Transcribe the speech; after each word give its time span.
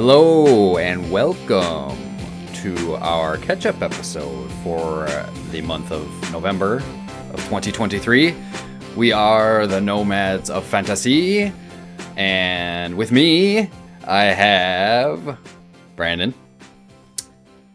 Hello 0.00 0.78
and 0.78 1.10
welcome 1.10 1.98
to 2.54 2.94
our 3.00 3.36
catch 3.38 3.66
up 3.66 3.82
episode 3.82 4.48
for 4.62 5.08
the 5.50 5.60
month 5.60 5.90
of 5.90 6.06
November 6.30 6.76
of 7.32 7.40
2023. 7.46 8.32
We 8.94 9.10
are 9.10 9.66
the 9.66 9.80
Nomads 9.80 10.50
of 10.50 10.64
Fantasy, 10.64 11.52
and 12.16 12.96
with 12.96 13.10
me, 13.10 13.68
I 14.06 14.22
have 14.26 15.36
Brandon. 15.96 16.32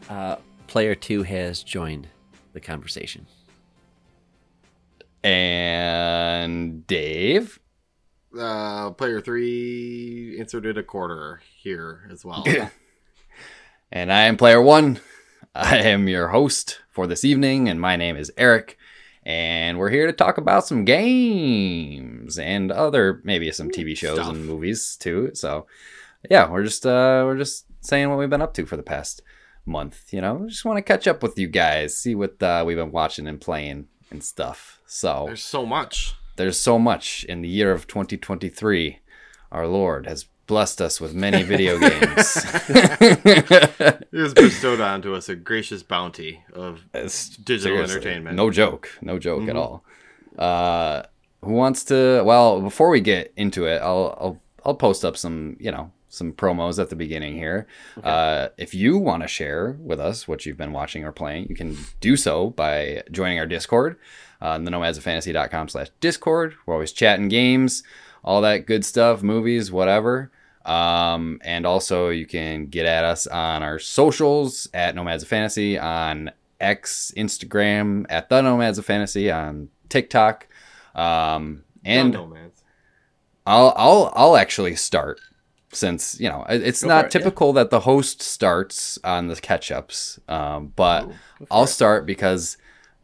Uh, 0.08 0.36
player 0.66 0.94
two 0.94 1.24
has 1.24 1.62
joined 1.62 2.08
the 2.54 2.60
conversation. 2.60 3.26
And 5.22 6.86
Dave. 6.86 7.60
Uh, 8.34 8.92
player 8.92 9.20
three 9.20 10.38
inserted 10.38 10.78
a 10.78 10.82
quarter 10.82 11.42
here 11.64 12.06
as 12.12 12.24
well. 12.24 12.44
and 13.92 14.12
I 14.12 14.22
am 14.24 14.36
player 14.36 14.62
one. 14.62 15.00
I 15.54 15.78
am 15.78 16.08
your 16.08 16.28
host 16.28 16.80
for 16.90 17.06
this 17.06 17.24
evening, 17.24 17.68
and 17.68 17.80
my 17.80 17.96
name 17.96 18.16
is 18.16 18.30
Eric. 18.36 18.76
And 19.24 19.78
we're 19.78 19.88
here 19.88 20.06
to 20.06 20.12
talk 20.12 20.36
about 20.36 20.66
some 20.66 20.84
games 20.84 22.38
and 22.38 22.70
other 22.70 23.22
maybe 23.24 23.50
some 23.50 23.70
TV 23.70 23.96
shows 23.96 24.18
Stuff. 24.18 24.34
and 24.34 24.44
movies 24.44 24.96
too. 25.00 25.30
So 25.32 25.66
yeah, 26.30 26.50
we're 26.50 26.64
just 26.64 26.84
uh 26.84 27.22
we're 27.24 27.38
just 27.38 27.64
saying 27.80 28.10
what 28.10 28.18
we've 28.18 28.28
been 28.28 28.42
up 28.42 28.52
to 28.54 28.66
for 28.66 28.76
the 28.76 28.82
past 28.82 29.22
month. 29.64 30.12
You 30.12 30.20
know, 30.20 30.34
we 30.34 30.48
just 30.48 30.66
want 30.66 30.76
to 30.76 30.82
catch 30.82 31.08
up 31.08 31.22
with 31.22 31.38
you 31.38 31.46
guys, 31.48 31.96
see 31.96 32.14
what 32.14 32.42
uh, 32.42 32.64
we've 32.66 32.76
been 32.76 32.92
watching 32.92 33.26
and 33.26 33.40
playing 33.40 33.86
and 34.10 34.22
stuff. 34.22 34.82
So 34.86 35.24
There's 35.28 35.42
so 35.42 35.64
much. 35.64 36.14
there's 36.36 36.60
so 36.60 36.78
much 36.78 37.24
in 37.24 37.40
the 37.40 37.48
year 37.48 37.72
of 37.72 37.86
2023. 37.86 38.98
Our 39.50 39.66
Lord 39.66 40.06
has 40.06 40.26
blessed 40.46 40.80
us 40.80 41.00
with 41.00 41.14
many 41.14 41.42
video 41.52 41.78
games. 41.78 42.44
It 43.26 44.06
was 44.12 44.34
bestowed 44.34 44.80
onto 44.80 45.14
us 45.14 45.28
a 45.28 45.34
gracious 45.36 45.82
bounty 45.82 46.42
of 46.52 46.84
It's 46.94 47.30
Digital 47.30 47.76
seriously, 47.76 47.96
entertainment. 47.96 48.36
No 48.36 48.50
joke. 48.50 48.90
No 49.02 49.18
joke 49.18 49.48
at 49.48 49.56
Mhm. 49.56 49.58
all. 49.58 49.84
Uh, 50.38 51.02
who 51.42 51.52
wants 51.52 51.84
to? 51.84 52.22
Well, 52.24 52.60
before 52.60 52.90
we 52.90 53.00
get 53.00 53.32
into 53.36 53.66
it, 53.66 53.80
I'll 53.82 54.16
I'll 54.20 54.40
I'll 54.64 54.74
post 54.74 55.04
up 55.04 55.16
some 55.16 55.56
you 55.60 55.70
know 55.70 55.90
some 56.08 56.32
promos 56.32 56.78
at 56.80 56.90
the 56.90 56.96
beginning 56.96 57.34
here. 57.36 57.66
Uh, 58.02 58.48
if 58.56 58.72
you 58.74 58.98
want 58.98 59.22
to 59.22 59.28
share 59.28 59.76
with 59.80 59.98
us 60.00 60.28
what 60.28 60.46
you've 60.46 60.56
been 60.56 60.72
watching 60.72 61.04
or 61.04 61.10
playing, 61.12 61.46
you 61.48 61.56
can 61.56 61.76
do 62.00 62.16
so 62.16 62.50
by 62.50 63.02
joining 63.10 63.38
our 63.40 63.46
Discord 63.46 63.96
on 64.40 64.64
the 64.64 64.70
nomadsoffantasy.com 64.70 65.68
slash 65.68 65.88
Discord. 66.00 66.54
We're 66.66 66.74
always 66.74 66.92
chatting 66.92 67.28
games, 67.28 67.82
all 68.22 68.40
that 68.42 68.64
good 68.66 68.84
stuff, 68.84 69.22
movies, 69.24 69.72
whatever. 69.72 70.30
Um, 70.64 71.40
and 71.42 71.66
also 71.66 72.08
you 72.08 72.26
can 72.26 72.66
get 72.66 72.86
at 72.86 73.04
us 73.04 73.26
on 73.26 73.62
our 73.62 73.78
socials 73.78 74.68
at 74.72 74.94
Nomads 74.94 75.22
of 75.22 75.28
Fantasy 75.28 75.78
on 75.78 76.30
X, 76.60 77.12
Instagram 77.16 78.06
at 78.08 78.28
the 78.28 78.40
Nomads 78.40 78.78
of 78.78 78.86
Fantasy 78.86 79.30
on 79.30 79.68
TikTok. 79.88 80.48
Um, 80.94 81.64
and 81.84 82.12
No 82.12 82.26
nomads. 82.26 82.62
I'll 83.46 83.74
I'll 83.76 84.12
I'll 84.14 84.36
actually 84.36 84.74
start 84.76 85.20
since 85.72 86.18
you 86.18 86.28
know 86.28 86.46
it's 86.48 86.82
Go 86.82 86.88
not 86.88 87.06
it, 87.06 87.14
yeah. 87.14 87.18
typical 87.20 87.52
that 87.54 87.70
the 87.70 87.80
host 87.80 88.22
starts 88.22 88.98
on 89.04 89.28
the 89.28 89.36
catch 89.36 89.70
ups, 89.70 90.18
um, 90.28 90.72
but 90.74 91.04
Ooh, 91.04 91.14
I'll 91.50 91.66
start 91.66 92.06
because 92.06 92.56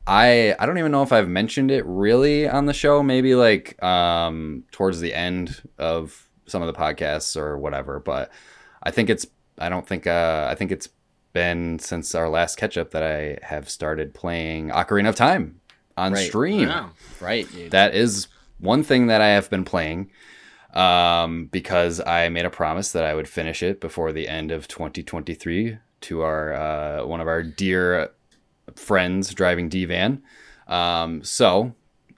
I 0.06 0.54
I 0.58 0.64
don't 0.64 0.78
even 0.78 0.92
know 0.92 1.02
if 1.02 1.12
I've 1.12 1.28
mentioned 1.28 1.70
it 1.70 1.84
really 1.84 2.48
on 2.48 2.66
the 2.66 2.72
show. 2.72 3.02
Maybe 3.02 3.34
like 3.34 3.82
um, 3.82 4.64
towards 4.72 5.00
the 5.00 5.12
end 5.12 5.62
of 5.78 6.29
some 6.50 6.62
of 6.62 6.66
the 6.66 6.78
podcasts 6.78 7.36
or 7.36 7.56
whatever. 7.58 7.98
But 8.00 8.30
I 8.82 8.90
think 8.90 9.08
it's 9.10 9.26
I 9.58 9.68
don't 9.68 9.86
think 9.86 10.06
uh, 10.06 10.48
I 10.50 10.54
think 10.54 10.72
it's 10.72 10.88
been 11.32 11.78
since 11.78 12.14
our 12.14 12.28
last 12.28 12.56
catch 12.56 12.76
up 12.76 12.90
that 12.90 13.02
I 13.02 13.38
have 13.46 13.70
started 13.70 14.14
playing 14.14 14.70
Ocarina 14.70 15.08
of 15.10 15.14
Time 15.14 15.60
on 15.96 16.12
Right. 16.12 16.26
stream. 16.26 16.68
Right, 17.20 17.50
dude. 17.52 17.70
that 17.70 17.94
is 17.94 18.26
one 18.58 18.82
thing 18.82 19.06
that 19.06 19.20
I 19.20 19.28
have 19.28 19.48
been 19.50 19.64
playing 19.64 20.10
um, 20.74 21.46
because 21.46 22.00
I 22.00 22.28
made 22.30 22.44
a 22.46 22.50
promise 22.50 22.92
that 22.92 23.04
I 23.04 23.14
would 23.14 23.28
finish 23.28 23.62
it 23.62 23.80
before 23.80 24.12
the 24.12 24.28
end 24.28 24.50
of 24.50 24.68
2023 24.68 25.78
to 26.02 26.22
our 26.22 26.52
uh, 26.52 27.04
one 27.06 27.20
of 27.20 27.28
our 27.28 27.42
dear 27.42 28.10
friends 28.76 29.34
driving 29.34 29.68
D 29.68 29.84
van. 29.84 30.22
Um, 30.66 31.22
so 31.24 31.74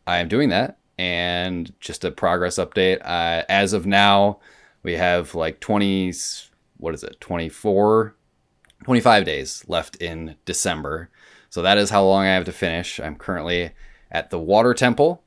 I 0.06 0.18
am 0.18 0.28
doing 0.28 0.50
that, 0.50 0.78
and 1.06 1.72
just 1.80 2.04
a 2.04 2.10
progress 2.12 2.56
update. 2.58 3.00
Uh, 3.04 3.42
as 3.48 3.72
of 3.72 3.86
now, 3.86 4.38
we 4.84 4.92
have 4.94 5.34
like 5.34 5.58
20. 5.60 6.12
What 6.76 6.94
is 6.94 7.02
it? 7.04 7.20
24, 7.20 8.14
25 8.84 9.24
days 9.24 9.64
left 9.68 9.96
in 9.96 10.36
December. 10.44 11.10
So 11.50 11.62
that 11.62 11.76
is 11.78 11.90
how 11.90 12.04
long 12.04 12.24
I 12.24 12.34
have 12.34 12.44
to 12.46 12.52
finish. 12.52 12.98
I'm 13.00 13.16
currently 13.16 13.70
at 14.10 14.30
the 14.30 14.38
Water 14.38 14.74
Temple. 14.74 15.22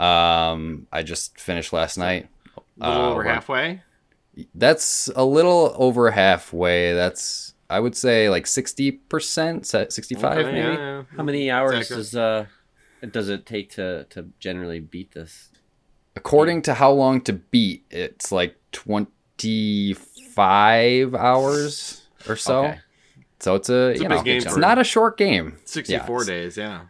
Um, 0.00 0.86
I 0.92 1.02
just 1.02 1.38
finished 1.40 1.72
last 1.72 1.98
night. 1.98 2.28
A 2.80 2.88
little 2.88 3.02
Uh, 3.04 3.10
over 3.10 3.20
we're- 3.22 3.34
halfway. 3.34 3.82
That's 4.54 5.08
a 5.16 5.24
little 5.24 5.74
over 5.76 6.10
halfway. 6.12 6.92
That's 6.94 7.54
I 7.70 7.80
would 7.80 7.96
say 7.96 8.30
like 8.30 8.46
sixty 8.46 8.92
percent, 8.92 9.66
sixty-five 9.66 10.38
Okay, 10.38 10.52
maybe. 10.52 10.58
yeah, 10.58 10.74
yeah. 10.78 11.02
How 11.16 11.22
many 11.24 11.50
hours 11.50 11.74
Exactly. 11.74 11.96
does 11.96 12.14
uh 12.16 12.46
does 13.12 13.28
it 13.28 13.44
take 13.46 13.70
to 13.72 14.04
to 14.10 14.28
generally 14.40 14.80
beat 14.80 15.12
this? 15.12 15.50
According 16.16 16.62
to 16.62 16.74
how 16.74 16.90
long 16.92 17.20
to 17.22 17.32
beat, 17.32 17.84
it's 17.90 18.30
like 18.32 18.56
twenty-five 18.72 21.14
hours 21.14 22.02
or 22.28 22.36
so. 22.36 22.64
Okay. 22.66 22.78
So 23.40 23.54
it's 23.54 23.68
a, 23.70 23.90
It's 23.90 24.00
you 24.00 24.08
big 24.08 24.18
know, 24.18 24.22
game 24.24 24.38
it's 24.38 24.56
not 24.56 24.78
a 24.78 24.84
short 24.84 25.16
game. 25.16 25.58
64 25.64 26.22
Yeah. 26.22 26.26
days, 26.26 26.56
yeah. 26.56 26.80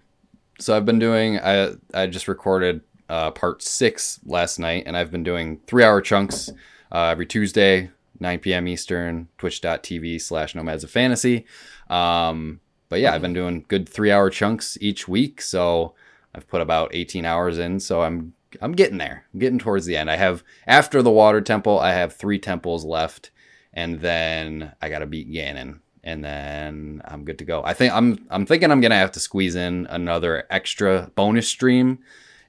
So 0.58 0.74
I've 0.76 0.86
been 0.86 0.98
doing. 0.98 1.38
I 1.38 1.74
I 1.94 2.06
just 2.06 2.26
recorded 2.26 2.80
uh, 3.08 3.30
part 3.32 3.62
six 3.62 4.18
last 4.24 4.58
night, 4.58 4.84
and 4.86 4.96
I've 4.96 5.10
been 5.10 5.22
doing 5.22 5.60
three-hour 5.66 6.00
chunks 6.00 6.50
uh, 6.90 7.04
every 7.08 7.26
Tuesday, 7.26 7.90
9 8.18 8.38
p.m. 8.40 8.66
Eastern, 8.66 9.28
Twitch.tv 9.38 10.20
slash 10.20 10.54
Nomads 10.54 10.84
of 10.84 10.90
Fantasy. 10.90 11.44
Um, 11.90 12.60
but 12.88 13.00
yeah, 13.00 13.12
I've 13.12 13.22
been 13.22 13.32
doing 13.32 13.64
good 13.68 13.88
three-hour 13.88 14.30
chunks 14.30 14.78
each 14.80 15.08
week, 15.08 15.40
so 15.40 15.94
I've 16.34 16.48
put 16.48 16.60
about 16.60 16.94
18 16.94 17.24
hours 17.24 17.58
in. 17.58 17.80
So 17.80 18.02
I'm 18.02 18.34
I'm 18.62 18.72
getting 18.72 18.98
there. 18.98 19.24
I'm 19.32 19.40
getting 19.40 19.58
towards 19.58 19.86
the 19.86 19.96
end. 19.96 20.10
I 20.10 20.16
have 20.16 20.42
after 20.66 21.02
the 21.02 21.10
Water 21.10 21.40
Temple, 21.40 21.78
I 21.78 21.92
have 21.92 22.14
three 22.14 22.38
temples 22.38 22.84
left, 22.84 23.30
and 23.74 24.00
then 24.00 24.72
I 24.80 24.88
got 24.88 25.00
to 25.00 25.06
beat 25.06 25.30
Ganon 25.30 25.80
and 26.08 26.24
then 26.24 27.02
I'm 27.04 27.24
good 27.24 27.38
to 27.38 27.44
go. 27.44 27.62
I 27.64 27.74
think 27.74 27.92
I'm 27.92 28.26
I'm 28.30 28.46
thinking 28.46 28.70
I'm 28.70 28.80
gonna 28.80 28.94
have 28.94 29.12
to 29.12 29.20
squeeze 29.20 29.54
in 29.54 29.86
another 29.90 30.44
extra 30.50 31.10
bonus 31.14 31.48
stream 31.48 31.98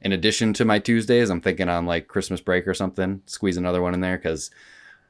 in 0.01 0.13
addition 0.13 0.53
to 0.53 0.65
my 0.65 0.79
Tuesdays. 0.79 1.29
I'm 1.29 1.41
thinking 1.41 1.67
on 1.67 1.85
like 1.85 2.07
Christmas 2.07 2.39
break 2.39 2.67
or 2.67 2.73
something, 2.73 3.21
squeeze 3.25 3.57
another 3.57 3.81
one 3.81 3.93
in 3.93 3.99
there 3.99 4.17
because 4.17 4.49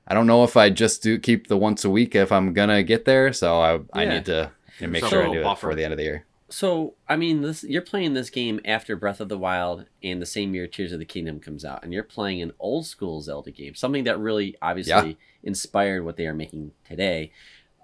I 0.07 0.16
don't 0.16 0.25
know 0.25 0.44
if 0.44 0.57
I 0.57 0.72
just 0.72 1.03
do 1.03 1.19
keep 1.19 1.47
the 1.47 1.57
once 1.57 1.85
a 1.85 1.91
week 1.91 2.16
if 2.16 2.31
I'm 2.31 2.53
gonna 2.53 2.81
get 2.81 3.06
there. 3.06 3.31
So 3.34 3.61
I 3.61 3.79
I 3.94 4.06
need 4.06 4.25
to 4.25 4.51
you 4.81 4.88
know, 4.88 4.91
make 4.91 5.03
So 5.03 5.09
sure 5.09 5.23
I 5.23 5.29
a 5.29 5.34
do 5.34 5.40
it 5.40 5.44
buffer. 5.44 5.67
before 5.67 5.75
the 5.75 5.84
end 5.84 5.94
of 5.94 5.97
the 5.97 6.03
year. 6.03 6.25
So 6.51 6.95
I 7.07 7.16
mean, 7.16 7.41
this 7.41 7.63
you're 7.63 7.81
playing 7.84 8.13
this 8.16 8.29
game 8.29 8.59
after 8.66 8.95
Breath 8.95 9.19
of 9.22 9.29
the 9.29 9.38
Wild 9.38 9.85
and 10.01 10.22
the 10.22 10.25
same 10.25 10.56
year 10.56 10.66
Tears 10.67 10.91
of 10.91 11.00
the 11.00 11.06
Kingdom 11.06 11.40
comes 11.40 11.63
out, 11.63 11.84
and 11.84 11.94
you're 11.94 12.03
playing 12.03 12.41
an 12.41 12.53
old 12.59 12.88
school 12.88 13.22
Zelda 13.22 13.51
game, 13.51 13.75
something 13.75 14.03
that 14.06 14.17
really 14.19 14.56
obviously 14.62 15.17
inspired 15.44 16.03
what 16.03 16.17
they 16.17 16.25
are 16.25 16.34
making 16.34 16.72
today. 16.88 17.31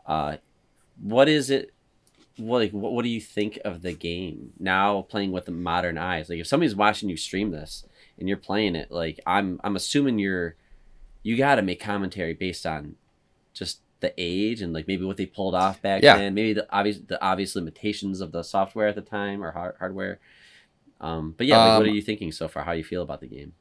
Uh, 0.07 0.37
what 1.01 1.29
is 1.29 1.49
it? 1.51 1.73
What 2.37 2.57
like 2.59 2.71
what, 2.71 2.93
what 2.93 3.03
do 3.03 3.09
you 3.09 3.21
think 3.21 3.59
of 3.63 3.83
the 3.83 3.93
game 3.93 4.53
now? 4.59 5.03
Playing 5.03 5.31
with 5.31 5.45
the 5.45 5.51
modern 5.51 5.97
eyes, 5.99 6.27
like 6.29 6.39
if 6.39 6.47
somebody's 6.47 6.75
watching 6.75 7.07
you 7.07 7.17
stream 7.17 7.51
this 7.51 7.85
and 8.17 8.27
you're 8.27 8.35
playing 8.37 8.75
it, 8.75 8.89
like 8.91 9.19
I'm 9.27 9.59
I'm 9.63 9.75
assuming 9.75 10.17
you're 10.17 10.55
you 11.21 11.37
got 11.37 11.55
to 11.55 11.61
make 11.61 11.79
commentary 11.79 12.33
based 12.33 12.65
on 12.65 12.95
just 13.53 13.79
the 14.05 14.13
age 14.17 14.61
and 14.61 14.71
like 14.73 14.87
maybe 14.87 15.03
what 15.05 15.17
they 15.17 15.25
pulled 15.25 15.55
off 15.55 15.81
back 15.81 16.01
Yeah. 16.03 16.17
then, 16.17 16.33
maybe 16.33 16.53
the 16.53 16.65
obvious 16.71 16.97
the 17.13 17.19
obvious 17.31 17.55
limitations 17.55 18.21
of 18.21 18.31
the 18.31 18.43
software 18.43 18.87
at 18.87 18.95
the 18.95 19.01
time 19.19 19.43
or 19.43 19.51
hard- 19.51 19.75
hardware. 19.79 20.19
Um, 21.01 21.33
but 21.37 21.45
yeah, 21.47 21.57
like, 21.57 21.79
what 21.79 21.87
Um, 21.87 21.91
are 21.91 21.95
you 21.95 22.01
thinking 22.01 22.31
so 22.31 22.47
far? 22.47 22.63
How 22.63 22.71
you 22.71 22.83
feel 22.83 23.01
about 23.03 23.19
the 23.21 23.27
game? 23.27 23.53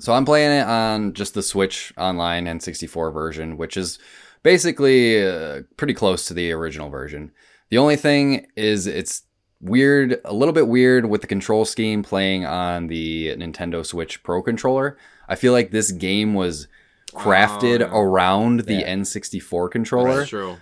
So 0.00 0.12
I'm 0.12 0.24
playing 0.24 0.52
it 0.60 0.66
on 0.66 1.12
just 1.14 1.34
the 1.34 1.42
Switch 1.42 1.92
Online 1.98 2.46
N64 2.46 3.12
version, 3.12 3.56
which 3.56 3.76
is 3.76 3.98
basically 4.42 5.26
uh, 5.26 5.62
pretty 5.76 5.94
close 5.94 6.24
to 6.26 6.34
the 6.34 6.52
original 6.52 6.88
version. 6.90 7.32
The 7.70 7.78
only 7.78 7.96
thing 7.96 8.46
is 8.56 8.86
it's 8.86 9.22
weird, 9.60 10.20
a 10.24 10.32
little 10.32 10.52
bit 10.54 10.68
weird 10.68 11.06
with 11.06 11.20
the 11.20 11.26
control 11.26 11.64
scheme 11.64 12.02
playing 12.02 12.44
on 12.46 12.86
the 12.86 13.34
Nintendo 13.36 13.84
Switch 13.84 14.22
Pro 14.22 14.40
controller. 14.40 14.96
I 15.28 15.34
feel 15.34 15.52
like 15.52 15.70
this 15.72 15.90
game 15.90 16.34
was 16.34 16.68
crafted 17.12 17.80
Oh, 17.80 17.86
yeah. 17.86 17.98
around 18.00 18.60
the 18.60 18.74
Yeah. 18.74 18.94
N64 18.96 19.70
controller. 19.70 20.18
That's 20.18 20.30
true. 20.30 20.56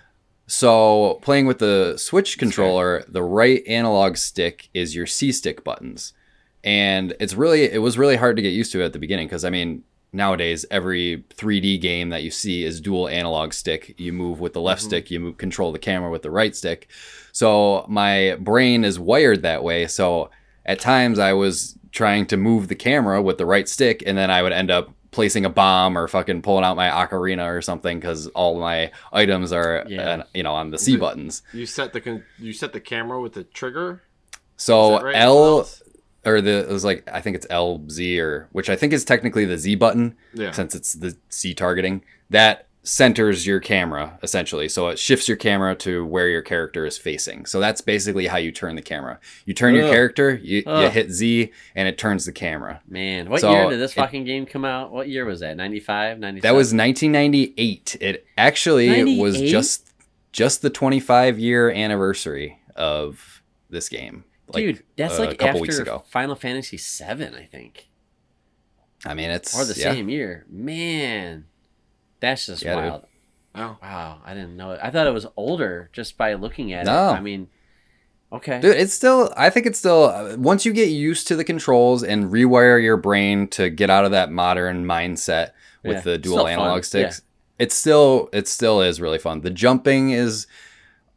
So 0.47 1.19
playing 1.21 1.45
with 1.45 1.59
the 1.59 1.95
Switch 1.97 2.37
controller, 2.37 3.03
the 3.07 3.23
right 3.23 3.63
analog 3.67 4.15
stick 4.17 4.69
is 4.73 4.95
your 4.95 5.05
C 5.05 5.31
stick 5.31 5.63
buttons. 5.63 6.13
And 6.63 7.13
it's 7.19 7.33
really 7.33 7.63
it 7.63 7.81
was 7.81 7.97
really 7.97 8.15
hard 8.15 8.35
to 8.37 8.41
get 8.41 8.53
used 8.53 8.71
to 8.71 8.83
at 8.83 8.93
the 8.93 8.99
beginning 8.99 9.27
because 9.27 9.43
I 9.45 9.49
mean, 9.49 9.83
nowadays 10.13 10.65
every 10.71 11.25
3D 11.35 11.79
game 11.81 12.09
that 12.09 12.23
you 12.23 12.31
see 12.31 12.63
is 12.63 12.79
dual 12.79 13.09
analog 13.09 13.51
stick. 13.53 13.93
You 13.97 14.13
move 14.13 14.39
with 14.39 14.53
the 14.53 14.61
left 14.61 14.81
Mhm. 14.81 14.85
stick, 14.85 15.11
you 15.11 15.19
move, 15.19 15.37
control 15.37 15.71
the 15.73 15.79
camera 15.79 16.09
with 16.09 16.21
the 16.23 16.31
right 16.31 16.55
stick. 16.55 16.87
So 17.33 17.85
my 17.89 18.37
brain 18.39 18.85
is 18.85 18.97
wired 18.97 19.41
that 19.43 19.63
way. 19.63 19.85
So 19.87 20.29
at 20.65 20.79
times 20.79 21.19
I 21.19 21.33
was 21.33 21.75
trying 21.91 22.25
to 22.27 22.37
move 22.37 22.67
the 22.69 22.75
camera 22.75 23.21
with 23.21 23.37
the 23.37 23.45
right 23.45 23.67
stick, 23.67 24.01
and 24.05 24.17
then 24.17 24.29
I 24.31 24.41
would 24.41 24.53
end 24.53 24.71
up 24.71 24.91
placing 25.17 25.45
a 25.45 25.49
bomb 25.49 25.97
or 25.97 26.07
fucking 26.07 26.43
pulling 26.43 26.63
out 26.63 26.75
my 26.77 26.89
ocarina 26.89 27.47
or 27.49 27.59
something 27.59 27.99
because 27.99 28.27
all 28.27 28.59
my 28.59 28.91
items 29.11 29.51
are 29.51 29.83
Yeah. 29.89 30.09
uh, 30.11 30.23
you 30.35 30.43
know 30.43 30.53
on 30.53 30.69
the 30.69 30.77
C 30.77 30.95
buttons. 30.95 31.41
You 31.53 31.65
set 31.65 31.91
the 31.91 31.99
con- 32.01 32.23
you 32.37 32.53
set 32.53 32.71
the 32.71 32.79
camera 32.79 33.19
with 33.19 33.33
the 33.33 33.43
trigger. 33.43 34.03
So 34.57 35.01
right? 35.01 35.15
L 35.15 35.67
or 36.23 36.39
the 36.39 36.59
it 36.59 36.69
was 36.69 36.85
like 36.85 37.03
I 37.11 37.19
think 37.19 37.35
it's 37.35 37.47
LZ 37.47 38.19
or 38.19 38.47
which 38.51 38.69
I 38.69 38.75
think 38.75 38.93
is 38.93 39.03
technically 39.03 39.43
the 39.45 39.57
Z 39.57 39.73
button 39.73 40.15
Yeah. 40.35 40.51
since 40.51 40.75
it's 40.75 40.93
the 40.93 41.17
C 41.29 41.55
targeting 41.55 42.03
that 42.29 42.66
centers 42.87 43.45
your 43.45 43.59
camera 43.59 44.17
essentially. 44.23 44.69
So 44.69 44.87
it 44.87 44.97
shifts 44.97 45.27
your 45.27 45.35
camera 45.35 45.75
to 45.75 46.05
where 46.05 46.29
your 46.29 46.41
character 46.41 46.85
is 46.85 46.97
facing. 46.97 47.45
So 47.45 47.59
that's 47.59 47.81
basically 47.81 48.27
how 48.27 48.37
you 48.37 48.51
turn 48.51 48.75
the 48.75 48.81
camera. 48.81 49.19
You 49.45 49.53
turn 49.53 49.75
your 49.75 49.89
character, 49.89 50.35
you, 50.35 50.63
you 50.65 50.89
hit 50.89 51.11
Z, 51.11 51.51
and 51.75 51.87
it 51.87 51.97
turns 51.97 52.25
the 52.25 52.31
camera. 52.31 52.81
Man, 52.87 53.29
what 53.29 53.41
So, 53.41 53.51
year 53.51 53.69
did 53.69 53.79
this 53.79 53.91
it- 53.91 53.95
fucking 53.95 54.23
game 54.23 54.45
come 54.45 54.63
out? 54.63 54.91
What 54.91 55.09
year 55.09 55.25
was 55.25 55.41
that? 55.41 55.57
95, 55.57 56.19
97? 56.19 56.41
That 56.41 56.57
was 56.57 56.73
1998. 56.73 57.97
It 57.99 58.25
actually 58.37 59.17
was 59.19 59.39
just 59.41 59.91
just 60.31 60.61
the 60.61 60.69
25 60.69 61.39
year 61.39 61.69
anniversary 61.69 62.59
of 62.75 63.41
this 63.69 63.89
game. 63.89 64.23
Like, 64.53 64.63
Dude, 64.63 64.83
that's 64.95 65.17
uh, 65.19 65.23
like 65.23 65.31
a 65.31 65.35
couple 65.35 65.47
after 65.49 65.61
weeks 65.61 65.77
ago. 65.77 66.03
Final 66.07 66.35
Fantasy 66.35 66.77
7, 66.77 67.35
I 67.35 67.43
think. 67.43 67.89
I 69.05 69.13
mean, 69.13 69.29
it's 69.29 69.59
Or 69.59 69.65
the 69.65 69.77
yeah. 69.77 69.91
same 69.91 70.07
year. 70.07 70.45
Man. 70.49 71.46
That's 72.19 72.45
just 72.45 72.63
Yeah, 72.63 72.75
wild. 72.75 73.05
Oh. 73.55 73.77
Wow, 73.81 74.19
I 74.25 74.33
didn't 74.33 74.55
know 74.55 74.71
it. 74.71 74.79
I 74.83 74.91
thought 74.91 75.07
it 75.07 75.13
was 75.13 75.25
older 75.35 75.89
just 75.93 76.17
by 76.17 76.33
looking 76.35 76.73
at 76.73 76.85
No. 76.85 77.09
it. 77.09 77.13
I 77.13 77.19
mean, 77.21 77.47
okay. 78.31 78.59
Dude, 78.59 78.75
it's 78.75 78.93
still. 78.93 79.33
I 79.35 79.49
think 79.49 79.65
it's 79.65 79.79
still. 79.79 80.35
Once 80.37 80.65
you 80.65 80.73
get 80.73 80.89
used 80.89 81.27
to 81.29 81.35
the 81.35 81.43
controls 81.43 82.03
and 82.03 82.25
rewire 82.31 82.81
your 82.81 82.97
brain 82.97 83.47
to 83.49 83.69
get 83.69 83.89
out 83.89 84.05
of 84.05 84.11
that 84.11 84.31
modern 84.31 84.85
mindset 84.85 85.51
with 85.83 85.95
Yeah, 85.97 86.01
the 86.01 86.17
dual 86.17 86.35
still 86.37 86.43
fun, 86.45 86.53
analog 86.53 86.83
sticks, 86.83 87.21
it's 87.57 87.73
still. 87.75 88.29
It 88.31 88.47
still 88.47 88.81
is 88.81 89.01
really 89.01 89.17
fun. 89.17 89.41
The 89.41 89.49
jumping 89.49 90.11
is 90.11 90.45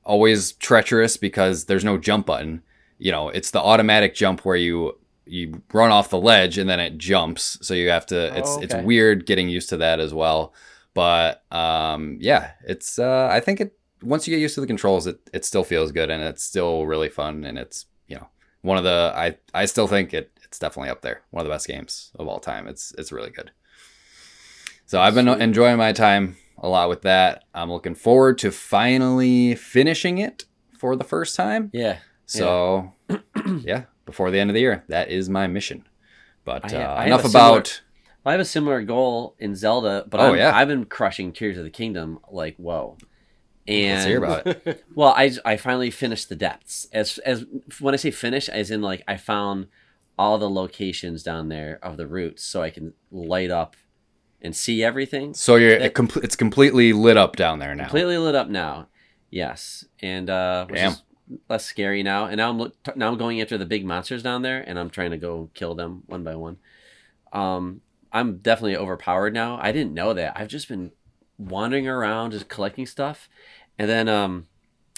always 0.04 0.52
treacherous 0.52 1.16
because 1.18 1.66
there's 1.66 1.84
no 1.84 1.98
jump 1.98 2.26
button. 2.26 2.62
You 2.98 3.12
know, 3.12 3.28
it's 3.28 3.50
the 3.50 3.60
automatic 3.60 4.14
jump 4.14 4.44
where 4.46 4.56
you 4.56 4.96
you 5.26 5.62
run 5.72 5.90
off 5.92 6.08
the 6.10 6.18
ledge 6.18 6.58
and 6.58 6.68
then 6.68 6.80
it 6.80 6.96
jumps. 6.98 7.58
So 7.60 7.74
you 7.74 7.90
have 7.90 8.06
to. 8.06 8.36
It's 8.38 8.50
Oh, 8.50 8.60
it's 8.60 8.74
weird 8.76 9.26
getting 9.26 9.48
used 9.50 9.68
to 9.70 9.76
that 9.76 10.00
as 10.00 10.14
well. 10.14 10.54
But 10.94 11.44
um, 11.52 12.18
yeah, 12.20 12.52
it's. 12.66 12.98
Uh, 12.98 13.28
I 13.30 13.40
think 13.40 13.60
it 13.60 13.76
once 14.02 14.26
you 14.26 14.34
get 14.34 14.40
used 14.40 14.54
to 14.54 14.60
the 14.60 14.66
controls, 14.66 15.06
it, 15.06 15.18
it 15.32 15.44
still 15.44 15.64
feels 15.64 15.92
good 15.92 16.10
and 16.10 16.22
it's 16.22 16.42
still 16.42 16.86
really 16.86 17.08
fun 17.08 17.44
and 17.44 17.58
it's 17.58 17.86
you 18.06 18.16
know 18.16 18.28
one 18.62 18.78
of 18.78 18.84
the 18.84 19.12
I 19.14 19.36
I 19.54 19.66
still 19.66 19.86
think 19.86 20.14
it 20.14 20.30
it's 20.44 20.58
definitely 20.58 20.90
up 20.90 21.02
there 21.02 21.22
one 21.30 21.42
of 21.42 21.46
the 21.46 21.54
best 21.54 21.66
games 21.66 22.10
of 22.16 22.26
all 22.28 22.40
time. 22.40 22.66
It's 22.66 22.92
it's 22.98 23.12
really 23.12 23.30
good. 23.30 23.50
So 24.86 25.00
I've 25.00 25.14
been 25.14 25.28
enjoying 25.28 25.76
my 25.76 25.92
time 25.92 26.36
a 26.58 26.68
lot 26.68 26.88
with 26.88 27.02
that. 27.02 27.44
I'm 27.54 27.70
looking 27.70 27.94
forward 27.94 28.38
to 28.38 28.50
finally 28.50 29.54
finishing 29.54 30.18
it 30.18 30.46
for 30.76 30.96
the 30.96 31.04
first 31.04 31.36
time. 31.36 31.70
Yeah. 31.72 31.98
So 32.26 32.92
yeah, 33.60 33.84
before 34.06 34.30
the 34.30 34.40
end 34.40 34.50
of 34.50 34.54
the 34.54 34.60
year, 34.60 34.84
that 34.88 35.10
is 35.10 35.28
my 35.28 35.46
mission. 35.46 35.86
But 36.44 36.72
uh, 36.72 36.94
I 36.96 37.02
have 37.02 37.06
enough 37.06 37.24
a 37.24 37.28
about 38.22 38.30
I 38.30 38.32
have 38.32 38.40
a 38.40 38.44
similar 38.44 38.82
goal 38.82 39.34
in 39.38 39.54
Zelda, 39.56 40.04
but 40.08 40.20
Oh, 40.20 40.32
I'm, 40.32 40.36
yeah. 40.36 40.54
I've 40.56 40.68
been 40.68 40.84
crushing 40.84 41.32
Tears 41.32 41.58
of 41.58 41.64
the 41.64 41.70
Kingdom 41.70 42.18
like 42.30 42.56
whoa. 42.56 42.96
And 43.68 43.94
let's 43.94 44.06
hear 44.06 44.24
about 44.24 44.46
it. 44.46 44.84
Well, 44.94 45.14
I, 45.16 45.30
I 45.44 45.56
finally 45.56 45.90
finished 45.90 46.28
the 46.28 46.36
depths. 46.36 46.88
As 46.92 47.18
as 47.18 47.44
when 47.80 47.94
I 47.94 47.96
say 47.98 48.10
finish, 48.10 48.48
as 48.48 48.70
in 48.70 48.82
like 48.82 49.02
I 49.06 49.16
found 49.16 49.66
all 50.18 50.38
the 50.38 50.50
locations 50.50 51.22
down 51.22 51.48
there 51.48 51.78
of 51.82 51.96
the 51.96 52.06
routes, 52.06 52.42
so 52.42 52.62
I 52.62 52.70
can 52.70 52.94
light 53.10 53.50
up 53.50 53.76
and 54.42 54.56
see 54.56 54.82
everything. 54.82 55.34
So 55.34 55.56
you're 55.56 55.78
That- 55.78 55.82
it 55.86 55.94
com- 55.94 56.10
it's 56.22 56.36
completely 56.36 56.92
lit 56.92 57.16
up 57.16 57.36
down 57.36 57.58
there 57.58 57.74
now. 57.74 57.84
Completely 57.84 58.18
lit 58.18 58.34
up 58.34 58.48
now. 58.48 58.88
Yes, 59.30 59.84
and 60.02 60.28
uh, 60.28 60.66
which 60.66 60.80
Damn. 60.80 60.92
is 60.92 61.02
less 61.48 61.64
scary 61.64 62.02
now. 62.02 62.24
And 62.26 62.38
now 62.38 62.50
I'm 62.50 62.58
look, 62.58 62.74
now 62.96 63.08
I'm 63.08 63.18
going 63.18 63.40
after 63.40 63.56
the 63.56 63.66
big 63.66 63.84
monsters 63.84 64.22
down 64.22 64.42
there, 64.42 64.60
and 64.66 64.78
I'm 64.78 64.90
trying 64.90 65.12
to 65.12 65.18
go 65.18 65.50
kill 65.54 65.74
them 65.74 66.02
one 66.06 66.24
by 66.24 66.34
one. 66.34 66.56
Um, 67.32 67.82
I'm 68.12 68.38
definitely 68.38 68.76
overpowered 68.76 69.34
now. 69.34 69.58
I 69.62 69.72
didn't 69.72 69.94
know 69.94 70.12
that. 70.14 70.32
I've 70.36 70.48
just 70.48 70.68
been 70.68 70.92
wandering 71.38 71.86
around, 71.88 72.32
just 72.32 72.48
collecting 72.48 72.86
stuff, 72.86 73.28
and 73.78 73.88
then 73.88 74.08
um, 74.08 74.46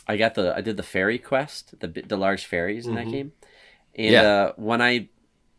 I 0.09 0.17
got 0.17 0.35
the 0.35 0.55
I 0.57 0.61
did 0.61 0.77
the 0.77 0.83
fairy 0.83 1.19
quest, 1.19 1.79
the 1.81 1.89
the 1.89 2.17
large 2.17 2.47
fairies 2.47 2.87
in 2.87 2.95
that 2.95 3.07
Mhm. 3.07 3.13
game, 3.13 3.33
and 3.95 4.11
Yeah. 4.13 4.23
uh, 4.23 4.53
when 4.57 4.81
I 4.83 5.09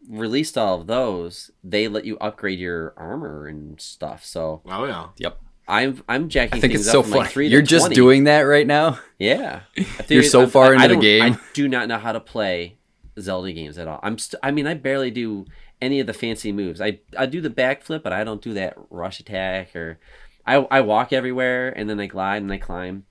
released 0.09 0.57
all 0.57 0.81
of 0.81 0.87
those, 0.87 1.51
they 1.63 1.87
let 1.87 2.05
you 2.05 2.17
upgrade 2.19 2.59
your 2.59 2.93
armor 2.97 3.47
and 3.47 3.79
stuff. 3.79 4.25
So 4.25 4.61
Oh 4.69 4.85
yeah. 4.85 5.07
Yep. 5.17 5.39
I'm 5.67 6.03
I'm 6.09 6.27
jacking 6.27 6.57
I 6.57 6.59
think 6.59 6.73
things 6.73 6.81
it's 6.81 6.91
so 6.91 6.99
up 6.99 7.05
from, 7.05 7.11
like, 7.13 7.19
funny. 7.21 7.33
three 7.33 7.47
You're 7.47 7.61
just 7.61 7.83
20. 7.85 7.95
doing 7.95 8.23
that 8.25 8.41
right 8.41 8.67
now. 8.67 8.99
Yeah, 9.17 9.61
I 9.77 9.85
You're 10.09 10.23
so 10.23 10.41
I'm- 10.41 10.49
far 10.49 10.71
I- 10.71 10.73
into 10.73 10.83
I 10.85 10.87
the 10.89 10.95
game. 10.97 11.23
I 11.33 11.37
do 11.53 11.69
not 11.69 11.87
know 11.87 11.97
how 11.99 12.11
to 12.11 12.19
play 12.19 12.77
Zelda 13.17 13.53
games 13.53 13.77
at 13.77 13.87
all. 13.87 13.99
I'm 14.03 14.17
st- 14.17 14.39
I 14.43 14.51
mean, 14.51 14.67
I 14.67 14.73
barely 14.73 15.09
do 15.11 15.45
any 15.83 15.99
of 15.99 16.07
the 16.07 16.13
fancy 16.13 16.51
moves. 16.51 16.81
I 16.81 16.99
I 17.17 17.25
do 17.27 17.41
the 17.41 17.49
backflip, 17.49 18.01
but 18.03 18.13
I 18.13 18.23
don't 18.23 18.41
do 18.41 18.53
that 18.55 18.75
rush 18.89 19.19
attack 19.19 19.75
or 19.75 19.99
I 20.45 20.55
I 20.71 20.81
walk 20.81 21.13
everywhere 21.13 21.69
and 21.69 21.89
then 21.89 21.99
I 21.99 22.07
glide 22.07 22.41
and 22.41 22.51
I 22.51 22.57
climb. 22.57 23.05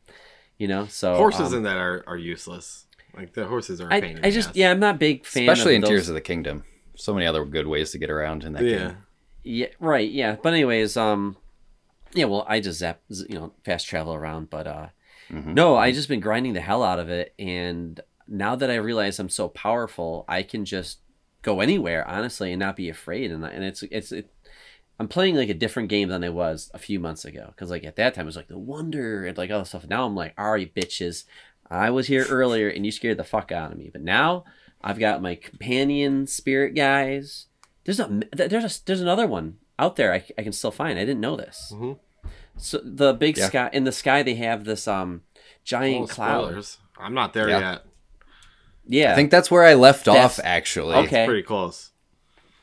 You 0.58 0.68
know, 0.68 0.86
so 0.86 1.16
Horses 1.16 1.52
um, 1.52 1.58
in 1.58 1.62
that 1.64 1.76
are, 1.76 2.04
are 2.06 2.16
useless. 2.16 2.86
Like 3.16 3.32
the 3.34 3.46
horses 3.46 3.80
are. 3.80 3.88
A 3.88 3.90
pain 4.00 4.04
I 4.04 4.08
in 4.10 4.18
I 4.18 4.20
the 4.22 4.30
just 4.30 4.48
ass. 4.50 4.56
yeah, 4.56 4.70
I'm 4.70 4.78
not 4.80 4.94
a 4.94 4.98
big 4.98 5.26
fan, 5.26 5.48
Especially 5.48 5.72
of 5.74 5.76
in 5.76 5.80
those- 5.82 5.88
Tears 5.90 6.08
of 6.08 6.14
the 6.14 6.20
Kingdom. 6.20 6.64
So 6.94 7.12
many 7.14 7.26
other 7.26 7.44
good 7.44 7.66
ways 7.66 7.90
to 7.92 7.98
get 7.98 8.10
around 8.10 8.44
in 8.44 8.52
that 8.52 8.64
Yeah. 8.64 8.78
game. 8.78 8.96
Yeah, 9.44 9.66
right. 9.80 10.08
Yeah, 10.08 10.36
but 10.42 10.52
anyways, 10.52 10.96
um, 10.96 11.36
yeah. 12.14 12.26
Well, 12.26 12.44
I 12.48 12.60
just 12.60 12.78
zap, 12.78 13.00
you 13.08 13.34
know, 13.34 13.52
fast 13.64 13.88
travel 13.88 14.14
around, 14.14 14.50
but 14.50 14.66
uh, 14.66 14.86
Mhm. 15.30 15.54
no, 15.54 15.74
I 15.76 15.90
just 15.90 16.08
been 16.08 16.20
grinding 16.20 16.52
the 16.52 16.60
hell 16.60 16.82
out 16.84 16.98
of 17.00 17.08
it, 17.08 17.34
and 17.38 17.98
now 18.28 18.54
that 18.54 18.70
I 18.70 18.76
realize 18.76 19.18
I'm 19.18 19.28
so 19.30 19.48
powerful, 19.48 20.24
I 20.28 20.42
can 20.44 20.64
just 20.64 21.00
go 21.42 21.60
anywhere, 21.60 22.06
honestly, 22.08 22.52
and 22.52 22.60
not 22.60 22.76
be 22.76 22.88
afraid. 22.88 23.30
And 23.30 23.44
and 23.44 23.64
it's 23.64 23.82
it's 23.84 24.12
it, 24.12 24.30
I'm 24.98 25.08
playing 25.08 25.34
like 25.36 25.48
a 25.48 25.54
different 25.54 25.88
game 25.88 26.08
than 26.08 26.22
I 26.24 26.28
was 26.28 26.70
a 26.74 26.78
few 26.78 27.00
months 27.00 27.24
ago, 27.24 27.46
because 27.48 27.70
like 27.70 27.84
at 27.84 27.96
that 27.96 28.14
time 28.14 28.22
it 28.22 28.26
was 28.26 28.36
like 28.36 28.48
the 28.48 28.58
wonder 28.58 29.26
and 29.26 29.36
like 29.36 29.50
all 29.50 29.58
this 29.60 29.70
stuff. 29.70 29.86
Now 29.88 30.06
I'm 30.06 30.14
like, 30.14 30.34
all 30.38 30.52
right, 30.52 30.72
bitches, 30.74 31.24
I 31.70 31.90
was 31.90 32.06
here 32.06 32.24
earlier 32.28 32.68
and 32.68 32.84
you 32.86 32.92
scared 32.92 33.16
the 33.18 33.24
fuck 33.24 33.50
out 33.52 33.72
of 33.72 33.78
me, 33.78 33.90
but 33.92 34.02
now 34.02 34.44
I've 34.82 34.98
got 34.98 35.22
my 35.22 35.34
companion 35.34 36.26
spirit 36.26 36.74
guys. 36.74 37.46
There's 37.84 37.98
a 38.00 38.20
there's 38.32 38.80
a 38.80 38.84
there's 38.86 39.00
another 39.00 39.26
one 39.26 39.58
out 39.78 39.96
there 39.96 40.12
I, 40.12 40.24
I 40.38 40.42
can 40.42 40.52
still 40.52 40.70
find. 40.70 40.98
I 40.98 41.04
didn't 41.04 41.20
know 41.20 41.36
this. 41.36 41.72
Mhm. 41.74 41.98
So 42.56 42.80
the 42.84 43.12
big 43.14 43.36
Yeah. 43.38 43.46
sky 43.48 43.70
in 43.72 43.84
the 43.84 43.92
sky 43.92 44.22
they 44.22 44.34
have 44.36 44.64
this 44.64 44.86
um 44.86 45.22
giant 45.64 46.04
Oh, 46.10 46.14
cloud. 46.14 46.64
I'm 46.98 47.14
not 47.14 47.32
there 47.32 47.48
Yeah. 47.48 47.72
yet. 47.72 47.82
Yeah, 48.86 49.12
I 49.12 49.14
think 49.14 49.30
that's 49.30 49.50
where 49.50 49.62
I 49.64 49.74
left 49.74 50.06
That's- 50.06 50.38
off 50.38 50.44
actually. 50.44 50.94
Okay. 51.06 51.24
Pretty 51.26 51.42
close. 51.42 51.90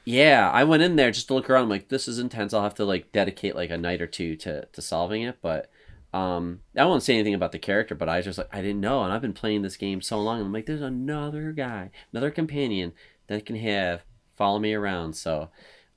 yeah. 0.06 0.50
I 0.52 0.64
went 0.64 0.84
in 0.84 0.96
there 0.96 1.12
just 1.12 1.28
to 1.28 1.34
look 1.34 1.50
around. 1.50 1.64
I'm 1.64 1.70
like, 1.70 1.90
this 1.90 2.08
is 2.08 2.20
intense. 2.20 2.54
I'll 2.54 2.64
have 2.64 2.76
to 2.76 2.86
like 2.86 3.12
dedicate 3.12 3.56
like 3.56 3.70
a 3.70 3.78
night 3.78 4.02
or 4.02 4.08
two 4.08 4.36
to 4.38 4.66
to 4.66 4.82
solving 4.82 5.22
it. 5.24 5.38
But 5.42 5.70
um, 6.14 6.62
I 6.78 6.86
won't 6.86 7.04
say 7.04 7.14
anything 7.14 7.36
about 7.36 7.52
the 7.52 7.60
character. 7.60 7.96
But 7.96 8.10
I 8.10 8.18
was 8.18 8.26
just 8.26 8.38
like, 8.38 8.50
I 8.52 8.62
didn't 8.62 8.82
know, 8.82 9.04
and 9.04 9.14
I've 9.14 9.22
been 9.22 9.34
playing 9.34 9.62
this 9.62 9.78
game 9.78 10.02
so 10.02 10.20
long. 10.20 10.42
I'm 10.42 10.52
like, 10.54 10.66
there's 10.66 10.82
another 10.82 11.52
guy, 11.52 11.92
another 12.12 12.32
companion 12.32 12.94
that 13.28 13.46
can 13.46 13.56
have 13.58 14.02
follow 14.36 14.58
me 14.60 14.74
around. 14.74 15.14
So 15.14 15.50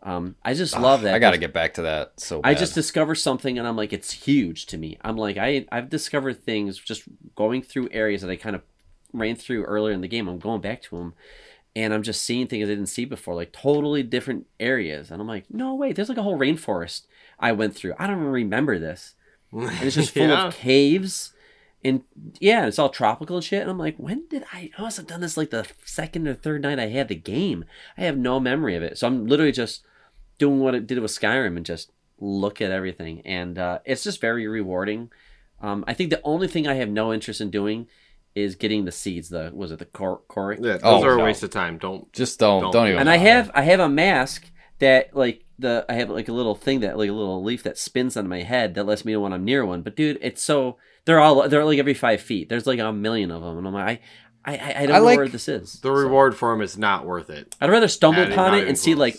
um, 0.02 0.36
I 0.44 0.54
just 0.54 0.78
love 0.78 1.02
that. 1.02 1.14
I 1.14 1.18
got 1.18 1.30
to 1.30 1.38
get 1.38 1.52
back 1.52 1.74
to 1.74 1.82
that. 1.82 2.20
So 2.20 2.40
I 2.44 2.54
just 2.54 2.74
discover 2.74 3.14
something 3.14 3.56
and 3.58 3.66
I'm 3.66 3.76
like, 3.76 3.92
it's 3.92 4.12
huge 4.12 4.66
to 4.66 4.76
me. 4.78 4.98
I'm 5.02 5.16
like, 5.16 5.36
I 5.38 5.64
I've 5.72 5.88
discovered 5.88 6.44
things 6.44 6.76
just 6.78 7.04
going 7.36 7.62
through 7.62 7.88
areas 7.92 8.22
that 8.22 8.30
I 8.30 8.36
kind 8.36 8.56
of 8.56 8.62
ran 9.12 9.36
through 9.36 9.64
earlier 9.64 9.94
in 9.94 10.00
the 10.00 10.08
game. 10.08 10.28
I'm 10.28 10.38
going 10.38 10.60
back 10.60 10.82
to 10.82 10.96
them, 10.98 11.14
and 11.76 11.92
I'm 11.94 12.02
just 12.02 12.22
seeing 12.22 12.46
things 12.46 12.64
I 12.66 12.72
didn't 12.72 12.86
see 12.86 13.04
before, 13.04 13.34
like 13.34 13.52
totally 13.52 14.02
different 14.02 14.46
areas. 14.60 15.10
And 15.10 15.20
I'm 15.20 15.28
like, 15.28 15.44
no 15.50 15.74
wait, 15.74 15.96
there's 15.96 16.08
like 16.08 16.18
a 16.18 16.22
whole 16.22 16.38
rainforest 16.38 17.06
I 17.38 17.52
went 17.52 17.74
through. 17.74 17.94
I 17.98 18.06
don't 18.06 18.16
even 18.18 18.30
remember 18.32 18.78
this, 18.78 19.14
and 19.52 19.70
it's 19.82 19.96
just 19.96 20.14
full 20.14 20.28
Yeah. 20.28 20.46
of 20.48 20.54
caves. 20.56 21.32
And 21.84 22.02
yeah, 22.38 22.66
it's 22.66 22.78
all 22.78 22.90
tropical 22.90 23.34
and 23.36 23.44
shit. 23.44 23.60
And 23.62 23.68
I'm 23.70 23.78
like, 23.78 23.96
when 23.96 24.26
did 24.28 24.44
I? 24.52 24.70
I 24.78 24.82
must 24.82 24.98
have 24.98 25.08
done 25.08 25.20
this 25.20 25.36
like 25.36 25.50
the 25.50 25.66
second 25.84 26.28
or 26.28 26.34
third 26.34 26.62
night 26.62 26.78
I 26.78 26.86
had 26.86 27.08
the 27.08 27.16
game. 27.16 27.64
I 27.98 28.02
have 28.02 28.16
no 28.16 28.38
memory 28.38 28.76
of 28.76 28.84
it. 28.84 28.98
So 28.98 29.08
I'm 29.08 29.26
literally 29.26 29.50
just 29.50 29.82
doing 30.38 30.60
what 30.60 30.76
it 30.76 30.86
did 30.86 31.00
with 31.00 31.10
Skyrim 31.10 31.56
and 31.56 31.66
just 31.66 31.90
look 32.20 32.60
at 32.62 32.70
everything. 32.70 33.20
And 33.24 33.58
uh, 33.58 33.80
it's 33.84 34.04
just 34.04 34.20
very 34.20 34.46
rewarding. 34.46 35.10
Um, 35.60 35.84
I 35.88 35.92
think 35.94 36.10
the 36.10 36.20
only 36.22 36.46
thing 36.46 36.68
I 36.68 36.74
have 36.74 36.88
no 36.88 37.12
interest 37.12 37.40
in 37.40 37.50
doing 37.50 37.88
is 38.34 38.54
getting 38.56 38.84
the 38.84 38.92
seeds. 38.92 39.28
The 39.28 39.50
was 39.54 39.72
it 39.72 39.78
the 39.78 39.84
cor- 39.84 40.22
Korok? 40.28 40.58
Yeah, 40.64 40.78
oh, 40.82 40.96
those 40.96 41.04
Oh, 41.04 41.06
are 41.08 41.14
a 41.14 41.18
no. 41.18 41.24
waste 41.24 41.42
of 41.42 41.50
time. 41.50 41.78
Don't. 41.78 42.12
just 42.12 42.38
don't 42.38 42.62
Don't- 42.62 42.72
don't, 42.72 42.88
even. 42.88 43.00
And 43.00 43.10
I 43.10 43.16
bother. 43.18 43.28
have 43.30 43.50
I 43.54 43.62
have 43.62 43.80
a 43.80 43.88
mask 43.88 44.50
that 44.78 45.14
like 45.16 45.44
the 45.58 45.84
I 45.88 45.94
have 45.94 46.10
like 46.10 46.28
a 46.28 46.32
little 46.32 46.54
thing 46.54 46.80
that 46.80 46.96
like 46.98 47.10
a 47.10 47.12
little 47.12 47.42
leaf 47.44 47.62
that 47.64 47.78
spins 47.78 48.16
on 48.16 48.26
my 48.28 48.42
head 48.42 48.74
that 48.74 48.84
lets 48.84 49.04
me 49.04 49.12
know 49.12 49.20
when 49.20 49.32
I'm 49.32 49.44
near 49.44 49.64
one. 49.64 49.82
But 49.82 49.96
dude, 49.96 50.18
it's 50.22 50.42
so 50.42 50.78
they're 51.04 51.20
all 51.20 51.48
they're 51.48 51.64
like 51.64 51.78
every 51.78 51.94
five 51.94 52.20
feet. 52.20 52.48
There's 52.48 52.66
like 52.66 52.78
a 52.78 52.92
million 52.92 53.30
of 53.30 53.42
them, 53.42 53.58
and 53.58 53.66
I'm 53.66 53.74
like, 53.74 54.00
I 54.44 54.56
I, 54.56 54.74
I 54.82 54.86
don't 54.86 54.96
I 54.96 54.98
know 54.98 55.04
like 55.04 55.16
where 55.18 55.28
this 55.28 55.48
is. 55.48 55.74
The 55.74 55.88
So, 55.88 55.92
reward 55.92 56.34
for 56.36 56.52
him 56.52 56.62
is 56.62 56.76
not 56.78 57.04
worth 57.06 57.30
it. 57.30 57.54
I'd 57.60 57.70
rather 57.70 57.86
stumble 57.88 58.22
Not- 58.24 58.32
upon 58.32 58.54
it 58.54 58.58
even 58.58 58.68
and 58.70 58.78
see 58.78 58.94
like, 58.94 59.16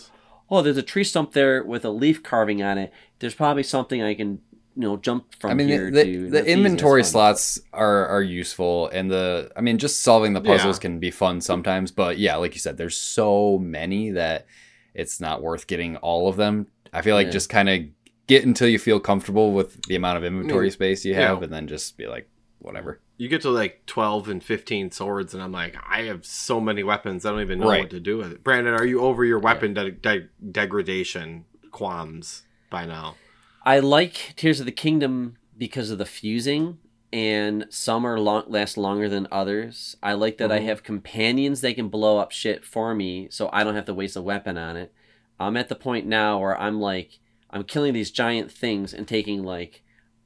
oh, 0.50 0.60
there's 0.60 0.76
a 0.76 0.82
tree 0.82 1.04
stump 1.04 1.32
there 1.32 1.62
with 1.64 1.84
a 1.84 1.90
leaf 1.90 2.22
carving 2.22 2.62
on 2.62 2.76
it. 2.78 2.92
There's 3.20 3.34
probably 3.34 3.62
something 3.62 4.02
I 4.02 4.14
can 4.14 4.40
you 4.76 4.82
know 4.82 4.96
jump 4.96 5.34
from 5.38 5.50
I 5.52 5.54
mean, 5.54 5.68
here 5.68 5.90
the, 5.90 6.04
to 6.04 6.10
the, 6.12 6.18
Nephes, 6.18 6.30
the 6.32 6.38
and 6.38 6.46
it's 6.48 6.52
inventory 6.56 7.02
fun. 7.02 7.10
slots 7.10 7.60
are 7.72 8.06
are 8.08 8.22
useful, 8.22 8.88
and 8.88 9.10
the 9.10 9.50
I 9.56 9.60
mean, 9.60 9.78
just 9.78 10.02
solving 10.02 10.32
the 10.32 10.42
Yeah. 10.42 10.56
puzzles 10.56 10.78
can 10.78 10.98
be 10.98 11.10
fun 11.10 11.40
sometimes. 11.40 11.90
But 11.92 12.18
yeah, 12.18 12.36
like 12.36 12.54
you 12.54 12.60
said, 12.60 12.76
there's 12.76 12.96
so 12.96 13.58
many 13.58 14.10
that 14.10 14.46
it's 14.94 15.20
not 15.20 15.42
worth 15.42 15.66
getting 15.66 15.96
all 15.98 16.28
of 16.28 16.36
them. 16.36 16.66
I 16.92 17.02
feel 17.02 17.14
like 17.16 17.26
Yeah. 17.28 17.32
just 17.32 17.48
kind 17.48 17.68
of 17.68 17.80
get 18.26 18.44
until 18.44 18.68
you 18.68 18.78
feel 18.78 19.00
comfortable 19.00 19.52
with 19.52 19.82
the 19.86 19.96
amount 19.96 20.16
of 20.18 20.24
inventory 20.24 20.66
mean, 20.66 20.70
space 20.70 21.04
you 21.04 21.12
yeah. 21.12 21.28
have, 21.28 21.42
and 21.42 21.52
then 21.52 21.66
just 21.66 21.96
be 21.98 22.06
like, 22.06 22.28
whatever. 22.60 23.00
You 23.18 23.28
get 23.28 23.42
to 23.42 23.50
like 23.50 23.84
12 23.86 24.28
and 24.28 24.42
15 24.42 24.90
swords, 24.90 25.34
and 25.34 25.42
I'm 25.42 25.52
like, 25.52 25.76
I 25.88 26.02
have 26.04 26.24
so 26.24 26.58
many 26.60 26.82
weapons, 26.82 27.24
I 27.26 27.30
don't 27.30 27.42
even 27.42 27.58
know 27.60 27.68
Right. 27.68 27.80
what 27.82 27.90
to 27.90 28.00
do 28.00 28.16
with 28.18 28.32
it. 28.32 28.42
Brandon, 28.42 28.72
are 28.74 28.86
you 28.86 29.02
over 29.02 29.24
your 29.24 29.38
weapon 29.38 29.74
de- 29.74 29.90
de- 29.92 30.28
degradation 30.50 31.44
qualms 31.70 32.42
by 32.70 32.86
now? 32.86 33.16
I 33.64 33.78
like 33.78 34.34
Tears 34.36 34.60
of 34.60 34.66
the 34.66 34.72
Kingdom 34.72 35.36
because 35.56 35.90
of 35.90 35.98
the 35.98 36.04
fusing, 36.04 36.78
and 37.12 37.66
some 37.70 38.04
are 38.04 38.18
long 38.20 38.44
last 38.48 38.76
longer 38.76 39.08
than 39.08 39.26
others. 39.32 39.96
I 40.02 40.12
like 40.14 40.36
that 40.38 40.52
I 40.52 40.60
Mhm. 40.60 40.64
have 40.64 40.82
companions 40.82 41.60
that 41.62 41.74
can 41.74 41.88
blow 41.88 42.18
up 42.18 42.30
shit 42.32 42.64
for 42.64 42.94
me, 42.94 43.28
so 43.30 43.48
I 43.52 43.64
don't 43.64 43.74
have 43.76 43.86
to 43.86 43.94
waste 43.94 44.16
a 44.16 44.22
weapon 44.22 44.58
on 44.58 44.76
it. 44.76 44.92
I'm 45.40 45.56
at 45.56 45.68
the 45.68 45.74
point 45.74 46.06
now 46.06 46.38
where 46.40 46.60
I'm 46.60 46.80
like, 46.80 47.18
I'm 47.50 47.64
killing 47.64 47.92
these 47.94 48.10
giant 48.10 48.50
things 48.50 48.92
and 48.92 49.06
taking 49.08 49.42
like 49.44 49.82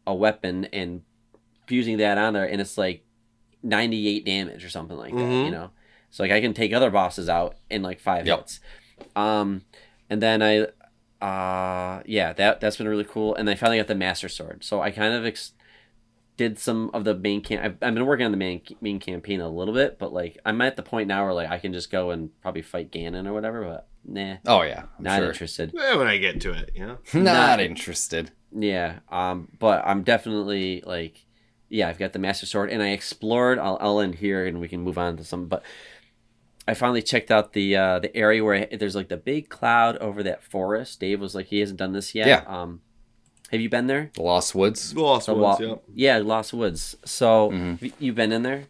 a 0.07 0.15
weapon 0.15 0.65
and 0.73 1.03
fusing 1.67 1.99
that 1.99 2.19
on 2.19 2.33
there, 2.33 2.49
and 2.49 2.61
it's 2.61 2.79
like 2.79 3.05
98 3.63 4.25
damage 4.25 4.65
or 4.65 4.71
something 4.71 4.97
like 4.97 5.15
that, 5.15 5.23
Mhm. 5.23 5.45
you 5.45 5.51
know. 5.51 5.71
So 6.11 6.23
like 6.23 6.33
I 6.33 6.41
can 6.41 6.55
take 6.55 6.73
other 6.73 6.91
bosses 6.91 7.29
out 7.29 7.57
in 7.71 7.83
like 7.83 8.01
five 8.01 8.27
Yep. 8.27 8.39
hits. 8.39 8.61
Um, 9.15 9.63
and 10.09 10.23
then 10.23 10.43
I 10.43 10.69
uh 11.21 12.01
yeah 12.07 12.33
that 12.33 12.61
that's 12.61 12.77
been 12.77 12.87
really 12.89 13.05
cool 13.05 13.35
and 13.35 13.51
i 13.51 13.55
finally 13.55 13.77
got 13.79 13.89
the 13.89 13.95
master 13.95 14.29
sword 14.29 14.63
so 14.63 14.81
i 14.81 14.91
kind 14.91 15.15
of 15.15 15.25
ex- 15.27 15.53
did 16.37 16.57
some 16.59 16.91
of 16.95 17.03
the 17.03 17.15
main 17.17 17.41
camp 17.43 17.65
I've, 17.65 17.73
I've 17.83 17.95
been 17.95 18.07
working 18.07 18.25
on 18.25 18.31
the 18.31 18.37
main 18.39 18.63
main 18.81 19.01
campaign 19.01 19.41
a 19.41 19.49
little 19.49 19.75
bit 19.75 19.99
but 19.99 20.13
like 20.13 20.39
i'm 20.47 20.61
at 20.61 20.77
the 20.77 20.83
point 20.83 21.09
now 21.09 21.25
where 21.25 21.35
like 21.35 21.51
i 21.51 21.59
can 21.59 21.73
just 21.73 21.91
go 21.91 22.11
and 22.11 22.31
probably 22.41 22.63
fight 22.63 22.93
ganon 22.93 23.27
or 23.27 23.33
whatever 23.33 23.63
but 23.65 23.89
nah 24.05 24.37
Oh 24.47 24.63
yeah, 24.63 24.85
I'm 24.97 25.05
not 25.05 25.19
sure. 25.19 25.29
interested 25.29 25.75
Eh, 25.77 25.97
when 25.97 26.07
I 26.07 26.17
get 26.19 26.41
to 26.43 26.53
it, 26.53 26.71
you 26.75 26.87
know? 26.87 26.99
Not 27.15 27.25
Not- 27.25 27.61
interested. 27.61 28.31
yeah 28.57 29.01
um 29.11 29.49
but 29.59 29.83
i'm 29.85 30.03
definitely 30.05 30.83
like 30.87 31.25
yeah 31.69 31.89
i've 31.89 31.99
got 31.99 32.13
the 32.15 32.19
master 32.21 32.47
sword 32.47 32.71
and 32.71 32.81
i 32.83 32.91
explored 32.91 33.59
i'll, 33.59 33.77
I'll 33.81 34.01
end 34.01 34.15
here 34.15 34.47
and 34.47 34.61
we 34.61 34.69
can 34.69 34.81
move 34.81 34.97
on 34.97 35.17
to 35.19 35.25
some 35.25 35.47
but 35.47 35.63
i 36.69 36.75
finally 36.75 37.03
checked 37.03 37.31
out 37.33 37.53
the 37.55 37.75
uh 37.75 37.99
the 37.99 38.15
area 38.17 38.45
where 38.45 38.67
there's 38.79 38.95
like 38.95 39.09
the 39.09 39.17
big 39.17 39.49
cloud 39.49 39.97
over 39.99 40.23
that 40.23 40.43
forest 40.43 41.01
dave 41.01 41.19
was 41.21 41.35
like 41.35 41.47
he 41.47 41.59
hasn't 41.61 41.79
done 41.79 41.93
this 41.93 42.15
yet 42.15 42.27
Yeah. 42.29 42.43
um 42.47 42.81
have 43.51 43.61
you 43.61 43.69
been 43.71 43.87
there 43.87 44.11
The 44.15 44.23
Lost 44.23 44.55
Woods. 44.55 44.93
The 44.93 45.01
Lost 45.01 45.27
The 45.27 45.35
Ones, 45.35 45.59
wa- 45.61 45.67
yep. 45.67 45.83
yeah 45.95 46.19
lost 46.19 46.53
woods 46.53 46.97
so 47.05 47.51
Mhm. 47.51 48.07
have 48.07 48.15
been 48.15 48.31
in 48.33 48.43
there 48.43 48.65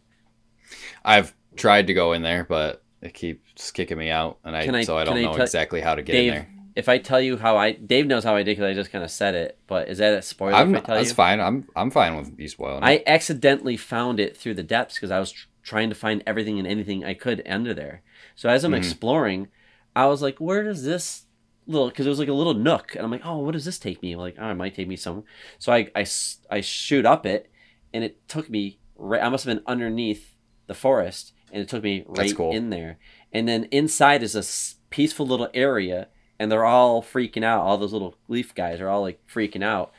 I've 1.04 1.34
tried 1.56 1.86
to 1.88 1.94
go 1.94 2.12
in 2.12 2.22
there, 2.22 2.44
but 2.44 2.82
it 3.00 3.14
keeps 3.14 3.70
kicking 3.70 3.96
me 3.98 4.10
out, 4.10 4.38
and 4.44 4.54
I, 4.56 4.64
Can 4.64 4.74
I- 4.74 4.82
so 4.84 4.98
I 4.98 5.04
don't 5.04 5.16
I 5.16 5.22
know 5.22 5.32
tell- 5.34 5.42
exactly 5.44 5.80
how 5.80 5.94
to 5.94 6.02
get 6.02 6.12
dave 6.12 6.28
in 6.32 6.34
there. 6.34 6.48
if 6.76 6.88
i 6.88 6.98
tell 6.98 7.20
you 7.20 7.36
how 7.36 7.56
i 7.56 7.72
dave 7.72 8.06
knows 8.06 8.22
how 8.24 8.34
i 8.36 8.42
did 8.42 8.52
because 8.56 8.70
i 8.70 8.74
just 8.74 8.90
kind 8.92 9.02
of 9.02 9.10
said 9.10 9.34
it 9.34 9.58
but 9.66 9.88
is 9.88 9.98
that 9.98 10.12
a 10.18 10.22
spoiler 10.22 10.54
I'm, 10.54 10.74
if 10.74 10.82
i 10.82 10.86
tell 10.86 10.94
that's 10.96 11.08
you 11.08 11.14
fine. 11.14 11.40
I'm 11.40 11.66
I'm 11.74 11.90
fine 11.90 12.16
with 12.16 12.38
you 12.38 12.48
spoiling. 12.48 12.82
it. 12.82 12.86
I 12.86 13.02
accidentally 13.06 13.76
found 13.76 14.20
it 14.20 14.36
through 14.36 14.54
the 14.54 14.62
depths 14.62 14.94
because 14.94 15.10
I 15.10 15.18
was 15.18 15.32
tr- 15.32 15.46
trying 15.68 15.90
to 15.90 15.94
find 15.94 16.22
everything 16.26 16.58
and 16.58 16.66
anything 16.66 17.04
I 17.04 17.14
could 17.14 17.42
under 17.46 17.74
there. 17.74 18.02
So 18.34 18.48
as 18.48 18.64
I'm 18.64 18.72
Mhm. 18.72 18.78
exploring, 18.78 19.48
I 19.94 20.06
was 20.06 20.22
like, 20.22 20.38
"Where 20.40 20.64
does 20.64 20.82
this 20.84 21.26
little?" 21.66 21.88
Because 21.88 22.06
it 22.06 22.08
was 22.14 22.18
like 22.18 22.28
a 22.28 22.40
little 22.40 22.54
nook, 22.54 22.94
and 22.94 23.04
I'm 23.04 23.10
like, 23.10 23.26
"Oh, 23.26 23.38
what 23.38 23.52
does 23.52 23.64
this 23.66 23.78
take 23.78 24.02
me?" 24.02 24.12
I'm 24.12 24.18
like, 24.20 24.36
"Oh, 24.38 24.50
it 24.50 24.54
might 24.54 24.74
take 24.74 24.88
me 24.88 24.96
somewhere." 24.96 25.24
So 25.58 25.72
I, 25.72 25.90
I 25.94 26.06
i 26.50 26.60
shoot 26.60 27.04
up 27.04 27.26
it, 27.26 27.50
and 27.92 28.02
it 28.02 28.26
took 28.28 28.48
me 28.48 28.78
right. 28.96 29.22
I 29.22 29.28
must 29.28 29.44
have 29.44 29.54
been 29.54 29.64
underneath 29.66 30.34
the 30.66 30.74
forest, 30.74 31.32
and 31.52 31.60
it 31.62 31.68
took 31.68 31.82
me 31.82 32.04
right 32.06 32.34
cool. 32.34 32.52
in 32.52 32.70
there. 32.70 32.98
And 33.32 33.46
then 33.46 33.64
inside 33.70 34.22
is 34.22 34.34
a 34.34 34.44
peaceful 34.90 35.26
little 35.26 35.50
area, 35.52 36.08
and 36.38 36.50
they're 36.50 36.64
all 36.64 37.02
freaking 37.02 37.44
out. 37.44 37.62
All 37.62 37.76
those 37.76 37.92
little 37.92 38.14
leaf 38.28 38.54
guys 38.54 38.80
are 38.80 38.88
all 38.88 39.02
like 39.02 39.20
freaking 39.26 39.64
out 39.64 39.92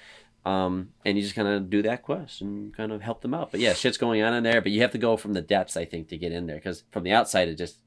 um, 0.46 0.90
and 1.06 1.18
you 1.18 1.24
just 1.24 1.36
kind 1.36 1.48
of 1.48 1.70
do 1.70 1.82
that 1.84 2.02
quest 2.04 2.42
and 2.42 2.76
kind 2.76 2.92
of 2.92 3.02
help 3.02 3.22
them 3.22 3.34
out. 3.34 3.52
But 3.52 3.60
yeah, 3.60 3.74
shit's 3.74 3.98
going 3.98 4.22
on 4.22 4.34
in 4.34 4.44
there, 4.44 4.62
but 4.62 4.72
you 4.72 4.82
have 4.82 4.92
to 4.92 4.98
go 4.98 5.18
from 5.18 5.34
the 5.34 5.42
depths, 5.42 5.76
I 5.78 5.86
think, 5.86 6.08
to 6.10 6.18
get 6.18 6.32
in 6.32 6.48
there 6.48 6.56
because 6.58 6.84
from 6.92 7.04
the 7.04 7.12
outside 7.12 7.48
it 7.50 7.56
just 7.56 7.80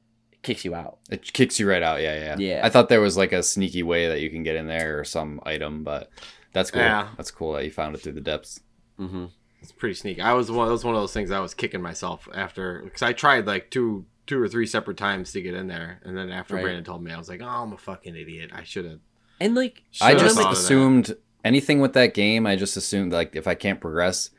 kicks 0.43 0.63
you 0.65 0.75
out. 0.75 0.97
It 1.09 1.33
kicks 1.33 1.59
you 1.59 1.69
right 1.69 1.81
out. 1.83 2.01
Yeah, 2.01 2.17
yeah. 2.17 2.35
Yeah. 2.37 2.61
I 2.63 2.69
thought 2.69 2.89
there 2.89 3.01
was 3.01 3.17
like 3.17 3.31
a 3.31 3.41
sneaky 3.43 3.83
way 3.83 4.07
that 4.07 4.19
you 4.21 4.29
can 4.29 4.43
get 4.43 4.55
in 4.55 4.67
there 4.67 4.99
or 4.99 5.03
some 5.03 5.39
item, 5.45 5.83
but 5.83 6.09
that's 6.51 6.69
cool. 6.71 6.81
Yeah. 6.81 7.09
That's 7.17 7.31
cool 7.31 7.53
that 7.53 7.63
you 7.65 7.71
found 7.71 7.95
it 7.95 8.01
through 8.01 8.11
the 8.13 8.21
depths. 8.21 8.59
Mm-hmm. 8.99 9.25
It's 9.61 9.71
pretty 9.71 9.95
sneaky. 9.95 10.21
I 10.21 10.33
was 10.33 10.51
one. 10.51 10.67
That 10.67 10.73
was 10.73 10.83
one 10.83 10.93
of 10.95 11.01
those 11.01 11.13
things 11.13 11.31
I 11.31 11.39
was 11.39 11.53
kicking 11.53 11.81
myself 11.81 12.27
after 12.33 12.81
because 12.83 13.01
I 13.01 13.13
tried 13.13 13.47
like 13.47 13.71
two, 13.71 14.05
two 14.27 14.39
or 14.41 14.49
three 14.49 14.65
separate 14.67 14.97
times 14.97 15.31
to 15.31 15.41
get 15.41 15.53
in 15.55 15.67
there, 15.67 16.01
and 16.03 16.17
then 16.17 16.29
after 16.29 16.55
Right. 16.55 16.63
Brandon 16.63 16.83
told 16.83 17.01
me, 17.01 17.11
I 17.13 17.17
was 17.17 17.29
like, 17.29 17.41
"Oh, 17.41 17.47
I'm 17.47 17.71
a 17.71 17.77
fucking 17.77 18.13
idiot. 18.13 18.51
I 18.53 18.63
should 18.63 18.83
have." 18.83 18.99
And 19.39 19.55
like, 19.55 19.83
I 20.01 20.09
Should've 20.11 20.21
just 20.23 20.35
thought 20.35 20.49
that. 20.53 20.59
assumed 20.59 21.15
anything 21.43 21.79
with 21.81 21.93
that 21.93 22.13
game. 22.13 22.45
I 22.45 22.55
just 22.55 22.77
assume 22.77 23.09
like 23.09 23.35
if 23.35 23.47
I 23.47 23.55
can't 23.55 23.79
progress, 23.81 24.29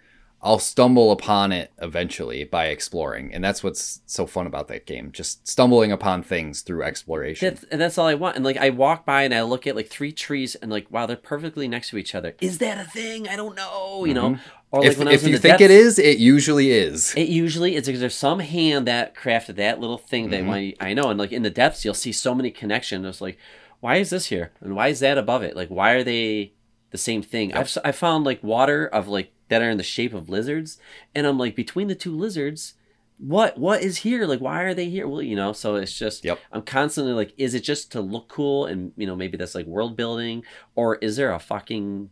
I'll 0.43 0.59
stumble 0.59 1.11
upon 1.11 1.53
it 1.53 1.73
eventually 1.81 2.45
by 2.45 2.67
exploring, 2.67 3.33
and 3.33 3.43
that's 3.43 3.65
what's 3.65 4.03
so 4.05 4.27
fun 4.27 4.47
about 4.47 4.69
that 4.69 4.85
game. 4.85 5.11
Just 5.11 5.49
stumbling 5.49 5.91
upon 5.91 6.23
things 6.23 6.61
through 6.61 6.83
exploration. 6.83 7.49
that's, 7.55 7.65
and 7.71 7.81
that's 7.81 7.97
all 7.97 8.07
I 8.07 8.13
want. 8.15 8.37
And 8.37 8.45
like, 8.45 8.59
I 8.59 8.69
walk 8.69 9.07
by 9.07 9.23
and 9.23 9.33
I 9.33 9.41
look 9.43 9.67
at 9.67 9.75
like 9.75 9.89
three 9.89 10.13
trees 10.13 10.55
and 10.57 10.71
like, 10.71 10.91
wow, 10.91 11.07
they're 11.07 11.17
perfectly 11.17 11.67
next 11.67 11.89
to 11.91 11.97
each 11.97 12.15
other. 12.15 12.35
Is 12.43 12.59
that 12.59 12.77
a 12.79 12.85
thing? 12.85 13.27
I 13.27 13.37
don't 13.37 13.57
know. 13.57 14.05
You 14.05 14.13
know, 14.13 14.39
or 14.71 14.81
like 14.83 14.91
if 14.91 14.99
when 14.99 15.09
I 15.09 15.13
was 15.13 15.25
if 15.25 15.31
you 15.31 15.39
think 15.39 15.63
it 15.63 15.69
depths- 15.69 15.73
is, 15.73 15.99
it 15.99 16.19
usually 16.19 16.73
is. 16.73 17.15
It 17.17 17.29
usually 17.29 17.75
is 17.75 17.87
because 17.87 18.01
there's 18.01 18.15
some 18.15 18.41
hand 18.41 18.87
that 18.87 19.15
crafted 19.15 19.57
that 19.57 19.81
little 19.81 19.97
thing 19.99 20.29
that 20.29 20.43
Mhm. 20.43 20.49
when 20.49 20.73
I 20.79 20.93
know, 20.93 21.09
and 21.09 21.19
like 21.19 21.33
in 21.33 21.43
the 21.43 21.49
depths, 21.49 21.87
you'll 21.87 21.95
see 21.95 22.13
so 22.13 22.35
many 22.35 22.51
connections. 22.51 23.07
It's 23.07 23.21
like, 23.23 23.39
why 23.81 23.97
is 23.97 24.11
this 24.11 24.27
here, 24.27 24.53
and 24.61 24.75
why 24.77 24.89
is 24.89 25.01
that 25.01 25.17
above 25.17 25.43
it? 25.43 25.57
Like, 25.57 25.69
why 25.69 25.93
are 25.93 26.03
they 26.05 26.53
the 26.95 26.99
same 26.99 27.23
thing? 27.23 27.51
Yep. 27.51 27.59
I've 27.59 27.79
I 27.85 27.91
found 27.93 28.25
like 28.25 28.41
water 28.45 28.87
of 28.87 29.09
like 29.09 29.33
that 29.49 29.61
are 29.61 29.69
in 29.69 29.77
the 29.79 29.83
shape 29.83 30.15
of 30.15 30.29
lizards, 30.29 30.79
and 31.15 31.27
I'm 31.27 31.39
like 31.39 31.57
between 31.57 31.89
the 31.89 31.95
two 31.97 32.17
lizards, 32.17 32.75
what 33.19 33.59
what 33.59 33.83
is 33.83 33.99
here? 33.99 34.27
Like, 34.27 34.39
why 34.41 34.63
are 34.63 34.75
they 34.75 34.89
here? 34.89 35.09
Well, 35.09 35.21
you 35.21 35.35
know, 35.35 35.53
so 35.53 35.75
it's 35.75 35.99
just 35.99 36.25
Yep. 36.25 36.39
I'm 36.53 36.63
constantly 36.63 37.13
like, 37.13 37.35
is 37.37 37.53
it 37.55 37.61
just 37.65 37.91
to 37.93 38.01
look 38.01 38.29
cool, 38.29 38.67
and 38.67 38.93
you 38.97 39.07
know 39.09 39.17
maybe 39.17 39.37
that's 39.37 39.57
like 39.57 39.67
world 39.67 39.97
building, 39.97 40.45
or 40.77 40.95
is 40.97 41.17
there 41.17 41.33
a 41.33 41.39
fucking 41.41 42.11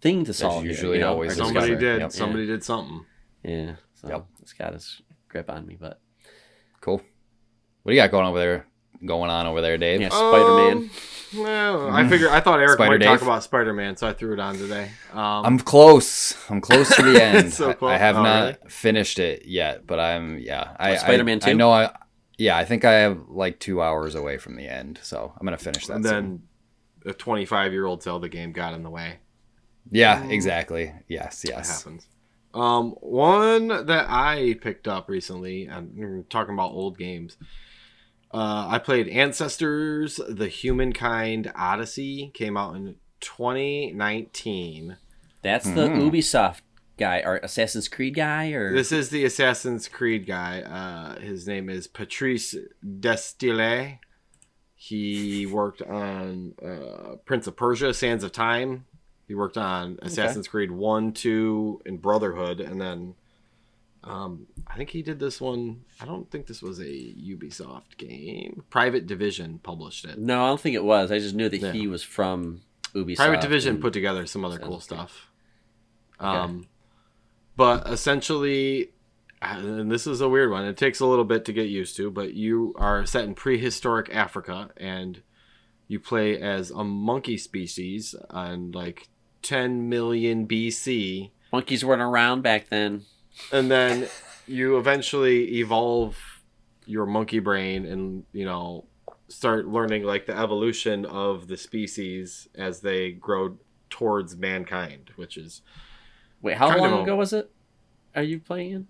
thing 0.00 0.24
to 0.24 0.32
solve? 0.32 0.62
here, 0.62 0.70
usually 0.72 0.98
you 0.98 1.00
know? 1.02 1.10
always 1.10 1.30
Or 1.30 1.32
is 1.32 1.36
just 1.38 1.46
Somebody 1.48 1.66
discover. 1.74 1.92
did. 1.92 2.00
Yep. 2.02 2.12
Somebody 2.12 2.46
did 2.46 2.62
something. 2.64 3.04
yeah, 3.42 3.72
so 3.94 4.08
Yep. 4.08 4.26
it's 4.42 4.52
got 4.52 4.74
its 4.74 5.02
grip 5.28 5.50
on 5.50 5.66
me, 5.66 5.76
but. 5.78 6.00
Cool. 6.80 7.02
What 7.82 7.90
do 7.90 7.96
you 7.96 8.00
got 8.00 8.12
going 8.12 8.26
over 8.26 8.38
there? 8.38 8.66
Going 9.04 9.30
on 9.30 9.46
over 9.46 9.60
there, 9.60 9.76
Dave? 9.76 10.00
Yeah, 10.00 10.08
Spider-Man. 10.10 10.76
Um, 10.76 10.90
well, 11.36 11.90
I 11.90 12.08
figured 12.08 12.30
I 12.30 12.40
thought 12.40 12.60
Eric 12.60 12.78
Spider 12.78 12.98
might 12.98 13.04
talk 13.04 13.22
about 13.22 13.42
Spider 13.42 13.72
Man, 13.72 13.96
so 13.96 14.06
I 14.08 14.12
threw 14.12 14.32
it 14.32 14.40
on 14.40 14.56
today. 14.56 14.90
Um, 15.12 15.44
I'm 15.44 15.58
close. 15.58 16.36
I'm 16.50 16.60
close 16.60 16.94
to 16.96 17.02
the 17.02 17.22
end. 17.22 17.52
So 17.52 17.70
I- 17.70 17.72
close. 17.74 17.90
I, 17.92 17.98
have 17.98 18.16
Oh, 18.16 18.22
not 18.22 18.42
really? 18.44 18.56
finished 18.70 19.18
it 19.18 19.44
yet, 19.46 19.86
but 19.86 19.98
I'm 20.00 20.38
yeah. 20.38 20.74
I, 20.78 20.90
What, 20.92 21.00
Spider-Man 21.00 21.40
I, 21.44 21.50
I 21.50 21.52
know 21.54 21.70
I 21.70 21.90
yeah. 22.38 22.56
I 22.56 22.64
think 22.64 22.84
I 22.84 22.92
have 22.92 23.28
like 23.28 23.58
two 23.58 23.82
hours 23.82 24.14
away 24.14 24.38
from 24.38 24.56
the 24.56 24.66
end, 24.68 24.98
so 25.02 25.32
I'm 25.38 25.44
gonna 25.44 25.58
finish 25.58 25.86
that. 25.86 25.96
and 25.96 26.04
soon. 26.04 26.12
then 27.04 27.12
a 27.12 27.12
25 27.14 27.72
year 27.72 27.86
old 27.86 28.02
Zelda 28.02 28.28
game 28.28 28.52
got 28.52 28.74
in 28.74 28.82
the 28.82 28.90
way. 28.90 29.18
yeah, 29.90 30.24
exactly. 30.28 30.92
Yes, 31.08 31.42
That 31.42 31.48
yes. 31.50 31.78
happens. 31.84 32.06
Um, 32.54 32.92
one 33.00 33.68
that 33.68 34.06
I 34.08 34.56
picked 34.60 34.88
up 34.88 35.08
recently, 35.08 35.66
and 35.66 35.92
we're 35.94 36.22
talking 36.22 36.54
about 36.54 36.72
old 36.72 36.96
games. 36.98 37.36
Uh, 38.32 38.66
I 38.70 38.78
played 38.78 39.08
Ancestors: 39.08 40.20
The 40.28 40.48
Humankind 40.48 41.50
Odyssey. 41.56 42.30
Came 42.34 42.56
out 42.56 42.76
in 42.76 42.96
2019. 43.20 44.96
That's 45.42 45.64
the 45.66 45.88
Mhm. 45.88 46.10
Ubisoft 46.10 46.60
guy 46.98 47.20
or 47.24 47.36
Assassin's 47.38 47.88
Creed 47.88 48.14
guy 48.14 48.48
or 48.50 48.74
This 48.74 48.90
is 48.92 49.10
the 49.10 49.24
Assassin's 49.24 49.88
Creed 49.88 50.26
guy. 50.26 50.62
Uh, 50.62 51.20
his 51.20 51.46
name 51.46 51.68
is 51.70 51.86
Patrice 51.86 52.54
Désilets. 52.84 53.98
He 54.74 55.46
worked 55.46 55.82
on 55.82 56.54
uh, 56.62 57.16
Prince 57.24 57.46
of 57.46 57.56
Persia: 57.56 57.94
Sands 57.94 58.22
of 58.24 58.32
Time. 58.32 58.84
He 59.26 59.34
worked 59.34 59.58
on 59.58 59.98
Assassin's 60.02 60.48
Creed 60.48 60.70
One, 60.70 61.12
Two, 61.12 61.80
and 61.84 62.00
Brotherhood, 62.00 62.60
and 62.60 62.80
then 62.80 63.14
Um, 64.08 64.46
I 64.66 64.76
think 64.76 64.90
he 64.90 65.02
did 65.02 65.18
this 65.18 65.40
one. 65.40 65.82
I 66.00 66.04
don't 66.06 66.30
think 66.30 66.46
this 66.46 66.62
was 66.62 66.78
a 66.80 66.84
Ubisoft 66.84 67.96
game. 67.98 68.64
Private 68.70 69.06
Division 69.06 69.58
published 69.62 70.04
it. 70.04 70.18
No, 70.18 70.44
I 70.44 70.48
don't 70.48 70.60
think 70.60 70.74
it 70.76 70.84
was. 70.84 71.10
I 71.12 71.18
just 71.18 71.34
knew 71.34 71.48
that 71.48 71.60
Yeah. 71.60 71.72
he 71.72 71.86
was 71.86 72.02
from 72.02 72.62
Ubisoft. 72.94 73.16
Private 73.16 73.40
Division 73.40 73.74
and- 73.74 73.82
put 73.82 73.92
together 73.92 74.24
some 74.26 74.44
other 74.44 74.58
cool 74.58 74.80
stuff. 74.80 75.30
Um, 76.20 76.66
but 77.56 77.86
essentially, 77.88 78.92
and 79.42 79.90
this 79.90 80.06
is 80.06 80.20
a 80.20 80.28
weird 80.28 80.50
one. 80.50 80.64
It 80.64 80.76
takes 80.76 81.00
a 81.00 81.06
little 81.06 81.24
bit 81.24 81.44
to 81.44 81.52
get 81.52 81.68
used 81.68 81.96
to, 81.96 82.10
but 82.10 82.34
you 82.34 82.74
are 82.76 83.04
set 83.06 83.24
in 83.24 83.34
prehistoric 83.34 84.08
Africa, 84.14 84.70
and 84.76 85.22
you 85.86 86.00
play 86.00 86.40
as 86.40 86.70
a 86.70 86.82
monkey 86.84 87.36
species 87.38 88.14
on 88.30 88.72
like 88.72 89.08
10 89.42 89.88
million 89.88 90.46
BC, 90.46 91.30
monkeys 91.52 91.84
weren't 91.84 92.02
around 92.02 92.42
back 92.42 92.68
then. 92.68 93.04
And 93.52 93.70
then 93.70 94.08
you 94.46 94.78
eventually 94.78 95.58
evolve 95.58 96.16
your 96.86 97.06
monkey 97.06 97.38
brain, 97.38 97.84
and 97.84 98.24
you 98.32 98.44
know 98.44 98.84
start 99.28 99.66
learning 99.68 100.04
like 100.04 100.24
the 100.26 100.36
evolution 100.36 101.04
of 101.04 101.48
the 101.48 101.56
species 101.56 102.48
as 102.54 102.80
they 102.80 103.12
grow 103.12 103.56
towards 103.90 104.36
mankind, 104.36 105.10
which 105.16 105.36
is 105.36 105.60
Wait, 106.40 106.56
how 106.56 106.68
long 106.76 106.92
a- 107.00 107.02
ago 107.02 107.16
was 107.16 107.32
it? 107.32 107.50
Are 108.14 108.22
you 108.22 108.38
playing 108.38 108.70
in? 108.72 108.86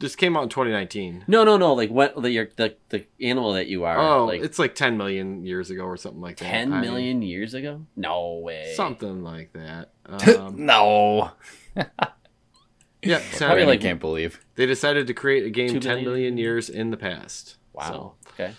This 0.00 0.14
came 0.14 0.36
out 0.36 0.44
in 0.44 0.48
2019. 0.48 1.24
No, 1.26 1.42
no, 1.42 1.56
no. 1.56 1.72
Like 1.74 1.90
what? 1.90 2.20
The 2.22 2.30
your, 2.30 2.48
the 2.56 2.76
the 2.90 3.04
animal 3.20 3.54
that 3.54 3.66
you 3.66 3.82
are. 3.84 3.98
Oh, 3.98 4.26
like 4.26 4.42
it's 4.42 4.58
like 4.58 4.74
10 4.76 4.96
million 4.96 5.44
years 5.44 5.70
ago 5.70 5.82
or 5.84 5.96
something 5.96 6.20
like 6.20 6.36
that. 6.36 6.44
10 6.44 6.80
million 6.80 7.20
I- 7.20 7.24
years 7.24 7.54
ago. 7.54 7.84
No 7.96 8.34
way. 8.44 8.74
something 8.76 9.22
like 9.24 9.52
that. 9.54 9.90
Um, 10.38 10.64
no. 10.64 11.32
yeah, 13.02 13.16
Probably 13.18 13.36
Saturday, 13.38 13.66
like 13.66 13.80
can't 13.80 14.00
believe. 14.00 14.44
they 14.56 14.66
decided 14.66 15.06
to 15.06 15.14
create 15.14 15.44
a 15.46 15.50
game 15.50 15.68
Two 15.70 15.80
10 15.80 15.88
million? 15.96 16.04
million 16.04 16.38
years 16.38 16.68
in 16.68 16.90
the 16.90 16.96
past. 16.96 17.56
Wow. 17.72 18.14
Okay. 18.32 18.52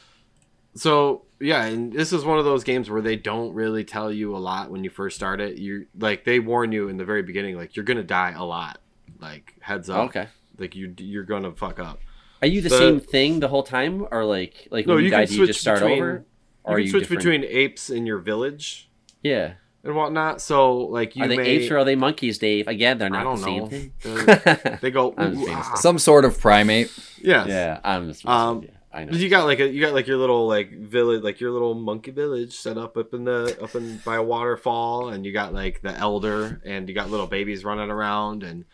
So, 0.75 0.79
so 0.79 1.21
yeah, 1.41 1.65
and 1.65 1.91
this 1.91 2.13
is 2.13 2.23
one 2.25 2.37
of 2.39 2.45
those 2.45 2.63
games 2.63 2.89
where 2.89 3.01
they 3.01 3.15
don't 3.15 3.53
really 3.53 3.83
tell 3.83 4.11
you 4.11 4.35
a 4.35 4.39
lot 4.39 4.69
when 4.71 4.83
you 4.83 4.89
first 4.89 5.15
start 5.15 5.39
it. 5.41 5.57
You 5.57 5.87
like 5.97 6.23
they 6.25 6.39
warn 6.39 6.71
you 6.71 6.87
in 6.89 6.97
the 6.97 7.05
very 7.05 7.21
beginning, 7.23 7.55
like 7.57 7.75
you're 7.75 7.85
gonna 7.85 8.03
die 8.03 8.31
a 8.31 8.43
lot. 8.43 8.79
Like 9.19 9.55
heads 9.61 9.89
up, 9.89 10.09
Okay. 10.09 10.27
like 10.57 10.75
you 10.75 10.93
you're 10.97 11.23
gonna 11.23 11.51
fuck 11.53 11.79
up. 11.79 11.99
Are 12.41 12.47
you 12.47 12.61
the, 12.61 12.69
The- 12.69 12.77
same 12.77 12.99
thing 13.01 13.39
the 13.41 13.49
whole 13.49 13.63
time, 13.63 14.05
or 14.11 14.23
like 14.25 14.67
like 14.71 14.85
No, 14.87 14.95
when 14.95 15.03
you, 15.03 15.09
you 15.09 15.15
can 15.15 15.25
do 15.27 15.33
you 15.33 15.37
switch 15.39 15.47
just 15.49 15.61
start 15.61 15.79
between- 15.79 15.97
over, 15.99 16.11
You 16.11 16.25
or 16.63 16.73
are 16.73 16.75
can 16.77 16.85
you 16.85 16.91
switch 16.91 17.03
different? 17.03 17.23
between 17.23 17.43
apes 17.45 17.89
in 17.89 18.05
your 18.05 18.19
village 18.19 18.89
Yeah. 19.23 19.53
And 19.83 19.95
whatnot. 19.95 20.41
So 20.41 20.77
like 20.77 21.15
you 21.15 21.23
are 21.23 21.27
they 21.27 21.37
may 21.37 21.45
apes 21.45 21.71
or 21.71 21.77
are 21.77 21.85
they 21.85 21.95
monkeys, 21.95 22.37
Dave? 22.37 22.67
Again, 22.67 22.97
they're 22.97 23.07
I 23.07 23.09
not 23.09 23.23
don't 23.23 23.35
the 23.37 23.43
same 23.43 23.57
know. 23.59 23.67
thing. 23.67 23.93
They're- 24.01 24.79
they 24.81 24.91
go 24.91 25.09
ooh, 25.11 25.45
ah. 25.49 25.73
Some 25.75 25.99
sort 25.99 26.25
of 26.25 26.39
primate. 26.39 26.91
Yes. 27.21 27.47
yeah, 27.47 27.79
I'm 27.83 28.07
just. 28.07 28.25
Um, 28.25 28.63
yeah, 28.63 28.69
I 28.91 29.05
know. 29.05 29.11
You 29.17 29.29
got 29.29 29.45
like 29.45 29.59
a 29.59 29.67
you 29.69 29.81
got 29.81 29.93
like 29.93 30.07
your 30.07 30.17
little 30.17 30.47
like 30.47 30.71
village 30.71 31.21
like 31.23 31.39
your 31.39 31.51
little 31.51 31.75
monkey 31.75 32.11
village 32.11 32.53
set 32.53 32.77
up 32.77 32.97
up 32.97 33.13
in 33.13 33.23
the 33.25 33.57
up 33.61 33.75
in 33.75 33.97
by 34.05 34.15
a 34.15 34.23
waterfall 34.23 35.09
and 35.09 35.25
you 35.25 35.31
got 35.33 35.53
like 35.53 35.81
the 35.81 35.93
elder 35.93 36.61
and 36.65 36.87
you 36.89 36.95
got 36.95 37.09
little 37.09 37.27
babies 37.27 37.63
running 37.63 37.89
around 37.91 38.43
and 38.43 38.65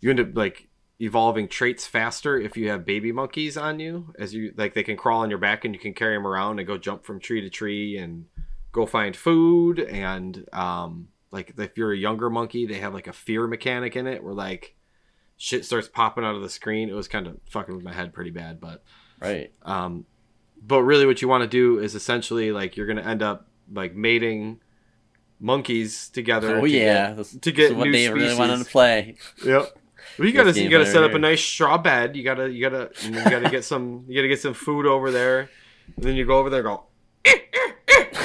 you 0.00 0.10
end 0.10 0.20
up 0.20 0.28
like 0.36 0.68
evolving 1.00 1.46
traits 1.46 1.86
faster 1.86 2.36
if 2.38 2.56
you 2.56 2.68
have 2.70 2.84
baby 2.84 3.12
monkeys 3.12 3.56
on 3.56 3.78
you 3.78 4.12
as 4.18 4.34
you 4.34 4.52
like 4.56 4.74
they 4.74 4.82
can 4.82 4.96
crawl 4.96 5.20
on 5.20 5.30
your 5.30 5.38
back 5.38 5.64
and 5.64 5.72
you 5.74 5.78
can 5.80 5.94
carry 5.94 6.16
them 6.16 6.26
around 6.26 6.58
and 6.58 6.66
go 6.66 6.76
jump 6.76 7.04
from 7.04 7.20
tree 7.20 7.40
to 7.40 7.48
tree 7.48 7.96
and 7.98 8.26
go 8.72 8.86
find 8.86 9.16
food 9.16 9.80
and 9.80 10.46
um 10.52 11.08
like 11.30 11.54
if 11.58 11.76
you're 11.76 11.92
a 11.92 11.96
younger 11.96 12.30
monkey 12.30 12.66
they 12.66 12.78
have 12.78 12.94
like 12.94 13.06
a 13.06 13.12
fear 13.12 13.46
mechanic 13.46 13.96
in 13.96 14.06
it 14.06 14.22
where 14.22 14.34
like 14.34 14.74
shit 15.36 15.64
starts 15.64 15.88
popping 15.88 16.24
out 16.24 16.34
of 16.34 16.42
the 16.42 16.48
screen 16.48 16.88
it 16.88 16.94
was 16.94 17.08
kind 17.08 17.26
of 17.26 17.38
fucking 17.50 17.74
with 17.74 17.84
my 17.84 17.92
head 17.92 18.12
pretty 18.12 18.30
bad 18.30 18.60
but 18.60 18.82
right. 19.20 19.52
um, 19.62 20.04
but 20.62 20.82
really, 20.82 21.06
what 21.06 21.22
you 21.22 21.28
want 21.28 21.42
to 21.42 21.48
do 21.48 21.78
is 21.78 21.94
essentially 21.94 22.52
like 22.52 22.76
you're 22.76 22.86
going 22.86 22.96
to 22.96 23.06
end 23.06 23.22
up 23.22 23.46
like 23.72 23.94
mating 23.94 24.60
monkeys 25.40 26.08
together. 26.08 26.56
Oh 26.56 26.60
to 26.62 26.68
yeah, 26.68 27.14
get- 27.14 27.42
to 27.42 27.52
get 27.52 27.76
what 27.76 27.84
new 27.84 27.92
they 27.92 28.08
really 28.10 28.36
wanted 28.36 28.58
to 28.58 28.64
play. 28.64 29.16
yep. 29.44 29.76
Well, 30.18 30.26
you 30.26 30.32
gotta 30.36 30.60
you 30.60 30.68
gotta 30.68 30.86
set 30.86 31.02
up 31.02 31.12
a 31.12 31.18
nice 31.18 31.40
straw 31.40 31.78
bed. 31.78 32.16
You 32.16 32.24
gotta 32.24 32.50
you 32.50 32.68
gotta 32.68 32.90
you 33.04 33.12
gotta 33.12 33.50
get 33.50 33.64
some 33.64 34.04
you 34.08 34.16
gotta 34.16 34.28
get 34.28 34.40
some 34.40 34.54
food 34.54 34.86
over 34.86 35.10
there, 35.10 35.48
and 35.96 36.04
then 36.04 36.16
you 36.16 36.24
go 36.24 36.38
over 36.38 36.50
there 36.50 36.60
and 36.60 36.68
go. 36.68 36.84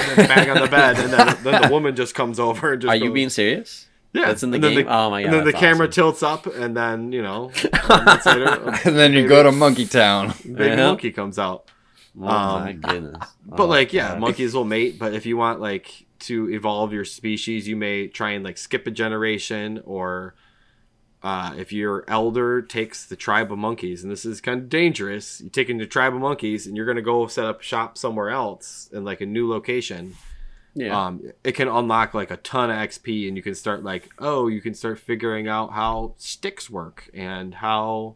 And 0.09 0.17
then 0.17 0.27
bang 0.27 0.49
on 0.49 0.61
the 0.61 0.67
bed, 0.67 0.97
and 0.99 1.13
then, 1.13 1.37
then 1.43 1.61
the 1.63 1.69
woman 1.69 1.95
just 1.95 2.13
comes 2.15 2.39
over 2.39 2.73
and 2.73 2.81
just. 2.81 2.89
Are 2.91 2.95
you 2.95 3.11
being 3.11 3.29
serious? 3.29 3.87
Yeah, 4.13 4.27
That's 4.27 4.43
in 4.43 4.51
the 4.51 4.55
and 4.57 4.63
then 4.63 4.73
game? 4.75 4.87
Oh 4.87 5.09
my 5.09 5.23
god! 5.23 5.25
And 5.25 5.33
then 5.33 5.45
the 5.45 5.53
camera 5.53 5.87
awesome. 5.87 5.91
tilts 5.91 6.21
up, 6.23 6.45
and 6.45 6.77
then 6.77 7.11
you 7.11 7.21
know, 7.23 7.51
later, 8.25 8.79
And 8.85 8.95
then 8.95 9.13
you 9.13 9.27
go 9.27 9.41
to 9.41 9.51
Monkey 9.51 9.85
Town. 9.87 10.33
baby 10.43 10.65
Yeah. 10.65 10.87
monkey 10.87 11.11
comes 11.11 11.39
out. 11.39 11.71
Oh 12.21 12.27
Um, 12.27 12.61
my 12.63 12.73
goodness. 12.73 13.27
But 13.43 13.63
Oh, 13.63 13.65
like, 13.65 13.91
yeah, 13.91 14.09
God. 14.09 14.19
monkeys 14.19 14.53
will 14.53 14.65
mate. 14.65 14.99
But 14.99 15.15
if 15.15 15.25
you 15.25 15.35
want 15.35 15.61
like 15.61 16.05
to 16.19 16.47
evolve 16.51 16.93
your 16.93 17.05
species, 17.05 17.67
you 17.67 17.75
may 17.75 18.07
try 18.07 18.31
and 18.31 18.43
like 18.45 18.59
skip 18.59 18.85
a 18.85 18.91
generation, 18.91 19.81
or 19.83 20.35
uh, 21.23 21.53
if 21.57 21.71
your 21.71 22.03
elder 22.07 22.61
takes 22.61 23.05
the 23.05 23.15
tribe 23.15 23.51
of 23.51 23.57
monkeys, 23.57 24.03
and 24.03 24.11
this 24.11 24.25
is 24.25 24.41
kind 24.41 24.59
of 24.59 24.69
dangerous, 24.69 25.39
you 25.41 25.49
take 25.49 25.69
in 25.69 25.77
the 25.77 25.85
tribe 25.87 26.13
of 26.13 26.19
monkeys, 26.21 26.67
and 26.67 26.75
you're 26.75 26.85
gonna 26.85 27.01
go 27.01 27.27
set 27.27 27.45
up 27.45 27.61
shop 27.61 27.97
somewhere 27.97 28.29
else 28.29 28.89
in 28.91 29.05
like 29.05 29.21
a 29.21 29.25
new 29.25 29.49
location. 29.49 30.15
Yeah. 30.75 31.05
Um, 31.05 31.21
it 31.43 31.53
can 31.53 31.67
unlock 31.67 32.13
like 32.13 32.31
a 32.31 32.37
ton 32.37 32.69
of 32.71 32.77
XP, 32.77 33.27
and 33.27 33.37
you 33.37 33.43
can 33.43 33.55
start 33.55 33.83
like, 33.83 34.09
oh, 34.19 34.47
you 34.47 34.59
can 34.59 34.73
start 34.73 34.99
figuring 34.99 35.47
out 35.47 35.71
how 35.71 36.13
sticks 36.17 36.69
work 36.69 37.09
and 37.13 37.53
how, 37.55 38.15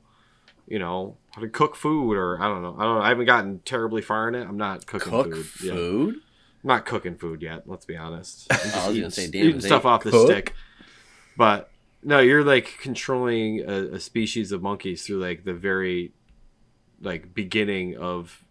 you 0.68 0.80
know, 0.80 1.18
how 1.34 1.42
to 1.42 1.48
cook 1.50 1.76
food, 1.76 2.16
or 2.18 2.42
I 2.42 2.48
don't 2.48 2.64
know. 2.64 2.76
I 2.78 2.84
don't 2.84 2.96
know. 2.96 3.02
I 3.02 3.10
haven't 3.10 3.26
gotten 3.28 3.60
terribly 3.60 4.02
far 4.02 4.28
in 4.28 4.36
it. 4.36 4.48
I'm 4.48 4.58
not 4.58 4.86
cooking 4.88 5.12
Cook 5.12 5.34
food. 5.36 5.64
yet. 5.64 5.76
food. 5.76 6.16
I'm 6.64 6.68
not 6.68 6.86
cooking 6.86 7.16
food 7.16 7.42
yet. 7.44 7.70
Let's 7.70 7.86
be 7.86 7.96
honest. 7.96 8.48
I'm 8.52 8.58
just 8.58 8.76
I 8.76 8.88
was 8.88 8.98
eating, 8.98 9.02
gonna 9.04 9.12
say, 9.12 9.30
damn, 9.30 9.46
eating 9.46 9.62
stuff 9.62 9.86
off 9.86 10.04
the 10.04 10.26
stick. 10.26 10.54
But 11.38 11.70
no, 12.04 12.20
you're 12.20 12.44
like 12.44 12.78
controlling 12.80 13.62
a, 13.62 13.96
a 13.96 14.00
species 14.00 14.52
of 14.52 14.62
monkeys 14.62 15.06
through 15.06 15.20
like 15.20 15.44
the 15.44 15.54
very 15.54 16.12
like 17.02 17.34
beginning 17.34 17.96
of 17.98 18.44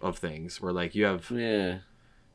of 0.00 0.16
things 0.18 0.60
where 0.60 0.72
like 0.72 0.94
you 0.94 1.04
have 1.04 1.30
Yeah. 1.30 1.78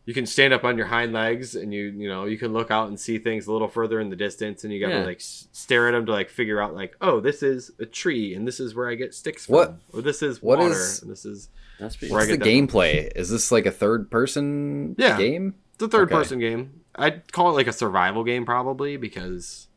you 0.06 0.14
can 0.14 0.28
stand 0.28 0.54
up 0.54 0.64
on 0.64 0.78
your 0.78 0.86
hind 0.86 1.14
legs 1.14 1.56
and 1.56 1.74
you 1.74 1.86
you 1.98 2.08
know 2.08 2.26
you 2.26 2.38
can 2.38 2.54
look 2.54 2.70
out 2.70 2.90
and 2.90 3.00
see 3.00 3.18
things 3.18 3.48
a 3.48 3.52
little 3.52 3.68
further 3.68 4.00
in 4.00 4.10
the 4.10 4.16
distance 4.16 4.64
and 4.64 4.72
you 4.72 4.80
gotta 4.80 5.00
Yeah. 5.00 5.06
like 5.06 5.18
s- 5.18 5.48
stare 5.52 5.88
at 5.88 5.94
them 5.94 6.06
to 6.06 6.12
like 6.12 6.30
figure 6.30 6.62
out 6.62 6.76
like 6.76 6.96
oh 7.02 7.20
this 7.20 7.42
is 7.42 7.72
a 7.80 7.86
tree 7.88 8.36
and 8.36 8.48
this 8.48 8.60
is 8.60 8.76
where 8.76 8.88
I 8.88 8.94
get 8.96 9.16
sticks 9.16 9.48
from 9.48 9.56
What- 9.56 9.76
or 9.94 10.02
this 10.04 10.22
is 10.22 10.44
what 10.44 10.60
water 10.60 10.72
is- 10.74 11.02
and 11.02 11.10
this 11.12 11.26
is 11.26 11.50
That's 11.80 11.96
pretty. 11.96 12.12
Where 12.14 12.22
I 12.22 12.24
What's 12.26 12.32
the 12.32 12.38
get 12.38 12.44
that 12.46 12.72
from. 12.72 12.80
gameplay? 12.80 13.12
Is 13.16 13.30
this 13.32 13.52
like 13.52 13.66
a 13.66 13.72
third 13.72 14.12
person 14.12 14.96
Yeah. 15.00 15.18
game? 15.18 15.56
It's 15.74 15.84
a 15.84 15.88
third 15.88 16.04
Okay. 16.10 16.16
person 16.16 16.40
game. 16.40 16.82
I'd 16.96 17.32
call 17.34 17.50
it 17.50 17.54
like 17.54 17.68
a 17.68 17.74
survival 17.74 18.24
game 18.24 18.46
probably 18.46 18.96
because 18.96 19.68
it 19.68 19.75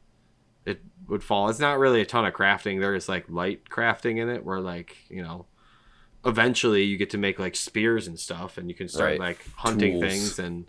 would 1.08 1.24
fall. 1.24 1.48
It's 1.48 1.58
not 1.58 1.78
really 1.78 2.00
a 2.00 2.06
ton 2.06 2.24
of 2.26 2.34
crafting. 2.34 2.80
There's 2.80 3.08
like 3.08 3.28
light 3.28 3.68
crafting 3.70 4.18
in 4.18 4.28
it 4.28 4.44
where 4.44 4.60
like, 4.60 4.96
you 5.08 5.22
know, 5.22 5.46
eventually 6.24 6.82
you 6.84 6.96
get 6.96 7.10
to 7.10 7.18
make 7.18 7.38
like 7.38 7.56
spears 7.56 8.06
and 8.06 8.18
stuff 8.18 8.58
and 8.58 8.68
you 8.68 8.74
can 8.74 8.88
start 8.88 9.12
Right. 9.12 9.20
like 9.20 9.38
hunting 9.56 10.00
Tools. 10.00 10.04
things 10.12 10.38
and 10.38 10.66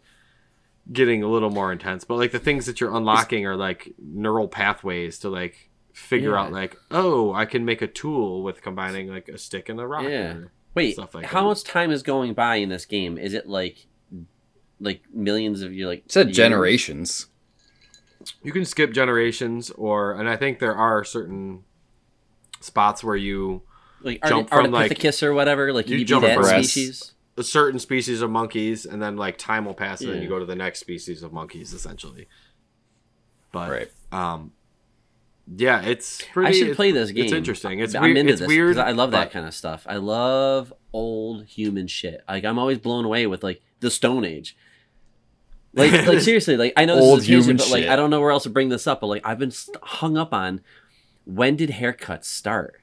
getting 0.91 1.23
a 1.23 1.27
little 1.27 1.49
more 1.49 1.71
intense. 1.71 2.03
But 2.03 2.15
like 2.15 2.31
the 2.31 2.39
things 2.39 2.65
that 2.67 2.79
you're 2.79 2.95
unlocking 2.95 3.45
are 3.45 3.55
like 3.55 3.93
neural 3.97 4.47
pathways 4.47 5.19
to 5.19 5.29
like 5.29 5.69
figure 5.93 6.31
Yeah. 6.31 6.41
out 6.43 6.51
like, 6.53 6.77
oh, 6.91 7.33
I 7.33 7.45
can 7.45 7.65
make 7.65 7.81
a 7.81 7.87
tool 7.87 8.41
with 8.43 8.61
combining 8.61 9.07
like 9.07 9.27
a 9.27 9.37
stick 9.37 9.69
and 9.69 9.79
a 9.79 9.87
rock. 9.87 10.03
Yeah. 10.05 10.37
Wait, 10.75 10.93
stuff 10.93 11.15
like 11.15 11.25
how 11.25 11.41
that. 11.41 11.47
much 11.47 11.63
time 11.63 11.91
is 11.91 12.03
going 12.03 12.33
by 12.33 12.55
in 12.57 12.69
this 12.69 12.85
game? 12.85 13.17
Is 13.17 13.33
it 13.33 13.49
like, 13.49 13.87
like 14.79 15.01
millions 15.13 15.61
of 15.63 15.73
you 15.73 15.87
like? 15.87 16.05
It 16.05 16.11
said 16.11 16.27
years? 16.27 16.37
generations. 16.37 17.27
You 18.43 18.51
can 18.51 18.65
skip 18.65 18.91
generations 18.93 19.69
or 19.71 20.13
and 20.13 20.29
i 20.29 20.35
think 20.35 20.59
there 20.59 20.75
are 20.75 21.03
certain 21.03 21.63
spots 22.61 23.03
where 23.03 23.15
you 23.15 23.63
Like 24.01 24.23
Jump 24.25 24.49
Art- 24.51 24.63
from, 24.63 24.71
like- 24.71 24.91
Ardipithecus 24.91 25.23
or 25.23 25.33
whatever. 25.33 25.71
Like 25.73 25.87
you 25.89 25.97
you, 25.97 26.05
jump 26.05 26.25
from- 26.25 26.43
species. 26.45 27.13
a 27.37 27.43
certain 27.43 27.79
species 27.79 28.21
of 28.21 28.29
monkeys 28.29 28.85
and 28.85 29.01
then 29.01 29.15
like 29.17 29.37
time 29.37 29.65
will 29.65 29.73
pass 29.73 30.01
and 30.01 30.11
then 30.13 30.21
you 30.21 30.27
go 30.29 30.39
to 30.39 30.45
the 30.45 30.55
next 30.55 30.79
species 30.79 31.23
of 31.23 31.31
monkeys 31.33 31.73
essentially 31.73 32.27
but 33.51 33.69
Right. 33.69 33.91
um 34.11 34.51
yeah 35.47 35.81
it's 35.81 36.21
pretty 36.31 36.49
I 36.49 36.51
should 36.51 36.75
play 36.75 36.91
this 36.91 37.11
game. 37.11 37.23
it's 37.25 37.33
interesting 37.33 37.79
it's 37.79 37.95
I'm 37.95 38.03
weird 38.03 38.17
into 38.17 38.31
it's 38.33 38.39
this 38.41 38.47
weird 38.47 38.77
I 38.77 38.91
love 38.91 39.11
that 39.11 39.25
but- 39.27 39.31
kind 39.31 39.45
of 39.47 39.53
stuff. 39.53 39.85
I 39.89 39.95
love 39.97 40.71
old 40.93 41.45
human 41.45 41.87
shit. 41.87 42.21
Like 42.27 42.43
I'm 42.45 42.57
always 42.59 42.77
blown 42.79 43.05
away 43.05 43.25
with 43.27 43.43
like 43.43 43.61
the 43.79 43.89
Stone 43.91 44.25
Age. 44.25 44.55
Like, 45.79 46.05
like 46.07 46.19
seriously, 46.29 46.57
like 46.57 46.73
I 46.77 46.85
know 46.85 46.95
this 46.95 47.03
Old 47.03 47.19
is 47.19 47.25
a 47.25 47.27
tangent, 47.27 47.43
human 47.45 47.57
but 47.57 47.69
like 47.69 47.83
shit. 47.83 47.89
I 47.91 47.95
don't 47.95 48.09
know 48.09 48.19
where 48.21 48.31
else 48.31 48.43
to 48.43 48.49
bring 48.49 48.69
this 48.69 48.85
up. 48.87 49.01
But 49.01 49.07
like 49.07 49.25
I've 49.25 49.39
been 49.39 49.51
st- 49.51 49.77
hung 49.81 50.17
up 50.17 50.33
on 50.33 50.61
when 51.25 51.55
did 51.55 51.69
haircuts 51.71 52.25
start? 52.25 52.81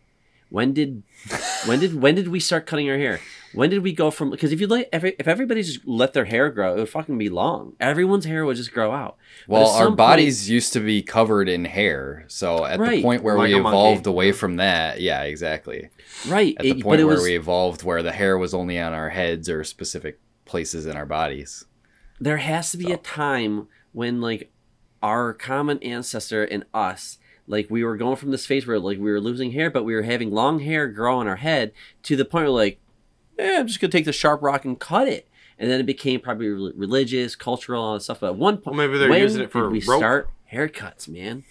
When 0.49 0.73
did 0.73 1.03
when 1.67 1.81
did 1.81 2.01
when 2.01 2.15
did 2.15 2.29
we 2.29 2.41
start 2.41 2.67
cutting 2.67 2.89
our 2.91 2.97
hair? 2.99 3.21
when 3.53 3.71
did 3.71 3.83
we 3.83 3.93
go 3.93 4.11
from? 4.11 4.29
Because 4.31 4.53
if 4.53 4.61
you 4.61 4.67
let 4.67 4.87
every, 4.93 5.17
if 5.19 5.27
everybody 5.27 5.63
just 5.63 5.81
let 5.87 6.13
their 6.13 6.27
hair 6.27 6.51
grow, 6.51 6.75
it 6.75 6.79
would 6.79 6.89
fucking 6.91 7.17
be 7.17 7.31
long. 7.31 7.73
Everyone's 7.81 8.27
hair 8.27 8.45
would 8.45 8.57
just 8.57 8.71
grow 8.73 8.93
out. 8.93 9.17
Well, 9.49 9.69
our 9.71 9.85
some 9.87 9.97
bodies 9.97 10.51
used 10.51 10.75
to 10.75 10.81
be 10.81 11.03
covered 11.03 11.49
in 11.49 11.65
hair, 11.65 12.27
so 12.29 12.67
at 12.67 12.79
the 12.79 13.01
point 13.03 13.23
where 13.23 13.37
Like 13.39 13.49
we 13.49 13.55
a 13.55 13.63
monkey. 13.63 13.69
evolved 13.77 14.07
away 14.07 14.33
from 14.33 14.57
that, 14.57 15.01
yeah, 15.01 15.23
exactly. 15.23 15.89
right? 16.29 16.55
At 16.59 16.63
the 16.65 16.71
it- 16.71 16.75
but 16.79 16.83
point 16.85 17.01
it 17.01 17.05
where 17.05 17.15
was 17.15 17.25
we 17.25 17.35
evolved, 17.35 17.83
where 17.83 18.03
the 18.03 18.13
hair 18.13 18.37
was 18.37 18.53
only 18.53 18.79
on 18.79 18.93
our 18.93 19.09
heads 19.09 19.49
or 19.49 19.65
specific 19.65 20.21
places 20.45 20.85
in 20.87 20.95
our 20.97 21.07
bodies. 21.07 21.65
There 22.21 22.39
has 22.39 22.71
to 22.73 22.77
be 22.77 22.85
So- 22.87 22.95
a 22.95 22.99
time 22.99 23.69
when 23.93 24.21
like 24.21 24.51
our 25.03 25.33
common 25.33 25.79
ancestor 25.83 26.43
and 26.45 26.65
us 26.75 27.19
like 27.47 27.69
we 27.71 27.85
were 27.85 27.97
going 27.97 28.17
from 28.17 28.31
this 28.31 28.47
phase 28.47 28.67
where 28.67 28.79
like 28.79 28.99
we 28.99 29.11
were 29.11 29.21
losing 29.21 29.53
hair 29.53 29.71
but 29.71 29.85
we 29.85 29.95
were 29.95 30.03
having 30.03 30.31
long 30.31 30.59
hair 30.61 30.89
grow 30.89 31.19
on 31.19 31.29
our 31.29 31.37
head 31.37 31.73
to 32.03 32.17
the 32.17 32.25
point 32.25 32.45
where 32.45 32.51
like 32.51 32.81
eh, 33.39 33.59
i'm 33.59 33.67
just 33.67 33.79
gonna 33.81 33.91
take 33.91 34.05
the 34.07 34.13
sharp 34.13 34.43
rock 34.43 34.65
and 34.65 34.81
cut 34.81 35.07
it 35.07 35.29
and 35.59 35.71
then 35.71 35.79
it 35.79 35.87
became 35.87 36.19
probably 36.21 36.49
re- 36.49 36.73
religious 36.75 37.37
cultural 37.37 37.83
all 37.83 37.95
that 37.95 38.01
stuff 38.01 38.21
but 38.21 38.29
at 38.29 38.37
one 38.37 38.57
point 38.57 38.77
Well, 38.77 38.87
maybe 38.89 38.99
they're 38.99 39.11
when 39.11 39.21
using 39.21 39.43
it 39.43 39.51
for 39.53 39.65
did 39.65 39.73
we 39.73 39.83
rope. 39.87 39.99
start 40.01 40.31
haircuts 40.53 41.07
man 41.09 41.45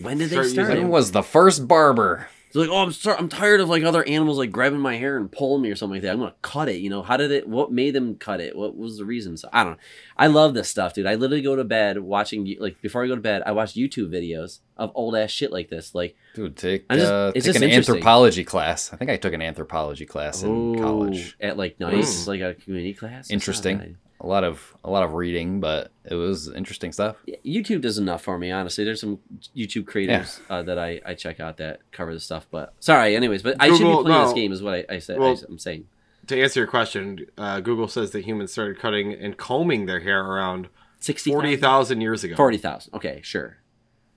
when 0.00 0.18
did 0.18 0.30
Start 0.30 0.44
they 0.46 0.50
start 0.52 0.68
using 0.68 0.76
it? 0.78 0.80
When 0.84 0.90
was 0.90 1.12
the 1.12 1.22
first 1.22 1.68
barber? 1.68 2.28
It's 2.48 2.56
like, 2.56 2.70
oh, 2.70 2.78
I'm 2.78 2.92
sorry, 2.92 3.18
I'm 3.18 3.28
tired 3.28 3.60
of 3.60 3.68
like 3.68 3.82
other 3.82 4.02
animals 4.08 4.38
like 4.38 4.50
grabbing 4.50 4.80
my 4.80 4.96
hair 4.96 5.18
and 5.18 5.30
pulling 5.30 5.60
me 5.60 5.70
or 5.70 5.76
something 5.76 5.96
like 5.96 6.02
that. 6.02 6.12
I'm 6.12 6.18
gonna 6.18 6.34
cut 6.40 6.70
it. 6.70 6.76
You 6.76 6.88
know, 6.88 7.02
how 7.02 7.18
did 7.18 7.30
it? 7.30 7.46
What 7.46 7.70
made 7.70 7.94
them 7.94 8.14
cut 8.14 8.40
it? 8.40 8.56
What 8.56 8.74
was 8.74 8.96
the 8.96 9.04
reason? 9.04 9.36
So 9.36 9.50
I 9.52 9.64
don't 9.64 9.74
know. 9.74 9.78
I 10.16 10.28
love 10.28 10.54
this 10.54 10.68
stuff, 10.68 10.94
dude. 10.94 11.06
I 11.06 11.16
literally 11.16 11.42
go 11.42 11.56
to 11.56 11.64
bed 11.64 11.98
watching 11.98 12.56
like 12.58 12.80
before 12.80 13.04
I 13.04 13.06
go 13.06 13.16
to 13.16 13.20
bed, 13.20 13.42
I 13.44 13.52
watch 13.52 13.74
YouTube 13.74 14.10
videos 14.10 14.60
of 14.78 14.90
old 14.94 15.14
ass 15.14 15.30
shit 15.30 15.52
like 15.52 15.68
this. 15.68 15.94
Like, 15.94 16.16
Dude, 16.34 16.56
take, 16.56 16.86
I'm 16.88 16.98
just- 16.98 17.12
uh, 17.12 17.32
it's 17.34 17.44
take 17.44 17.54
just 17.54 17.64
an 17.64 17.70
anthropology 17.70 18.44
class. 18.44 18.92
I 18.92 18.96
think 18.96 19.10
I 19.10 19.18
took 19.18 19.34
an 19.34 19.42
anthropology 19.42 20.06
class 20.06 20.42
in 20.42 20.78
oh, 20.78 20.82
college. 20.82 21.36
at 21.40 21.58
like 21.58 21.78
nice, 21.78 22.26
like 22.26 22.40
a 22.40 22.54
community 22.54 22.94
class. 22.94 23.30
Interesting. 23.30 23.98
Bad. 24.18 24.24
A 24.24 24.28
lot 24.28 24.44
of 24.44 24.76
a 24.84 24.90
lot 24.90 25.02
of 25.02 25.14
reading, 25.14 25.60
but 25.60 25.90
it 26.04 26.14
was 26.14 26.48
interesting 26.48 26.92
stuff. 26.92 27.16
YouTube 27.44 27.80
does 27.82 27.98
enough 27.98 28.22
for 28.22 28.38
me, 28.38 28.50
honestly. 28.50 28.84
There's 28.84 29.00
some 29.00 29.18
YouTube 29.56 29.86
creators 29.86 30.40
uh, 30.50 30.62
that 30.62 30.78
I, 30.78 31.00
I 31.04 31.14
check 31.14 31.40
out 31.40 31.56
that 31.58 31.80
cover 31.92 32.12
the 32.12 32.20
stuff. 32.20 32.46
But 32.50 32.74
sorry, 32.80 33.16
anyways, 33.16 33.42
but 33.42 33.56
I 33.60 33.68
should 33.68 33.78
be 33.78 33.84
Google- 33.84 34.04
playing 34.04 34.24
this 34.24 34.32
game, 34.34 34.52
is 34.52 34.62
what 34.62 34.74
I, 34.74 34.94
I 34.94 34.98
said. 34.98 35.18
Well- 35.18 35.36
I, 35.36 35.50
am 35.50 35.58
saying. 35.58 35.86
To 36.26 36.38
answer 36.42 36.60
your 36.60 36.66
question, 36.66 37.24
uh, 37.38 37.60
Google 37.60 37.88
says 37.88 38.10
that 38.10 38.24
humans 38.26 38.52
started 38.52 38.78
cutting 38.78 39.14
and 39.14 39.38
combing 39.38 39.86
their 39.86 40.00
hair 40.00 40.22
around 40.22 40.68
60, 41.00 41.30
40,000 41.30 42.02
years 42.02 42.22
ago. 42.22 42.36
40,000. 42.36 42.92
Okay, 42.94 43.20
sure. 43.22 43.56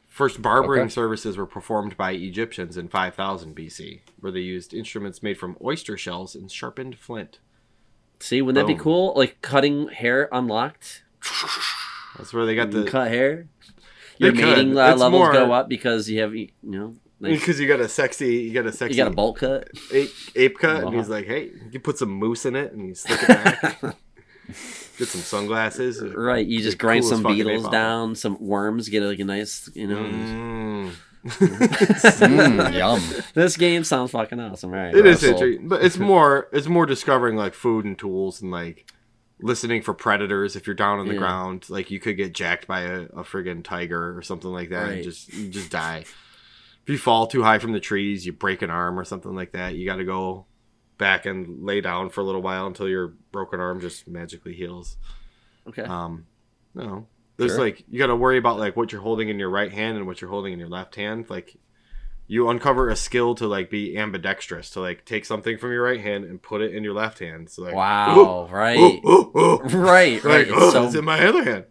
First 0.09 0.41
barbering 0.41 0.81
Okay. 0.81 0.89
services 0.89 1.37
were 1.37 1.45
performed 1.45 1.95
by 1.95 2.11
Egyptians 2.11 2.75
in 2.75 2.89
5000 2.89 3.55
BC, 3.55 4.01
where 4.19 4.29
they 4.29 4.41
used 4.41 4.73
instruments 4.73 5.23
made 5.23 5.37
from 5.37 5.55
oyster 5.63 5.95
shells 5.95 6.35
and 6.35 6.51
sharpened 6.51 6.97
flint. 6.99 7.39
See, 8.21 8.41
wouldn't 8.41 8.61
that 8.63 8.67
be 8.67 8.75
Boom. 8.75 8.83
cool? 8.83 9.13
Like 9.15 9.41
cutting 9.41 9.89
hair 9.89 10.29
unlocked. 10.31 11.03
That's 12.17 12.33
where 12.33 12.45
they 12.45 12.55
got 12.55 12.71
the 12.71 12.83
cut 12.83 13.09
hair. 13.09 13.47
They 14.19 14.27
Your 14.27 14.35
could. 14.35 14.43
mating 14.45 14.77
uh, 14.77 14.91
It's 14.91 14.99
levels 14.99 15.19
more- 15.19 15.33
go 15.33 15.51
up 15.51 15.67
because 15.67 16.09
you 16.09 16.21
have 16.21 16.35
you 16.35 16.49
know 16.61 16.95
nice, 17.19 17.39
because 17.39 17.59
you 17.59 17.67
got 17.67 17.79
a 17.79 17.89
sexy, 17.89 18.35
you 18.37 18.53
got 18.53 18.65
a 18.67 18.71
sexy, 18.71 18.95
you 18.95 19.03
got 19.03 19.11
a 19.11 19.15
bolt 19.15 19.37
cut. 19.37 19.69
ape, 19.91 20.11
ape 20.35 20.57
cut, 20.59 20.83
and 20.83 20.93
he's 20.95 21.05
Uh-huh. 21.05 21.13
like, 21.13 21.25
"Hey, 21.25 21.51
you 21.71 21.79
put 21.79 21.97
some 21.97 22.11
mousse 22.19 22.45
in 22.45 22.55
it, 22.55 22.71
and 22.73 22.87
you 22.87 22.93
stick 22.95 23.19
it 23.23 23.27
back. 23.27 23.81
Get 24.97 25.07
some 25.07 25.21
sunglasses, 25.21 26.01
right, 26.03 26.45
you 26.45 26.61
just 26.61 26.77
grind 26.77 27.01
coolest 27.03 27.15
some 27.15 27.23
fucking 27.23 27.45
beetles 27.47 27.69
down, 27.69 28.13
some 28.13 28.37
worms, 28.39 28.89
get 28.89 29.01
like 29.01 29.17
a 29.19 29.23
nice, 29.23 29.69
you 29.73 29.87
know. 29.87 29.95
Mm. 30.03 30.91
Mm, 32.21 32.73
yum. 32.73 33.01
This 33.33 33.57
game 33.57 33.83
sounds 33.83 34.11
fucking 34.11 34.39
awesome, 34.39 34.71
right? 34.71 34.93
It 34.95 35.05
is 35.05 35.23
Russell? 35.23 35.29
interesting, 35.29 35.67
but 35.67 35.83
it's 35.83 35.97
more 35.97 36.47
it's 36.51 36.67
more 36.67 36.85
discovering 36.85 37.35
like 37.35 37.53
food 37.53 37.85
and 37.85 37.97
tools 37.97 38.41
and 38.41 38.51
like 38.51 38.91
listening 39.39 39.81
for 39.81 39.93
predators. 39.93 40.55
If 40.55 40.67
you're 40.67 40.75
down 40.75 40.99
on 40.99 41.07
the 41.07 41.13
Yeah. 41.13 41.19
ground, 41.19 41.69
like 41.69 41.91
you 41.91 41.99
could 41.99 42.17
get 42.17 42.33
jacked 42.33 42.67
by 42.67 42.81
a, 42.81 43.01
a 43.03 43.23
friggin' 43.23 43.63
tiger 43.63 44.17
or 44.17 44.21
something 44.21 44.51
like 44.51 44.69
that, 44.69 44.83
Right. 44.83 44.91
and 44.95 45.03
just 45.03 45.33
you 45.33 45.49
just 45.49 45.69
die. 45.71 45.99
If 46.83 46.89
you 46.89 46.97
fall 46.97 47.27
too 47.27 47.43
high 47.43 47.59
from 47.59 47.73
the 47.73 47.79
trees, 47.79 48.25
you 48.25 48.33
break 48.33 48.61
an 48.63 48.69
arm 48.71 48.99
or 48.99 49.03
something 49.05 49.35
like 49.35 49.51
that. 49.51 49.75
You 49.75 49.85
got 49.85 49.97
to 49.97 50.03
go 50.05 50.45
back 50.97 51.25
and 51.25 51.63
lay 51.63 51.81
down 51.81 52.09
for 52.09 52.21
a 52.21 52.23
little 52.23 52.41
while 52.41 52.65
until 52.67 52.87
your 52.89 53.09
broken 53.31 53.59
arm 53.59 53.79
just 53.81 54.07
magically 54.07 54.53
heals. 54.53 54.97
Okay. 55.67 55.83
Um, 55.83 56.25
no, 56.73 57.05
there's 57.41 57.53
Sure. 57.53 57.61
like 57.65 57.83
you 57.89 57.99
got 57.99 58.07
to 58.07 58.15
worry 58.15 58.37
about 58.37 58.57
like 58.59 58.75
what 58.77 58.91
you're 58.91 59.01
holding 59.01 59.29
in 59.29 59.37
your 59.39 59.49
right 59.49 59.71
hand 59.71 59.97
and 59.97 60.07
what 60.07 60.21
you're 60.21 60.29
holding 60.29 60.53
in 60.53 60.59
your 60.59 60.69
left 60.69 60.95
hand. 60.95 61.29
Like 61.29 61.57
you 62.27 62.47
uncover 62.49 62.87
a 62.89 62.95
skill 62.95 63.35
to 63.35 63.45
like 63.47 63.69
be 63.69 63.97
ambidextrous 63.97 64.69
to 64.69 64.79
like 64.79 65.03
take 65.03 65.25
something 65.25 65.57
from 65.57 65.71
your 65.73 65.83
right 65.83 65.99
hand 65.99 66.23
and 66.23 66.41
put 66.41 66.61
it 66.61 66.73
in 66.73 66.83
your 66.83 66.93
left 66.93 67.19
hand. 67.19 67.49
So 67.49 67.63
like 67.63 67.75
wow. 67.75 68.47
Right. 68.51 68.77
oh, 68.79 68.99
oh, 69.03 69.31
oh. 69.35 69.57
Right. 69.77 70.23
Right. 70.23 70.47
Like, 70.47 70.57
oh, 70.57 70.71
so 70.71 70.85
it's 70.85 70.95
in 70.95 71.03
my 71.03 71.25
other 71.25 71.43
hand, 71.43 71.65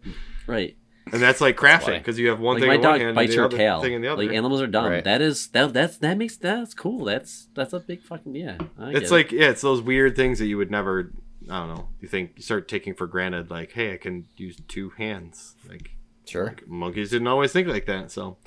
right. 0.45 0.75
and 1.11 1.21
that's 1.21 1.41
like 1.41 1.57
crafting 1.57 1.97
because 1.97 2.19
you 2.19 2.29
have 2.29 2.39
one 2.39 2.55
Like 2.55 2.61
thing 2.61 2.67
my 2.69 2.75
in 2.75 2.81
one 2.81 2.99
hand 2.99 3.15
bites 3.15 3.29
and 3.29 3.31
the 3.31 3.35
your 3.37 3.45
other 3.45 3.57
tail. 3.57 3.81
thing 3.81 3.93
in 3.93 4.01
the 4.01 4.07
other. 4.09 4.23
Like 4.23 4.35
animals 4.35 4.61
are 4.61 4.67
dumb. 4.67 4.85
Right. 4.85 5.03
That 5.03 5.21
is 5.21 5.47
that 5.49 5.73
that's 5.73 5.97
that 5.97 6.17
makes 6.17 6.37
that's 6.37 6.73
cool. 6.75 7.05
That's 7.05 7.47
that's 7.55 7.73
a 7.73 7.79
big 7.79 8.03
fucking 8.03 8.35
yeah. 8.35 8.57
I 8.77 8.91
get 8.91 9.01
it's 9.01 9.11
it. 9.11 9.15
like 9.15 9.31
yeah, 9.31 9.49
it's 9.49 9.61
those 9.61 9.81
weird 9.81 10.15
things 10.15 10.37
that 10.39 10.45
you 10.45 10.57
would 10.57 10.69
never. 10.69 11.11
I 11.51 11.59
don't 11.65 11.75
know. 11.75 11.89
You 11.99 12.07
think 12.07 12.31
you 12.37 12.41
start 12.43 12.67
taking 12.67 12.93
for 12.95 13.07
granted, 13.07 13.49
like, 13.51 13.73
hey, 13.73 13.93
I 13.93 13.97
can 13.97 14.25
use 14.37 14.57
two 14.67 14.89
hands. 14.91 15.55
Like 15.69 15.91
Sure. 16.25 16.55
monkeys 16.65 17.09
didn't 17.11 17.27
always 17.27 17.51
think 17.51 17.67
like 17.67 17.85
that. 17.87 18.09
So 18.11 18.37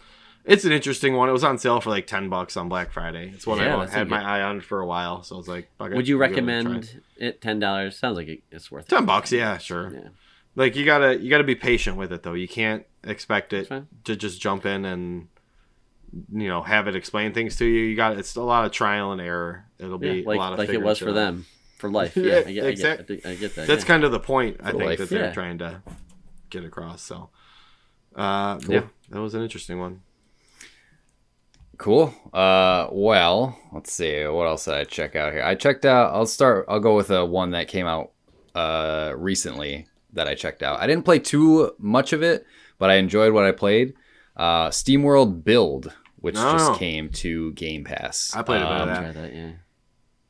it's 0.45 0.64
an 0.64 0.73
interesting 0.73 1.14
one. 1.14 1.29
It 1.29 1.33
was 1.33 1.45
on 1.45 1.59
sale 1.59 1.81
for 1.81 1.90
like 1.90 2.07
ten 2.07 2.29
bucks 2.31 2.57
on 2.57 2.69
Black 2.69 2.93
Friday. 2.93 3.31
It's 3.35 3.47
one 3.47 3.59
Yeah, 3.59 3.77
I 3.77 3.87
had 3.87 4.09
my 4.09 4.19
good- 4.21 4.27
eye 4.27 4.40
on 4.43 4.61
for 4.62 4.81
a 4.81 4.87
while. 4.87 5.23
So 5.23 5.35
I 5.35 5.38
was 5.38 5.49
like, 5.49 5.69
fuck 5.79 5.90
it, 5.90 5.97
Would 5.97 6.09
you 6.09 6.17
I'm 6.23 6.31
gonna 6.33 6.43
try 6.43 6.53
recommend 6.62 6.85
it. 6.85 7.25
it? 7.25 7.40
Ten 7.43 7.59
dollars 7.59 7.99
sounds 7.99 8.17
like 8.17 8.43
it's 8.51 8.71
worth 8.73 8.85
it. 8.85 8.88
ten 8.95 9.05
bucks? 9.05 9.31
Yeah, 9.33 9.59
sure. 9.59 9.93
Yeah. 9.93 10.09
Like 10.57 10.77
you 10.77 10.85
gotta 10.87 11.19
you 11.21 11.29
gotta 11.29 11.45
be 11.45 11.57
patient 11.57 11.97
with 11.97 12.12
it 12.12 12.23
though. 12.23 12.35
You 12.35 12.49
can't 12.49 12.87
expect 13.03 13.53
it 13.53 13.71
to 14.05 14.17
just 14.17 14.40
jump 14.40 14.64
in 14.64 14.85
and 14.87 15.29
you 16.33 16.47
know 16.49 16.62
have 16.62 16.87
it 16.88 16.95
explain 16.95 17.35
things 17.35 17.57
to 17.57 17.64
you. 17.67 17.83
You 17.87 17.97
got 17.97 18.17
it's 18.19 18.37
a 18.37 18.43
lot 18.43 18.64
of 18.64 18.73
trial 18.73 19.12
and 19.12 19.21
error. 19.21 19.64
It'll 19.79 19.99
be 19.99 20.21
Yeah, 20.21 20.27
like 20.29 20.37
a 20.37 20.38
lot 20.38 20.53
of 20.53 20.59
like 20.59 20.69
it 20.69 20.81
was 20.81 20.99
for 21.01 21.12
them 21.12 21.45
for 21.85 21.90
life. 21.90 22.16
Yeah, 22.16 22.42
I 22.47 22.53
get, 22.53 22.66
exact- 22.66 23.11
I 23.11 23.14
get, 23.14 23.27
I 23.27 23.35
get 23.35 23.55
that. 23.57 23.66
That's 23.66 23.83
yeah. 23.85 23.88
kind 23.88 24.05
of 24.05 24.12
the 24.12 24.20
point 24.20 24.57
I 24.62 24.70
think 24.70 24.85
life. 24.85 24.99
that 24.99 25.09
they're 25.11 25.25
Yeah. 25.27 25.33
trying 25.33 25.59
to 25.59 25.83
get 26.51 26.64
across. 26.64 27.03
So 27.03 27.31
uh, 28.16 28.59
Cool. 28.59 28.75
yeah, 28.75 28.83
that 29.11 29.20
was 29.20 29.35
an 29.35 29.42
interesting 29.42 29.79
one. 29.79 30.01
Cool. 31.77 32.14
Uh, 32.33 32.88
well, 32.92 33.59
let's 33.73 33.92
see. 33.92 34.25
What 34.27 34.47
else 34.47 34.64
did 34.66 34.75
I 34.75 34.85
check 34.85 35.16
out 35.16 35.33
here? 35.33 35.42
I 35.42 35.55
checked 35.57 35.85
out. 35.85 36.14
I'll 36.14 36.25
start. 36.27 36.66
I'll 36.68 36.79
go 36.81 36.94
with 36.97 37.11
a 37.11 37.25
one 37.25 37.51
that 37.51 37.68
came 37.68 37.87
out 37.87 38.12
uh 38.55 39.12
recently 39.16 39.88
that 40.12 40.29
I 40.29 40.35
checked 40.37 40.62
out. 40.62 40.79
I 40.81 40.87
didn't 40.87 41.05
play 41.05 41.18
too 41.18 41.73
much 41.79 42.12
of 42.12 42.23
it, 42.23 42.47
but 42.79 42.90
I 42.90 42.94
enjoyed 42.94 43.33
what 43.33 43.44
I 43.44 43.51
played. 43.53 43.94
Uh, 44.37 44.68
SteamWorld 44.68 45.42
Build, 45.44 45.92
which 46.16 46.37
Oh. 46.38 46.53
just 46.53 46.79
came 46.79 47.09
to 47.11 47.53
Game 47.53 47.83
Pass. 47.85 48.33
I 48.35 48.42
played 48.42 48.62
a 48.62 48.64
bit 48.64 48.73
of 48.73 48.81
Um, 48.83 48.88
that. 48.88 49.14
That, 49.14 49.35
yeah. 49.35 49.51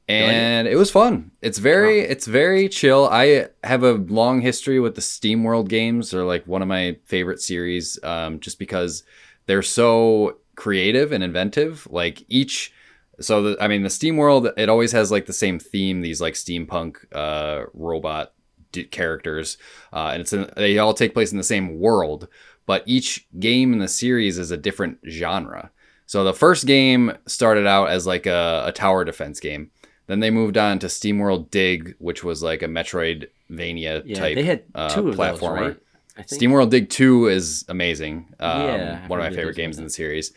And 0.08 0.68
it 0.68 0.76
was 0.76 0.90
fun. 0.90 1.30
It's 1.40 1.58
very 1.58 2.00
it's 2.00 2.26
very 2.26 2.68
chill. 2.68 3.08
I 3.10 3.48
have 3.62 3.82
a 3.82 3.92
long 3.92 4.40
history 4.40 4.78
with 4.78 4.94
the 4.94 5.00
Steam 5.00 5.44
World 5.44 5.68
games. 5.68 6.10
They're 6.10 6.24
like 6.24 6.46
one 6.46 6.62
of 6.62 6.68
my 6.68 6.96
favorite 7.06 7.40
series, 7.40 7.98
um, 8.02 8.40
just 8.40 8.58
because 8.58 9.02
they're 9.46 9.62
so 9.62 10.38
creative 10.56 11.12
and 11.12 11.24
inventive. 11.24 11.88
Like 11.90 12.24
each, 12.28 12.72
so 13.20 13.42
the, 13.42 13.56
I 13.62 13.68
mean, 13.68 13.82
the 13.82 13.90
Steam 13.90 14.16
World 14.16 14.48
it 14.56 14.68
always 14.68 14.92
has 14.92 15.10
like 15.10 15.26
the 15.26 15.32
same 15.32 15.58
theme. 15.58 16.02
These 16.02 16.20
like 16.20 16.34
steampunk 16.34 16.96
uh, 17.12 17.64
robot 17.72 18.32
d- 18.72 18.84
characters, 18.84 19.56
uh, 19.92 20.10
and 20.12 20.20
it's 20.20 20.32
in, 20.32 20.50
they 20.56 20.78
all 20.78 20.94
take 20.94 21.14
place 21.14 21.32
in 21.32 21.38
the 21.38 21.44
same 21.44 21.78
world. 21.78 22.28
But 22.66 22.82
each 22.86 23.26
game 23.38 23.72
in 23.72 23.78
the 23.78 23.88
series 23.88 24.38
is 24.38 24.50
a 24.50 24.56
different 24.56 24.98
genre. 25.08 25.70
So 26.06 26.24
the 26.24 26.34
first 26.34 26.66
game 26.66 27.12
started 27.26 27.66
out 27.66 27.88
as 27.88 28.06
like 28.06 28.26
a, 28.26 28.64
a 28.66 28.72
tower 28.72 29.04
defense 29.04 29.40
game. 29.40 29.70
Then 30.06 30.20
they 30.20 30.30
moved 30.30 30.58
on 30.58 30.78
to 30.80 30.86
SteamWorld 30.86 31.50
Dig, 31.50 31.94
which 31.98 32.22
was 32.22 32.42
like 32.42 32.62
a 32.62 32.66
Metroidvania 32.68 34.02
Yeah, 34.04 34.14
type. 34.18 34.34
they 34.36 34.42
had 34.42 34.62
uh, 34.74 34.88
two 34.90 35.02
those, 35.02 35.16
platformer. 35.16 35.60
right? 35.60 35.76
I 36.16 36.22
think. 36.22 36.42
SteamWorld 36.42 36.70
Dig 36.70 36.90
2 36.90 37.28
is 37.28 37.64
amazing. 37.68 38.26
Um, 38.38 38.62
Yeah, 38.62 39.06
one 39.08 39.18
of 39.20 39.24
my 39.24 39.34
favorite 39.34 39.56
games 39.56 39.78
in 39.78 39.84
the 39.84 39.90
series. 39.90 40.32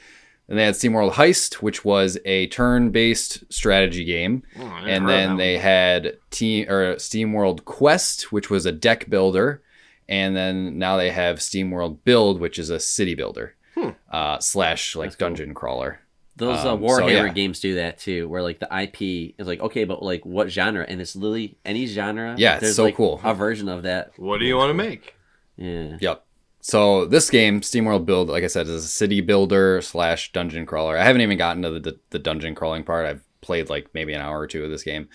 And 0.50 0.58
they 0.58 0.64
had 0.64 0.76
SteamWorld 0.76 1.12
Heist, 1.14 1.56
which 1.56 1.84
was 1.84 2.18
a 2.24 2.48
turn-based 2.48 3.44
strategy 3.54 4.06
game. 4.06 4.44
Oh, 4.58 4.64
I 4.64 4.66
never 4.66 4.80
heard 4.80 4.90
and 4.90 5.10
then 5.10 5.38
they 5.38 5.56
one. 5.56 5.64
had 5.64 6.18
Team 6.32 6.70
or 6.70 6.96
SteamWorld 6.96 7.66
Quest, 7.66 8.32
which 8.32 8.50
was 8.50 8.66
a 8.66 8.72
deck 8.72 9.10
builder. 9.10 9.62
And 10.10 10.36
then 10.38 10.78
now 10.80 10.96
they 10.96 11.12
have 11.12 11.40
SteamWorld 11.40 11.98
Build, 12.06 12.40
which 12.40 12.58
is 12.58 12.70
a 12.70 12.80
city 12.80 13.14
builder. 13.14 13.56
Hmm. 13.76 13.90
Uh, 14.10 14.40
slash 14.40 14.96
like 14.96 15.08
That's 15.10 15.16
cool. 15.18 15.28
dungeon 15.28 15.54
crawler. 15.54 16.00
Those 16.38 16.64
uh, 16.64 16.74
Um, 16.74 16.82
so, 16.82 16.88
Warhammer 16.88 17.28
yeah. 17.28 17.34
games 17.34 17.60
do 17.60 17.76
that 17.76 17.98
too, 17.98 18.30
where 18.30 18.44
like 18.44 18.60
the 18.60 18.70
IP 18.72 19.34
is 19.40 19.48
like, 19.48 19.60
okay, 19.60 19.84
but 19.86 20.04
like 20.04 20.26
what 20.26 20.50
genre? 20.50 20.86
And 20.88 21.02
it's 21.02 21.16
literally 21.16 21.58
any 21.66 21.88
genre. 21.88 22.36
Yeah, 22.38 22.60
it's 22.62 22.76
so 22.76 22.84
like, 22.86 22.96
cool. 22.96 23.20
A 23.24 23.34
version 23.34 23.68
of 23.68 23.84
that. 23.84 24.12
What 24.18 24.40
do 24.40 24.46
you 24.46 24.56
want 24.56 24.70
to 24.70 24.74
make? 24.76 25.16
Yeah. 25.56 25.98
Yep. 26.00 26.24
So 26.62 27.06
this 27.06 27.30
game, 27.30 27.62
SteamWorld 27.62 28.06
Build, 28.06 28.30
like 28.30 28.44
I 28.44 28.48
said, 28.48 28.68
is 28.68 28.84
a 28.84 28.88
city 28.88 29.22
builder 29.22 29.82
slash 29.82 30.32
dungeon 30.32 30.66
crawler. 30.66 30.98
I 30.98 31.04
haven't 31.04 31.22
even 31.22 31.38
gotten 31.38 31.64
to 31.64 31.72
the, 31.72 31.80
the, 31.80 32.00
the 32.12 32.20
dungeon 32.20 32.56
crawling 32.56 32.84
part. 32.84 33.06
I've 33.06 33.24
played 33.42 33.70
like 33.70 33.88
maybe 33.94 34.14
an 34.14 34.22
hour 34.22 34.40
or 34.40 34.48
two 34.48 34.64
of 34.64 34.70
this 34.70 34.84
game, 34.84 35.08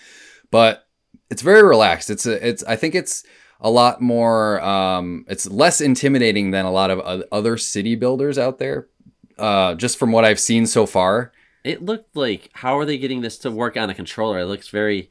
but 0.51 0.87
it's 1.29 1.41
very 1.41 1.63
relaxed. 1.63 2.09
It's 2.09 2.25
a, 2.25 2.45
it's 2.45 2.63
I 2.63 2.75
think 2.75 2.95
it's 2.95 3.23
a 3.61 3.69
lot 3.69 4.01
more 4.01 4.61
um 4.61 5.25
it's 5.29 5.49
less 5.49 5.79
intimidating 5.79 6.51
than 6.51 6.65
a 6.65 6.71
lot 6.71 6.91
of 6.91 7.23
other 7.31 7.57
city 7.57 7.95
builders 7.95 8.37
out 8.37 8.59
there. 8.59 8.87
Uh 9.37 9.75
just 9.75 9.97
from 9.97 10.11
what 10.11 10.25
I've 10.25 10.39
seen 10.39 10.65
so 10.65 10.85
far. 10.85 11.31
It 11.63 11.83
looked 11.83 12.15
like 12.15 12.49
how 12.53 12.77
are 12.77 12.85
they 12.85 12.97
getting 12.97 13.21
this 13.21 13.37
to 13.39 13.51
work 13.51 13.77
on 13.77 13.89
a 13.89 13.93
controller? 13.93 14.39
It 14.39 14.45
looks 14.45 14.67
very 14.67 15.09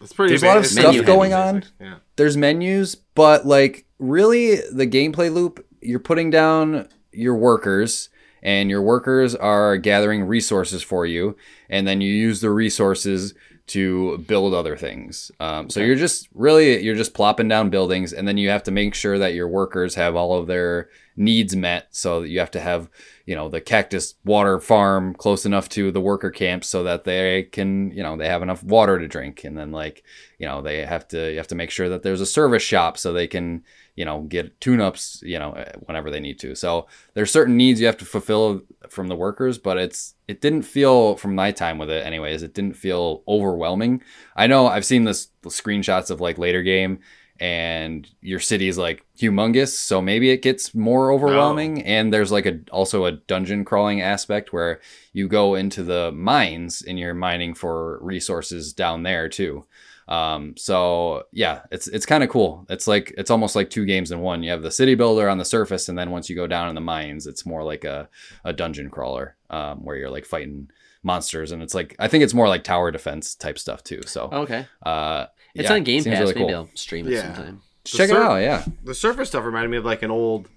It's 0.00 0.12
pretty. 0.12 0.30
There's 0.30 0.42
a 0.42 0.46
lot 0.46 0.58
of 0.58 0.66
stuff 0.66 1.04
going 1.04 1.32
on. 1.32 1.64
Yeah. 1.80 1.96
there's 2.16 2.36
menus, 2.36 2.94
but 2.94 3.46
like 3.46 3.86
really 3.98 4.56
the 4.56 4.86
gameplay 4.86 5.32
loop, 5.32 5.64
you're 5.80 5.98
putting 6.00 6.30
down 6.30 6.88
your 7.12 7.36
workers 7.36 8.10
and 8.42 8.68
your 8.68 8.82
workers 8.82 9.34
are 9.34 9.78
gathering 9.78 10.24
resources 10.24 10.82
for 10.82 11.06
you 11.06 11.36
and 11.70 11.86
then 11.88 12.00
you 12.00 12.12
use 12.12 12.40
the 12.40 12.50
resources 12.50 13.32
to 13.66 14.18
build 14.18 14.52
other 14.52 14.76
things. 14.76 15.30
Um, 15.40 15.70
so 15.70 15.80
Okay. 15.80 15.86
you're 15.86 15.96
just 15.96 16.28
really 16.34 16.82
you're 16.82 16.94
just 16.94 17.14
plopping 17.14 17.48
down 17.48 17.70
buildings 17.70 18.12
and 18.12 18.28
then 18.28 18.36
you 18.36 18.50
have 18.50 18.62
to 18.64 18.70
make 18.70 18.94
sure 18.94 19.18
that 19.18 19.32
your 19.34 19.48
workers 19.48 19.94
have 19.94 20.14
all 20.16 20.34
of 20.38 20.46
their 20.46 20.90
needs 21.16 21.54
met 21.56 21.86
so 21.90 22.20
that 22.20 22.28
you 22.28 22.40
have 22.40 22.50
to 22.50 22.60
have 22.60 22.90
you 23.24 23.34
know 23.34 23.48
the 23.48 23.60
cactus 23.60 24.14
water 24.24 24.58
farm 24.58 25.14
close 25.14 25.46
enough 25.46 25.68
to 25.68 25.90
the 25.92 26.00
worker 26.00 26.30
camp 26.30 26.64
so 26.64 26.82
that 26.82 27.04
they 27.04 27.44
can 27.44 27.90
you 27.92 28.02
know 28.02 28.16
they 28.16 28.26
have 28.28 28.42
enough 28.42 28.62
water 28.64 28.98
to 28.98 29.06
drink 29.08 29.44
and 29.44 29.56
then 29.56 29.70
like 29.70 30.02
you 30.38 30.46
know 30.46 30.60
they 30.60 30.84
have 30.84 31.06
to 31.08 31.30
you 31.30 31.36
have 31.38 31.46
to 31.46 31.54
make 31.54 31.70
sure 31.70 31.88
that 31.88 32.02
there's 32.02 32.20
a 32.20 32.26
service 32.26 32.62
shop 32.64 32.98
so 32.98 33.12
they 33.12 33.28
can 33.28 33.62
you 33.94 34.04
know 34.04 34.22
get 34.22 34.60
tune-ups 34.60 35.22
you 35.24 35.38
know 35.38 35.52
whenever 35.86 36.10
they 36.10 36.20
need 36.20 36.38
to 36.38 36.54
so 36.54 36.86
there's 37.14 37.30
certain 37.30 37.56
needs 37.56 37.80
you 37.80 37.86
have 37.86 37.96
to 37.96 38.04
fulfill 38.04 38.60
from 38.90 39.06
the 39.08 39.16
workers 39.16 39.56
but 39.56 39.78
it's 39.78 40.13
it 40.26 40.40
didn't 40.40 40.62
feel 40.62 41.16
from 41.16 41.34
my 41.34 41.50
time 41.50 41.78
with 41.78 41.90
it 41.90 42.04
anyways 42.06 42.42
it 42.42 42.54
didn't 42.54 42.76
feel 42.76 43.22
overwhelming. 43.28 44.02
I 44.36 44.46
know 44.46 44.66
i've 44.66 44.84
seen 44.84 45.04
this 45.04 45.28
screenshots 45.44 46.10
of 46.10 46.20
like 46.20 46.38
later 46.38 46.62
game 46.62 47.00
and 47.40 48.08
your 48.20 48.38
city 48.38 48.68
is 48.68 48.78
like 48.78 49.04
humongous 49.18 49.68
so 49.68 50.00
maybe 50.00 50.30
it 50.30 50.42
gets 50.42 50.74
more 50.74 51.10
oh. 51.10 51.14
overwhelming. 51.16 51.82
And 51.82 52.12
there's 52.12 52.30
like 52.32 52.46
a 52.46 52.60
also 52.70 53.06
a 53.06 53.12
dungeon 53.12 53.64
crawling 53.64 54.00
aspect 54.00 54.52
where 54.52 54.80
you 55.12 55.28
go 55.28 55.54
into 55.54 55.82
the 55.82 56.12
mines 56.12 56.82
and 56.82 56.98
you're 56.98 57.14
mining 57.14 57.54
for 57.54 57.98
resources 58.02 58.72
down 58.72 59.02
there 59.02 59.28
too 59.28 59.64
um, 60.08 60.56
so 60.56 61.24
yeah, 61.32 61.62
it's 61.70 61.88
it's 61.88 62.06
kind 62.06 62.22
of 62.22 62.28
cool. 62.30 62.66
It's 62.68 62.86
like 62.86 63.14
it's 63.16 63.30
almost 63.30 63.56
like 63.56 63.70
two 63.70 63.84
games 63.86 64.10
in 64.10 64.20
one. 64.20 64.42
You 64.42 64.50
have 64.50 64.62
the 64.62 64.70
city 64.70 64.94
builder 64.94 65.28
on 65.28 65.38
the 65.38 65.44
surface, 65.44 65.88
and 65.88 65.98
then 65.98 66.10
once 66.10 66.28
you 66.28 66.36
go 66.36 66.46
down 66.46 66.68
in 66.68 66.74
the 66.74 66.80
mines, 66.80 67.26
it's 67.26 67.46
more 67.46 67.62
like 67.62 67.84
a, 67.84 68.08
a 68.44 68.52
dungeon 68.52 68.90
crawler 68.90 69.36
um, 69.50 69.84
where 69.84 69.96
you're 69.96 70.10
like 70.10 70.26
fighting 70.26 70.70
monsters, 71.02 71.52
and 71.52 71.62
it's 71.62 71.74
like 71.74 71.94
I 71.98 72.08
think 72.08 72.24
it's 72.24 72.34
more 72.34 72.48
like 72.48 72.64
tower 72.64 72.90
defense 72.90 73.34
type 73.34 73.58
stuff 73.58 73.82
too. 73.82 74.02
So 74.06 74.28
okay. 74.32 74.66
uh, 74.84 75.26
It's 75.54 75.68
yeah, 75.68 75.74
on 75.76 75.84
Game 75.84 76.00
seems 76.02 76.16
Pass. 76.16 76.28
really 76.28 76.34
Maybe. 76.40 76.54
I'll 76.54 76.70
stream 76.74 77.06
it 77.06 77.12
Yeah. 77.12 77.34
sometime. 77.34 77.62
Check 77.84 78.10
it 78.10 78.16
out. 78.16 78.36
Yeah, 78.36 78.64
The 78.82 78.94
surface 78.94 79.28
stuff 79.28 79.44
reminded 79.44 79.70
me 79.70 79.76
of 79.76 79.84
like 79.84 80.02
an 80.02 80.10
old, 80.10 80.48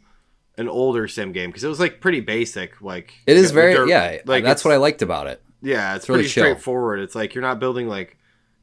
an 0.57 0.69
older 0.69 1.07
sim 1.09 1.33
game 1.33 1.49
because 1.49 1.63
it 1.63 1.67
was 1.67 1.79
like 1.79 1.99
pretty 1.99 2.21
basic. 2.21 2.81
Like 2.81 3.13
it 3.25 3.35
is 3.37 3.51
very 3.51 3.73
dirt- 3.73 3.89
yeah. 3.89 4.17
Like 4.25 4.43
that's 4.45 4.63
what 4.63 4.73
I 4.73 4.77
liked 4.77 5.01
about 5.01 5.27
it. 5.27 5.41
Yeah, 5.61 5.95
it's, 5.95 6.03
It's 6.03 6.09
really 6.09 6.19
pretty 6.21 6.29
chill. 6.33 6.43
straightforward. 6.43 6.99
It's 7.01 7.15
like 7.15 7.35
you're 7.35 7.41
not 7.41 7.59
building 7.59 7.87
like 7.89 8.16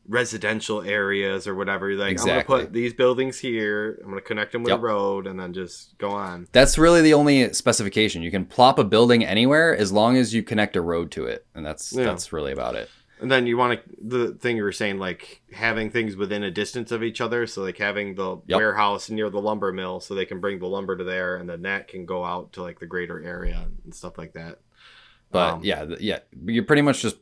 residential 0.08 0.82
areas 0.82 1.46
or 1.46 1.54
whatever. 1.54 1.90
You're 1.90 1.98
like, 1.98 2.20
I'm 2.20 2.26
gonna 2.26 2.44
put 2.44 2.72
these 2.72 2.92
buildings 2.92 3.38
here. 3.38 3.98
I'm 4.02 4.10
gonna 4.10 4.20
connect 4.20 4.52
them 4.52 4.62
with 4.62 4.70
Yep. 4.70 4.78
a 4.78 4.82
road, 4.82 5.26
and 5.26 5.38
then 5.38 5.52
just 5.52 5.96
go 5.98 6.10
on. 6.10 6.46
That's 6.52 6.76
really 6.78 7.02
the 7.02 7.14
only 7.14 7.52
specification. 7.52 8.22
You 8.22 8.30
can 8.30 8.44
plop 8.44 8.78
a 8.78 8.84
building 8.84 9.24
anywhere 9.24 9.74
as 9.76 9.92
long 9.92 10.16
as 10.16 10.34
you 10.34 10.42
connect 10.42 10.76
a 10.76 10.80
road 10.82 11.10
to 11.12 11.24
it, 11.26 11.46
and 11.54 11.64
that's 11.64 11.92
Yeah. 11.92 12.04
that's 12.04 12.32
really 12.32 12.52
about 12.52 12.74
it. 12.74 12.88
And 13.20 13.30
then 13.30 13.46
you 13.46 13.56
want 13.56 13.80
to 13.80 13.96
the 14.02 14.34
thing 14.34 14.56
you 14.56 14.64
were 14.64 14.72
saying, 14.72 14.98
like 14.98 15.40
having 15.52 15.88
things 15.90 16.16
within 16.16 16.42
a 16.42 16.50
distance 16.50 16.90
of 16.92 17.02
each 17.02 17.20
other. 17.20 17.46
So 17.46 17.62
like 17.62 17.78
having 17.78 18.16
the 18.16 18.36
Yep. 18.46 18.58
warehouse 18.58 19.08
near 19.08 19.30
the 19.30 19.40
lumber 19.40 19.72
mill, 19.72 20.00
so 20.00 20.14
they 20.14 20.26
can 20.26 20.40
bring 20.40 20.58
the 20.58 20.66
lumber 20.66 20.96
to 20.96 21.04
there, 21.04 21.36
and 21.36 21.48
then 21.48 21.62
that 21.62 21.88
can 21.88 22.04
go 22.04 22.24
out 22.24 22.52
to 22.54 22.62
like 22.62 22.80
the 22.80 22.86
greater 22.86 23.22
area 23.24 23.66
and 23.84 23.94
stuff 23.94 24.18
like 24.18 24.32
that. 24.34 24.58
But 25.30 25.54
Um, 25.54 25.60
yeah, 25.64 25.86
yeah, 26.00 26.18
you're 26.44 26.64
pretty 26.64 26.82
much 26.82 27.00
just 27.02 27.16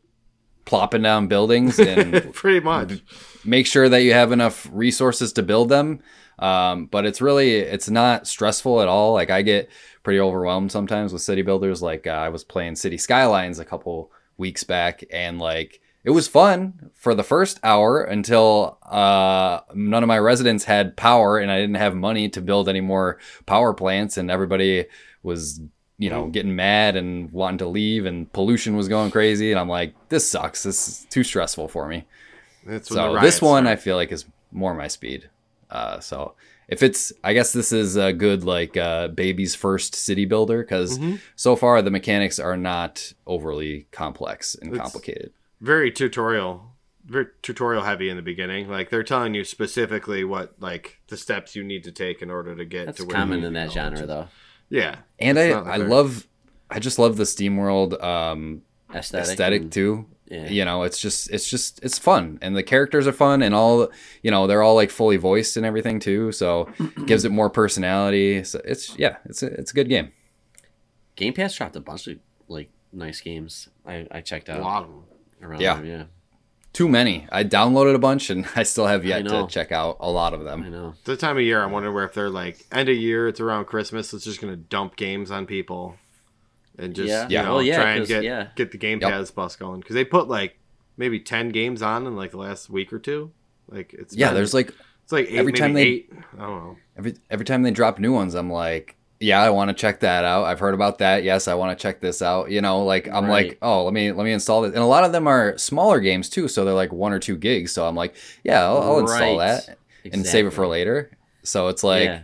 plopping 0.65 1.03
down 1.03 1.27
buildings 1.27 1.79
and 1.81 2.33
pretty 2.35 2.61
much. 2.61 3.01
make 3.45 3.67
sure 3.67 3.89
that 3.89 4.03
you 4.03 4.13
have 4.13 4.33
enough 4.33 4.69
resources 4.73 5.33
to 5.35 5.43
build 5.43 5.69
them. 5.69 6.01
Um, 6.39 6.87
but 6.87 7.05
it's 7.07 7.21
really 7.21 7.57
it's 7.57 7.89
not 7.91 8.27
stressful 8.27 8.81
at 8.81 8.89
all. 8.89 9.13
Like 9.13 9.31
I 9.31 9.43
get 9.43 9.69
pretty 10.03 10.19
overwhelmed 10.19 10.73
sometimes 10.73 11.13
with 11.13 11.23
city 11.23 11.43
builders. 11.43 11.83
Like 11.83 12.07
uh, 12.07 12.11
I 12.11 12.31
was 12.31 12.43
playing 12.45 12.77
City 12.77 12.99
Skylines 12.99 13.59
a 13.59 13.65
couple 13.65 14.11
weeks 14.37 14.65
back, 14.65 15.05
and 15.13 15.39
like 15.39 15.81
it 16.05 16.11
was 16.11 16.27
fun 16.27 16.91
for 16.95 17.15
the 17.15 17.23
first 17.23 17.61
hour 17.63 18.03
until 18.03 18.79
uh, 18.83 19.61
none 19.75 20.03
of 20.03 20.09
my 20.09 20.19
residents 20.19 20.65
had 20.65 20.97
power, 20.97 21.39
and 21.39 21.51
I 21.51 21.61
didn't 21.61 21.77
have 21.77 21.95
money 21.95 22.29
to 22.31 22.41
build 22.41 22.69
any 22.69 22.81
more 22.81 23.19
power 23.47 23.73
plants, 23.73 24.17
and 24.17 24.31
everybody 24.31 24.87
was 25.23 25.61
you 25.99 26.11
know 26.11 26.27
getting 26.29 26.57
mad 26.57 26.97
and 26.97 27.31
wanting 27.33 27.59
to 27.59 27.67
leave, 27.69 28.07
and 28.07 28.33
pollution 28.33 28.77
was 28.77 28.89
going 28.89 29.11
crazy, 29.11 29.51
and 29.51 29.61
I'm 29.61 29.69
like, 29.69 29.95
this 30.09 30.29
sucks. 30.29 30.63
This 30.63 30.89
is 30.89 31.07
too 31.11 31.23
stressful 31.25 31.69
for 31.69 31.87
me 31.89 32.05
That's 32.67 32.89
so 32.89 33.19
this 33.21 33.41
one 33.43 33.65
start. 33.65 33.79
I 33.79 33.81
feel 33.81 33.97
like 33.97 34.13
is 34.13 34.25
more 34.51 34.75
my 34.75 34.89
speed. 34.89 35.29
Uh, 35.71 36.01
so 36.01 36.35
if 36.69 36.83
it's, 36.83 37.13
I 37.25 37.33
guess 37.33 37.53
this 37.53 37.73
is 37.73 37.97
a 37.97 38.13
good 38.13 38.45
like 38.45 38.77
uh, 38.77 39.09
baby's 39.09 39.55
first 39.55 39.95
city 39.95 40.25
builder 40.27 40.63
because 40.63 40.99
Mhm. 40.99 41.19
so 41.37 41.57
far 41.57 41.81
the 41.83 41.91
mechanics 41.91 42.39
are 42.39 42.57
not 42.57 43.13
overly 43.27 43.87
complex 43.91 44.55
and 44.55 44.71
It's- 44.73 44.83
complicated. 44.83 45.33
very 45.61 45.91
tutorial 45.91 46.69
very 47.05 47.27
tutorial 47.43 47.83
heavy 47.83 48.09
in 48.09 48.17
the 48.17 48.23
beginning 48.23 48.69
like 48.69 48.89
they're 48.91 49.03
telling 49.03 49.35
you 49.35 49.43
specifically 49.43 50.23
what 50.23 50.55
like 50.61 51.01
the 51.09 51.17
steps 51.17 51.57
you 51.57 51.65
need 51.65 51.83
to 51.85 51.91
take 51.91 52.23
in 52.23 52.31
order 52.31 52.55
to 52.55 52.65
get 52.65 52.87
That's 52.87 52.99
to 52.99 53.05
where 53.07 53.17
common 53.17 53.41
you 53.41 53.47
in 53.49 53.53
need 53.55 53.59
that 53.59 53.69
to 53.71 53.75
go, 53.75 53.81
genre, 53.97 54.07
though. 54.07 54.29
Yeah 54.73 54.97
And 55.21 55.39
I, 55.39 55.51
I 55.51 55.77
love, 55.77 56.27
I 56.71 56.79
just 56.81 56.99
love 56.99 57.17
the 57.17 57.25
SteamWorld 57.25 58.03
um, 58.03 58.63
Aesthetic. 58.95 59.31
aesthetic 59.31 59.63
and- 59.63 59.73
too. 59.73 60.07
Yeah. 60.27 60.49
You 60.49 60.65
know, 60.65 60.83
it's 60.85 60.99
just, 60.99 61.29
it's 61.31 61.47
just, 61.51 61.79
it's 61.85 61.99
fun, 61.99 62.39
and 62.41 62.57
the 62.57 62.63
characters 62.63 63.07
are 63.07 63.13
fun, 63.13 63.43
and 63.43 63.55
all, 63.55 63.91
you 64.23 64.31
know, 64.31 64.47
they're 64.47 64.63
all 64.63 64.75
like 64.75 64.89
fully 64.89 65.19
voiced 65.19 65.59
and 65.59 65.67
everything 65.67 66.01
too. 66.01 66.33
So 66.33 66.71
gives 67.05 67.27
it 67.27 67.33
more 67.33 67.51
personality. 67.51 68.43
So 68.45 68.63
it's, 68.65 68.97
yeah, 68.99 69.17
it's 69.27 69.43
a, 69.43 69.49
it's 69.49 69.73
a 69.73 69.75
good 69.75 69.91
game. 69.91 70.11
Game 71.17 71.35
Pass 71.35 71.55
dropped 71.55 71.77
a 71.77 71.81
bunch 71.81 72.07
of 72.07 72.17
like 72.49 72.71
nice 72.95 73.21
games. 73.21 73.69
I, 73.85 74.07
I 74.11 74.21
checked 74.23 74.49
out. 74.49 74.61
a 74.61 74.63
lot 74.63 74.85
of 74.85 74.89
them 74.89 75.05
around 75.43 75.61
Yeah. 75.61 75.75
there. 75.77 75.85
Yeah, 75.85 76.05
Too 76.73 76.89
many. 76.89 77.27
I 77.31 77.45
downloaded 77.45 77.95
a 77.95 77.99
bunch, 77.99 78.31
and 78.31 78.47
I 78.57 78.63
still 78.63 78.87
have 78.87 79.05
yet 79.05 79.27
to 79.29 79.47
check 79.49 79.73
out 79.73 79.99
a 80.01 80.11
lot 80.11 80.33
of 80.35 80.45
them. 80.45 80.61
I 80.61 80.65
them. 80.65 80.73
know. 80.73 80.95
the 81.05 81.17
time 81.17 81.37
of 81.37 81.43
year 81.43 81.63
i 81.63 81.67
wonder 81.67 81.93
where 81.93 82.05
if 82.05 82.15
they're 82.15 82.31
like 82.31 82.65
end 82.73 82.89
of 82.89 82.97
year 82.97 83.29
it's 83.29 83.41
around 83.41 83.67
christmas 83.67 84.13
it's 84.15 84.25
just 84.25 84.41
gonna 84.41 84.57
dump 84.57 84.97
games 84.97 85.31
on 85.31 85.45
people 85.47 85.97
and 86.79 86.95
just 86.95 87.09
Yeah. 87.09 87.25
you 87.25 87.29
Yeah. 87.35 87.43
know, 87.43 87.55
Well, 87.57 87.63
yeah, 87.63 87.77
try 87.77 87.91
and 87.93 88.07
get 88.07 88.23
yeah. 88.25 88.49
get 88.55 88.73
the 88.73 88.79
game 88.79 89.01
Yep. 89.01 89.11
pass 89.11 89.31
bus 89.31 89.57
going 89.57 89.81
because 89.81 89.95
they 89.95 90.05
put 90.05 90.29
like 90.29 90.57
maybe 90.97 91.21
10 91.21 91.51
games 91.51 91.83
on 91.83 92.07
in 92.07 92.17
like 92.17 92.31
the 92.31 92.39
last 92.39 92.71
week 92.71 92.93
or 92.93 92.99
two 92.99 93.31
like 93.69 93.93
it's 93.95 94.15
Yeah, 94.17 94.29
been- 94.29 94.37
there's 94.37 94.55
like 94.55 94.73
it's 95.03 95.13
like 95.13 95.27
eight, 95.29 95.37
every 95.39 95.53
time 95.53 95.75
they- 95.75 95.83
eight 95.83 96.13
i 96.39 96.41
don't 96.43 96.65
know 96.65 96.77
every 96.97 97.15
every 97.31 97.45
time 97.45 97.63
they 97.63 97.71
drop 97.71 97.99
new 97.99 98.13
ones, 98.15 98.35
I'm 98.35 98.51
like, 98.51 98.97
yeah, 99.23 99.41
I 99.41 99.51
want 99.51 99.69
to 99.69 99.75
check 99.75 100.01
that 100.01 100.25
out. 100.25 100.45
I've 100.45 100.59
heard 100.61 100.75
about 100.75 100.99
that. 100.99 101.23
Yes, 101.23 101.49
I 101.49 101.55
want 101.55 101.77
to 101.79 101.81
check 101.83 102.01
this 102.01 102.21
out. 102.23 102.51
You 102.51 102.61
know, 102.61 102.85
like 102.85 103.09
I'm 103.09 103.27
Right. 103.27 103.49
like, 103.51 103.59
oh, 103.63 103.85
let 103.85 103.95
me 103.95 104.13
let 104.13 104.25
me 104.25 104.33
install 104.33 104.65
it. 104.65 104.69
And 104.69 104.79
a 104.79 104.85
lot 104.87 105.05
of 105.05 105.13
them 105.13 105.27
are 105.27 105.57
smaller 105.59 106.01
games 106.01 106.29
too, 106.29 106.49
so 106.49 106.65
they're 106.65 106.75
like 106.75 106.93
one 106.93 107.13
or 107.13 107.19
two 107.19 107.37
gigs. 107.37 107.73
So 107.73 107.87
I'm 107.87 107.95
like, 107.97 108.15
yeah, 108.45 108.63
I'll, 108.65 108.83
I'll 108.83 108.99
install 109.01 109.39
Right. 109.39 109.63
that 109.67 109.79
and 110.13 110.27
save 110.27 110.47
it 110.47 110.51
for 110.53 110.67
later. 110.67 111.11
So 111.43 111.69
it's 111.69 111.83
like, 111.85 112.05
Yeah. 112.05 112.23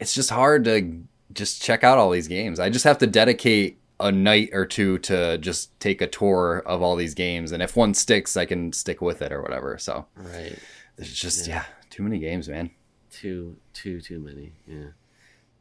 it's 0.00 0.14
just 0.14 0.30
hard 0.30 0.64
to 0.64 1.02
just 1.32 1.62
check 1.62 1.82
out 1.84 1.98
all 1.98 2.10
these 2.10 2.28
games. 2.28 2.60
I 2.60 2.68
just 2.70 2.84
have 2.84 2.98
to 2.98 3.06
dedicate 3.06 3.78
a 4.00 4.10
night 4.10 4.50
or 4.52 4.66
two 4.66 4.98
to 4.98 5.38
just 5.38 5.78
take 5.80 6.02
a 6.02 6.06
tour 6.06 6.62
of 6.66 6.82
all 6.82 6.96
these 6.96 7.14
games, 7.14 7.52
and 7.52 7.62
if 7.62 7.76
one 7.76 7.94
sticks, 7.94 8.36
I 8.36 8.44
can 8.44 8.72
stick 8.72 9.00
with 9.00 9.22
it 9.22 9.32
or 9.32 9.40
whatever. 9.40 9.78
So 9.78 10.06
Right. 10.16 10.58
it's 10.98 11.12
just 11.14 11.46
Yeah. 11.46 11.54
yeah, 11.54 11.64
too 11.90 12.02
many 12.02 12.18
games, 12.18 12.48
man. 12.48 12.70
Too 13.10 13.56
too 13.72 14.00
too 14.00 14.18
many. 14.18 14.52
Yeah. 14.66 14.88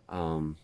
Um, 0.10 0.58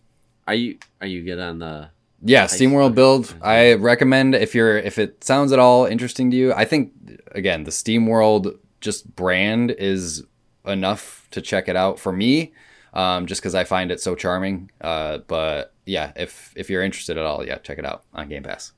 are 0.47 0.54
you 0.54 0.78
are 1.02 1.08
you 1.08 1.23
good 1.23 1.39
on 1.39 1.60
the? 1.60 1.89
Yeah. 2.21 2.45
SteamWorld 2.45 2.95
build. 2.95 3.25
Mhm. 3.28 3.38
I 3.45 3.73
recommend 3.73 4.36
if 4.36 4.54
you're 4.54 4.78
if 4.78 4.97
it 4.97 5.23
sounds 5.23 5.52
at 5.52 5.60
all 5.60 5.86
interesting 5.86 6.30
to 6.32 6.38
you. 6.38 6.54
I 6.54 6.65
think 6.65 6.91
again 7.32 7.63
the 7.63 7.71
SteamWorld 7.71 8.58
just 8.82 9.15
brand 9.15 9.71
is 9.71 10.23
enough 10.65 11.28
to 11.32 11.41
check 11.41 11.67
it 11.69 11.75
out 11.75 11.97
for 11.99 12.12
me, 12.12 12.54
um, 12.93 13.25
just 13.25 13.41
because 13.41 13.56
I 13.56 13.63
find 13.63 13.91
it 13.91 14.02
so 14.02 14.15
charming. 14.15 14.69
Uh, 14.82 15.19
but 15.28 15.73
yeah, 15.86 16.12
if 16.15 16.54
if 16.56 16.69
you're 16.69 16.84
interested 16.84 17.17
at 17.17 17.23
all, 17.25 17.45
yeah, 17.45 17.58
check 17.60 17.78
it 17.80 17.86
out 17.86 18.04
on 18.13 18.28
Game 18.28 18.43
Pass. 18.43 18.73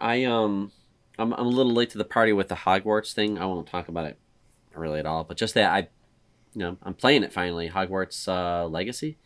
I 0.00 0.24
um, 0.24 0.70
I'm 1.18 1.32
I'm 1.32 1.46
a 1.46 1.48
little 1.48 1.72
late 1.72 1.90
to 1.90 1.98
the 1.98 2.04
party 2.04 2.32
with 2.32 2.48
the 2.48 2.56
Hogwarts 2.56 3.12
thing. 3.14 3.38
I 3.38 3.46
won't 3.46 3.66
talk 3.68 3.88
about 3.88 4.04
it 4.06 4.18
really 4.74 4.98
at 4.98 5.06
all, 5.06 5.24
but 5.24 5.36
just 5.36 5.54
that 5.54 5.72
I, 5.72 5.78
you 6.52 6.58
know, 6.60 6.76
I'm 6.82 6.94
playing 6.94 7.22
it 7.22 7.32
finally. 7.32 7.70
Hogwarts 7.70 8.28
uh, 8.28 8.66
Legacy. 8.68 9.16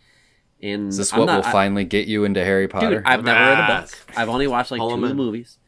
And 0.63 0.89
Is 0.89 0.97
this 0.97 1.13
I'm 1.13 1.21
what 1.21 1.27
not- 1.27 1.37
will 1.43 1.47
I- 1.49 1.53
finally 1.53 1.85
get 1.85 2.09
you 2.09 2.25
into 2.25 2.45
Harry 2.45 2.67
Potter? 2.69 2.97
Dude, 2.97 3.07
I've 3.07 3.23
never 3.25 3.39
read 3.39 3.71
a 3.71 3.81
book. 3.83 3.91
I've 4.17 4.29
only 4.29 4.47
watched 4.49 4.71
like 4.71 4.81
Pull 4.81 4.93
'em 4.93 5.01
two 5.01 5.07
in. 5.07 5.17
movies. 5.17 5.59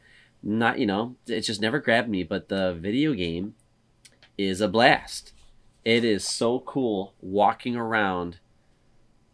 Not, 0.43 0.79
you 0.79 0.85
know, 0.85 1.15
it 1.27 1.41
just 1.41 1.61
never 1.61 1.79
grabbed 1.79 2.09
me. 2.09 2.23
But 2.23 2.49
the 2.49 2.73
video 2.73 3.13
game 3.13 3.55
is 4.37 4.59
a 4.59 4.67
blast. 4.67 5.33
It 5.85 6.03
is 6.03 6.27
so 6.27 6.59
cool 6.59 7.13
walking 7.21 7.75
around 7.75 8.39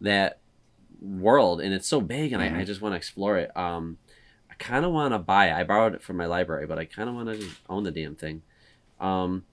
that 0.00 0.38
world, 1.00 1.60
and 1.60 1.74
it's 1.74 1.88
so 1.88 2.00
big, 2.00 2.32
and 2.32 2.42
I, 2.42 2.46
I 2.46 2.50
Mhm. 2.62 2.66
just 2.66 2.80
want 2.80 2.92
to 2.92 2.96
explore 2.96 3.36
it. 3.38 3.54
Um, 3.56 3.98
I 4.50 4.54
kind 4.54 4.84
of 4.84 4.92
want 4.92 5.12
to 5.14 5.18
buy 5.18 5.48
it. 5.48 5.52
I 5.54 5.64
borrowed 5.64 5.94
it 5.94 6.02
from 6.02 6.16
my 6.16 6.26
library, 6.26 6.66
but 6.66 6.78
I 6.78 6.84
kind 6.84 7.08
of 7.08 7.14
want 7.14 7.28
to 7.40 7.48
own 7.68 7.84
the 7.84 7.90
damn 7.90 8.14
thing. 8.14 8.42
Um, 9.00 9.44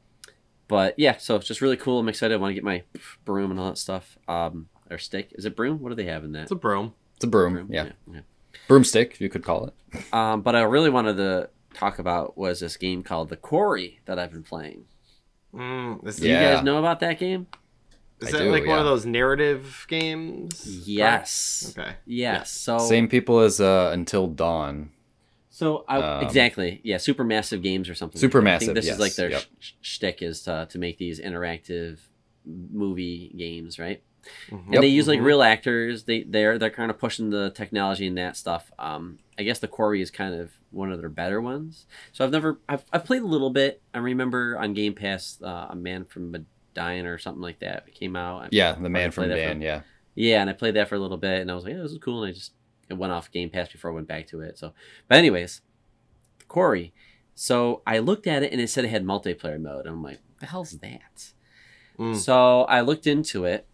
but 0.68 0.94
yeah, 0.98 1.18
so 1.18 1.36
it's 1.36 1.48
just 1.48 1.62
really 1.62 1.78
cool. 1.78 2.00
I'm 2.00 2.10
excited. 2.10 2.34
I 2.34 2.38
want 2.38 2.52
to 2.52 2.56
get 2.56 2.64
my 2.64 2.84
broom 3.26 3.52
and 3.52 3.60
all 3.60 3.68
that 3.70 3.78
stuff. 3.78 4.18
Um, 4.28 4.70
or 4.90 4.98
stick. 4.98 5.30
Is 5.34 5.46
it 5.46 5.56
broom? 5.56 5.80
What 5.80 5.90
do 5.90 5.96
they 5.96 6.06
have 6.06 6.24
in 6.24 6.32
that? 6.34 6.44
It's 6.44 6.52
a 6.52 6.56
broom. 6.56 6.94
It's 7.16 7.26
a 7.26 7.28
broom. 7.28 7.68
Yeah. 7.72 7.92
yeah. 8.12 8.22
Broomstick, 8.68 9.20
you 9.20 9.30
could 9.30 9.44
call 9.44 9.68
it. 9.68 10.14
Um, 10.14 10.42
but 10.42 10.56
I 10.56 10.62
really 10.64 10.90
wanted 10.90 11.18
to 11.18 11.50
talk 11.74 12.00
about 12.00 12.38
was 12.38 12.60
this 12.60 12.78
game 12.78 13.04
called 13.04 13.30
The 13.30 13.36
Quarry 13.38 14.00
that 14.06 14.18
I've 14.20 14.32
been 14.32 14.44
playing. 14.44 14.86
Mm, 15.54 16.06
is 16.08 16.18
Do 16.18 16.28
Yeah. 16.28 16.50
you 16.50 16.56
guys 16.56 16.64
know 16.64 16.78
about 16.78 17.00
that 17.02 17.20
game? 17.20 17.48
is 18.22 18.30
I 18.30 18.32
that 18.40 18.44
do, 18.46 18.52
like 18.52 18.66
one 18.66 18.80
of 18.80 18.86
those 18.86 19.06
narrative 19.06 19.86
games? 19.90 20.66
Yes. 20.88 21.74
Okay. 21.78 21.96
Yes. 22.06 22.52
So 22.52 22.78
Same 22.78 23.08
people 23.08 23.40
as 23.40 23.60
uh, 23.60 23.92
Until 23.94 24.28
Dawn. 24.28 24.92
So 25.50 25.86
I, 25.88 25.98
Um, 26.02 26.26
exactly, 26.26 26.82
yeah, 26.84 26.98
supermassive 26.98 27.62
games 27.64 27.88
or 27.88 27.96
something. 27.96 28.22
Supermassive, 28.22 28.56
I 28.56 28.60
think 28.60 28.74
this 28.74 28.86
yes, 28.88 28.96
is 28.96 29.00
like 29.00 29.16
their 29.16 29.30
yep. 29.32 29.44
sh- 29.60 29.72
shtick 29.82 30.22
is 30.22 30.42
to, 30.44 30.68
to 30.70 30.78
make 30.78 30.98
these 30.98 31.20
interactive 31.22 32.00
movie 32.46 33.34
games, 33.38 33.80
right? 33.80 34.02
Mhm. 34.50 34.74
And 34.74 34.84
they 34.84 34.88
use 34.88 35.08
like 35.08 35.20
Mhm. 35.20 35.26
real 35.26 35.42
actors. 35.44 36.04
They 36.04 36.24
they're 36.24 36.58
they're 36.58 36.70
kind 36.70 36.90
of 36.92 36.98
pushing 37.00 37.30
the 37.30 37.50
technology 37.52 38.08
and 38.08 38.18
that 38.18 38.36
stuff. 38.38 38.72
Um, 38.80 39.20
I 39.38 39.44
guess 39.44 39.60
the 39.60 39.68
Quarry 39.68 40.02
is 40.02 40.12
kind 40.12 40.34
of 40.36 40.52
one 40.72 40.92
of 40.92 41.00
their 41.00 41.10
better 41.10 41.42
ones. 41.42 41.86
So 42.12 42.24
I've 42.26 42.32
never 42.32 42.60
I've, 42.70 42.86
I've 42.92 43.06
played 43.06 43.22
a 43.22 43.28
little 43.28 43.50
bit. 43.50 43.82
I 43.94 44.00
remember 44.00 44.58
on 44.58 44.74
Game 44.74 44.94
Pass, 44.94 45.40
uh, 45.44 45.68
a 45.70 45.76
Man 45.76 46.06
from 46.06 46.32
Medina 46.32 47.12
or 47.12 47.18
something 47.18 47.42
like 47.42 47.60
that 47.60 47.94
came 47.94 48.16
out. 48.16 48.52
Yeah, 48.54 48.74
the 48.74 48.90
man 48.90 49.12
from 49.12 49.24
played 49.26 49.32
that 49.32 49.36
Dan. 49.48 49.58
for- 49.60 49.64
Yeah. 49.66 49.82
Yeah, 50.18 50.42
and 50.42 50.50
I 50.50 50.54
played 50.54 50.76
that 50.76 50.88
for 50.88 50.96
a 50.96 51.00
little 51.00 51.18
bit, 51.18 51.42
and 51.42 51.52
I 51.52 51.56
was 51.56 51.66
like, 51.66 51.74
yeah, 51.74 51.82
this 51.82 51.92
is 51.92 51.98
cool. 51.98 52.24
And 52.24 52.30
I 52.30 52.34
just 52.34 52.54
it 52.90 52.94
went 52.94 53.12
off 53.12 53.32
Game 53.32 53.50
Pass 53.50 53.70
before 53.72 53.92
I 53.92 53.94
went 53.94 54.08
back 54.08 54.28
to 54.28 54.42
it. 54.42 54.58
So, 54.58 54.74
but 55.08 55.18
anyways, 55.18 55.62
Quarry. 56.48 56.94
So 57.34 57.82
I 57.86 57.98
looked 58.00 58.28
at 58.28 58.44
it 58.44 58.52
and 58.54 58.62
it 58.62 58.70
said 58.70 58.86
it 58.86 58.90
had 58.90 59.04
multiplayer 59.04 59.60
mode. 59.60 59.86
And 59.86 59.90
I'm 59.96 60.04
like, 60.04 60.20
the 60.40 60.46
hell's 60.46 60.72
that? 60.80 61.34
Mm. 62.00 62.16
So 62.16 62.62
I 62.64 62.82
looked 62.82 63.08
into 63.08 63.44
it, 63.46 63.68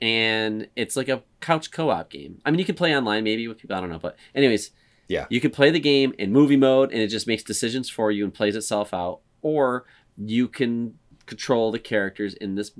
and 0.00 0.68
it's 0.76 0.96
like 0.96 1.08
a 1.08 1.22
couch 1.40 1.70
co-op 1.70 2.10
game. 2.10 2.40
I 2.44 2.50
mean, 2.50 2.58
you 2.58 2.64
can 2.64 2.74
play 2.74 2.96
online 2.96 3.24
maybe 3.24 3.46
with 3.48 3.58
people. 3.58 3.76
I 3.76 3.80
don't 3.80 3.90
know, 3.90 3.98
but 3.98 4.16
anyways, 4.34 4.70
Yeah. 5.08 5.26
you 5.30 5.40
can 5.40 5.50
play 5.50 5.70
the 5.70 5.80
game 5.80 6.14
in 6.18 6.32
movie 6.32 6.56
mode, 6.56 6.92
and 6.92 7.00
it 7.00 7.08
just 7.08 7.26
makes 7.26 7.42
decisions 7.42 7.88
for 7.88 8.10
you 8.10 8.24
and 8.24 8.34
plays 8.34 8.56
itself 8.56 8.92
out, 8.92 9.20
or 9.42 9.86
you 10.18 10.48
can 10.48 10.98
control 11.26 11.70
the 11.72 11.78
characters 11.78 12.34
in 12.34 12.54
this. 12.54 12.72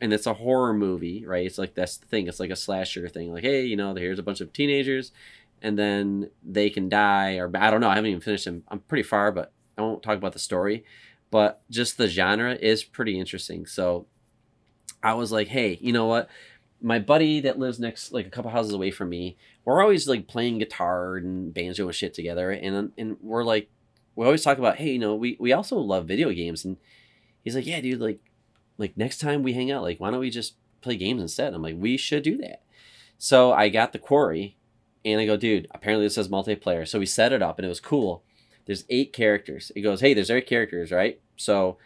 And 0.00 0.12
it's 0.12 0.26
a 0.26 0.34
horror 0.34 0.74
movie, 0.74 1.24
right? 1.24 1.46
It's 1.46 1.56
like 1.58 1.74
that's 1.74 1.96
the 1.96 2.06
thing. 2.06 2.26
It's 2.26 2.40
like 2.40 2.50
a 2.50 2.56
slasher 2.56 3.08
thing. 3.08 3.32
Like, 3.32 3.44
hey, 3.44 3.64
you 3.64 3.76
know, 3.76 3.94
here's 3.94 4.18
a 4.18 4.22
bunch 4.22 4.40
of 4.40 4.52
teenagers, 4.52 5.12
and 5.62 5.78
then 5.78 6.30
they 6.42 6.68
can 6.68 6.88
die, 6.88 7.36
or 7.36 7.50
I 7.56 7.70
don't 7.70 7.80
know. 7.80 7.88
I 7.88 7.94
haven't 7.94 8.10
even 8.10 8.20
finished 8.20 8.44
them. 8.44 8.64
I'm 8.68 8.80
pretty 8.80 9.04
far, 9.04 9.30
but 9.32 9.52
I 9.78 9.82
won't 9.82 10.02
talk 10.02 10.16
about 10.18 10.32
the 10.32 10.38
story. 10.38 10.84
But 11.30 11.62
just 11.70 11.96
the 11.96 12.08
genre 12.08 12.54
is 12.54 12.84
pretty 12.84 13.18
interesting. 13.18 13.64
So 13.66 14.06
I 15.02 15.14
was 15.14 15.32
like, 15.32 15.48
hey, 15.48 15.78
you 15.80 15.92
know 15.92 16.06
what? 16.06 16.28
My 16.80 16.98
buddy 16.98 17.40
that 17.40 17.58
lives 17.58 17.80
next, 17.80 18.12
like 18.12 18.26
a 18.26 18.30
couple 18.30 18.50
houses 18.50 18.74
away 18.74 18.90
from 18.90 19.08
me, 19.08 19.36
we're 19.64 19.82
always 19.82 20.06
like 20.06 20.28
playing 20.28 20.58
guitar 20.58 21.16
and 21.16 21.54
banjo 21.54 21.86
and 21.86 21.94
shit 21.94 22.12
together, 22.12 22.50
and 22.50 22.76
um, 22.76 22.92
and 22.98 23.16
we're 23.22 23.44
like, 23.44 23.70
we 24.16 24.26
always 24.26 24.42
talk 24.42 24.58
about, 24.58 24.76
hey, 24.76 24.92
you 24.92 24.98
know, 24.98 25.14
we 25.14 25.36
we 25.40 25.52
also 25.52 25.76
love 25.76 26.06
video 26.06 26.30
games, 26.30 26.64
and 26.64 26.76
he's 27.42 27.54
like, 27.54 27.66
yeah, 27.66 27.80
dude, 27.80 28.00
like, 28.00 28.20
like 28.76 28.96
next 28.96 29.18
time 29.18 29.42
we 29.42 29.54
hang 29.54 29.70
out, 29.70 29.82
like, 29.82 29.98
why 29.98 30.10
don't 30.10 30.20
we 30.20 30.30
just 30.30 30.56
play 30.82 30.96
games 30.96 31.22
instead? 31.22 31.54
I'm 31.54 31.62
like, 31.62 31.76
we 31.78 31.96
should 31.96 32.22
do 32.22 32.36
that. 32.38 32.62
So 33.16 33.52
I 33.52 33.70
got 33.70 33.92
the 33.92 33.98
quarry, 33.98 34.56
and 35.04 35.20
I 35.20 35.26
go, 35.26 35.36
dude, 35.36 35.68
apparently 35.70 36.04
this 36.06 36.16
says 36.16 36.28
multiplayer, 36.28 36.86
so 36.86 36.98
we 36.98 37.06
set 37.06 37.32
it 37.32 37.42
up, 37.42 37.58
and 37.58 37.64
it 37.64 37.70
was 37.70 37.80
cool. 37.80 38.22
There's 38.66 38.84
eight 38.90 39.12
characters. 39.12 39.72
It 39.74 39.80
goes, 39.80 40.00
hey, 40.00 40.12
there's 40.12 40.30
eight 40.30 40.46
characters, 40.46 40.90
right? 40.90 41.20
So 41.36 41.78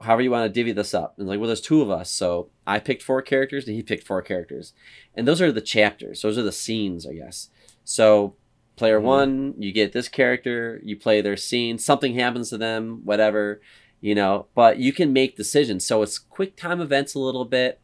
however 0.00 0.22
you 0.22 0.30
want 0.30 0.44
to 0.46 0.52
divvy 0.52 0.72
this 0.72 0.94
up. 0.94 1.14
And 1.18 1.26
like, 1.28 1.38
well, 1.38 1.46
there's 1.46 1.60
two 1.60 1.82
of 1.82 1.90
us, 1.90 2.10
so 2.10 2.50
I 2.66 2.78
picked 2.78 3.02
four 3.02 3.22
characters 3.22 3.66
and 3.66 3.76
he 3.76 3.82
picked 3.82 4.06
four 4.06 4.22
characters, 4.22 4.72
and 5.14 5.26
those 5.28 5.40
are 5.42 5.52
the 5.52 5.60
chapters. 5.60 6.22
Those 6.22 6.38
are 6.38 6.42
the 6.42 6.52
scenes, 6.52 7.06
I 7.06 7.14
guess. 7.14 7.50
So, 7.84 8.34
player 8.76 8.98
Mhm. 9.00 9.04
one, 9.04 9.54
you 9.58 9.72
get 9.72 9.92
this 9.92 10.08
character, 10.08 10.80
you 10.82 10.96
play 10.96 11.20
their 11.20 11.36
scene, 11.36 11.78
something 11.78 12.14
happens 12.14 12.50
to 12.50 12.58
them, 12.58 13.02
whatever, 13.04 13.60
you 14.00 14.14
know. 14.14 14.46
But 14.54 14.78
you 14.78 14.92
can 14.92 15.12
make 15.12 15.36
decisions, 15.36 15.86
so 15.86 16.02
it's 16.02 16.18
quick 16.18 16.56
time 16.56 16.80
events 16.80 17.14
a 17.14 17.18
little 17.20 17.44
bit. 17.44 17.80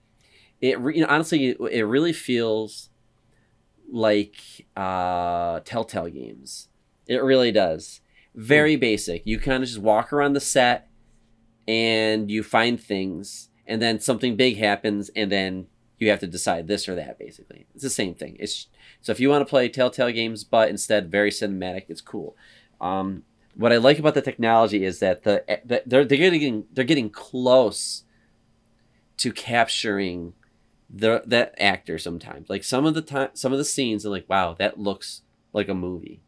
It 0.61 0.79
re- 0.81 0.95
you 0.97 1.01
know, 1.03 1.07
honestly, 1.09 1.49
it, 1.51 1.59
it 1.71 1.85
really 1.85 2.13
feels 2.13 2.91
like 3.93 4.35
uh, 4.77 5.61
Telltale 5.61 6.09
games. 6.09 6.69
It 7.07 7.23
really 7.23 7.51
does. 7.53 8.01
Very 8.35 8.77
basic. 8.77 9.23
You 9.27 9.39
kind 9.39 9.63
of 9.63 9.69
just 9.69 9.81
walk 9.81 10.13
around 10.13 10.35
the 10.35 10.41
set 10.41 10.89
and 11.68 12.31
you 12.31 12.42
find 12.42 12.81
things 12.81 13.49
and 13.66 13.81
then 13.81 14.01
something 14.01 14.37
big 14.37 14.57
happens 14.57 15.11
and 15.14 15.31
then 15.31 15.66
you 15.99 16.09
have 16.11 16.20
to 16.20 16.27
decide 16.27 16.66
this 16.66 16.88
or 16.88 16.94
that 16.94 17.18
basically. 17.18 17.66
It's 17.75 17.83
the 17.85 17.90
same 17.90 18.14
thing. 18.14 18.37
It's 18.40 18.66
so 19.01 19.12
if 19.12 19.20
you 19.20 19.29
want 19.29 19.42
to 19.46 19.51
play 19.51 19.68
telltale 19.68 20.11
games 20.12 20.44
but 20.44 20.68
instead 20.70 21.11
very 21.11 21.31
cinematic 21.31 21.85
it's 21.88 22.01
cool. 22.01 22.37
Um, 22.81 23.23
what 23.57 23.73
i 23.73 23.77
like 23.77 23.99
about 23.99 24.14
the 24.14 24.23
technology 24.23 24.85
is 24.85 25.01
that 25.01 25.25
the, 25.25 25.44
the 25.64 25.83
they're, 25.85 26.05
they're 26.05 26.16
getting 26.18 26.64
they're 26.73 26.85
getting 26.85 27.11
close 27.11 28.05
to 29.18 29.33
capturing 29.33 30.33
the 30.88 31.23
that 31.27 31.55
actor 31.59 31.99
sometimes. 31.99 32.49
Like 32.49 32.64
some 32.64 32.87
of 32.87 32.94
the 32.94 33.03
time 33.03 33.31
some 33.35 33.53
of 33.53 33.59
the 33.59 33.64
scenes 33.64 34.05
are 34.07 34.11
like 34.11 34.29
wow 34.29 34.55
that 34.59 34.79
looks 34.79 35.23
like 35.53 35.68
a 35.68 35.75
movie. 35.75 36.20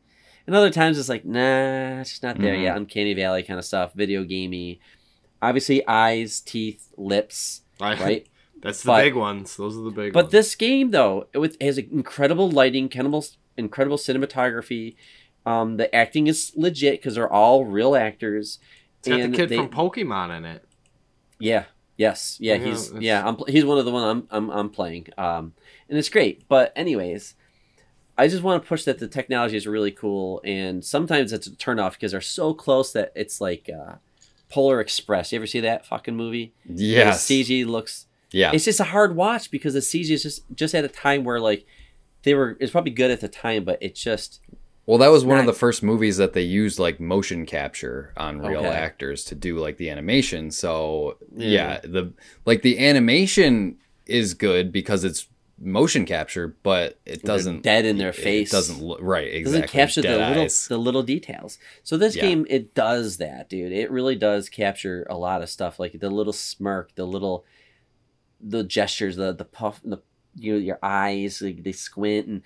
And 0.47 0.55
other 0.57 0.71
times 0.71 0.99
it's 0.99 1.09
like 1.09 1.25
nah 1.25 2.01
it's 2.01 2.23
not 2.23 2.39
there 2.41 2.55
Mhm. 2.55 2.63
yet. 2.63 2.77
Uncanny 2.77 3.15
valley 3.15 3.43
kind 3.43 3.59
of 3.59 3.65
stuff 3.65 3.93
video 3.95 4.25
gamey 4.25 4.81
obviously 5.43 5.87
eyes 5.87 6.41
teeth 6.41 6.89
lips 6.97 7.63
I- 7.81 7.95
right 8.03 8.27
That's 8.63 8.83
the 8.85 8.87
But- 8.87 9.03
big 9.03 9.17
ones. 9.17 9.57
Those 9.57 9.77
are 9.77 9.81
the 9.83 9.91
big 9.91 9.99
ones. 9.99 10.13
but 10.15 10.25
ones. 10.27 10.33
this 10.33 10.55
game 10.55 10.93
though 10.93 11.27
it 11.35 11.39
was- 11.39 11.57
has 11.61 11.79
incredible 11.79 12.49
lighting 12.51 12.85
incredible 12.85 13.25
incredible 13.57 13.97
cinematography 13.99 14.95
um, 15.45 15.77
the 15.77 15.93
acting 15.95 16.29
is 16.29 16.53
legit 16.55 17.01
because 17.01 17.17
they're 17.17 17.33
all 17.33 17.65
real 17.65 17.97
actors 17.97 18.61
it's 19.01 19.09
got 19.09 19.17
the 19.31 19.37
kid 19.37 19.49
they- 19.49 19.57
from 19.57 19.69
Pokemon 19.69 20.37
in 20.39 20.45
it. 20.45 20.65
yeah 21.41 21.65
yes 21.97 22.37
yeah, 22.41 22.55
Yeah, 22.55 22.65
he's 22.67 22.87
it's- 22.89 23.03
yeah 23.03 23.27
I'm, 23.27 23.35
pl- 23.37 23.47
he's 23.47 23.65
one 23.65 23.79
of 23.79 23.85
the 23.85 23.91
one 23.91 24.05
I'm, 24.05 24.29
I'm 24.31 24.51
i'm 24.51 24.71
playing 24.71 25.09
um 25.19 25.53
and 25.89 25.99
it's 25.99 26.09
great 26.09 26.47
but 26.49 26.73
anyways 26.77 27.35
i 28.17 28.29
just 28.29 28.43
want 28.45 28.63
to 28.63 28.69
push 28.69 28.85
that 28.85 28.99
the 29.01 29.09
technology 29.09 29.57
is 29.57 29.67
really 29.67 29.91
cool 29.91 30.41
and 30.45 30.85
sometimes 30.85 31.33
it's 31.33 31.47
a 31.49 31.57
turn 31.57 31.81
off 31.81 31.95
because 31.95 32.13
they're 32.13 32.21
so 32.21 32.55
close 32.55 32.93
that 32.93 33.13
it's 33.17 33.41
like 33.41 33.69
uh 33.69 33.95
polar 34.53 34.81
express 34.81 35.33
you 35.33 35.37
ever 35.37 35.47
see 35.47 35.61
that 35.61 35.87
fucking 35.87 36.15
movie 36.17 36.53
Yes. 36.69 37.27
the 37.27 37.45
cg 37.45 37.67
looks 37.67 38.07
Yeah. 38.33 38.53
it's 38.53 38.65
just 38.67 38.81
a 38.81 38.85
hard 38.85 39.17
watch 39.17 39.51
because 39.51 39.75
the 39.75 39.81
CG 39.81 40.11
is 40.11 40.23
just 40.23 40.43
just 40.55 40.75
at 40.75 40.85
a 40.85 40.89
time 40.89 41.25
where 41.25 41.41
like 41.41 41.65
they 42.25 42.35
were 42.35 42.57
it's 42.61 42.71
probably 42.73 42.93
good 42.93 43.11
at 43.11 43.21
the 43.21 43.29
time, 43.29 43.65
but 43.65 43.79
it 43.83 43.95
just 43.97 44.41
Well, 44.87 44.99
that 44.99 45.09
was 45.09 45.25
one 45.25 45.39
of 45.39 45.47
the 45.47 45.53
first 45.53 45.83
movies 45.83 46.17
that 46.19 46.33
they 46.33 46.43
used 46.43 46.79
like 46.79 46.99
motion 47.01 47.47
capture 47.47 48.13
on 48.17 48.41
real 48.41 48.61
Okay. 48.61 48.69
actors 48.69 49.25
to 49.25 49.35
do 49.35 49.59
like 49.59 49.77
the 49.77 49.91
animation. 49.91 50.51
So 50.51 51.19
Yeah. 51.37 51.49
yeah. 51.49 51.81
the 51.83 52.13
like 52.47 52.63
the 52.63 52.79
animation 52.79 53.77
is 54.07 54.35
good 54.35 54.71
because 54.73 55.03
it's 55.05 55.27
motion 55.65 56.05
capture, 56.05 56.57
but 56.63 56.99
it 57.07 57.23
They're 57.23 57.37
doesn't 57.37 57.63
dead 57.63 57.85
in 57.85 57.97
their 57.99 58.09
it 58.11 58.17
face. 58.17 58.51
doesn't 58.51 58.83
look 58.83 58.99
right. 59.01 59.27
it 59.29 59.35
Exactly. 59.37 59.61
doesn't 59.63 59.71
capture 59.73 60.03
the 60.03 60.09
Dead 60.09 60.29
little 60.29 60.43
eyes. 60.45 60.67
the 60.69 60.77
little 60.79 61.03
details. 61.03 61.59
So 61.85 61.97
this 61.97 62.17
Yeah. 62.17 62.23
game 62.23 62.47
it 62.51 62.75
does 62.75 63.19
that, 63.19 63.49
dude. 63.49 63.73
It 63.73 63.91
really 63.91 64.17
does 64.17 64.49
capture 64.49 65.07
a 65.09 65.17
lot 65.17 65.41
of 65.43 65.49
stuff, 65.49 65.79
like 65.79 65.99
the 66.01 66.11
little 66.11 66.33
smirk, 66.33 66.95
the 66.97 67.07
little 67.07 67.45
the 68.41 68.65
gestures, 68.65 69.17
the 69.17 69.33
the 69.33 69.45
puff, 69.45 69.81
the 69.85 69.99
you 70.35 70.53
know, 70.55 70.59
your 70.59 70.79
eyes 70.83 71.41
like, 71.43 71.63
they 71.63 71.73
squint, 71.73 72.27
and 72.27 72.43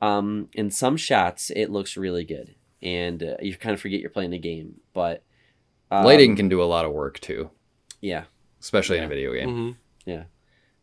um 0.00 0.48
in 0.52 0.70
some 0.70 0.96
shots 0.96 1.50
it 1.50 1.70
looks 1.70 1.96
really 1.96 2.24
good, 2.24 2.54
and 2.82 3.22
uh, 3.22 3.36
you 3.40 3.56
kind 3.56 3.72
of 3.74 3.80
forget 3.80 4.00
you're 4.00 4.10
playing 4.10 4.30
the 4.30 4.38
game, 4.38 4.80
but 4.92 5.22
um, 5.90 6.04
Lighting 6.04 6.36
can 6.36 6.48
do 6.48 6.62
a 6.62 6.64
lot 6.64 6.84
of 6.84 6.92
work 6.92 7.18
too, 7.20 7.50
yeah. 8.00 8.24
especially 8.60 8.98
in 8.98 9.04
a 9.04 9.08
video 9.08 9.32
game. 9.32 9.76
hmm 10.06 10.20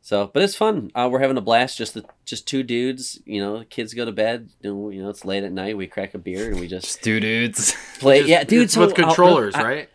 So, 0.06 0.30
but 0.34 0.44
it's 0.44 0.54
fun. 0.54 0.92
Uh, 0.94 1.08
we're 1.10 1.20
having 1.20 1.38
a 1.38 1.42
blast. 1.42 1.78
Just 1.78 1.94
the 1.94 2.04
just 2.26 2.46
two 2.46 2.62
dudes. 2.62 3.22
You 3.26 3.40
know, 3.40 3.64
kids 3.70 3.94
go 3.94 4.04
to 4.04 4.12
bed. 4.12 4.50
You 4.62 4.74
know, 5.02 5.10
it's 5.10 5.24
late 5.24 5.46
at 5.46 5.54
night. 5.54 5.78
We 5.78 5.88
crack 5.88 6.14
a 6.14 6.18
beer 6.18 6.52
and 6.52 6.60
we 6.60 6.68
just 6.68 6.86
Just 6.88 7.04
two 7.04 7.22
dudes. 7.22 7.74
play. 8.00 8.18
Just- 8.20 8.30
yeah, 8.30 8.44
dude. 8.44 8.64
it's 8.64 8.74
So 8.74 8.82
with 8.82 8.96
controllers, 8.96 9.56
I- 9.56 9.64
right? 9.64 9.90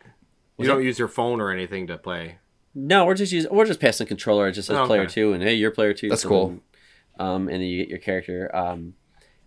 You 0.57 0.67
don't 0.67 0.81
it- 0.81 0.85
use 0.87 0.99
your 0.99 1.09
phone 1.09 1.43
or 1.43 1.51
anything 1.51 1.87
to 1.89 1.99
play. 1.99 2.39
No, 2.75 3.05
we're 3.05 3.15
just 3.17 3.33
using. 3.33 3.53
We're 3.55 3.67
just 3.67 3.81
passing 3.81 4.07
the 4.07 4.09
controller. 4.09 4.49
It 4.49 4.53
just 4.53 4.69
says 4.69 4.79
Oh, 4.79 4.87
player 4.87 5.05
two, 5.07 5.35
and 5.35 5.43
hey, 5.43 5.55
you're 5.55 5.71
player 5.73 5.93
two. 5.93 6.09
That's 6.09 6.23
so 6.23 6.29
cool. 6.31 6.49
then, 6.49 6.61
um, 7.19 7.43
and 7.49 7.57
then 7.57 7.69
you 7.69 7.77
get 7.83 7.91
your 7.91 7.99
character. 7.99 8.51
Um, 8.57 8.95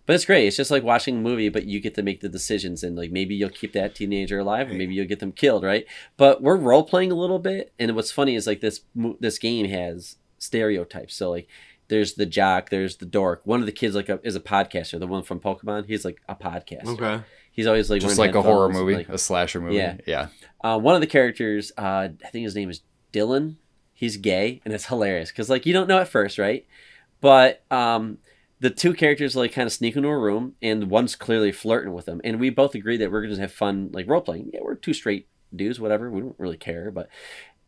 But 0.06 0.14
it's 0.14 0.24
great. 0.24 0.46
It's 0.46 0.56
just 0.56 0.70
like 0.70 0.82
watching 0.84 1.16
a 1.16 1.20
movie, 1.20 1.48
but 1.48 1.64
you 1.64 1.80
get 1.80 1.94
to 1.96 2.02
make 2.02 2.20
the 2.20 2.28
decisions, 2.28 2.84
and 2.84 2.94
like 2.96 3.10
maybe 3.10 3.34
you'll 3.34 3.50
keep 3.50 3.72
that 3.72 3.94
teenager 3.96 4.38
alive, 4.38 4.70
or 4.70 4.74
maybe 4.74 4.94
you'll 4.94 5.06
get 5.08 5.18
them 5.20 5.32
killed, 5.32 5.64
right? 5.64 5.86
But 6.16 6.40
we're 6.40 6.56
role 6.56 6.84
playing 6.84 7.10
a 7.10 7.16
little 7.16 7.38
bit, 7.40 7.72
and 7.80 7.96
what's 7.96 8.12
funny 8.12 8.36
is 8.36 8.46
like 8.46 8.60
this 8.60 8.80
this 9.18 9.38
game 9.38 9.66
has 9.68 10.16
stereotypes. 10.42 11.14
So 11.14 11.30
like, 11.30 11.48
there's 11.88 12.14
the 12.14 12.26
jock, 12.26 12.70
there's 12.70 12.96
the 12.96 13.06
dork. 13.06 13.42
One 13.44 13.60
of 13.60 13.66
the 13.66 13.72
kids 13.72 13.94
like 13.94 14.08
a, 14.08 14.18
is 14.22 14.36
a 14.36 14.40
podcaster. 14.40 14.98
The 14.98 15.06
one 15.06 15.22
from 15.22 15.40
Pokemon, 15.40 15.86
he's 15.86 16.04
like 16.04 16.20
a 16.28 16.34
podcaster. 16.34 16.86
Okay. 17.00 17.22
He's 17.50 17.66
always 17.66 17.90
like 17.90 18.00
Just 18.00 18.18
like 18.18 18.34
a 18.34 18.40
horror 18.42 18.70
movie, 18.70 18.94
like- 18.94 19.08
a 19.08 19.18
slasher 19.18 19.60
movie. 19.60 19.76
Yeah. 19.76 19.96
Yeah. 20.06 20.28
uh, 20.64 20.78
one 20.78 20.94
of 20.94 21.00
the 21.02 21.06
characters, 21.06 21.70
uh, 21.76 22.08
I 22.24 22.28
think 22.30 22.44
his 22.44 22.54
name 22.54 22.70
is 22.70 22.80
Dylan. 23.12 23.56
He's 23.94 24.16
gay, 24.16 24.60
and 24.64 24.74
it's 24.74 24.86
hilarious 24.86 25.30
because 25.30 25.48
like 25.50 25.64
you 25.66 25.72
don't 25.72 25.86
know 25.86 25.98
at 26.00 26.08
first, 26.08 26.36
right? 26.38 26.66
But 27.20 27.62
um, 27.70 28.18
the 28.58 28.70
two 28.70 28.94
characters 28.94 29.36
like 29.36 29.52
kind 29.52 29.66
of 29.66 29.72
sneak 29.72 29.94
into 29.94 30.08
a 30.08 30.18
room, 30.18 30.54
and 30.60 30.90
one's 30.90 31.14
clearly 31.14 31.52
flirting 31.52 31.92
with 31.92 32.08
him, 32.08 32.20
and 32.24 32.40
we 32.40 32.50
both 32.50 32.74
agree 32.74 32.96
that 32.96 33.12
we're 33.12 33.22
gonna 33.22 33.36
have 33.38 33.52
fun 33.52 33.90
like 33.92 34.08
role 34.08 34.20
playing. 34.22 34.50
Yeah, 34.52 34.60
we're 34.62 34.74
two 34.74 34.92
straight 34.94 35.28
dudes, 35.54 35.78
whatever. 35.78 36.10
We 36.10 36.20
don't 36.22 36.34
really 36.38 36.56
care, 36.56 36.90
but 36.90 37.08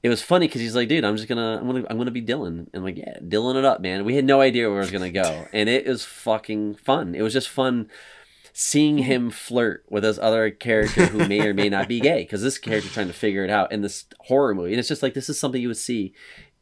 it 0.05 0.11
was 0.11 0.21
funny 0.21 0.47
because 0.47 0.61
he's 0.61 0.77
like, 0.77 0.89
dude, 0.89 1.03
I'm 1.03 1.17
just 1.17 1.31
gonna, 1.31 1.57
I'm 1.59 1.67
gonna, 1.67 1.87
I'm 1.89 1.97
gonna 1.97 2.11
be 2.11 2.21
Dylan, 2.21 2.59
and 2.59 2.69
I'm 2.75 2.85
like, 2.85 2.99
yeah, 2.99 3.19
Dylan 3.21 3.57
it 3.57 3.65
up, 3.65 3.81
man. 3.81 4.05
We 4.05 4.17
had 4.17 4.27
no 4.27 4.43
idea 4.43 4.69
where 4.69 4.81
it 4.81 4.83
was 4.83 4.91
gonna 4.91 5.11
go, 5.11 5.47
and 5.55 5.67
it 5.67 5.87
was 5.87 6.05
fucking 6.05 6.75
fun. 6.75 7.15
It 7.15 7.23
was 7.23 7.33
just 7.33 7.49
fun 7.49 7.89
seeing 8.53 8.99
him 8.99 9.31
flirt 9.31 9.85
with 9.89 10.03
this 10.03 10.19
other 10.19 10.51
character 10.51 11.07
who 11.07 11.27
may 11.27 11.41
or 11.41 11.55
may 11.55 11.71
not 11.71 11.89
be 11.89 12.01
gay 12.01 12.23
because 12.23 12.43
this 12.43 12.59
character 12.59 12.91
trying 12.91 13.07
to 13.07 13.15
figure 13.15 13.45
it 13.45 13.51
out 13.51 13.73
in 13.73 13.81
this 13.81 14.05
horror 14.21 14.55
movie. 14.55 14.73
And 14.73 14.79
it's 14.79 14.89
just 14.89 15.03
like 15.03 15.15
this 15.15 15.31
is 15.31 15.41
something 15.41 15.61
you 15.61 15.69
would 15.69 15.77
see 15.79 16.13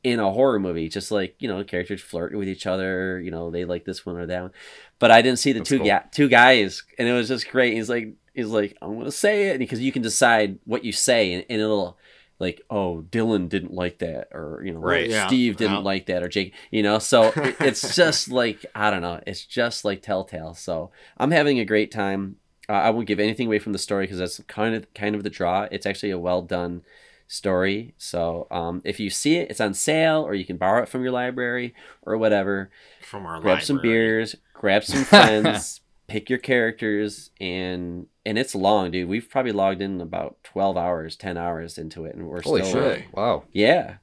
in 0.05 0.21
a 0.21 0.33
horror 0.33 0.61
movie. 0.61 0.89
Just 0.89 1.11
like 1.11 1.35
you 1.41 1.49
know 1.49 1.65
characters 1.65 2.01
flirting 2.01 2.39
with 2.39 2.49
each 2.49 2.65
other 2.65 3.21
you 3.21 3.31
know 3.33 3.51
they 3.51 3.65
like 3.65 3.85
this 3.85 4.07
one 4.07 4.17
or 4.17 4.27
that 4.27 4.41
one. 4.41 4.53
But 5.01 5.11
i 5.11 5.21
didn't 5.21 5.41
see 5.41 5.53
the 5.53 5.59
That's 5.59 5.69
two 5.69 5.79
cool. 5.79 5.87
ga- 5.87 6.05
two 6.13 6.29
guys. 6.29 6.85
And 6.97 7.09
it 7.09 7.13
was 7.13 7.27
just 7.27 7.51
great. 7.51 7.75
He's 7.75 7.91
like 7.91 8.15
he's 8.35 8.47
like 8.47 8.79
i'm 8.81 8.97
gonna 8.99 9.11
say 9.11 9.49
it. 9.49 9.59
Because 9.59 9.81
you 9.81 9.91
can 9.91 10.01
decide 10.03 10.61
what 10.65 10.85
you 10.85 10.93
say 10.93 11.33
and, 11.35 11.45
and 11.51 11.61
it'll 11.61 11.99
like 12.43 12.61
oh 12.69 13.05
dylan 13.11 13.49
didn't 13.49 13.73
like 13.73 13.97
that 13.99 14.29
or 14.33 14.61
you 14.65 14.73
know 14.73 14.81
Right. 14.81 15.09
Yeah. 15.09 15.27
steve 15.29 15.57
didn't 15.57 15.79
Yeah. 15.83 15.91
like 15.93 16.05
that 16.07 16.23
or 16.23 16.29
jake 16.29 16.53
you 16.71 16.83
know? 16.83 16.99
So 16.99 17.33
it- 17.37 17.57
it's 17.61 17.95
just 17.97 18.29
like 18.31 18.67
i 18.75 18.91
don't 18.91 19.01
know 19.03 19.21
it's 19.27 19.45
just 19.47 19.85
like 19.85 20.03
telltale. 20.03 20.55
So 20.55 20.91
i'm 21.17 21.31
having 21.31 21.59
a 21.61 21.65
great 21.65 21.91
time. 21.91 22.37
Uh, 22.69 22.73
i 22.87 22.91
won't 22.91 23.07
give 23.09 23.19
anything 23.21 23.47
away 23.49 23.59
from 23.59 23.73
the 23.73 23.79
story 23.79 24.05
because 24.05 24.19
that's 24.19 24.39
kind 24.47 24.75
of 24.75 24.93
kind 24.95 25.15
of 25.17 25.23
the 25.25 25.31
draw. 25.31 25.67
It's 25.71 25.87
actually 25.87 26.11
a 26.13 26.19
well 26.19 26.43
done 26.43 26.83
story. 27.29 27.95
So 27.99 28.47
um, 28.51 28.83
if 28.85 29.01
you 29.01 29.11
see 29.11 29.37
it 29.37 29.51
it's 29.51 29.61
on 29.61 29.75
sale 29.75 30.23
or 30.23 30.35
you 30.35 30.45
can 30.45 30.57
borrow 30.59 30.83
it 30.83 30.89
from 30.89 31.03
your 31.03 31.13
library 31.13 31.75
or 32.03 32.17
whatever. 32.19 32.71
From 33.03 33.27
our 33.27 33.41
grab 33.41 33.63
some 33.63 33.81
beers 33.83 34.37
grab 34.55 34.85
some 34.85 35.05
friends 35.13 35.81
pick 36.09 36.29
your 36.29 36.39
characters 36.39 37.31
and 37.41 38.07
and 38.27 38.39
it's 38.39 38.55
long 38.55 38.91
dude 38.91 39.09
we've 39.09 39.31
probably 39.31 39.53
logged 39.53 39.81
in 39.81 40.01
about 40.01 40.37
12 40.45 40.77
hours 40.77 41.17
10 41.17 41.37
hours 41.39 41.79
into 41.79 42.05
it 42.05 42.15
and 42.15 42.27
we're 42.29 42.43
Holy 42.43 42.63
still 42.65 42.83
shit! 42.83 42.99
Uh, 43.01 43.11
wow. 43.13 43.45
yeah 43.53 43.97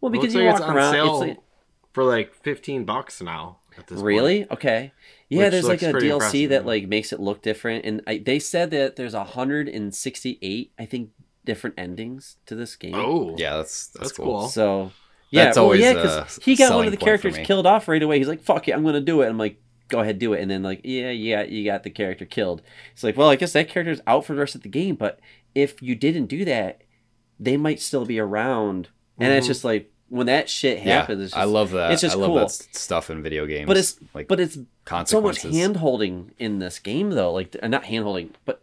well 0.00 0.12
Looks 0.12 0.22
because 0.22 0.34
you 0.34 0.40
like 0.42 0.50
walk 0.52 0.60
it's 0.60 0.68
on 0.68 0.76
around 0.76 0.92
sale 0.92 1.22
it's 1.22 1.28
like, 1.28 1.38
for 1.92 2.04
like 2.04 2.34
fifteen 2.34 2.84
bucks 2.84 3.22
now. 3.22 3.58
At 3.78 3.86
this 3.86 3.96
point. 3.96 4.06
really 4.06 4.50
okay 4.50 4.92
yeah 5.28 5.44
Which 5.44 5.50
there's 5.52 5.68
like 5.68 5.82
a 5.82 5.92
dlc 5.92 6.02
impressive, 6.12 6.50
that 6.50 6.62
yeah. 6.62 6.66
like 6.66 6.88
makes 6.88 7.12
it 7.12 7.20
look 7.20 7.42
different 7.42 7.84
and 7.84 8.02
I, 8.06 8.18
they 8.18 8.38
said 8.38 8.70
that 8.72 8.96
there's 8.96 9.14
168 9.14 10.72
i 10.78 10.84
think 10.86 11.10
different 11.44 11.74
endings 11.78 12.36
to 12.46 12.54
this 12.54 12.74
game 12.76 12.94
Oh, 12.94 13.34
Yeah, 13.38 13.56
that's 13.56 13.86
that's, 13.88 14.08
That's 14.08 14.12
cool. 14.16 14.24
cool. 14.40 14.48
so 14.48 14.92
yeah 15.30 15.44
That's 15.44 15.56
well, 15.56 15.64
always 15.66 15.80
yeah 15.80 15.92
because 15.94 16.38
he 16.42 16.56
got 16.56 16.74
one 16.74 16.86
of 16.86 16.90
the 16.90 16.96
characters 16.96 17.36
killed 17.44 17.66
off 17.66 17.88
right 17.88 18.02
away 18.02 18.18
he's 18.18 18.28
like 18.28 18.40
fuck 18.42 18.66
it 18.68 18.72
i'm 18.72 18.84
gonna 18.84 19.00
do 19.00 19.22
it 19.22 19.28
i'm 19.28 19.38
like 19.38 19.60
go 19.88 20.00
ahead 20.00 20.18
do 20.18 20.32
it 20.32 20.40
and 20.40 20.50
then 20.50 20.62
like 20.62 20.80
yeah 20.84 21.10
yeah 21.10 21.42
you 21.42 21.64
got 21.64 21.82
the 21.82 21.90
character 21.90 22.24
killed 22.24 22.60
it's 22.92 23.04
like 23.04 23.16
well 23.16 23.28
i 23.30 23.36
guess 23.36 23.52
that 23.52 23.68
character's 23.68 24.00
out 24.06 24.24
for 24.24 24.34
the 24.34 24.40
rest 24.40 24.54
of 24.54 24.62
the 24.62 24.68
game 24.68 24.94
but 24.96 25.20
if 25.54 25.80
you 25.80 25.94
didn't 25.94 26.26
do 26.26 26.44
that 26.44 26.82
they 27.38 27.56
might 27.56 27.80
still 27.80 28.04
be 28.04 28.18
around 28.18 28.88
and 29.18 29.32
it's 29.32 29.46
Mhm. 29.46 29.50
just 29.50 29.64
like 29.64 29.90
when 30.08 30.26
that 30.28 30.48
shit 30.48 30.78
Yeah, 30.78 31.00
happens 31.00 31.20
it's 31.20 31.30
just, 31.32 31.40
I 31.40 31.44
love 31.44 31.70
that. 31.72 31.90
it's 31.90 32.00
just 32.02 32.14
I 32.14 32.18
love 32.18 32.28
cool. 32.28 32.36
that 32.38 32.50
stuff 32.50 33.10
in 33.10 33.22
video 33.22 33.44
games. 33.46 33.66
but 33.66 33.76
it's 33.76 33.98
like 34.14 34.28
but 34.28 34.38
it's 34.40 34.56
so 35.06 35.20
much 35.20 35.42
hand 35.42 35.76
holding 35.78 36.32
in 36.38 36.58
this 36.60 36.78
game 36.78 37.10
though 37.10 37.32
like 37.32 37.56
not 37.62 37.84
hand 37.84 38.04
holding 38.04 38.30
but 38.44 38.62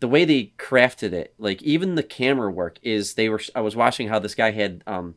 the 0.00 0.08
way 0.08 0.24
they 0.24 0.52
crafted 0.58 1.12
it 1.12 1.32
like 1.38 1.62
even 1.62 1.94
the 1.94 2.02
camera 2.02 2.50
work 2.50 2.78
is 2.82 3.14
they 3.14 3.28
were 3.28 3.40
i 3.54 3.60
was 3.60 3.76
watching 3.76 4.08
how 4.08 4.18
this 4.18 4.34
guy 4.34 4.50
had 4.50 4.82
um 4.86 5.14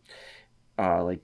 uh 0.79 1.03
like 1.03 1.19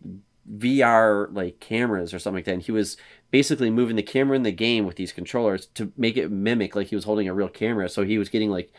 vr 0.51 1.33
like 1.33 1.59
cameras 1.59 2.13
or 2.13 2.19
something 2.19 2.37
like 2.39 2.45
that 2.45 2.53
and 2.53 2.61
he 2.63 2.71
was 2.71 2.97
basically 3.33 3.71
moving 3.71 3.95
the 3.95 4.03
camera 4.03 4.35
in 4.35 4.43
the 4.43 4.51
game 4.51 4.85
with 4.85 4.95
these 4.95 5.11
controllers 5.11 5.65
to 5.65 5.91
make 5.97 6.15
it 6.17 6.29
mimic 6.29 6.75
like 6.75 6.85
he 6.85 6.95
was 6.95 7.03
holding 7.03 7.27
a 7.27 7.33
real 7.33 7.49
camera 7.49 7.89
so 7.89 8.03
he 8.03 8.19
was 8.19 8.29
getting 8.29 8.51
like 8.51 8.71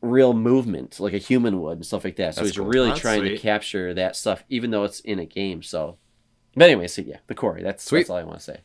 real 0.00 0.32
movement 0.32 0.98
like 0.98 1.12
a 1.12 1.18
human 1.18 1.60
would 1.60 1.76
and 1.76 1.84
stuff 1.84 2.02
like 2.02 2.16
that 2.16 2.34
so 2.34 2.40
That's 2.40 2.52
he's 2.52 2.56
cool. 2.56 2.68
really 2.68 2.88
That's 2.88 3.00
trying 3.00 3.22
to 3.24 3.36
capture 3.36 3.92
that 3.92 4.16
stuff 4.16 4.44
even 4.48 4.70
though 4.70 4.84
it's 4.84 5.00
in 5.00 5.18
a 5.18 5.26
game 5.26 5.62
so 5.62 5.98
but 6.54 6.64
anyway 6.64 6.86
so 6.86 7.02
yeah 7.02 7.18
the 7.26 7.34
Quarry 7.34 7.62
that's, 7.62 7.84
Sweet. 7.84 7.98
that's 8.00 8.10
all 8.10 8.16
i 8.16 8.22
want 8.22 8.38
to 8.38 8.44
say 8.44 8.60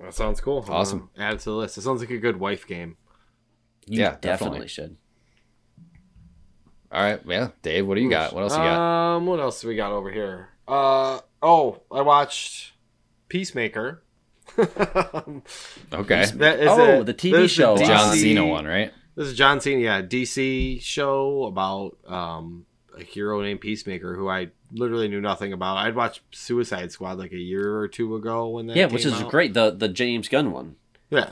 that 0.00 0.14
sounds 0.14 0.40
cool. 0.40 0.64
Awesome. 0.68 1.10
gonna 1.14 1.28
Add 1.28 1.34
it 1.34 1.38
to 1.40 1.50
the 1.50 1.56
list. 1.56 1.78
It 1.78 1.82
sounds 1.82 2.00
like 2.00 2.10
a 2.10 2.18
good 2.18 2.40
wife 2.40 2.66
game. 2.66 2.96
You 3.86 4.00
Yeah, 4.00 4.16
definitely, 4.20 4.66
definitely. 4.66 4.68
should. 4.68 4.96
All 6.90 7.02
right, 7.04 7.20
yeah, 7.24 7.50
Dave, 7.62 7.86
what 7.86 7.94
do 7.94 8.00
you 8.00 8.10
got? 8.10 8.32
What 8.32 8.42
else 8.42 8.52
you 8.52 8.58
got? 8.58 8.80
Um, 9.16 9.26
what 9.26 9.38
else 9.38 9.60
do 9.60 9.68
we 9.68 9.76
got 9.76 9.92
over 9.92 10.10
here? 10.10 10.48
Uh, 10.66 11.20
oh, 11.40 11.82
I 11.88 12.02
watched 12.02 12.71
Peacemaker. 13.32 14.02
Okay, 15.92 16.24
That 16.36 16.60
is 16.60 16.68
Oh, 16.68 17.00
a- 17.00 17.04
the 17.04 17.14
TV 17.14 17.32
this 17.32 17.44
is 17.44 17.50
show. 17.52 17.74
a 17.74 17.78
John 17.78 18.14
Cena 18.16 18.46
one, 18.46 18.66
right? 18.66 18.92
This 19.16 19.28
is 19.28 19.34
John 19.36 19.60
Cena, 19.60 19.80
yeah, 19.80 20.02
DC 20.02 20.80
show 20.82 21.44
about 21.44 21.96
um 22.06 22.66
a 22.98 23.02
hero 23.02 23.40
named 23.40 23.60
Peacemaker 23.60 24.14
who 24.16 24.28
I 24.28 24.48
literally 24.72 25.08
knew 25.08 25.20
nothing 25.20 25.52
about. 25.52 25.78
I'd 25.78 25.94
watched 25.94 26.20
Suicide 26.32 26.92
Squad 26.92 27.18
like 27.18 27.32
a 27.32 27.38
year 27.38 27.76
or 27.78 27.88
two 27.88 28.14
ago 28.16 28.48
when 28.50 28.66
that 28.66 28.76
Yeah, 28.76 28.86
which 28.86 29.06
is 29.06 29.14
out. 29.14 29.30
great. 29.30 29.54
The 29.54 29.70
the 29.70 29.88
James 29.88 30.28
Gunn 30.28 30.52
one, 30.52 30.76
Yeah, 31.10 31.30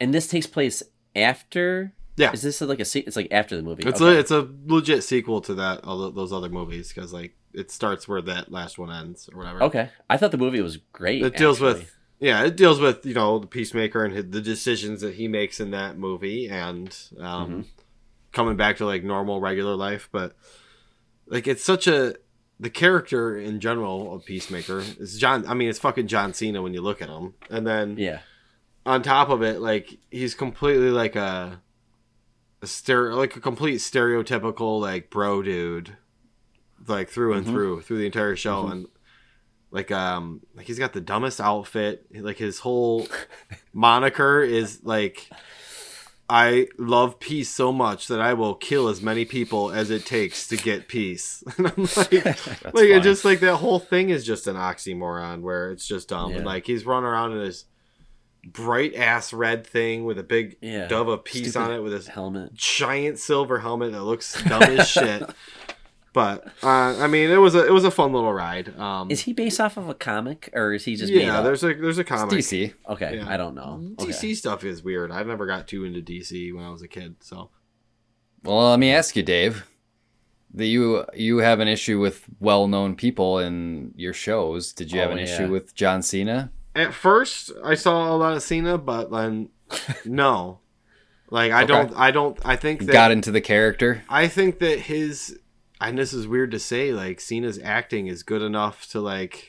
and 0.00 0.12
this 0.14 0.26
takes 0.28 0.46
place 0.46 0.82
after. 1.14 1.92
Yeah. 2.16 2.32
Is 2.32 2.42
this 2.42 2.60
like 2.60 2.78
a? 2.80 2.86
It's 2.98 3.16
like 3.16 3.28
after 3.30 3.56
the 3.56 3.62
movie. 3.62 3.84
it's 3.86 4.00
Okay. 4.00 4.16
a 4.16 4.18
it's 4.20 4.30
a 4.30 4.48
legit 4.66 5.02
sequel 5.02 5.40
to 5.42 5.54
that 5.54 5.84
all 5.84 6.10
those 6.10 6.32
other 6.32 6.48
movies 6.50 6.92
because 6.92 7.12
like 7.12 7.34
it 7.54 7.70
starts 7.70 8.06
where 8.08 8.22
that 8.22 8.50
last 8.50 8.78
one 8.78 8.90
ends 8.90 9.28
or 9.32 9.38
whatever. 9.38 9.62
okay. 9.64 9.90
I 10.08 10.16
thought 10.16 10.30
the 10.30 10.38
movie 10.38 10.60
was 10.62 10.78
great. 10.92 11.22
It 11.22 11.36
deals 11.36 11.58
actually. 11.62 11.80
with 11.82 11.96
yeah, 12.20 12.44
it 12.44 12.56
deals 12.56 12.78
with 12.80 13.04
you 13.04 13.14
know 13.14 13.38
the 13.40 13.46
peacemaker 13.46 14.04
and 14.04 14.14
his, 14.14 14.30
the 14.30 14.40
decisions 14.40 15.00
that 15.00 15.14
he 15.14 15.26
makes 15.28 15.58
in 15.60 15.70
that 15.72 15.98
movie 15.98 16.48
and 16.48 16.96
um, 17.18 17.50
Mm-hmm. 17.50 17.60
coming 18.32 18.56
back 18.56 18.76
to 18.78 18.86
like 18.86 19.02
normal 19.04 19.40
regular 19.40 19.74
life. 19.74 20.08
But 20.12 20.34
like 21.26 21.46
it's 21.46 21.64
such 21.64 21.86
a 21.86 22.14
the 22.60 22.70
character 22.70 23.36
in 23.36 23.58
general 23.58 24.14
of 24.14 24.24
Peacemaker 24.24 24.84
is 25.00 25.18
John. 25.18 25.44
I 25.48 25.54
mean, 25.54 25.68
it's 25.68 25.80
fucking 25.80 26.06
John 26.06 26.32
Cena 26.32 26.62
when 26.62 26.74
you 26.74 26.80
look 26.80 27.02
at 27.02 27.08
him, 27.08 27.34
and 27.50 27.66
then 27.66 27.96
Yeah. 27.98 28.20
on 28.86 29.02
top 29.02 29.30
of 29.30 29.42
it, 29.42 29.60
like 29.60 29.98
he's 30.12 30.34
completely 30.34 30.90
like 30.90 31.16
a 31.16 31.60
a 32.60 32.66
stereo, 32.68 33.16
like 33.16 33.34
a 33.34 33.40
complete 33.40 33.78
stereotypical 33.78 34.80
like 34.80 35.10
bro 35.10 35.42
dude, 35.42 35.96
like 36.86 37.08
through 37.08 37.34
and 37.34 37.46
Mhm. 37.46 37.50
through 37.50 37.80
through 37.82 37.98
the 37.98 38.06
entire 38.06 38.36
show, 38.36 38.64
Mhm. 38.64 38.72
and 38.72 38.86
like 39.70 39.90
um 39.90 40.40
like 40.54 40.66
he's 40.66 40.78
got 40.78 40.92
the 40.92 41.00
dumbest 41.00 41.40
outfit. 41.40 42.06
Like 42.14 42.38
his 42.38 42.60
whole 42.60 43.06
moniker 43.72 44.42
is 44.42 44.80
like. 44.82 45.28
I 46.30 46.68
love 46.78 47.20
peace 47.20 47.50
so 47.50 47.72
much 47.72 48.06
that 48.08 48.18
I 48.20 48.32
will 48.32 48.54
kill 48.54 48.88
as 48.88 49.02
many 49.02 49.26
people 49.26 49.70
as 49.70 49.90
it 49.90 50.06
takes 50.06 50.48
to 50.48 50.56
get 50.56 50.88
peace. 50.88 51.44
And 51.58 51.66
I'm 51.66 51.82
like, 51.94 52.12
like 52.74 52.84
it 52.88 53.02
just 53.02 53.24
like 53.26 53.40
that 53.40 53.56
whole 53.56 53.78
thing 53.78 54.08
is 54.08 54.24
just 54.24 54.46
an 54.46 54.56
oxymoron 54.56 55.42
where 55.42 55.72
it's 55.72 55.86
just 55.86 56.08
dumb 56.08 56.32
and 56.32 56.46
like 56.46 56.64
he's 56.66 56.86
running 56.86 57.06
around 57.08 57.32
in 57.32 57.38
this 57.40 57.66
bright 58.46 58.94
ass 58.94 59.34
red 59.34 59.66
thing 59.66 60.04
with 60.06 60.18
a 60.18 60.22
big 60.22 60.56
Yeah. 60.62 60.86
dove 60.88 61.08
of 61.08 61.22
peace 61.24 61.50
Stupid 61.50 61.64
on 61.66 61.72
it 61.74 61.80
with 61.80 61.92
his 61.92 62.06
helmet. 62.06 62.54
giant 62.54 63.18
silver 63.18 63.58
helmet 63.58 63.92
that 63.92 64.02
looks 64.02 64.42
dumb 64.44 64.62
as 64.62 64.88
shit. 64.88 65.28
But 66.12 66.46
uh, 66.62 66.66
I 66.98 67.06
mean, 67.06 67.30
it 67.30 67.38
was 67.38 67.54
a 67.54 67.66
it 67.66 67.72
was 67.72 67.84
a 67.84 67.90
fun 67.90 68.12
little 68.12 68.32
ride. 68.34 68.78
Um, 68.78 69.10
Is 69.10 69.22
he 69.22 69.32
based 69.32 69.58
off 69.60 69.78
of 69.78 69.88
a 69.88 69.94
comic, 69.94 70.50
or 70.52 70.74
is 70.74 70.84
he 70.84 70.94
just 70.94 71.10
made 71.12 71.22
yeah, 71.22 71.38
up? 71.38 71.44
there's 71.44 71.62
a 71.64 71.72
there's 71.72 71.96
a 71.96 72.02
It's 72.02 72.08
comic. 72.10 72.38
DC. 72.38 72.74
Okay, 72.88 73.16
yeah. 73.16 73.28
I 73.28 73.38
don't 73.38 73.54
know. 73.54 73.80
DC 73.98 74.08
Okay. 74.18 74.34
stuff 74.34 74.62
is 74.62 74.82
weird. 74.82 75.10
I've 75.10 75.26
never 75.26 75.46
got 75.46 75.66
too 75.66 75.84
into 75.84 76.02
DC 76.02 76.54
when 76.54 76.64
I 76.64 76.70
was 76.70 76.82
a 76.82 76.88
kid. 76.88 77.16
So 77.20 77.48
Well, 78.44 78.70
let 78.70 78.78
me 78.78 78.92
ask 78.92 79.16
you, 79.16 79.22
Dave. 79.22 79.66
That 80.54 80.66
you 80.66 81.06
you 81.14 81.38
have 81.38 81.60
an 81.60 81.68
issue 81.68 81.98
with 81.98 82.26
well-known 82.40 82.94
people 82.94 83.38
in 83.38 83.94
your 83.96 84.12
shows. 84.12 84.74
Did 84.74 84.92
you 84.92 85.00
have 85.00 85.08
Oh, 85.08 85.12
an 85.12 85.18
yeah. 85.18 85.24
issue 85.24 85.48
with 85.50 85.74
John 85.74 86.02
Cena? 86.02 86.52
at 86.74 86.92
first 86.94 87.50
I 87.64 87.74
saw 87.74 88.14
a 88.14 88.16
lot 88.16 88.34
of 88.36 88.42
Cena, 88.42 88.76
but 88.76 89.10
then 89.10 89.48
no, 90.04 90.58
like 91.30 91.52
I 91.52 91.62
Okay. 91.62 91.68
don't 91.72 91.96
I 91.96 92.10
don't 92.10 92.38
I 92.44 92.56
think 92.56 92.80
that 92.80 92.92
Got 92.92 93.12
into 93.12 93.30
the 93.30 93.40
character. 93.40 94.04
I 94.10 94.28
think 94.28 94.58
that 94.58 94.78
his 94.80 95.38
and 95.88 95.98
this 95.98 96.12
is 96.12 96.26
weird 96.26 96.50
to 96.52 96.58
say, 96.58 96.92
like 96.92 97.20
Cena's 97.20 97.58
acting 97.62 98.06
is 98.06 98.22
good 98.22 98.42
enough 98.42 98.86
to 98.90 99.00
like 99.00 99.48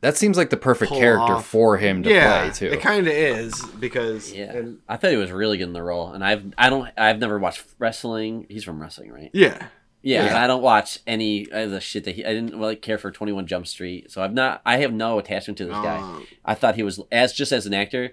that 0.00 0.16
seems 0.16 0.36
like 0.36 0.50
the 0.50 0.56
perfect 0.58 0.92
character 0.92 1.34
off. 1.34 1.46
for 1.46 1.78
him 1.78 2.02
to 2.02 2.10
yeah, 2.12 2.42
play 2.42 2.50
too. 2.52 2.66
it 2.74 2.80
kind 2.82 3.06
of 3.06 3.12
is 3.12 3.62
because 3.80 4.32
Yeah, 4.32 4.52
and- 4.52 4.78
I 4.88 4.96
thought 4.98 5.10
he 5.10 5.16
was 5.16 5.30
really 5.32 5.56
good 5.56 5.64
in 5.68 5.72
the 5.72 5.82
role, 5.82 6.12
and 6.12 6.22
I've 6.24 6.52
I 6.58 6.68
don't 6.70 6.88
I've 6.96 7.18
never 7.18 7.38
watched 7.38 7.64
wrestling. 7.78 8.46
He's 8.50 8.64
from 8.64 8.80
wrestling, 8.82 9.10
right? 9.12 9.30
yeah, 9.32 9.68
Yeah, 10.02 10.22
Yeah. 10.24 10.26
and 10.28 10.36
I 10.36 10.46
don't 10.46 10.62
watch 10.62 10.98
any 11.06 11.50
of 11.50 11.70
the 11.70 11.80
shit 11.80 12.04
that 12.04 12.16
he. 12.16 12.24
I 12.24 12.34
didn't 12.34 12.58
really 12.58 12.76
care 12.76 12.98
for 12.98 13.10
Twenty 13.10 13.32
One 13.32 13.46
Jump 13.46 13.66
Street, 13.66 14.10
so 14.10 14.22
I'm 14.22 14.34
not. 14.34 14.60
I 14.66 14.76
have 14.78 14.92
no 14.92 15.18
attachment 15.18 15.56
to 15.58 15.64
this 15.64 15.72
guy. 15.74 15.96
Uh, 15.98 16.20
I 16.44 16.54
thought 16.54 16.74
he 16.74 16.82
was 16.82 17.00
as 17.10 17.32
just 17.32 17.50
as 17.52 17.64
an 17.64 17.72
actor. 17.72 18.12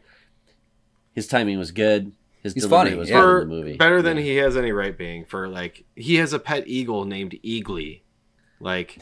His 1.14 1.28
timing 1.28 1.58
was 1.60 1.72
good. 1.72 2.14
His 2.44 2.54
He's 2.56 2.66
funny, 2.66 2.96
was 2.96 3.10
yeah. 3.10 3.22
for 3.22 3.42
in 3.44 3.50
the 3.50 3.56
movie. 3.56 3.78
better 3.78 4.02
than 4.02 4.18
Yeah. 4.18 4.24
he 4.24 4.36
has 4.38 4.58
any 4.58 4.72
right 4.72 4.98
being. 4.98 5.26
For 5.26 5.48
like, 5.48 5.84
he 5.96 6.16
has 6.16 6.34
a 6.34 6.40
pet 6.40 6.68
eagle 6.68 7.06
named 7.06 7.38
Eagly. 7.44 8.02
Like, 8.60 8.98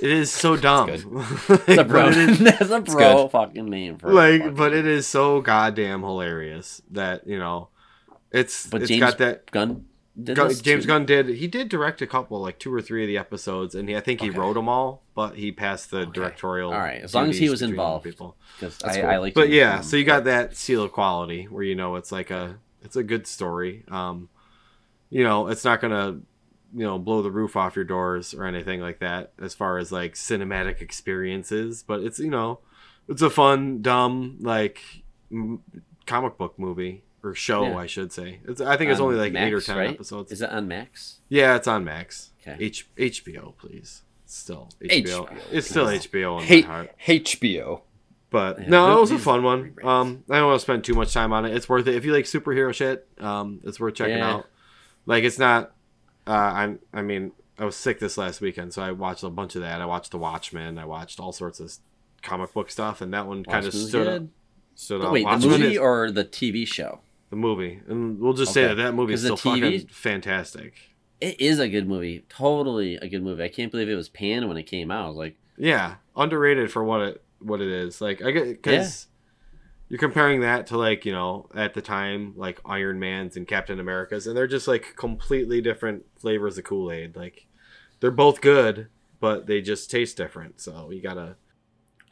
it 0.00 0.10
is 0.10 0.30
so 0.30 0.56
dumb. 0.56 0.86
good. 0.88 1.00
That's 1.66 1.78
a 1.80 1.84
bro. 1.84 2.04
but 2.10 2.16
it 2.16 2.28
is- 2.30 2.38
That's 2.38 2.70
a 2.70 2.80
bro 2.80 3.22
good. 3.24 3.30
fucking 3.30 3.66
name 3.70 3.98
for 3.98 4.12
like, 4.12 4.40
fucking- 4.42 4.54
but 4.56 4.72
it 4.74 4.86
is 4.86 5.06
so 5.06 5.40
goddamn 5.40 6.02
hilarious 6.02 6.82
that 6.90 7.26
you 7.26 7.38
know, 7.38 7.68
it's 8.30 8.66
But 8.66 8.82
it's 8.82 8.88
James 8.88 9.00
got 9.00 9.18
that. 9.18 9.50
Gunn. 9.50 9.86
Did 10.22 10.34
Gun, 10.36 10.48
James 10.48 10.84
too? 10.84 10.88
Gunn 10.88 11.04
did. 11.04 11.28
He 11.28 11.46
did 11.46 11.68
direct 11.68 12.00
a 12.00 12.06
couple, 12.06 12.40
like 12.40 12.58
two 12.58 12.72
or 12.72 12.80
three 12.80 13.02
of 13.04 13.08
the 13.08 13.18
episodes, 13.18 13.74
and 13.74 13.86
he, 13.86 13.94
I 13.94 14.00
think 14.00 14.22
he 14.22 14.30
Okay. 14.30 14.38
wrote 14.38 14.54
them 14.54 14.66
all. 14.66 15.02
But 15.14 15.36
he 15.36 15.52
passed 15.52 15.90
the 15.90 16.00
Okay. 16.00 16.10
directorial. 16.12 16.72
All 16.72 16.78
right, 16.78 17.02
as 17.02 17.14
long 17.14 17.28
as 17.28 17.36
he 17.38 17.50
was 17.50 17.60
involved. 17.60 18.04
People. 18.04 18.34
'Cause 18.58 18.78
That's 18.78 18.96
I, 18.96 19.00
cool. 19.02 19.10
I 19.10 19.16
like. 19.18 19.34
But 19.34 19.50
yeah, 19.50 19.74
Gunn, 19.76 19.82
so 19.82 19.96
you 19.98 20.04
got 20.04 20.24
that 20.24 20.56
seal 20.56 20.82
of 20.84 20.92
quality 20.92 21.44
where 21.44 21.64
you 21.64 21.74
know 21.74 21.96
it's 21.96 22.10
like 22.12 22.30
a 22.30 22.56
it's 22.86 22.96
a 22.96 23.02
good 23.02 23.26
story. 23.26 23.84
Um, 23.88 24.28
you 25.10 25.22
know, 25.24 25.48
it's 25.48 25.64
not 25.64 25.80
gonna 25.82 26.20
you 26.74 26.84
know 26.84 26.98
blow 26.98 27.20
the 27.22 27.30
roof 27.30 27.56
off 27.56 27.76
your 27.76 27.84
doors 27.84 28.32
or 28.34 28.44
anything 28.44 28.80
like 28.80 29.00
that 29.00 29.32
as 29.40 29.54
far 29.54 29.78
as 29.78 29.92
like 29.92 30.14
cinematic 30.14 30.80
experiences, 30.80 31.82
but 31.86 32.00
it's 32.00 32.18
you 32.18 32.30
know 32.30 32.60
it's 33.08 33.22
a 33.22 33.30
fun, 33.30 33.82
dumb 33.82 34.38
like 34.40 34.80
m- 35.30 35.62
comic 36.06 36.36
book 36.38 36.58
movie 36.58 37.02
or 37.22 37.34
show, 37.34 37.64
Yeah. 37.66 37.76
I 37.78 37.86
should 37.86 38.12
say. 38.12 38.40
It's 38.48 38.60
I 38.60 38.76
think 38.76 38.90
it's 38.90 39.00
On 39.00 39.06
only 39.06 39.18
like 39.18 39.34
eight 39.34 39.52
or 39.52 39.60
ten 39.60 39.76
right? 39.76 39.90
episodes. 39.90 40.32
Is 40.32 40.42
it 40.42 40.50
on 40.50 40.66
Max? 40.68 41.20
yeah, 41.28 41.56
it's 41.56 41.68
on 41.68 41.84
Max. 41.84 42.30
Okay. 42.46 42.56
H 42.64 42.88
HBO, 42.96 43.56
please. 43.56 44.02
It's 44.24 44.36
still 44.36 44.68
HBO. 44.80 45.28
HBO, 45.28 45.38
It's 45.52 45.68
still. 45.70 45.86
HBO 45.86 46.40
in 46.40 46.46
Hey, 46.46 46.60
my 46.62 46.66
heart. 46.66 46.90
HBO. 47.06 47.82
But 48.30 48.60
Yeah, 48.60 48.68
no, 48.68 48.98
it 48.98 49.00
was 49.00 49.10
a 49.12 49.18
fun 49.18 49.42
one. 49.44 49.76
Um, 49.84 50.24
I 50.28 50.38
don't 50.38 50.48
want 50.48 50.56
to 50.58 50.62
spend 50.62 50.84
too 50.84 50.94
much 50.94 51.12
time 51.14 51.32
on 51.32 51.44
it. 51.44 51.54
It's 51.54 51.68
worth 51.68 51.86
it 51.86 51.94
if 51.94 52.04
you 52.04 52.12
like 52.12 52.24
superhero 52.24 52.74
shit. 52.74 53.06
Um, 53.18 53.60
it's 53.64 53.78
worth 53.78 53.94
checking 53.94 54.18
Yeah. 54.18 54.30
out. 54.34 54.46
Like 55.06 55.24
it's 55.24 55.38
not. 55.38 55.72
Uh, 56.26 56.30
I'm. 56.32 56.78
I 56.92 57.02
mean, 57.02 57.32
I 57.58 57.64
was 57.64 57.76
sick 57.76 58.00
this 58.00 58.18
last 58.18 58.40
weekend, 58.40 58.74
so 58.74 58.82
I 58.82 58.90
watched 58.90 59.22
a 59.22 59.30
bunch 59.30 59.54
of 59.54 59.62
that. 59.62 59.80
I 59.80 59.86
watched 59.86 60.10
The 60.10 60.18
Watchmen. 60.18 60.76
I 60.76 60.84
watched 60.84 61.20
all 61.20 61.32
sorts 61.32 61.60
of 61.60 61.72
comic 62.22 62.52
book 62.52 62.70
stuff, 62.70 63.00
and 63.00 63.14
that 63.14 63.26
one 63.26 63.44
kind 63.44 63.64
of 63.64 63.72
stood 63.72 64.06
up. 64.08 64.12
good? 64.14 64.30
Stood 64.74 65.00
Oh, 65.02 65.16
up. 65.16 65.40
the 65.40 65.48
movie 65.48 65.72
is- 65.74 65.78
or 65.78 66.10
the 66.10 66.24
TV 66.24 66.66
show? 66.66 67.00
the 67.30 67.36
movie, 67.36 67.80
and 67.88 68.20
we'll 68.20 68.32
just 68.34 68.52
say 68.52 68.66
that 68.66 68.76
that 68.76 68.94
movie 68.94 69.12
is 69.14 69.22
still 69.22 69.36
TV 69.36 69.60
fucking 69.80 69.88
fantastic. 69.88 70.74
It 71.20 71.40
is 71.40 71.58
a 71.58 71.68
good 71.68 71.88
movie. 71.88 72.24
Totally 72.28 72.96
a 72.96 73.08
good 73.08 73.22
movie. 73.22 73.42
I 73.42 73.48
can't 73.48 73.70
believe 73.72 73.88
it 73.88 73.94
was 73.96 74.08
panned 74.08 74.46
when 74.48 74.56
it 74.56 74.64
came 74.64 74.90
out. 74.92 75.04
I 75.06 75.08
was 75.08 75.16
like, 75.16 75.36
Yeah, 75.56 75.94
underrated 76.16 76.70
for 76.70 76.84
what 76.84 77.00
it 77.00 77.22
what 77.40 77.60
it 77.60 77.68
is. 77.68 78.00
Like 78.00 78.22
I 78.22 78.30
get 78.30 78.44
because 78.62 79.06
you're 79.88 79.98
comparing 79.98 80.40
that 80.40 80.66
to 80.68 80.78
like 80.78 81.04
you 81.04 81.12
know 81.12 81.48
at 81.54 81.74
the 81.74 81.82
time 81.82 82.34
like 82.36 82.60
Iron 82.64 82.98
Man's 82.98 83.36
and 83.36 83.46
Captain 83.46 83.78
America's, 83.80 84.26
and 84.26 84.36
they're 84.36 84.46
just 84.46 84.68
like 84.68 84.94
completely 84.96 85.60
different 85.60 86.04
flavors 86.16 86.58
of 86.58 86.64
Kool 86.64 86.90
Aid. 86.90 87.16
Like 87.16 87.46
they're 88.00 88.10
both 88.10 88.40
good, 88.40 88.88
but 89.20 89.46
they 89.46 89.60
just 89.60 89.90
taste 89.90 90.16
different. 90.16 90.60
So 90.60 90.90
you 90.90 91.00
gotta. 91.00 91.36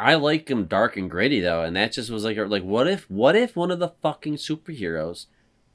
I 0.00 0.14
like 0.14 0.46
them 0.46 0.64
dark 0.64 0.96
and 0.96 1.10
gritty 1.10 1.40
though, 1.40 1.62
and 1.62 1.76
that 1.76 1.92
just 1.92 2.10
was 2.10 2.24
like, 2.24 2.36
like 2.36 2.64
what 2.64 2.88
if, 2.88 3.08
what 3.10 3.36
if 3.36 3.54
one 3.54 3.70
of 3.70 3.78
the 3.78 3.92
fucking 4.02 4.36
superheroes 4.36 5.26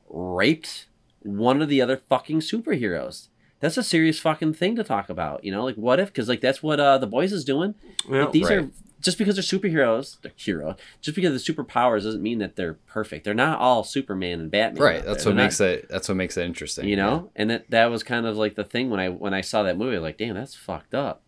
raped 0.10 0.88
one 1.22 1.62
of 1.62 1.70
the 1.70 1.82
other 1.82 1.98
fucking 1.98 2.42
superheroes? 2.42 3.30
That's 3.62 3.78
a 3.78 3.84
serious 3.84 4.20
fucking 4.20 4.54
thing 4.54 4.76
to 4.76 4.84
talk 4.84 5.10
about, 5.10 5.44
you 5.44 5.52
know? 5.52 5.64
Like, 5.66 5.76
what 5.76 6.00
if? 6.00 6.08
Because 6.08 6.28
like 6.28 6.42
that's 6.42 6.62
what 6.64 6.80
uh 6.80 6.98
the 6.98 7.08
boys 7.08 7.32
is 7.32 7.46
doing. 7.46 7.76
Well, 8.10 8.24
Like, 8.24 8.32
these 8.34 8.50
right. 8.50 8.60
are 8.60 8.70
just 9.02 9.18
because 9.18 9.36
they're 9.36 9.44
superheroes, 9.60 10.20
they're 10.22 10.32
hero. 10.36 10.76
Just 11.02 11.16
because 11.16 11.32
they're 11.46 11.56
superpowers 11.56 12.04
doesn't 12.04 12.22
mean 12.22 12.40
that 12.40 12.56
they're 12.56 12.74
perfect. 12.88 13.24
They're 13.26 13.34
not 13.34 13.60
all 13.60 13.84
Superman 13.84 14.40
and 14.42 14.52
Batman. 14.52 14.84
Right. 14.84 15.06
That's 15.06 15.26
what 15.26 15.36
They're 15.36 15.46
makes 15.46 15.60
it. 15.62 15.88
That's 15.90 16.10
what 16.10 16.16
makes 16.16 16.36
it 16.38 16.46
interesting. 16.46 16.88
you 16.88 16.96
know 16.96 17.32
and 17.36 17.50
that 17.50 17.70
that 17.70 17.86
was 17.88 18.04
kind 18.04 18.26
of 18.26 18.36
like 18.38 18.56
the 18.56 18.64
thing 18.64 18.90
when 18.90 19.00
i 19.00 19.08
when 19.10 19.34
i 19.34 19.42
saw 19.42 19.64
that 19.64 19.78
movie 19.78 19.98
like 19.98 20.18
damn 20.18 20.36
that's 20.36 20.56
fucked 20.56 20.94
up 20.94 21.22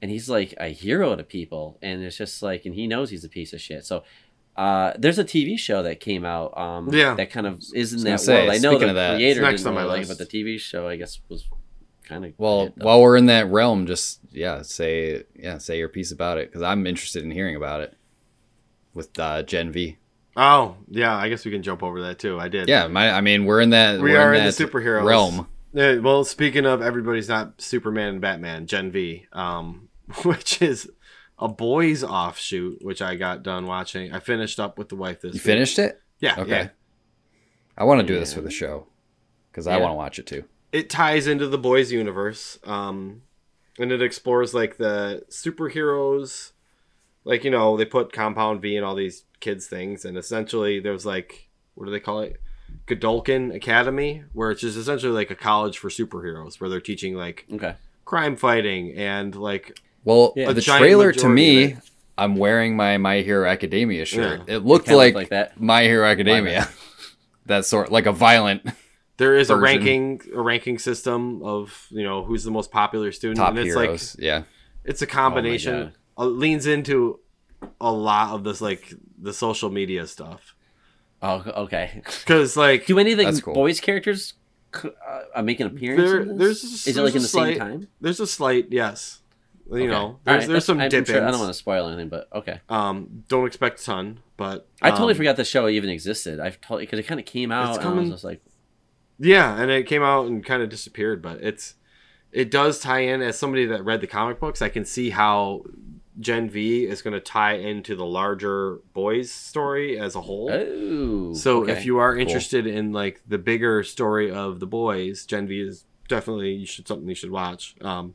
and 0.00 0.10
he's 0.10 0.28
like 0.28 0.54
a 0.58 0.68
hero 0.68 1.14
to 1.16 1.22
people 1.24 1.78
and 1.82 2.02
it's 2.02 2.16
just 2.16 2.42
like 2.42 2.64
and 2.64 2.74
he 2.74 2.86
knows 2.86 3.10
he's 3.10 3.24
a 3.24 3.28
piece 3.28 3.52
of 3.52 3.60
shit 3.60 3.84
so 3.84 4.02
uh 4.56 4.92
there's 4.98 5.18
a 5.18 5.24
tv 5.24 5.58
show 5.58 5.82
that 5.82 5.98
came 6.00 6.24
out 6.24 6.56
um 6.58 6.92
Yeah. 6.92 7.14
that 7.14 7.30
kind 7.30 7.46
of 7.46 7.62
is 7.74 7.92
in 7.92 8.00
that 8.04 8.12
was 8.12 8.26
gonna 8.26 8.38
world 8.40 8.50
i 8.50 8.58
know 8.58 8.78
the 8.78 8.88
of 8.88 8.94
that, 8.96 9.14
creator 9.16 9.40
next 9.42 9.62
didn't 9.62 9.68
on 9.68 9.74
my 9.74 9.80
really 9.82 9.92
like 10.00 10.02
it 10.02 10.08
but 10.08 10.18
the 10.18 10.26
tv 10.26 10.58
show 10.58 10.86
i 10.88 10.96
guess 10.96 11.20
was 11.28 11.46
kind 12.12 12.24
of 12.24 12.32
Well, 12.38 12.70
while 12.76 13.00
we're 13.00 13.16
in 13.16 13.26
that 13.26 13.50
realm, 13.50 13.86
just 13.86 14.20
yeah, 14.30 14.62
say 14.62 15.24
yeah, 15.34 15.58
say 15.58 15.78
your 15.78 15.88
piece 15.88 16.12
about 16.12 16.38
it 16.38 16.48
because 16.50 16.62
I'm 16.62 16.86
interested 16.86 17.22
in 17.22 17.30
hearing 17.30 17.56
about 17.56 17.80
it 17.80 17.96
with 18.94 19.18
uh, 19.18 19.42
Gen 19.42 19.72
V. 19.72 19.98
Oh 20.36 20.76
yeah, 20.88 21.16
I 21.16 21.28
guess 21.28 21.44
we 21.44 21.50
can 21.50 21.62
jump 21.62 21.82
over 21.82 22.02
that 22.02 22.18
too. 22.18 22.38
I 22.38 22.48
did. 22.48 22.68
Yeah, 22.68 22.86
my 22.86 23.10
I 23.10 23.20
mean 23.20 23.44
we're 23.44 23.60
in 23.60 23.70
that 23.70 24.00
we 24.00 24.12
we're 24.12 24.20
are 24.20 24.34
in 24.34 24.44
the 24.44 24.50
superhero 24.50 25.04
realm. 25.04 25.48
Yeah, 25.74 25.98
well, 25.98 26.24
speaking 26.24 26.66
of 26.66 26.82
everybody's 26.82 27.28
not 27.28 27.60
Superman 27.60 28.08
and 28.08 28.20
Batman, 28.20 28.66
Gen 28.66 28.90
V, 28.90 29.26
um, 29.32 29.88
which 30.22 30.60
is 30.60 30.90
a 31.38 31.48
boys 31.48 32.04
offshoot, 32.04 32.84
which 32.84 33.00
I 33.00 33.16
got 33.16 33.42
done 33.42 33.66
watching. 33.66 34.12
I 34.12 34.20
finished 34.20 34.60
up 34.60 34.78
with 34.78 34.88
the 34.88 34.96
wife 34.96 35.22
this. 35.22 35.32
You 35.32 35.38
week. 35.38 35.42
finished 35.42 35.78
it? 35.78 36.00
Yeah. 36.20 36.34
Okay. 36.38 36.50
Yeah. 36.50 36.68
I 37.76 37.84
want 37.84 38.00
to 38.00 38.06
do 38.06 38.18
this 38.18 38.34
for 38.34 38.42
the 38.42 38.50
show 38.50 38.86
because 39.50 39.66
I 39.66 39.78
want 39.78 39.92
to 39.92 39.96
watch 39.96 40.18
it 40.18 40.26
too. 40.26 40.44
It 40.72 40.88
ties 40.88 41.26
into 41.26 41.46
the 41.46 41.58
boys 41.58 41.92
universe, 41.92 42.58
um, 42.64 43.22
and 43.78 43.92
it 43.92 44.02
explores 44.02 44.54
like 44.54 44.78
the 44.78 45.24
superheroes. 45.28 46.52
Like 47.24 47.44
you 47.44 47.50
know, 47.50 47.76
they 47.76 47.84
put 47.84 48.12
Compound 48.12 48.62
V 48.62 48.76
and 48.76 48.84
all 48.84 48.94
these 48.94 49.24
kids 49.40 49.66
things, 49.66 50.04
and 50.04 50.16
essentially 50.16 50.80
there's 50.80 51.06
like 51.06 51.48
what 51.74 51.86
do 51.86 51.90
they 51.90 52.00
call 52.00 52.20
it? 52.20 52.40
Godolkin 52.86 53.54
Academy, 53.54 54.24
where 54.32 54.50
it's 54.50 54.62
just 54.62 54.76
essentially 54.76 55.12
like 55.12 55.30
a 55.30 55.34
college 55.34 55.78
for 55.78 55.88
superheroes, 55.88 56.60
where 56.60 56.68
they're 56.68 56.80
teaching 56.80 57.14
like 57.14 57.46
okay 57.52 57.76
crime 58.04 58.36
fighting 58.36 58.92
and 58.92 59.34
like 59.34 59.80
Well, 60.04 60.34
Yeah. 60.36 60.52
The 60.52 60.60
trailer 60.60 61.12
to 61.12 61.28
me, 61.28 61.76
I'm 62.18 62.36
wearing 62.36 62.76
my 62.76 62.98
My 62.98 63.22
Hero 63.22 63.48
Academia 63.48 64.04
shirt. 64.04 64.42
Yeah. 64.46 64.56
It 64.56 64.64
looked 64.66 64.88
like, 64.88 65.14
looked 65.14 65.16
like 65.16 65.28
that. 65.30 65.60
My 65.60 65.84
Hero 65.84 66.06
Academia. 66.06 66.68
that 67.46 67.64
sort, 67.64 67.90
like 67.90 68.04
a 68.04 68.12
violent 68.12 68.68
There 69.18 69.36
is 69.36 69.50
a 69.50 69.56
ranking 69.56 70.20
a 70.34 70.40
ranking 70.40 70.78
system 70.78 71.42
of 71.42 71.86
you 71.90 72.02
know 72.04 72.24
who's 72.24 72.44
the 72.44 72.50
most 72.50 72.70
popular 72.70 73.12
student, 73.12 73.38
top 73.38 73.50
and 73.50 73.58
it's 73.58 73.74
heroes. 73.74 74.16
like 74.16 74.24
yeah, 74.24 74.42
it's 74.84 75.02
a 75.02 75.06
combination. 75.06 75.92
uh, 76.18 76.24
leans 76.26 76.66
into 76.66 77.20
a 77.80 77.92
lot 77.92 78.34
of 78.34 78.42
this 78.44 78.60
like 78.60 78.92
the 79.20 79.32
social 79.32 79.70
media 79.70 80.04
stuff 80.06 80.56
oh 81.22 81.44
okay 81.56 82.02
because 82.24 82.56
like 82.56 82.86
do 82.86 82.98
any 82.98 83.12
of 83.12 83.18
the 83.18 83.24
That's 83.24 83.40
cool. 83.40 83.54
boys 83.54 83.78
characters 83.78 84.34
c- 84.74 84.90
uh, 85.36 85.42
make 85.42 85.60
an 85.60 85.68
appearance 85.68 86.02
There- 86.10 86.20
in 86.22 86.38
there's 86.38 86.60
this? 86.62 86.86
a- 86.86 86.90
is 86.90 86.96
it 86.96 87.02
like 87.02 87.14
in 87.14 87.22
the 87.22 87.28
slight- 87.28 87.50
same 87.52 87.58
time 87.60 87.88
there's 88.00 88.18
a 88.18 88.26
slight 88.26 88.66
yes, 88.72 89.20
you 89.70 89.76
Okay. 89.76 89.86
know 89.86 90.18
there's 90.24 90.42
right, 90.42 90.48
there's 90.48 90.64
some 90.64 90.80
I'm 90.80 90.88
dip 90.90 91.06
sure- 91.06 91.24
I 91.24 91.30
don't 91.30 91.38
want 91.38 91.50
to 91.50 91.58
spoil 91.58 91.86
anything, 91.86 92.08
but 92.08 92.26
okay. 92.34 92.60
Um, 92.68 93.22
don't 93.28 93.46
expect 93.46 93.80
a 93.80 93.84
ton, 93.84 94.18
but 94.36 94.66
I 94.82 94.90
totally 94.90 95.12
um, 95.12 95.18
forgot 95.18 95.36
the 95.36 95.44
show 95.44 95.68
even 95.68 95.88
existed. 95.88 96.40
I've 96.40 96.60
totally 96.60 96.82
because 96.86 96.98
it 96.98 97.04
kind 97.04 97.20
of 97.20 97.26
came 97.26 97.52
out. 97.52 97.68
It's 97.68 97.78
and 97.78 97.86
I 97.86 97.90
was 97.90 97.94
coming- 97.98 98.10
just 98.10 98.24
like, 98.24 98.42
Yeah, 99.24 99.60
and 99.60 99.70
it 99.70 99.86
came 99.86 100.02
out 100.02 100.26
and 100.26 100.44
kind 100.44 100.62
of 100.62 100.68
disappeared, 100.68 101.22
but 101.22 101.40
it's 101.42 101.74
it 102.32 102.50
does 102.50 102.80
tie 102.80 103.00
in. 103.00 103.22
As 103.22 103.38
somebody 103.38 103.66
that 103.66 103.84
read 103.84 104.00
the 104.00 104.06
comic 104.06 104.40
books, 104.40 104.60
I 104.62 104.68
can 104.68 104.84
see 104.84 105.10
how 105.10 105.62
Gen 106.18 106.50
V 106.50 106.84
is 106.86 107.02
going 107.02 107.14
to 107.14 107.20
tie 107.20 107.54
into 107.54 107.94
the 107.94 108.04
larger 108.04 108.80
boys 108.92 109.30
story 109.30 109.98
as 109.98 110.14
a 110.16 110.20
whole. 110.22 110.50
oh. 110.50 111.34
so 111.34 111.62
okay. 111.62 111.72
if 111.72 111.84
you 111.86 111.98
are 111.98 112.12
Cool. 112.14 112.22
interested 112.22 112.66
in 112.66 112.92
like 112.92 113.20
the 113.28 113.38
bigger 113.38 113.82
story 113.82 114.30
of 114.30 114.60
the 114.60 114.66
boys, 114.66 115.24
Gen 115.24 115.46
V 115.46 115.60
is 115.60 115.84
definitely 116.08 116.52
you 116.54 116.66
should 116.66 116.88
something 116.88 117.08
you 117.08 117.14
should 117.14 117.30
watch. 117.30 117.76
Um, 117.80 118.14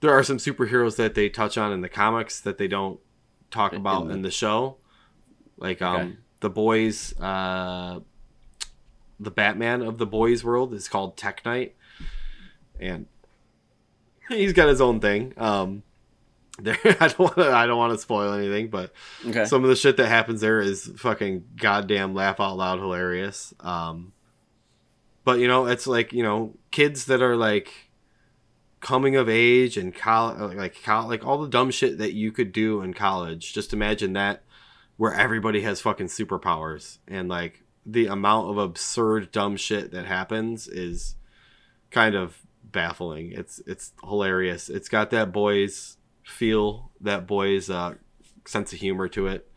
there 0.00 0.12
are 0.12 0.22
some 0.24 0.38
superheroes 0.38 0.96
that 0.96 1.14
they 1.14 1.28
touch 1.28 1.58
on 1.58 1.72
in 1.72 1.82
the 1.82 1.88
comics 1.88 2.40
that 2.40 2.56
they 2.56 2.66
don't 2.68 2.98
talk 3.50 3.72
In 3.74 3.80
about 3.80 4.08
the- 4.08 4.14
in 4.14 4.22
the 4.22 4.30
show, 4.30 4.78
like 5.58 5.82
um, 5.82 5.96
Okay. 6.00 6.16
the 6.40 6.50
boys. 6.50 7.14
Uh, 7.20 8.00
the 9.20 9.30
Batman 9.30 9.82
of 9.82 9.98
the 9.98 10.06
boys 10.06 10.42
world 10.42 10.72
is 10.72 10.88
called 10.88 11.16
Tek 11.16 11.44
Knight, 11.44 11.76
and 12.80 13.06
he's 14.28 14.54
got 14.54 14.68
his 14.68 14.80
own 14.80 14.98
thing. 14.98 15.34
Um, 15.36 15.82
there, 16.58 16.76
I 16.84 17.08
don't 17.08 17.18
want 17.18 17.36
to, 17.36 17.52
I 17.52 17.66
don't 17.66 17.78
want 17.78 17.92
to 17.92 17.98
spoil 17.98 18.32
anything, 18.32 18.68
but 18.68 18.92
okay. 19.26 19.44
some 19.44 19.62
of 19.62 19.70
the 19.70 19.76
shit 19.76 19.96
that 19.98 20.08
happens 20.08 20.40
there 20.40 20.60
is 20.60 20.90
fucking 20.96 21.44
goddamn 21.56 22.14
laugh 22.14 22.40
out 22.40 22.56
loud 22.56 22.80
hilarious. 22.80 23.54
Um, 23.60 24.12
but 25.24 25.38
you 25.38 25.48
know, 25.48 25.66
it's 25.66 25.86
like 25.86 26.12
you 26.12 26.22
know, 26.22 26.54
kids 26.70 27.04
that 27.06 27.22
are 27.22 27.36
like 27.36 27.90
coming 28.80 29.16
of 29.16 29.28
age 29.28 29.76
and 29.76 29.94
college, 29.94 30.56
like 30.56 30.82
col- 30.82 31.08
like 31.08 31.24
all 31.24 31.38
the 31.38 31.48
dumb 31.48 31.70
shit 31.70 31.98
that 31.98 32.14
you 32.14 32.32
could 32.32 32.52
do 32.52 32.82
in 32.82 32.94
college. 32.94 33.52
Just 33.52 33.72
imagine 33.72 34.14
that 34.14 34.42
where 34.96 35.14
everybody 35.14 35.62
has 35.62 35.80
fucking 35.80 36.08
superpowers 36.08 36.98
and 37.08 37.28
like 37.28 37.62
the 37.84 38.06
amount 38.06 38.50
of 38.50 38.58
absurd 38.58 39.32
dumb 39.32 39.56
shit 39.56 39.92
that 39.92 40.06
happens 40.06 40.68
is 40.68 41.16
kind 41.90 42.14
of 42.14 42.38
baffling. 42.62 43.32
It's 43.32 43.60
it's 43.66 43.92
hilarious. 44.02 44.68
It's 44.68 44.88
got 44.88 45.10
that 45.10 45.32
boys 45.32 45.96
feel, 46.24 46.90
that 47.00 47.26
boys 47.26 47.70
uh, 47.70 47.94
sense 48.46 48.72
of 48.72 48.78
humor 48.78 49.08
to 49.08 49.26
it. 49.26 49.50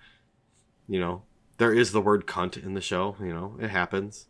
You 0.88 1.00
know, 1.00 1.24
there 1.58 1.74
is 1.74 1.92
the 1.92 2.02
word 2.02 2.26
cunt 2.26 2.62
in 2.62 2.74
the 2.74 2.82
show. 2.82 3.16
You 3.20 3.34
know, 3.34 3.58
it 3.60 3.70
happens. 3.70 4.28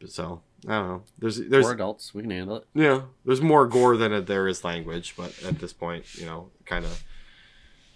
But 0.00 0.10
so 0.10 0.42
I 0.66 0.72
don't 0.72 0.88
know. 0.88 1.02
There's 1.18 1.36
there's 1.36 1.64
We're 1.64 1.74
adults. 1.74 2.14
We 2.14 2.22
can 2.22 2.30
handle 2.30 2.56
it. 2.56 2.66
yeah, 2.74 3.02
there's 3.24 3.40
more 3.40 3.66
gore 3.66 3.96
than 3.96 4.24
there 4.24 4.48
is 4.48 4.64
language, 4.64 5.14
but 5.16 5.34
at 5.44 5.58
this 5.58 5.72
point, 5.72 6.14
you 6.14 6.26
know, 6.26 6.50
kind 6.66 6.84
of 6.84 7.04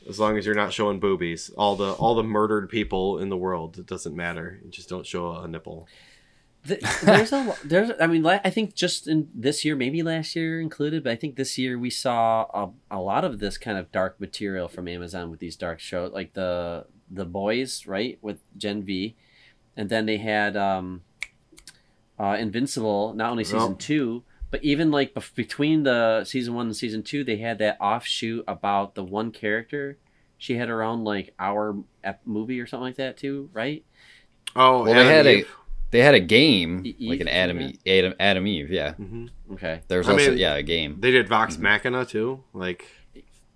as 0.09 0.19
long 0.21 0.39
as 0.39 0.47
you're 0.47 0.55
not 0.55 0.73
showing 0.73 1.01
boobies, 1.01 1.51
all 1.57 1.77
the 1.77 1.93
all 1.93 2.15
the 2.15 2.23
murdered 2.25 2.69
people 2.69 3.19
in 3.19 3.29
the 3.29 3.37
world, 3.37 3.79
it 3.79 3.87
doesn't 3.87 4.15
matter. 4.15 4.61
You 4.65 4.71
just 4.71 4.89
don't 4.89 5.07
show 5.07 5.33
a 5.37 5.49
nipple. 5.49 5.89
Th- 6.67 6.81
there's 7.03 7.33
a 7.33 7.55
there's 7.65 7.91
I 8.01 8.07
mean 8.07 8.27
I 8.27 8.51
think 8.51 8.75
just 8.75 9.07
in 9.07 9.29
this 9.35 9.65
year 9.65 9.77
maybe 9.77 10.03
last 10.03 10.35
year 10.35 10.61
included 10.61 11.05
but 11.05 11.13
I 11.13 11.17
think 11.17 11.37
this 11.37 11.57
year 11.59 11.79
we 11.79 11.91
saw 11.91 12.47
a, 12.91 12.97
a 12.97 13.01
lot 13.01 13.25
of 13.25 13.39
this 13.39 13.57
kind 13.59 13.79
of 13.79 13.93
dark 13.93 14.21
material 14.21 14.67
from 14.69 14.89
Amazon 14.89 15.31
with 15.31 15.39
these 15.41 15.57
dark 15.57 15.79
shows 15.81 16.13
like 16.13 16.33
the 16.35 16.87
the 17.11 17.25
boys 17.25 17.87
right 17.87 18.19
with 18.21 18.41
Gen 18.57 18.83
V 18.83 19.15
and 19.77 19.89
then 19.89 20.07
they 20.07 20.17
had 20.17 20.57
um 20.57 21.03
uh 22.19 22.37
Invincible 22.39 23.15
not 23.15 23.31
only 23.31 23.45
season 23.45 23.71
Yep. 23.73 23.79
2 23.79 24.23
but 24.51 24.63
even 24.65 24.91
like 24.91 25.15
bef- 25.15 25.35
between 25.35 25.83
the 25.83 26.25
season 26.25 26.55
1 26.55 26.67
and 26.67 26.77
season 26.77 27.03
2 27.03 27.25
they 27.25 27.37
had 27.39 27.59
that 27.59 27.77
offshoot 27.81 28.45
about 28.47 28.95
the 28.95 29.03
one 29.05 29.31
character 29.31 29.99
she 30.39 30.57
had 30.57 30.69
her 30.69 30.83
own 30.83 31.03
like 31.05 31.35
hour 31.39 31.77
ep- 32.05 32.21
movie 32.27 32.61
or 32.61 32.67
something 32.67 32.85
like 32.85 32.97
that 32.97 33.17
too 33.17 33.49
right 33.53 33.85
Oh, 34.55 34.85
Well, 34.85 34.95
they 34.95 35.05
had 35.05 35.27
a 35.27 35.45
they 35.91 36.01
had 36.01 36.15
a 36.15 36.21
game 36.21 36.83
E- 36.85 36.97
like 37.11 37.21
an 37.21 37.29
Adam 37.29 37.59
something 37.61 37.79
Eve, 37.85 38.05
Adam, 38.05 38.15
Atom 38.19 38.47
Eve, 38.47 38.71
yeah. 38.71 38.95
hmm 38.95 39.27
okay 39.53 39.81
There's 39.89 40.09
I 40.09 40.13
also 40.13 40.31
mean- 40.31 40.39
yeah 40.39 40.55
a 40.55 40.63
game. 40.63 40.97
They 41.01 41.11
did 41.11 41.29
Vox 41.29 41.57
Mhm. 41.57 41.61
Machina 41.61 42.05
too. 42.07 42.43
Like 42.55 42.87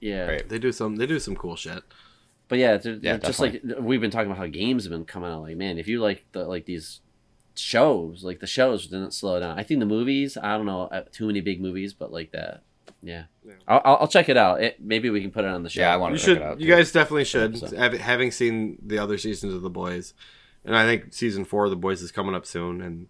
yeah 0.01 0.27
Right. 0.27 0.49
they 0.49 0.59
do 0.59 0.73
some 0.73 0.97
they 0.97 1.07
do 1.07 1.19
some 1.19 1.37
cool 1.37 1.57
shit. 1.57 1.83
But 2.49 2.59
yeah, 2.59 2.77
they're, 2.79 2.95
Yeah, 2.95 3.17
they're 3.17 3.19
just 3.19 3.39
like 3.41 3.63
we've 3.79 4.01
been 4.01 4.11
talking 4.11 4.27
about 4.31 4.39
how 4.39 4.47
games 4.49 4.85
have 4.85 4.91
been 4.91 5.05
coming 5.05 5.31
out. 5.31 5.43
Like, 5.43 5.57
man, 5.57 5.79
if 5.79 5.87
you 5.89 6.01
like 6.01 6.25
the 6.33 6.45
like 6.45 6.67
these 6.67 7.01
shows, 7.61 8.25
like 8.25 8.41
the 8.41 8.47
shows 8.47 8.87
didn't 8.87 9.13
slow 9.13 9.39
down. 9.41 9.59
I 9.59 9.63
think 9.63 9.81
the 9.81 9.87
movies, 9.87 10.37
I 10.37 10.57
don't 10.57 10.67
know, 10.67 10.83
uh, 10.83 11.05
too 11.13 11.27
many 11.27 11.41
big 11.41 11.61
movies, 11.61 11.93
but 11.95 12.13
like 12.13 12.33
that, 12.33 12.63
yeah. 13.03 13.25
Yeah. 13.45 13.55
I'll, 13.69 13.81
I'll 13.85 13.97
I'll 14.03 14.09
check 14.09 14.29
it 14.29 14.37
out. 14.37 14.63
It, 14.63 14.81
maybe 14.81 15.09
we 15.11 15.21
can 15.23 15.31
put 15.31 15.45
it 15.45 15.49
on 15.51 15.63
the 15.63 15.71
show. 15.71 15.81
Yeah, 15.81 15.95
I 15.95 15.97
want 15.97 16.13
You 16.13 16.19
to 16.19 16.25
check 16.25 16.29
should. 16.35 16.37
it 16.39 16.43
out. 16.43 16.61
You 16.61 16.69
guys 16.69 16.93
definitely 16.93 17.25
should. 17.25 17.57
So- 17.59 17.77
Having 17.99 18.31
seen 18.33 18.79
the 18.85 18.99
other 18.99 19.17
seasons 19.19 19.55
of 19.55 19.63
The 19.63 19.71
Boys, 19.71 20.13
and 20.65 20.77
I 20.77 20.85
think 20.85 21.13
season 21.15 21.45
four 21.45 21.65
of 21.65 21.71
The 21.71 21.77
Boys 21.77 22.03
is 22.03 22.13
coming 22.13 22.35
up 22.35 22.45
soon, 22.47 22.81
and 22.83 23.07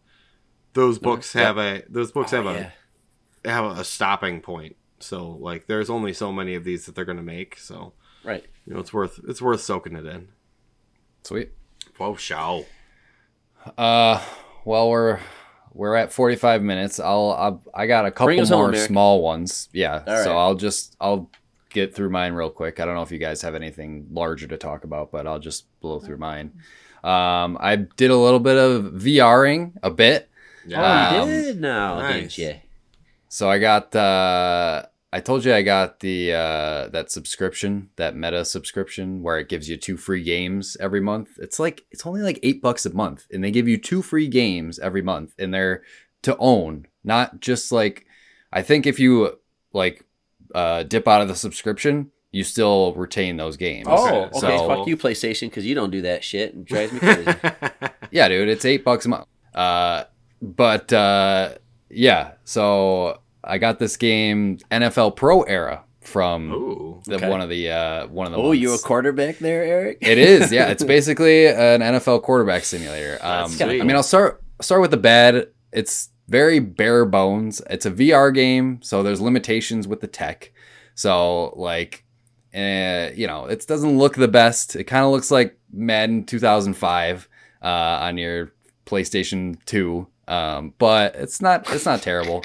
those 0.75 0.99
books 0.99 1.35
Yep. 1.35 1.45
have 1.45 1.59
a 1.59 1.83
those 1.89 2.13
books 2.13 2.33
Oh, 2.33 2.43
have 2.43 2.57
yeah. 2.57 2.71
a 3.45 3.51
have 3.51 3.79
a 3.79 3.85
stopping 3.85 4.41
point. 4.41 4.77
So 5.01 5.31
like, 5.41 5.67
there's 5.67 5.91
only 5.91 6.13
so 6.13 6.31
many 6.33 6.55
of 6.55 6.63
these 6.65 6.87
that 6.87 6.95
they're 6.95 7.05
gonna 7.05 7.23
make. 7.23 7.59
So 7.59 7.93
right. 8.23 8.45
you 8.67 8.75
know, 8.75 8.81
it's 8.81 8.93
worth 8.93 9.19
it's 9.27 9.43
worth 9.43 9.61
soaking 9.63 9.97
it 9.97 10.07
in. 10.07 10.29
Sweet. 11.25 11.51
Whoa, 11.99 12.15
show. 12.17 12.65
Uh, 13.77 14.23
well, 14.65 14.91
we're 14.91 15.21
we're 15.73 15.95
at 15.97 16.13
45 16.13 16.63
minutes. 16.63 16.99
I'll, 17.01 17.31
I'll 17.39 17.63
I 17.75 17.87
got 17.87 18.07
a 18.07 18.11
couple 18.11 18.35
more 18.37 18.73
home, 18.73 18.75
small 18.77 19.23
ones. 19.23 19.69
Yeah. 19.73 20.03
All 20.07 20.25
So. 20.25 20.37
I'll 20.37 20.55
just 20.55 20.97
I'll 21.01 21.31
get 21.71 21.95
through 21.95 22.11
mine 22.11 22.33
real 22.33 22.51
quick. 22.51 22.81
I 22.81 22.85
don't 22.85 22.95
know 22.95 23.03
if 23.03 23.13
you 23.13 23.19
guys 23.19 23.43
have 23.43 23.55
anything 23.55 24.07
larger 24.11 24.47
to 24.49 24.57
talk 24.57 24.85
about, 24.85 25.13
but 25.13 25.27
I'll 25.27 25.39
just 25.39 25.67
blow 25.81 26.01
through 26.01 26.19
mine. 26.19 26.53
Um, 27.05 27.57
I 27.61 27.77
did 27.77 28.11
a 28.11 28.17
little 28.17 28.41
bit 28.41 28.57
of 28.57 28.93
VRing 28.95 29.73
a 29.83 29.91
bit. 29.91 30.29
Yeah. 30.67 31.13
oh, 31.15 31.23
Um, 31.23 31.31
you 31.31 31.43
did 31.43 31.61
now, 31.61 31.99
nice. 32.01 32.35
didn't 32.37 32.39
you? 32.39 32.61
So 33.29 33.49
I 33.49 33.59
got 33.59 33.95
uh 33.95 34.87
I 35.13 35.21
told 35.21 35.45
you 35.45 35.53
I 35.53 35.63
got 35.63 36.01
the 36.01 36.33
uh 36.33 36.89
that 36.89 37.11
subscription, 37.11 37.91
that 37.97 38.15
meta 38.17 38.45
subscription 38.45 39.23
where 39.23 39.39
it 39.39 39.49
gives 39.49 39.69
you 39.69 39.77
two 39.77 39.97
free 39.97 40.23
games 40.23 40.77
every 40.81 41.01
month. 41.01 41.31
It's 41.39 41.59
like 41.59 41.85
it's 41.91 42.07
only 42.07 42.23
like 42.23 42.39
8 42.43 42.63
bucks 42.63 42.87
a 42.87 42.95
month 42.95 43.27
and 43.33 43.43
they 43.43 43.51
give 43.51 43.67
you 43.69 43.77
two 43.77 44.03
free 44.03 44.29
games 44.29 44.79
every 44.79 45.03
month 45.03 45.35
and 45.39 45.53
they're 45.53 45.83
to 46.23 46.37
own, 46.39 46.87
not 47.03 47.41
just 47.41 47.73
like 47.73 48.07
I 48.53 48.63
think 48.63 48.87
if 48.87 49.01
you 49.01 49.39
like 49.73 50.05
uh 50.55 50.85
dip 50.85 51.09
out 51.09 51.23
of 51.23 51.29
the 51.29 51.35
subscription, 51.37 52.13
you 52.33 52.45
still 52.45 52.93
retain 52.95 53.37
those 53.37 53.57
games. 53.57 53.87
Oh, 53.91 54.23
okay. 54.27 54.39
So- 54.39 54.69
Fuck 54.69 54.87
you, 54.87 54.97
PlayStation, 54.97 55.49
because 55.49 55.67
you 55.67 55.75
don't 55.75 55.91
do 55.91 56.03
that 56.03 56.23
shit 56.23 56.55
and 56.55 56.65
drives 56.65 56.93
me 56.93 56.99
crazy. 57.01 57.35
Yeah, 58.13 58.27
dude, 58.29 58.49
it's 58.49 58.65
eight 58.65 58.85
bucks 58.85 59.07
a 59.07 59.09
month. 59.09 59.27
Uh, 59.55 60.03
but 60.43 60.93
uh, 60.93 61.55
yeah, 61.89 62.33
so 62.45 63.20
I 63.43 63.59
got 63.59 63.79
this 63.79 63.97
game 63.97 64.59
NFL 64.71 65.17
Pro 65.17 65.43
Era 65.43 65.85
from 66.01 66.53
Ooh. 66.53 67.03
the, 67.05 67.19
one 67.29 67.41
of 67.41 67.49
the 67.49 67.71
uh, 67.71 68.07
one 68.09 68.27
of 68.27 68.33
the. 68.33 68.39
oh, 68.39 68.53
you 68.53 68.75
a 68.75 68.79
quarterback 68.79 69.39
there, 69.39 69.63
Eric? 69.63 69.99
It 70.01 70.19
is, 70.19 70.53
yeah. 70.53 70.69
It's 70.69 70.85
basically 70.97 71.47
an 71.47 71.81
NFL 71.81 72.23
quarterback 72.23 72.65
simulator. 72.65 73.19
Um, 73.21 73.51
That's 73.51 73.57
sweet. 73.57 73.81
I 73.81 73.85
mean, 73.85 73.97
I'll 73.97 74.03
start 74.03 74.43
start 74.61 74.81
with 74.81 74.91
the 74.91 74.97
bad. 74.97 75.49
It's 75.73 76.11
very 76.29 76.59
bare 76.59 77.05
bones. 77.05 77.61
It's 77.69 77.87
a 77.87 77.91
VR 77.91 78.35
game, 78.35 78.81
so 78.83 79.03
there's 79.03 79.21
limitations 79.21 79.87
with 79.87 80.01
the 80.01 80.07
tech. 80.07 80.53
So 80.95 81.53
like, 81.57 82.05
uh, 82.55 83.11
you 83.15 83.27
know, 83.27 83.47
it 83.47 83.67
doesn't 83.67 83.99
look 83.99 84.17
the 84.17 84.29
best. 84.29 84.77
It 84.77 84.85
kind 84.85 85.05
of 85.05 85.11
looks 85.11 85.31
like 85.31 85.59
Madden 85.73 86.25
2005 86.25 87.29
uh, 87.63 87.67
on 87.67 88.19
your 88.19 88.53
PlayStation 88.87 89.63
2. 89.67 90.07
Um, 90.31 90.75
but 90.79 91.17
it's 91.17 91.41
not 91.43 91.69
it's 91.73 91.85
not 91.87 92.03
terrible. 92.03 92.45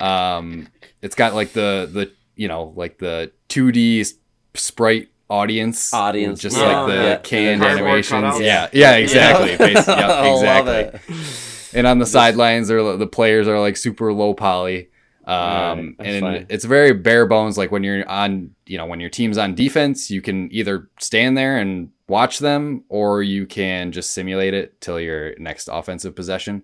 Um, 0.00 0.68
it's 1.02 1.14
got 1.14 1.34
like 1.34 1.52
the 1.52 1.88
the 1.92 2.10
you 2.34 2.48
know 2.48 2.72
like 2.76 2.98
the 2.98 3.30
2D 3.50 4.14
sprite 4.54 5.08
audience 5.28 5.92
Audience, 5.92 6.40
just 6.40 6.56
yeah. 6.56 6.80
like 6.80 6.86
the 6.88 7.02
Yeah. 7.02 7.16
canned 7.18 7.60
Cardboard 7.60 7.82
animations. 8.04 8.40
yeah 8.40 8.68
yeah 8.72 8.92
exactly. 8.96 9.50
Basi- 9.56 9.86
yep, 9.86 10.34
exactly. 10.94 11.78
and 11.78 11.86
on 11.86 11.98
the 11.98 12.06
sidelines 12.06 12.70
are 12.70 12.96
the 12.96 13.06
players 13.06 13.46
are 13.48 13.60
like 13.60 13.76
super 13.76 14.12
low 14.12 14.32
poly. 14.34 14.88
Um 15.26 15.96
that's 15.98 16.08
and 16.08 16.20
fine. 16.20 16.46
it's 16.48 16.64
very 16.64 16.92
bare 16.94 17.26
bones 17.26 17.58
like 17.58 17.72
when 17.72 17.82
you're 17.82 18.08
on 18.08 18.52
you 18.66 18.78
know 18.78 18.86
when 18.86 19.00
your 19.00 19.10
team's 19.10 19.36
on 19.38 19.54
defense 19.56 20.08
you 20.10 20.22
can 20.22 20.48
either 20.52 20.88
stand 21.00 21.36
there 21.36 21.58
and 21.58 21.90
watch 22.08 22.38
them 22.38 22.84
or 22.88 23.22
you 23.24 23.44
can 23.46 23.90
just 23.90 24.12
simulate 24.12 24.54
it 24.54 24.80
till 24.80 25.00
your 25.00 25.36
next 25.38 25.68
offensive 25.70 26.14
possession 26.14 26.62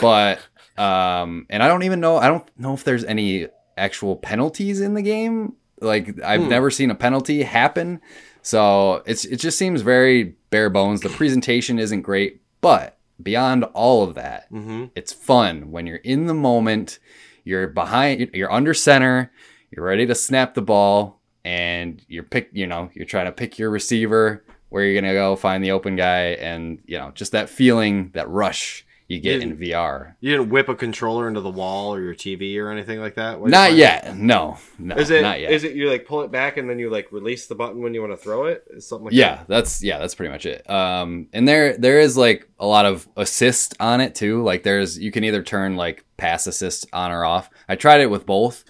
but 0.00 0.38
um 0.78 1.46
and 1.50 1.62
i 1.62 1.68
don't 1.68 1.82
even 1.82 2.00
know 2.00 2.16
i 2.16 2.28
don't 2.28 2.48
know 2.58 2.72
if 2.74 2.84
there's 2.84 3.04
any 3.04 3.46
actual 3.76 4.16
penalties 4.16 4.80
in 4.80 4.94
the 4.94 5.02
game 5.02 5.54
like 5.80 6.18
i've 6.24 6.42
Hmm. 6.42 6.48
never 6.48 6.70
seen 6.70 6.90
a 6.90 6.94
penalty 6.94 7.42
happen 7.42 8.00
so 8.42 9.02
it's 9.06 9.24
it 9.24 9.36
just 9.36 9.58
seems 9.58 9.82
very 9.82 10.34
bare 10.50 10.70
bones 10.70 11.00
the 11.00 11.08
presentation 11.08 11.78
isn't 11.78 12.02
great 12.02 12.40
but 12.60 12.98
beyond 13.22 13.64
all 13.74 14.02
of 14.02 14.14
that 14.14 14.50
Mm-hmm. 14.52 14.86
it's 14.94 15.12
fun 15.12 15.70
when 15.70 15.86
you're 15.86 15.96
in 15.98 16.26
the 16.26 16.34
moment 16.34 16.98
you're 17.44 17.68
behind 17.68 18.30
you're 18.34 18.52
under 18.52 18.74
center 18.74 19.30
you're 19.70 19.84
ready 19.86 20.06
to 20.06 20.14
snap 20.14 20.54
the 20.54 20.62
ball 20.62 21.20
and 21.44 22.02
you're 22.08 22.22
pick 22.22 22.48
you 22.52 22.66
know 22.66 22.90
you're 22.94 23.04
trying 23.06 23.26
to 23.26 23.32
pick 23.32 23.58
your 23.58 23.70
receiver 23.70 24.44
where 24.68 24.84
you're 24.84 25.00
gonna 25.00 25.12
go 25.12 25.34
find 25.36 25.62
the 25.62 25.70
open 25.72 25.96
guy 25.96 26.28
and 26.40 26.78
you 26.86 26.96
know 26.98 27.10
just 27.14 27.32
that 27.32 27.48
feeling 27.48 28.10
that 28.14 28.28
rush 28.28 28.86
you 29.12 29.20
get 29.20 29.42
in 29.42 29.56
vr 29.56 30.14
You 30.20 30.32
didn't 30.36 30.50
whip 30.50 30.68
a 30.68 30.74
controller 30.74 31.28
into 31.28 31.40
the 31.40 31.50
wall 31.50 31.94
or 31.94 32.00
your 32.00 32.14
TV 32.14 32.56
or 32.58 32.70
anything 32.70 33.00
like 33.00 33.14
that. 33.16 33.40
not 33.42 33.74
yet. 33.74 34.16
No. 34.16 34.58
No 34.78 34.96
Is 34.96 35.10
it? 35.10 35.22
not 35.22 35.40
yet. 35.40 35.52
Is 35.52 35.64
it 35.64 35.74
you 35.74 35.90
like 35.90 36.06
pull 36.06 36.22
it 36.22 36.30
back 36.30 36.56
and 36.56 36.68
then 36.68 36.78
you 36.78 36.88
like 36.90 37.12
release 37.12 37.46
the 37.46 37.54
button 37.54 37.82
when 37.82 37.94
you 37.94 38.00
want 38.00 38.12
to 38.12 38.16
throw 38.16 38.46
it? 38.46 38.64
Is 38.70 38.86
something 38.86 39.06
like 39.06 39.14
yeah 39.14 39.42
that's 39.48 39.82
yeah 39.82 39.98
that's 39.98 40.14
pretty 40.14 40.32
much 40.32 40.46
it. 40.46 40.68
Um 40.70 41.28
and 41.32 41.46
there 41.46 41.76
there 41.76 42.00
is 42.00 42.16
like 42.16 42.48
a 42.58 42.66
lot 42.66 42.86
of 42.86 43.06
assist 43.16 43.74
on 43.80 44.00
it 44.00 44.14
too. 44.14 44.42
Like 44.42 44.62
there's 44.62 44.98
you 44.98 45.12
can 45.12 45.24
either 45.24 45.42
turn 45.42 45.76
like 45.76 46.04
pass 46.16 46.46
assist 46.46 46.86
on 46.92 47.10
or 47.10 47.24
off. 47.24 47.50
I 47.68 47.76
tried 47.76 48.00
it 48.00 48.10
with 48.10 48.24
both. 48.26 48.64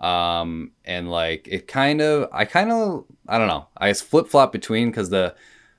Um 0.00 0.72
and 0.84 1.10
like 1.10 1.48
it 1.50 1.66
kind 1.66 2.02
of 2.02 2.28
i 2.32 2.44
kind 2.44 2.70
of 2.70 3.04
i 3.26 3.38
don't 3.38 3.48
know. 3.48 3.68
I 3.76 3.92
flip 3.94 4.28
flop 4.28 4.52
between 4.52 4.90
because 4.90 5.10
the 5.10 5.34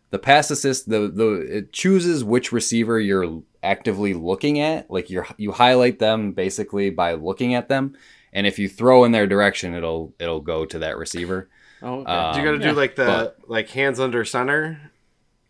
the 0.10 0.20
pass 0.20 0.50
assist 0.52 0.90
the 0.90 1.08
the 1.14 1.58
it 1.58 1.74
chooses 1.74 2.24
which 2.24 2.52
receiver 2.52 3.00
you're 3.00 3.42
actively 3.64 4.14
looking 4.14 4.60
at 4.60 4.90
like 4.90 5.10
you're 5.10 5.28
you 5.38 5.52
highlight 5.52 6.00
them 6.00 6.32
basically 6.32 6.90
by 6.90 7.14
looking 7.14 7.54
at 7.56 7.68
them 7.70 7.96
and 8.32 8.48
if 8.48 8.58
you 8.60 8.70
throw 8.70 9.04
in 9.04 9.12
their 9.12 9.28
direction 9.28 9.74
it'll 9.74 10.14
it'll 10.20 10.40
go 10.42 10.66
to 10.66 10.80
that 10.80 10.98
receiver 10.98 11.50
Oh, 11.80 12.00
okay. 12.00 12.06
That? 12.06 12.34
Do 12.34 12.40
you 12.40 12.46
got 12.46 12.52
to 12.52 12.58
Um, 12.70 12.74
do 12.76 12.80
like 12.82 12.96
the 12.96 13.06
but- 13.06 13.38
like 13.48 13.70
hands 13.70 14.00
under 14.00 14.26
center? 14.26 14.82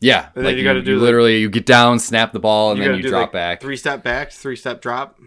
Yeah, 0.01 0.25
And 0.35 0.35
then 0.35 0.43
like 0.43 0.51
you 0.55 0.57
you, 0.59 0.63
gotta 0.67 0.79
you 0.79 0.85
do 0.85 0.99
the- 0.99 1.05
literally 1.05 1.39
you 1.39 1.49
get 1.49 1.65
down, 1.65 1.99
snap 1.99 2.33
the 2.33 2.39
ball, 2.39 2.71
and 2.71 2.79
You 2.81 2.89
then 2.91 2.97
you 3.01 3.09
drop 3.09 3.27
like, 3.27 3.31
back. 3.31 3.61
Three 3.61 3.77
step 3.77 4.03
back, 4.03 4.31
three 4.33 4.57
step 4.57 4.81
drop. 4.81 5.17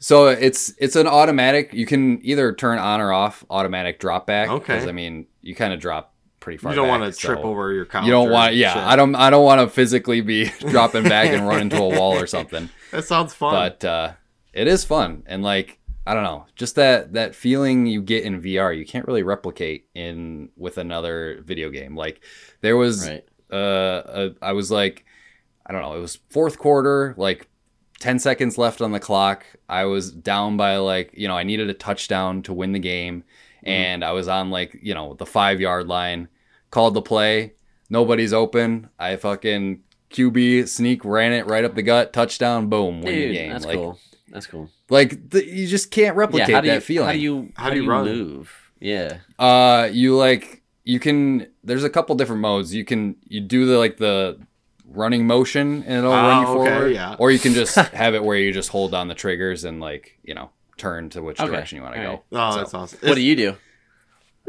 So 0.00 0.26
it's 0.26 0.74
it's 0.78 0.96
an 0.96 1.06
automatic. 1.06 1.72
You 1.72 1.86
can 1.86 2.18
either 2.24 2.52
turn 2.52 2.78
on 2.78 3.00
or 3.00 3.12
off 3.12 3.44
automatic 3.48 4.00
drop 4.00 4.26
back. 4.26 4.48
Okay. 4.50 4.88
I 4.88 4.92
mean, 4.92 5.26
you 5.40 5.54
kind 5.54 5.72
of 5.72 5.78
drop 5.78 6.09
pretty 6.40 6.58
far. 6.58 6.72
You 6.72 6.76
don't 6.76 6.88
back, 6.88 7.00
want 7.00 7.14
to 7.14 7.18
trip 7.18 7.38
over 7.40 7.72
your 7.72 7.86
couch. 7.86 8.04
You 8.04 8.10
don't 8.10 8.28
or 8.28 8.32
want. 8.32 8.54
Yeah, 8.54 8.74
shit. 8.74 8.82
I 8.82 8.96
don't. 8.96 9.14
I 9.14 9.30
don't 9.30 9.44
want 9.44 9.60
to 9.60 9.68
physically 9.68 10.20
be 10.20 10.46
dropping 10.60 11.04
back 11.04 11.28
and 11.28 11.46
run 11.46 11.60
into 11.60 11.76
a 11.76 11.88
wall 11.98 12.14
or 12.14 12.26
something. 12.26 12.68
That 12.90 13.04
sounds 13.04 13.32
fun. 13.32 13.52
But 13.54 13.84
uh, 13.84 14.12
it 14.52 14.66
is 14.66 14.84
fun 14.84 15.22
and 15.26 15.44
like 15.44 15.78
I 16.04 16.12
don't 16.12 16.24
know, 16.24 16.46
just 16.56 16.74
that 16.74 17.12
that 17.12 17.36
feeling 17.36 17.86
you 17.86 18.02
get 18.02 18.24
in 18.24 18.42
VR, 18.42 18.76
you 18.76 18.84
can't 18.84 19.06
really 19.06 19.22
replicate 19.22 19.86
in 19.94 20.48
with 20.56 20.76
another 20.76 21.40
video 21.44 21.70
game. 21.70 21.94
Like 21.94 22.20
there 22.62 22.76
was 22.76 23.08
Right. 23.08 23.24
uh, 23.52 23.54
uh 23.54 24.30
I 24.42 24.52
was 24.54 24.72
like 24.72 25.04
I 25.64 25.72
don't 25.72 25.82
know, 25.82 25.94
it 25.94 26.00
was 26.00 26.18
fourth 26.30 26.58
quarter, 26.58 27.14
like 27.16 27.46
10 28.00 28.18
seconds 28.18 28.58
left 28.58 28.80
on 28.80 28.90
the 28.90 28.98
clock. 28.98 29.46
I 29.68 29.84
was 29.84 30.10
down 30.10 30.56
by 30.56 30.78
like, 30.78 31.10
you 31.14 31.28
know, 31.28 31.36
I 31.36 31.44
needed 31.44 31.70
a 31.70 31.74
touchdown 31.74 32.42
to 32.42 32.52
win 32.52 32.72
the 32.72 32.78
game 32.80 33.22
and 33.64 34.04
I 34.04 34.12
was 34.12 34.28
on 34.28 34.50
like, 34.50 34.78
you 34.82 34.94
know, 34.94 35.14
the 35.14 35.24
5-yard 35.26 35.86
line. 35.88 36.28
Called 36.70 36.94
the 36.94 37.02
play, 37.02 37.54
nobody's 37.88 38.32
open. 38.32 38.88
I 38.96 39.16
fucking 39.16 39.82
QB 40.12 40.68
sneak 40.68 41.04
ran 41.04 41.32
it 41.32 41.46
right 41.46 41.64
up 41.64 41.74
the 41.74 41.82
gut, 41.82 42.12
touchdown, 42.12 42.68
boom, 42.68 43.00
win 43.02 43.12
the 43.14 43.32
game. 43.32 43.50
that's 43.52 43.64
like 43.66 43.76
cool. 43.76 43.98
That's 44.28 44.46
cool. 44.46 44.70
like 44.88 45.30
the, 45.30 45.44
you 45.44 45.66
just 45.66 45.90
can't 45.90 46.14
replicate 46.16 46.48
yeah, 46.50 46.54
how 46.54 46.60
do 46.60 46.68
that 46.68 46.74
you, 46.74 46.80
feeling. 46.80 47.06
How 47.08 47.12
do 47.12 47.18
you 47.18 47.52
How 47.56 47.70
do 47.70 47.82
you 47.82 47.90
run? 47.90 48.04
move? 48.04 48.70
Yeah. 48.78 49.18
Uh, 49.36 49.88
you 49.90 50.16
like 50.16 50.62
you 50.84 51.00
can. 51.00 51.48
There's 51.64 51.82
a 51.82 51.90
couple 51.90 52.14
different 52.14 52.40
modes. 52.40 52.72
You 52.72 52.84
can 52.84 53.16
you 53.26 53.40
do 53.40 53.66
the 53.66 53.76
like 53.76 53.96
the 53.96 54.38
running 54.86 55.26
motion 55.26 55.82
and 55.82 55.98
it'll 55.98 56.10
run 56.12 56.42
you 56.42 56.46
Oh, 56.48 56.60
okay, 56.62 56.70
forward, 56.70 56.92
yeah. 56.94 57.16
or 57.18 57.32
you 57.32 57.38
can 57.40 57.52
just 57.54 57.74
have 57.76 58.14
it 58.14 58.22
where 58.22 58.36
you 58.36 58.52
just 58.52 58.68
hold 58.70 58.92
down 58.92 59.08
the 59.08 59.14
triggers 59.16 59.64
and 59.64 59.80
like 59.80 60.18
you 60.22 60.34
know 60.34 60.50
turn 60.80 61.10
to 61.10 61.22
which 61.22 61.38
Okay, 61.40 61.50
direction 61.50 61.76
you 61.76 61.82
want 61.82 61.94
to 61.94 62.00
alright. 62.04 62.22
go. 62.30 62.38
oh, 62.38 62.50
So, 62.52 62.56
that's 62.58 62.74
awesome. 62.74 62.98
What 63.02 63.14
do 63.14 63.20
you 63.20 63.36
do? 63.36 63.56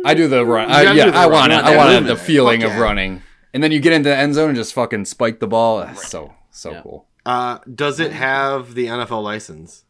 I 0.06 0.14
do 0.14 0.28
the 0.28 0.46
run. 0.46 0.72
I, 0.72 0.84
gotta 0.84 0.98
yeah, 0.98 1.06
do 1.06 1.12
the 1.12 1.18
I 1.18 1.24
run. 1.24 1.32
want 1.32 1.52
it. 1.52 1.56
want 1.56 1.66
I 1.66 1.72
that 1.72 1.78
want 1.78 1.90
movement. 1.94 2.18
the 2.20 2.24
feeling 2.26 2.62
Fuck 2.62 2.72
of 2.72 2.76
yeah. 2.78 2.82
running, 2.84 3.22
and 3.54 3.62
then 3.64 3.72
you 3.72 3.80
get 3.80 3.94
into 3.94 4.10
the 4.10 4.16
end 4.18 4.34
zone 4.34 4.50
and 4.50 4.56
just 4.56 4.74
fucking 4.74 5.06
spike 5.06 5.40
the 5.40 5.48
ball. 5.48 5.80
That's 5.82 6.08
so 6.08 6.34
so 6.50 6.72
Yeah. 6.72 6.82
cool. 6.82 7.06
Uh, 7.26 7.60
does 7.76 8.00
it 8.00 8.12
have 8.14 8.74
the 8.74 8.88
NFL 8.88 9.22
license? 9.24 9.84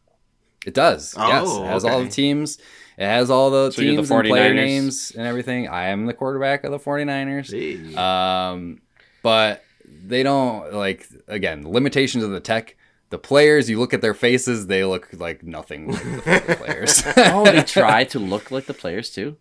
It 0.66 0.74
does. 0.74 1.14
yes, 1.16 1.44
Oh, 1.48 1.64
it 1.64 1.66
has 1.68 1.84
all 1.84 1.94
okay. 1.96 2.04
the 2.04 2.10
teams. 2.10 2.58
It 2.98 3.06
has 3.06 3.30
all 3.30 3.50
the 3.50 3.70
So 3.72 3.80
you're 3.82 3.92
the 3.92 3.96
teams 4.02 4.10
and 4.10 4.28
player 4.28 4.50
49ers? 4.52 4.54
names 4.54 5.12
and 5.16 5.26
everything. 5.26 5.66
I 5.68 5.86
am 5.88 6.04
the 6.06 6.12
quarterback 6.12 6.62
of 6.64 6.70
the 6.72 6.78
49ers. 6.78 7.50
Hey. 7.50 7.94
Um, 7.96 8.82
but 9.22 9.64
they 10.04 10.22
don't 10.22 10.72
like 10.74 11.06
again 11.26 11.66
limitations 11.66 12.22
of 12.22 12.30
the 12.32 12.40
tech. 12.40 12.76
The 13.12 13.18
players, 13.18 13.68
you 13.68 13.78
look 13.78 13.92
at 13.92 14.00
their 14.00 14.14
faces, 14.14 14.66
they 14.68 14.84
look 14.84 15.08
like 15.12 15.42
nothing 15.44 15.92
like 15.92 16.02
the 16.46 16.56
players. 16.64 17.02
Oh, 17.16 17.44
they 17.44 17.62
try 17.80 18.04
to 18.04 18.18
look 18.18 18.50
like 18.50 18.64
the 18.64 18.72
players 18.74 19.10
too. 19.10 19.36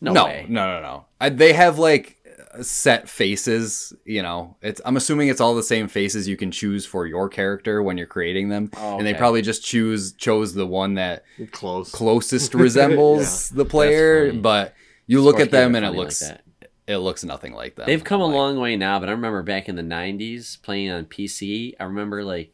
No, 0.00 0.12
no, 0.12 0.24
way. 0.26 0.46
no, 0.48 0.66
no, 0.74 0.82
no. 0.82 1.04
I, 1.20 1.28
they 1.28 1.52
have 1.52 1.78
like 1.78 2.16
uh, 2.52 2.62
set 2.64 3.08
faces. 3.08 3.92
You 4.04 4.22
know, 4.22 4.56
it's. 4.62 4.80
I'm 4.84 4.96
assuming 4.96 5.28
it's 5.28 5.40
all 5.40 5.54
the 5.54 5.62
same 5.62 5.86
faces 5.86 6.26
you 6.26 6.36
can 6.36 6.50
choose 6.50 6.84
for 6.84 7.06
your 7.06 7.28
character 7.28 7.82
when 7.84 7.96
you're 7.96 8.08
creating 8.08 8.48
them, 8.48 8.70
Oh, 8.76 8.98
and 8.98 9.06
they 9.06 9.14
probably 9.14 9.42
just 9.42 9.64
choose 9.64 10.12
chose 10.12 10.52
the 10.54 10.66
one 10.66 10.94
that 10.94 11.22
Close. 11.52 11.92
closest 11.92 12.52
resembles 12.66 13.48
the 13.50 13.64
player. 13.64 14.32
But 14.32 14.74
you 15.06 15.20
look 15.22 15.36
Sports 15.36 15.46
at 15.46 15.50
them 15.52 15.74
and 15.76 15.84
it 15.84 15.88
funny 15.88 15.98
like 15.98 16.04
looks 16.06 16.18
that. 16.18 16.42
it 16.88 16.96
looks 16.98 17.22
nothing 17.24 17.52
like 17.54 17.76
that. 17.76 17.86
They've 17.86 18.02
come 18.02 18.20
a 18.20 18.26
long 18.26 18.58
way 18.58 18.74
now, 18.76 18.98
but 18.98 19.08
I 19.08 19.12
remember 19.12 19.42
back 19.44 19.68
in 19.68 19.76
the 19.76 19.82
'90s 19.82 20.60
playing 20.62 20.90
on 20.90 21.04
PC. 21.06 21.74
I 21.78 21.84
remember 21.84 22.24
like 22.24 22.50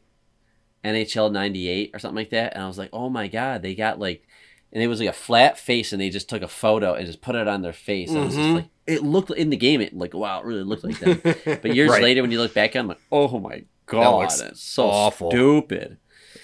NHL 0.84 1.30
'98 1.32 1.90
or 1.94 1.98
something 1.98 2.16
like 2.16 2.30
that, 2.30 2.54
and 2.54 2.62
I 2.64 2.66
was 2.66 2.78
like, 2.78 2.90
"Oh 2.92 3.08
my 3.10 3.28
god!" 3.28 3.62
They 3.62 3.74
got 3.74 3.98
like, 3.98 4.26
and 4.72 4.82
it 4.82 4.86
was 4.88 5.00
like 5.00 5.08
a 5.08 5.12
flat 5.12 5.58
face, 5.58 5.92
and 5.92 6.00
they 6.00 6.10
just 6.10 6.28
took 6.28 6.42
a 6.42 6.48
photo 6.48 6.94
and 6.94 7.06
just 7.06 7.20
put 7.20 7.34
it 7.34 7.48
on 7.48 7.62
their 7.62 7.72
face. 7.72 8.10
And 8.10 8.18
I 8.20 8.24
was 8.24 8.34
just 8.36 8.48
Mhm. 8.48 8.54
like, 8.54 8.68
it 8.86 9.02
looked 9.02 9.30
in 9.30 9.50
the 9.50 9.56
game, 9.56 9.80
it 9.80 9.94
like 9.96 10.14
wow, 10.14 10.40
it 10.40 10.46
really 10.46 10.62
looked 10.64 10.84
like 10.84 10.98
that. 11.00 11.58
But 11.62 11.74
years 11.74 11.90
Right. 11.90 12.02
later, 12.02 12.22
when 12.22 12.30
you 12.32 12.40
look 12.40 12.54
back, 12.54 12.74
I'm 12.76 12.86
like, 12.88 13.00
"Oh 13.12 13.38
my 13.38 13.64
god, 13.86 14.30
that's 14.30 14.62
so 14.62 14.86
awful. 14.88 15.30
stupid." 15.30 15.98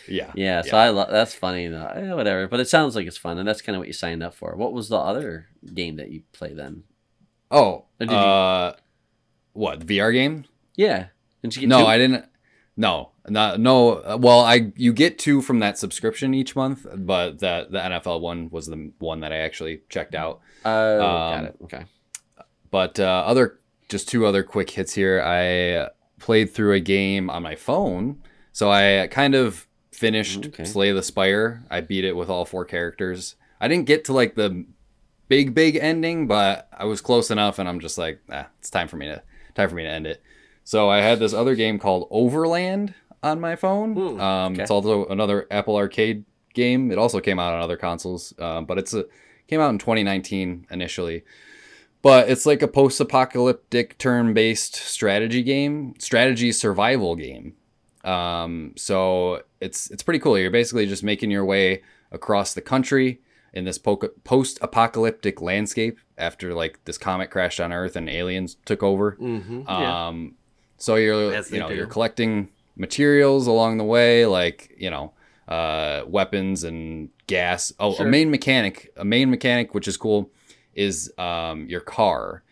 Yeah. 0.09 0.33
Yeah, 0.37 0.63
so 0.63 0.77
I 0.77 0.91
love 0.91 1.11
that's 1.11 1.35
funny 1.35 1.67
though. 1.69 1.91
Yeah, 1.97 2.15
whatever, 2.15 2.47
but 2.49 2.61
it 2.61 2.69
sounds 2.69 2.95
like 2.95 3.07
it's 3.07 3.17
fun, 3.17 3.39
and 3.39 3.49
that's 3.49 3.63
kind 3.63 3.75
of 3.77 3.81
what 3.81 3.87
you 3.89 3.93
signed 3.95 4.23
up 4.23 4.35
for. 4.35 4.55
What 4.57 4.73
was 4.73 4.89
the 4.89 4.97
other 4.99 5.47
game 5.75 5.97
that 5.97 6.11
you 6.11 6.23
play 6.33 6.53
then? 6.53 6.83
Oh, 7.51 7.85
did 7.99 8.11
you- 8.11 8.17
uh, 8.17 8.75
what 9.53 9.81
the 9.81 9.87
VR 9.99 10.13
game? 10.13 10.45
Yeah, 10.77 11.07
didn't 11.43 11.57
you 11.57 11.61
get 11.63 11.69
No, 11.69 11.81
two? 11.81 11.87
I 11.87 11.97
didn't. 11.99 12.25
No, 12.77 13.13
not 13.29 13.61
no. 13.61 13.95
uh, 13.95 14.17
Well, 14.21 14.41
I 14.41 14.73
you 14.77 14.93
get 14.93 15.19
two 15.19 15.41
from 15.43 15.59
that 15.61 15.79
subscription 15.79 16.35
each 16.35 16.55
month, 16.57 16.87
but 16.95 17.39
the 17.39 17.67
the 17.71 17.79
NFL 17.79 18.21
one 18.21 18.49
was 18.51 18.67
the 18.67 18.93
one 18.99 19.21
that 19.21 19.33
I 19.33 19.37
actually 19.39 19.83
checked 19.89 20.15
out. 20.15 20.41
Oh, 20.65 20.99
got 20.99 21.39
Um, 21.39 21.45
it. 21.47 21.57
Okay. 21.65 21.85
But 22.71 22.99
uh, 23.01 23.25
other 23.27 23.61
just 23.89 24.09
two 24.09 24.27
other 24.27 24.43
quick 24.43 24.71
hits 24.71 24.95
here. 24.95 25.23
I 25.25 25.89
played 26.19 26.53
through 26.53 26.73
a 26.75 26.81
game 26.81 27.31
on 27.31 27.43
my 27.43 27.55
phone, 27.55 28.23
so 28.53 28.71
I 28.71 29.07
kind 29.09 29.35
of 29.35 29.67
finished 29.93 30.47
Okay. 30.47 30.65
Slay 30.65 30.93
the 30.93 31.03
Spire. 31.03 31.63
I 31.71 31.81
beat 31.81 32.05
it 32.05 32.17
with 32.17 32.29
all 32.29 32.45
four 32.45 32.65
characters. 32.65 33.37
I 33.61 33.69
didn't 33.69 33.87
get 33.87 34.05
to 34.07 34.13
like 34.13 34.35
the 34.35 34.67
big 35.29 35.55
big 35.55 35.77
ending, 35.77 36.27
but 36.27 36.69
I 36.77 36.85
was 36.85 37.01
close 37.01 37.31
enough, 37.31 37.59
and 37.59 37.69
I'm 37.69 37.81
just 37.81 37.97
like, 37.99 38.21
ah, 38.31 38.49
it's 38.59 38.71
time 38.71 38.89
for 38.89 38.97
me 38.97 39.07
to 39.07 39.23
time 39.55 39.69
for 39.69 39.75
me 39.75 39.83
to 39.85 39.89
end 39.89 40.07
it. 40.07 40.23
So 40.65 40.91
I 40.91 40.99
had 40.99 41.21
this 41.21 41.33
other 41.33 41.55
game 41.55 41.79
called 41.79 42.09
Overland 42.11 42.93
on 43.23 43.41
my 43.41 43.57
phone. 43.57 43.95
Hmm, 43.95 44.21
um, 44.21 44.53
okay. 44.53 44.63
It's 44.63 44.71
also 44.71 45.07
another 45.07 45.47
Apple 45.51 45.77
Arcade 45.77 46.25
game. 46.55 46.91
It 46.91 46.99
also 46.99 47.21
came 47.21 47.39
out 47.39 47.53
on 47.55 47.61
other 47.61 47.77
consoles, 47.77 48.33
uh, 48.39 48.61
but 48.63 48.79
it's 48.79 48.95
a 48.95 49.05
came 49.49 49.61
out 49.61 49.71
in 49.71 49.79
2019 49.79 50.67
initially. 50.71 51.23
But 52.03 52.29
it's 52.29 52.47
like 52.47 52.63
a 52.63 52.69
post-apocalyptic 52.69 53.99
turn-based 53.99 54.77
strategy 54.77 55.43
game, 55.43 55.95
strategy 55.99 56.53
survival 56.53 57.17
game. 57.17 57.55
Um, 58.05 58.75
so 58.77 59.43
it's 59.61 59.91
it's 59.91 60.03
pretty 60.03 60.21
cool. 60.21 60.39
You're 60.39 60.51
basically 60.51 60.87
just 60.87 61.03
making 61.03 61.31
your 61.31 61.45
way 61.45 61.83
across 62.13 62.55
the 62.55 62.61
country 62.61 63.21
in 63.53 63.65
this 63.65 63.79
po- 63.79 63.97
post-apocalyptic 64.25 65.41
landscape 65.41 65.99
after 66.19 66.55
like 66.55 66.79
this 66.85 66.99
comet 66.99 67.31
crashed 67.31 67.61
on 67.61 67.73
Earth 67.73 67.97
and 67.97 68.09
aliens 68.09 68.57
took 68.65 68.83
over. 68.83 69.13
hmm 69.13 69.63
Yeah. 69.67 70.09
Um, 70.09 70.35
so 70.79 70.95
you're 70.97 71.35
As 71.35 71.51
you 71.51 71.59
know 71.59 71.69
do. 71.69 71.75
you're 71.75 71.87
collecting 71.87 72.49
materials 72.77 73.47
along 73.47 73.79
the 73.79 73.85
way, 73.85 74.27
like 74.27 74.75
you 74.79 74.91
know 74.91 75.13
uh, 75.49 76.03
weapons 76.07 76.65
and 76.65 77.09
gas. 77.27 77.73
Oh, 77.79 77.95
Sure. 77.95 78.07
a 78.07 78.09
main 78.09 78.31
mechanic, 78.31 78.93
a 78.97 79.05
main 79.05 79.31
mechanic, 79.31 79.75
which 79.75 79.89
is 79.89 79.97
cool, 79.97 80.31
is 80.75 81.13
um, 81.19 81.67
your 81.69 81.81
car. 81.81 82.43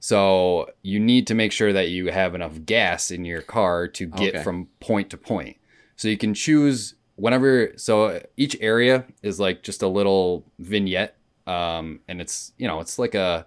So 0.00 0.68
you 0.82 1.00
need 1.00 1.26
to 1.28 1.34
make 1.34 1.50
sure 1.52 1.72
that 1.72 1.88
you 1.88 2.10
have 2.12 2.34
enough 2.34 2.64
gas 2.66 3.10
in 3.10 3.24
your 3.24 3.40
car 3.40 3.88
to 3.88 4.06
get 4.06 4.34
Okay. 4.34 4.42
from 4.42 4.68
point 4.80 5.08
to 5.10 5.16
point. 5.16 5.56
So 5.96 6.08
you 6.08 6.18
can 6.18 6.34
choose 6.34 6.94
whenever. 7.16 7.72
So 7.76 8.20
each 8.36 8.56
area 8.60 9.04
is 9.22 9.40
like 9.40 9.62
just 9.62 9.82
a 9.82 9.88
little 9.88 10.44
vignette, 10.58 11.16
um, 11.46 12.00
and 12.08 12.20
it's 12.20 12.52
you 12.58 12.66
know 12.66 12.80
it's 12.80 12.98
like 12.98 13.14
a 13.14 13.46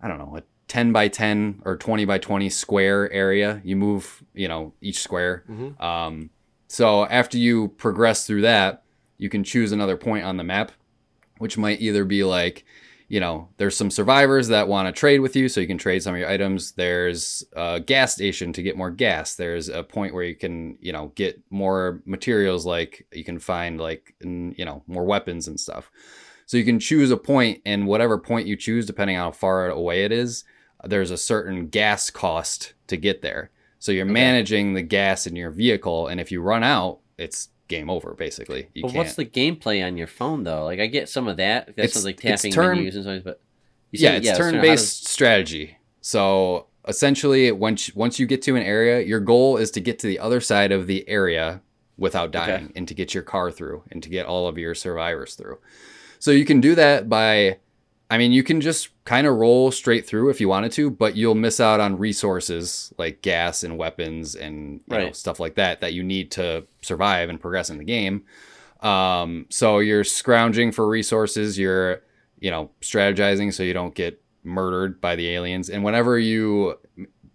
I 0.00 0.08
don't 0.08 0.18
know 0.18 0.36
a 0.36 0.42
10 0.68 0.92
by 0.92 1.08
10 1.08 1.62
or 1.64 1.76
20 1.76 2.04
by 2.04 2.18
20 2.18 2.48
square 2.50 3.10
area. 3.12 3.60
You 3.64 3.76
move 3.76 4.22
you 4.34 4.48
know 4.48 4.72
each 4.80 5.00
square. 5.00 5.44
Mhm. 5.48 5.80
Um, 5.80 6.30
so 6.68 7.06
after 7.06 7.38
you 7.38 7.68
progress 7.68 8.26
through 8.26 8.42
that, 8.42 8.82
you 9.18 9.28
can 9.28 9.44
choose 9.44 9.72
another 9.72 9.96
point 9.96 10.24
on 10.24 10.36
the 10.36 10.44
map, 10.44 10.72
which 11.38 11.56
might 11.56 11.80
either 11.80 12.04
be 12.04 12.24
like, 12.24 12.64
you 13.08 13.20
know, 13.20 13.48
there's 13.56 13.76
some 13.76 13.90
survivors 13.90 14.48
that 14.48 14.66
want 14.66 14.88
to 14.88 14.98
trade 14.98 15.20
with 15.20 15.36
you, 15.36 15.48
so 15.48 15.60
you 15.60 15.68
can 15.68 15.78
trade 15.78 16.02
some 16.02 16.14
of 16.14 16.18
your 16.20 16.28
items. 16.28 16.72
There's 16.72 17.44
a 17.52 17.78
gas 17.78 18.14
station 18.14 18.52
to 18.52 18.62
get 18.62 18.76
more 18.76 18.90
gas. 18.90 19.36
There's 19.36 19.68
a 19.68 19.84
point 19.84 20.12
where 20.12 20.24
you 20.24 20.34
can, 20.34 20.76
you 20.80 20.92
know, 20.92 21.12
get 21.14 21.40
more 21.48 22.02
materials, 22.04 22.66
like 22.66 23.06
you 23.12 23.22
can 23.22 23.38
find 23.38 23.80
like, 23.80 24.14
you 24.20 24.64
know, 24.64 24.82
more 24.88 25.04
weapons 25.04 25.46
and 25.46 25.58
stuff. 25.60 25.88
So 26.46 26.56
you 26.56 26.64
can 26.64 26.80
choose 26.80 27.12
a 27.12 27.16
point, 27.16 27.62
and 27.64 27.86
whatever 27.86 28.18
point 28.18 28.48
you 28.48 28.56
choose, 28.56 28.86
depending 28.86 29.16
on 29.16 29.22
how 29.26 29.30
far 29.30 29.68
away 29.68 30.04
it 30.04 30.10
is, 30.10 30.44
there's 30.90 31.10
a 31.10 31.16
certain 31.16 31.68
gas 31.68 32.10
cost 32.10 32.74
to 32.88 32.96
get 32.96 33.22
there. 33.22 33.50
So 33.78 33.92
you're 33.92 34.04
Okay. 34.04 34.12
managing 34.12 34.74
the 34.74 34.82
gas 34.82 35.26
in 35.26 35.36
your 35.36 35.50
vehicle, 35.50 36.08
and 36.08 36.20
if 36.20 36.32
you 36.32 36.40
run 36.40 36.64
out, 36.64 36.98
it's 37.18 37.48
game 37.68 37.90
over. 37.90 38.14
Basically, 38.14 38.68
you 38.74 38.82
But 38.82 38.88
can't. 38.88 38.98
what's 38.98 39.14
the 39.14 39.24
gameplay 39.24 39.84
on 39.84 39.96
your 39.96 40.06
phone 40.06 40.44
though? 40.44 40.64
Like 40.64 40.80
I 40.80 40.86
get 40.86 41.08
some 41.08 41.28
of 41.28 41.36
that. 41.38 41.66
That's 41.76 41.96
It's- 41.96 42.04
like 42.04 42.16
tapping 42.20 42.52
turn- 42.52 42.78
menus 42.78 42.94
and 42.96 43.04
stuff, 43.04 43.22
but 43.24 43.40
yeah, 43.92 44.10
said- 44.10 44.18
it's 44.20 44.28
how 44.30 44.36
turn-based 44.36 45.02
does- 45.02 45.10
strategy. 45.10 45.76
So 46.00 46.66
essentially, 46.86 47.50
once 47.52 47.94
once 47.94 48.18
you 48.20 48.26
get 48.26 48.42
to 48.42 48.54
an 48.56 48.62
area, 48.62 49.00
your 49.00 49.20
goal 49.20 49.56
is 49.56 49.70
to 49.72 49.80
get 49.80 49.98
to 50.00 50.06
the 50.06 50.18
other 50.18 50.40
side 50.40 50.70
of 50.72 50.86
the 50.86 51.08
area 51.08 51.60
without 51.98 52.34
Okay. 52.34 52.46
dying, 52.46 52.72
and 52.76 52.86
to 52.88 52.94
get 52.94 53.14
your 53.14 53.22
car 53.22 53.50
through, 53.50 53.82
and 53.90 54.02
to 54.02 54.08
get 54.08 54.26
all 54.26 54.46
of 54.48 54.58
your 54.58 54.74
survivors 54.74 55.34
through. 55.34 55.58
So 56.18 56.30
you 56.30 56.44
can 56.44 56.60
do 56.60 56.74
that 56.74 57.08
by, 57.08 57.58
I 58.08 58.18
mean, 58.18 58.30
you 58.32 58.44
can 58.44 58.60
just 58.60 58.90
kind 59.04 59.26
of 59.26 59.34
roll 59.36 59.72
straight 59.72 60.06
through 60.06 60.30
if 60.30 60.40
you 60.40 60.48
wanted 60.48 60.70
to, 60.72 60.90
but 60.90 61.16
you'll 61.16 61.34
miss 61.34 61.58
out 61.58 61.80
on 61.80 61.98
resources 61.98 62.92
like 62.98 63.20
gas 63.20 63.64
and 63.64 63.76
weapons 63.78 64.34
and 64.36 64.80
you 64.88 64.96
know, 64.96 65.12
stuff 65.12 65.40
like 65.40 65.56
that 65.56 65.80
that 65.80 65.92
you 65.92 66.04
need 66.04 66.30
to 66.32 66.64
survive 66.82 67.28
and 67.28 67.40
progress 67.40 67.68
in 67.68 67.78
the 67.78 67.84
game. 67.84 68.24
Um, 68.80 69.46
so 69.48 69.80
you're 69.80 70.04
scrounging 70.04 70.70
for 70.70 70.86
resources. 70.86 71.58
You're, 71.58 72.02
you 72.38 72.50
know, 72.50 72.70
strategizing 72.80 73.52
so 73.52 73.62
you 73.64 73.72
don't 73.72 73.94
get 73.94 74.22
murdered 74.44 75.00
by 75.00 75.16
the 75.16 75.28
aliens. 75.30 75.68
And 75.68 75.82
whenever 75.82 76.16
you 76.18 76.78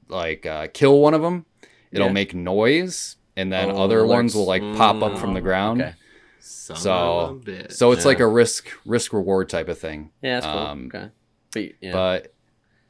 like 0.08 0.46
uh, 0.46 0.68
kill 0.74 1.00
one 1.00 1.14
of 1.14 1.22
them, 1.22 1.46
it'll 1.92 2.08
Yeah. 2.08 2.14
make 2.14 2.34
noise, 2.34 3.18
and 3.36 3.52
then 3.52 3.70
Oh, 3.72 3.84
other 3.84 4.04
alerts. 4.04 4.08
ones 4.08 4.36
will 4.36 4.46
like 4.46 4.62
pop 4.78 5.04
up 5.04 5.18
from 5.18 5.34
the 5.34 5.42
Mm, 5.42 5.44
ground. 5.44 5.82
okay. 5.82 5.94
Son 6.42 6.76
So- 6.78 6.92
of 7.20 7.30
a 7.38 7.40
bitch. 7.40 7.72
So 7.74 7.92
it's 7.92 8.06
like 8.06 8.20
a 8.20 8.28
risk 8.28 8.68
risk 8.86 9.14
reward 9.14 9.50
type 9.50 9.70
of 9.70 9.78
thing. 9.78 10.12
Yeah, 10.22 10.40
that's 10.40 10.46
cool. 10.46 10.58
Um, 10.58 10.92
okay. 10.94 11.10
But 11.54 11.64
yeah, 11.82 11.92
But 11.94 12.34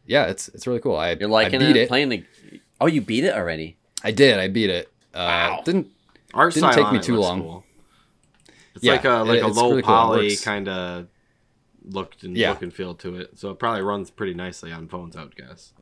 yeah, 0.06 0.26
it's 0.28 0.48
it's 0.50 0.66
really 0.68 0.80
cool. 0.80 0.96
I 0.96 1.12
you're 1.14 1.30
liking 1.30 1.62
I 1.62 1.68
beat 1.68 1.76
it, 1.76 1.82
it. 1.84 1.88
playing 1.90 2.10
the. 2.10 2.24
Oh, 2.80 2.88
you 2.88 3.02
beat 3.02 3.24
it 3.24 3.34
already. 3.36 3.78
I 4.04 4.12
did. 4.12 4.40
I 4.40 4.48
beat 4.48 4.70
it. 4.70 4.88
Uh, 5.14 5.18
Wow. 5.18 5.62
Didn't 5.66 5.88
art 6.34 6.54
didn't 6.54 6.74
take 6.74 6.92
me 6.92 7.00
too 7.00 7.18
long. 7.18 7.42
Cool. 7.42 7.64
It's 8.76 8.84
Yeah, 8.84 8.94
like 8.94 9.06
a 9.06 9.10
like 9.24 9.40
it- 9.40 9.44
a 9.44 9.48
low 9.48 9.70
really 9.72 9.82
poly 9.82 10.28
works. 10.30 10.44
kind 10.44 10.68
of 10.70 11.08
looked 11.84 12.24
and 12.24 12.38
Yeah. 12.38 12.52
look 12.52 12.62
and 12.62 12.74
feel 12.74 12.94
to 12.96 13.16
it. 13.18 13.38
So 13.38 13.50
it 13.52 13.60
probably 13.60 13.82
runs 13.82 14.10
pretty 14.12 14.34
nicely 14.34 14.72
on 14.72 14.88
phones, 14.88 15.16
I 15.16 15.24
would 15.24 15.36
guess. 15.36 15.74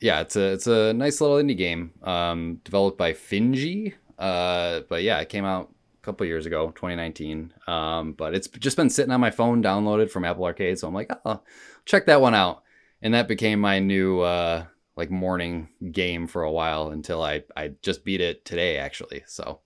yeah, 0.00 0.20
it's 0.20 0.36
a 0.36 0.52
it's 0.52 0.66
a 0.66 0.92
nice 0.92 1.20
little 1.20 1.36
indie 1.36 1.56
game. 1.56 1.92
Um, 2.02 2.60
developed 2.64 2.98
by 2.98 3.12
Finji. 3.12 3.94
Uh, 4.18 4.80
but 4.88 5.02
yeah, 5.04 5.20
it 5.20 5.28
came 5.28 5.44
out 5.44 5.68
a 5.68 5.77
couple 6.08 6.26
years 6.26 6.46
ago, 6.46 6.68
2019. 6.70 7.52
Um, 7.66 8.12
but 8.14 8.34
it's 8.34 8.48
just 8.48 8.76
been 8.78 8.88
sitting 8.88 9.12
on 9.12 9.20
my 9.20 9.30
phone, 9.30 9.62
downloaded 9.62 10.10
from 10.10 10.24
Apple 10.24 10.44
Arcade. 10.44 10.78
So 10.78 10.88
I'm 10.88 10.94
like, 10.94 11.10
oh, 11.26 11.42
check 11.84 12.06
that 12.06 12.20
one 12.22 12.34
out, 12.34 12.62
and 13.02 13.12
that 13.14 13.28
became 13.28 13.60
my 13.60 13.78
new 13.78 14.20
uh 14.20 14.64
like 14.96 15.10
morning 15.10 15.68
game 15.92 16.26
for 16.26 16.42
a 16.42 16.50
while 16.50 16.88
until 16.88 17.22
I 17.22 17.44
I 17.56 17.72
just 17.82 18.04
beat 18.04 18.20
it 18.20 18.44
today 18.44 18.78
actually. 18.78 19.22
So, 19.26 19.60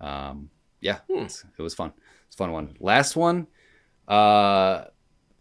um, 0.00 0.50
yeah, 0.80 1.00
Hmm. 1.10 1.24
it's, 1.24 1.44
it 1.58 1.62
was 1.62 1.74
fun. 1.74 1.92
It's 2.26 2.36
a 2.36 2.38
fun 2.38 2.52
one. 2.52 2.76
Last 2.80 3.16
one, 3.16 3.48
uh, 4.06 4.84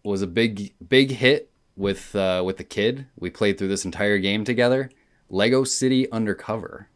was 0.04 0.22
a 0.22 0.28
big 0.28 0.74
big 0.90 1.12
hit 1.12 1.52
with 1.76 2.16
uh, 2.16 2.42
with 2.46 2.58
the 2.58 2.64
kid. 2.64 3.06
We 3.16 3.30
played 3.30 3.58
through 3.58 3.68
this 3.70 3.86
entire 3.86 4.18
game 4.18 4.44
together. 4.44 4.90
Lego 5.30 5.64
City 5.64 6.12
Undercover. 6.12 6.90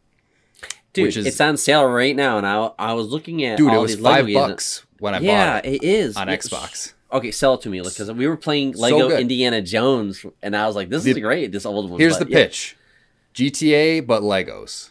Dude, 0.92 1.06
Which 1.06 1.16
is- 1.16 1.26
it's 1.26 1.40
on 1.40 1.56
sale 1.56 1.86
right 1.86 2.14
now, 2.14 2.36
and 2.38 2.46
I 2.46 2.70
I 2.78 2.92
was 2.92 3.06
looking 3.08 3.44
at 3.44 3.56
Dude, 3.56 3.70
all 3.70 3.78
it 3.78 3.82
was 3.82 3.92
these 3.96 4.00
Lego 4.02 4.16
five 4.16 4.26
games. 4.26 4.36
bucks 4.38 4.86
when 4.98 5.14
I 5.14 5.20
yeah, 5.20 5.54
bought 5.54 5.64
it 5.66 5.74
it 5.76 5.82
is 5.84 6.16
on 6.16 6.28
It's- 6.28 6.48
Xbox. 6.48 6.92
Okay, 7.12 7.30
sell 7.30 7.54
it 7.54 7.60
to 7.62 7.68
me 7.68 7.80
because 7.82 8.10
we 8.12 8.26
were 8.26 8.36
playing 8.38 8.72
Lego 8.72 9.08
good. 9.08 9.20
Indiana 9.20 9.60
Jones, 9.60 10.24
and 10.42 10.56
I 10.56 10.66
was 10.66 10.74
like, 10.76 10.88
"This 10.88 11.02
The- 11.04 11.10
is 11.10 11.18
great." 11.18 11.52
This 11.52 11.66
old 11.66 11.90
one. 11.90 12.00
Here's 12.00 12.16
the 12.18 12.26
yeah. 12.28 12.44
pitch: 12.44 12.76
GTA 13.34 14.00
but 14.06 14.22
Legos. 14.22 14.90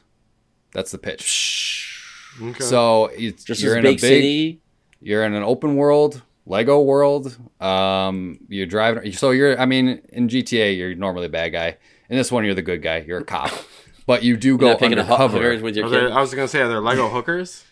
That's 0.74 0.92
the 0.92 0.98
pitch. 0.98 2.00
Okay. 2.42 2.64
So 2.64 3.08
it's, 3.08 3.44
Just 3.44 3.62
you're 3.62 3.76
in 3.76 3.84
big, 3.84 3.92
a 3.92 3.96
big, 3.96 4.00
city. 4.02 4.62
you're 5.02 5.24
in 5.26 5.34
an 5.34 5.44
open 5.44 5.76
world 5.76 6.22
Lego 6.46 6.82
world. 6.82 7.36
Um, 7.60 8.40
you're 8.50 8.66
driving. 8.66 9.12
So 9.14 9.32
you're, 9.32 9.60
I 9.60 9.66
mean, 9.66 10.02
in 10.10 10.28
GTA 10.30 10.78
you're 10.78 10.96
normally 10.96 11.26
a 11.26 11.30
bad 11.30 11.50
guy. 11.50 11.78
In 12.10 12.18
this 12.18 12.32
one, 12.32 12.46
you're 12.46 12.54
the 12.56 12.62
good 12.62 12.82
guy. 12.82 13.04
You're 13.08 13.20
a 13.20 13.24
cop, 13.26 13.52
but 14.12 14.24
you 14.24 14.36
do 14.36 14.58
go 14.58 14.76
picking 14.76 14.98
a 14.98 15.02
undercover. 15.02 15.38
hookers 15.38 15.62
with 15.62 15.76
your 15.78 15.86
Are 15.86 15.90
there- 15.90 16.08
kid. 16.10 16.12
I 16.12 16.22
was 16.22 16.34
gonna 16.34 16.48
say, 16.48 16.60
are 16.62 16.68
there 16.68 16.82
Lego 16.82 17.08
hookers? 17.10 17.64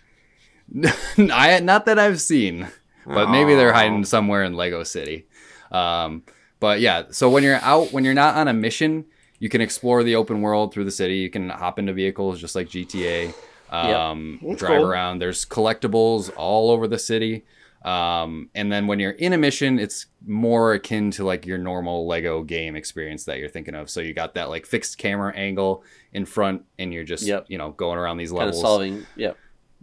I 1.17 1.59
not 1.61 1.85
that 1.85 1.99
I've 1.99 2.21
seen, 2.21 2.67
but 3.05 3.29
maybe 3.29 3.55
they're 3.55 3.73
hiding 3.73 4.05
somewhere 4.05 4.43
in 4.43 4.53
Lego 4.53 4.83
City. 4.83 5.27
Um, 5.71 6.23
but 6.59 6.79
yeah, 6.79 7.03
so 7.11 7.29
when 7.29 7.43
you're 7.43 7.55
out, 7.61 7.91
when 7.91 8.03
you're 8.05 8.13
not 8.13 8.35
on 8.35 8.47
a 8.47 8.53
mission, 8.53 9.05
you 9.39 9.49
can 9.49 9.61
explore 9.61 10.03
the 10.03 10.15
open 10.15 10.41
world 10.41 10.73
through 10.73 10.85
the 10.85 10.91
city. 10.91 11.17
You 11.17 11.29
can 11.29 11.49
hop 11.49 11.79
into 11.79 11.93
vehicles 11.93 12.39
just 12.39 12.55
like 12.55 12.67
GTA. 12.69 13.33
Um, 13.71 14.39
That's 14.41 14.59
drive 14.59 14.77
cool. 14.79 14.85
around. 14.89 15.19
There's 15.19 15.45
collectibles 15.45 16.31
all 16.35 16.71
over 16.71 16.87
the 16.87 16.99
city. 16.99 17.45
Um, 17.84 18.49
and 18.55 18.71
then 18.71 18.88
when 18.88 18.99
you're 18.99 19.11
in 19.11 19.32
a 19.32 19.38
mission, 19.38 19.80
it's 19.80 20.07
more 20.25 20.73
akin 20.73 21.11
to 21.11 21.23
like 21.23 21.45
your 21.45 21.57
normal 21.57 22.07
Lego 22.07 22.43
game 22.43 22.75
experience 22.75 23.23
that 23.25 23.39
you're 23.39 23.49
thinking 23.49 23.73
of. 23.75 23.89
So 23.89 24.01
you 24.01 24.13
got 24.13 24.34
that 24.34 24.49
like 24.49 24.65
fixed 24.65 24.97
camera 24.97 25.34
angle 25.34 25.84
in 26.11 26.25
front, 26.25 26.63
and 26.77 26.93
you're 26.93 27.05
just 27.05 27.23
Yep. 27.23 27.45
you 27.47 27.57
know 27.57 27.71
going 27.71 27.97
around 27.97 28.17
these 28.17 28.32
levels, 28.32 28.55
Kind 28.55 28.65
of 28.65 28.69
solving. 28.69 29.05
Yeah, 29.15 29.34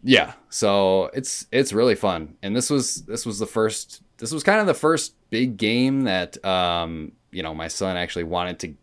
Yeah, 0.02 0.34
so 0.50 1.06
it's 1.14 1.46
it's 1.50 1.72
really 1.72 1.94
fun, 1.94 2.36
and 2.42 2.54
this 2.54 2.68
was 2.68 3.02
this 3.06 3.24
was 3.24 3.38
the 3.38 3.46
first 3.46 4.02
this 4.18 4.30
was 4.32 4.42
kind 4.42 4.60
of 4.60 4.66
the 4.66 4.74
first 4.74 5.14
big 5.30 5.56
game 5.56 6.02
that 6.02 6.42
um 6.44 7.12
you 7.30 7.42
know 7.42 7.54
my 7.54 7.68
son 7.68 7.96
actually 7.96 8.24
wanted 8.24 8.58
to 8.58 8.74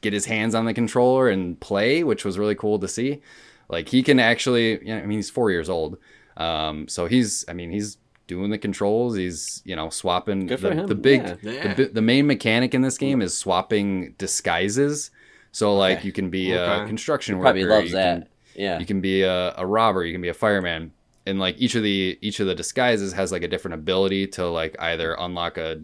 get 0.00 0.12
his 0.12 0.26
hands 0.26 0.54
on 0.54 0.64
the 0.64 0.74
controller 0.74 1.28
and 1.28 1.60
play, 1.60 2.02
which 2.04 2.24
was 2.24 2.38
really 2.38 2.54
cool 2.54 2.78
to 2.78 2.88
see. 2.88 3.20
Like 3.68 3.88
he 3.88 4.02
can 4.02 4.18
actually, 4.18 4.78
you 4.80 4.94
know, 4.94 4.98
I 4.98 5.06
mean 5.06 5.18
he's 5.18 5.28
four 5.30 5.50
years 5.50 5.68
old, 5.68 5.98
um 6.36 6.86
so 6.86 7.06
he's 7.06 7.44
I 7.48 7.52
mean 7.52 7.70
he's 7.72 7.98
doing 8.30 8.50
the 8.50 8.58
controls, 8.58 9.16
he's 9.16 9.60
you 9.64 9.74
know 9.76 9.90
swapping 9.90 10.46
Good 10.46 10.60
the, 10.60 10.68
for 10.68 10.74
him. 10.74 10.86
the 10.86 10.94
big 10.94 11.22
yeah. 11.42 11.52
Yeah. 11.52 11.74
the, 11.74 11.84
the 11.86 12.00
main 12.02 12.26
mechanic 12.26 12.74
in 12.74 12.82
this 12.82 12.96
game 12.96 13.20
is 13.20 13.36
swapping 13.36 14.14
disguises. 14.18 15.10
So 15.52 15.76
like 15.76 15.98
Okay. 15.98 16.06
you 16.06 16.12
can 16.12 16.30
be 16.30 16.52
a 16.52 16.86
construction 16.86 17.34
He 17.34 17.38
worker, 17.38 17.44
probably 17.46 17.64
loves 17.64 17.90
you 17.90 17.96
can- 17.96 18.20
that. 18.20 18.28
Yeah. 18.54 18.78
you 18.78 18.86
can 18.86 19.00
be 19.00 19.22
a, 19.22 19.54
a 19.56 19.66
robber 19.66 20.04
you 20.04 20.12
can 20.12 20.20
be 20.22 20.28
a 20.28 20.34
fireman 20.34 20.92
and 21.26 21.38
like 21.38 21.56
each 21.58 21.74
of 21.74 21.82
the 21.82 22.18
each 22.20 22.40
of 22.40 22.46
the 22.46 22.54
disguises 22.54 23.12
has 23.14 23.30
like 23.32 23.42
a 23.42 23.48
different 23.48 23.74
ability 23.74 24.26
to 24.28 24.46
like 24.48 24.74
either 24.80 25.14
unlock 25.18 25.56
a 25.58 25.82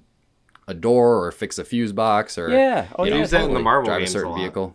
a 0.68 0.74
door 0.74 1.24
or 1.24 1.30
fix 1.32 1.58
a 1.58 1.64
fuse 1.64 1.92
box 1.92 2.36
or 2.38 2.48
yeah. 2.50 2.86
Oh 2.96 3.04
you 3.04 3.10
yeah. 3.10 3.14
know, 3.16 3.20
use 3.20 3.30
that 3.30 3.36
in 3.38 3.42
the 3.42 3.46
totally. 3.48 3.64
Marvel 3.64 3.86
drive 3.86 3.98
games 4.00 4.10
a 4.10 4.12
certain 4.12 4.30
lot. 4.32 4.38
vehicle 4.40 4.74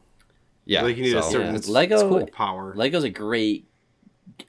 yeah 0.66 0.84
Like 0.84 0.96
you 0.98 1.04
need 1.04 1.16
a 1.16 1.24
certain 1.24 1.48
Yeah. 1.52 1.56
it's, 1.58 1.68
Lego- 1.68 1.96
it's 1.96 2.04
cool. 2.04 2.28
Power. 2.28 2.74
Lego's 2.76 3.04
a 3.04 3.10
great 3.10 3.68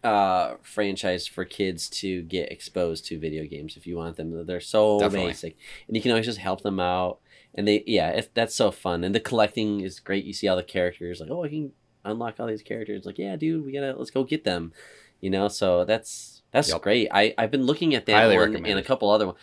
uh 0.04 0.54
franchise 0.62 1.26
for 1.26 1.44
kids 1.44 1.88
to 1.88 2.22
get 2.22 2.50
exposed 2.52 3.04
to 3.06 3.18
video 3.18 3.44
games 3.46 3.76
if 3.76 3.86
you 3.86 3.96
want 3.96 4.16
them. 4.16 4.46
They're 4.46 4.60
so 4.60 4.98
Definitely. 4.98 5.30
basic 5.30 5.56
and 5.86 5.96
you 5.96 6.02
can 6.02 6.10
always 6.10 6.26
just 6.26 6.38
help 6.38 6.62
them 6.62 6.80
out. 6.80 7.18
And 7.54 7.66
they 7.68 7.82
yeah 7.86 8.20
that's 8.34 8.54
so 8.54 8.70
fun. 8.70 9.04
And 9.04 9.14
the 9.14 9.20
collecting 9.20 9.80
is 9.80 10.00
great. 10.00 10.24
You 10.24 10.32
see 10.32 10.48
all 10.48 10.56
the 10.56 10.62
characters 10.62 11.20
like 11.20 11.30
oh 11.30 11.44
i 11.44 11.48
can 11.48 11.72
unlock 12.04 12.38
all 12.38 12.46
these 12.46 12.62
characters. 12.62 13.04
Like 13.06 13.18
yeah 13.18 13.36
dude 13.36 13.64
we 13.64 13.72
gotta 13.72 13.94
let's 13.96 14.10
go 14.10 14.24
get 14.24 14.44
them. 14.44 14.72
You 15.20 15.30
know 15.30 15.48
so 15.48 15.84
that's 15.84 16.42
that's 16.52 16.68
Yep. 16.68 16.82
great. 16.82 17.08
I 17.12 17.34
i've 17.38 17.50
been 17.50 17.66
looking 17.66 17.94
at 17.94 18.06
that 18.06 18.12
Highly 18.12 18.36
one 18.36 18.66
and 18.66 18.78
a 18.78 18.82
couple 18.82 19.10
other 19.10 19.26
ones 19.26 19.38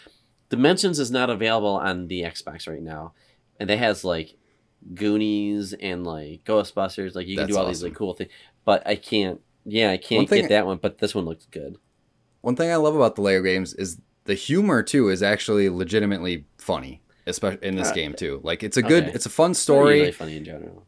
dimensions 0.49 0.97
is 0.99 1.11
not 1.11 1.29
available 1.29 1.75
on 1.75 2.07
the 2.07 2.23
xbox 2.23 2.67
right 2.67 2.81
now. 2.81 3.13
And 3.59 3.69
it 3.69 3.77
has 3.79 4.03
like 4.03 4.35
goonies 4.93 5.73
and 5.73 6.05
like 6.05 6.43
ghostbusters. 6.45 7.15
Like 7.15 7.27
you 7.27 7.35
can 7.37 7.47
do 7.47 7.57
all 7.57 7.67
these 7.67 7.83
like 7.83 7.93
cool 7.95 8.13
things 8.13 8.31
but 8.65 8.85
i 8.85 8.95
can't 8.95 9.41
yeah 9.65 9.91
i 9.91 9.97
can't 9.97 10.27
thing- 10.29 10.41
get 10.43 10.49
that 10.49 10.65
one 10.65 10.77
but 10.81 10.97
this 10.99 11.13
one 11.15 11.25
looks 11.25 11.45
good. 11.51 11.77
One 12.41 12.55
thing 12.55 12.71
i 12.71 12.75
love 12.77 12.95
about 12.95 13.15
the 13.15 13.21
lego 13.21 13.43
games 13.43 13.73
is 13.73 13.99
the 14.25 14.33
humor 14.35 14.81
too 14.83 15.09
is 15.09 15.21
actually 15.23 15.69
legitimately 15.69 16.45
funny 16.57 17.01
especially 17.27 17.67
in 17.67 17.75
this 17.75 17.89
Uh, 17.89 17.93
game 17.93 18.13
too. 18.13 18.39
Like 18.43 18.63
it's 18.63 18.77
a 18.77 18.81
good 18.81 19.03
okay. 19.05 19.13
it's 19.13 19.25
a 19.25 19.29
fun 19.29 19.53
story. 19.53 19.99
really 19.99 20.11
funny 20.11 20.37
in 20.37 20.43
general. 20.45 20.85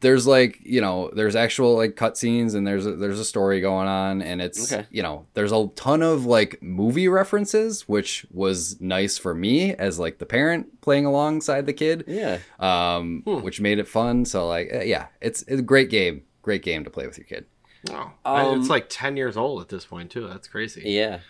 There's 0.00 0.26
like 0.26 0.58
you 0.62 0.80
know 0.80 1.10
there's 1.14 1.36
actual 1.36 1.76
like 1.76 1.96
cutscenes 1.96 2.54
and 2.54 2.66
there's 2.66 2.86
a, 2.86 2.96
there's 2.96 3.20
a 3.20 3.24
story 3.24 3.60
going 3.60 3.88
on 3.88 4.20
and 4.22 4.40
it's 4.40 4.72
Okay. 4.72 4.86
you 4.90 5.02
know 5.02 5.26
there's 5.34 5.52
a 5.52 5.68
ton 5.76 6.02
of 6.02 6.24
like 6.26 6.62
movie 6.62 7.08
references 7.08 7.88
which 7.88 8.26
was 8.30 8.80
nice 8.80 9.18
for 9.18 9.34
me 9.34 9.74
as 9.74 9.98
like 9.98 10.18
the 10.18 10.26
parent 10.26 10.80
playing 10.80 11.04
alongside 11.06 11.66
the 11.66 11.72
kid. 11.72 12.04
Yeah. 12.06 12.38
Um 12.58 13.22
Hmm. 13.26 13.42
which 13.42 13.60
made 13.60 13.78
it 13.78 13.86
fun 13.88 14.24
so 14.24 14.46
like 14.48 14.68
eh, 14.70 14.84
yeah 14.84 15.06
it's, 15.20 15.42
it's 15.42 15.60
a 15.60 15.62
great 15.62 15.90
game 15.90 16.22
great 16.42 16.62
game 16.62 16.84
to 16.84 16.90
play 16.90 17.06
with 17.06 17.16
your 17.18 17.26
kid 17.26 17.44
Wow. 17.88 18.12
Um, 18.24 18.60
it's 18.60 18.68
like 18.70 18.86
ten 18.88 19.16
years 19.16 19.36
old 19.36 19.60
at 19.60 19.68
this 19.68 19.84
point 19.84 20.10
too. 20.10 20.28
That's 20.28 20.46
crazy. 20.48 20.82
yeah 20.84 21.20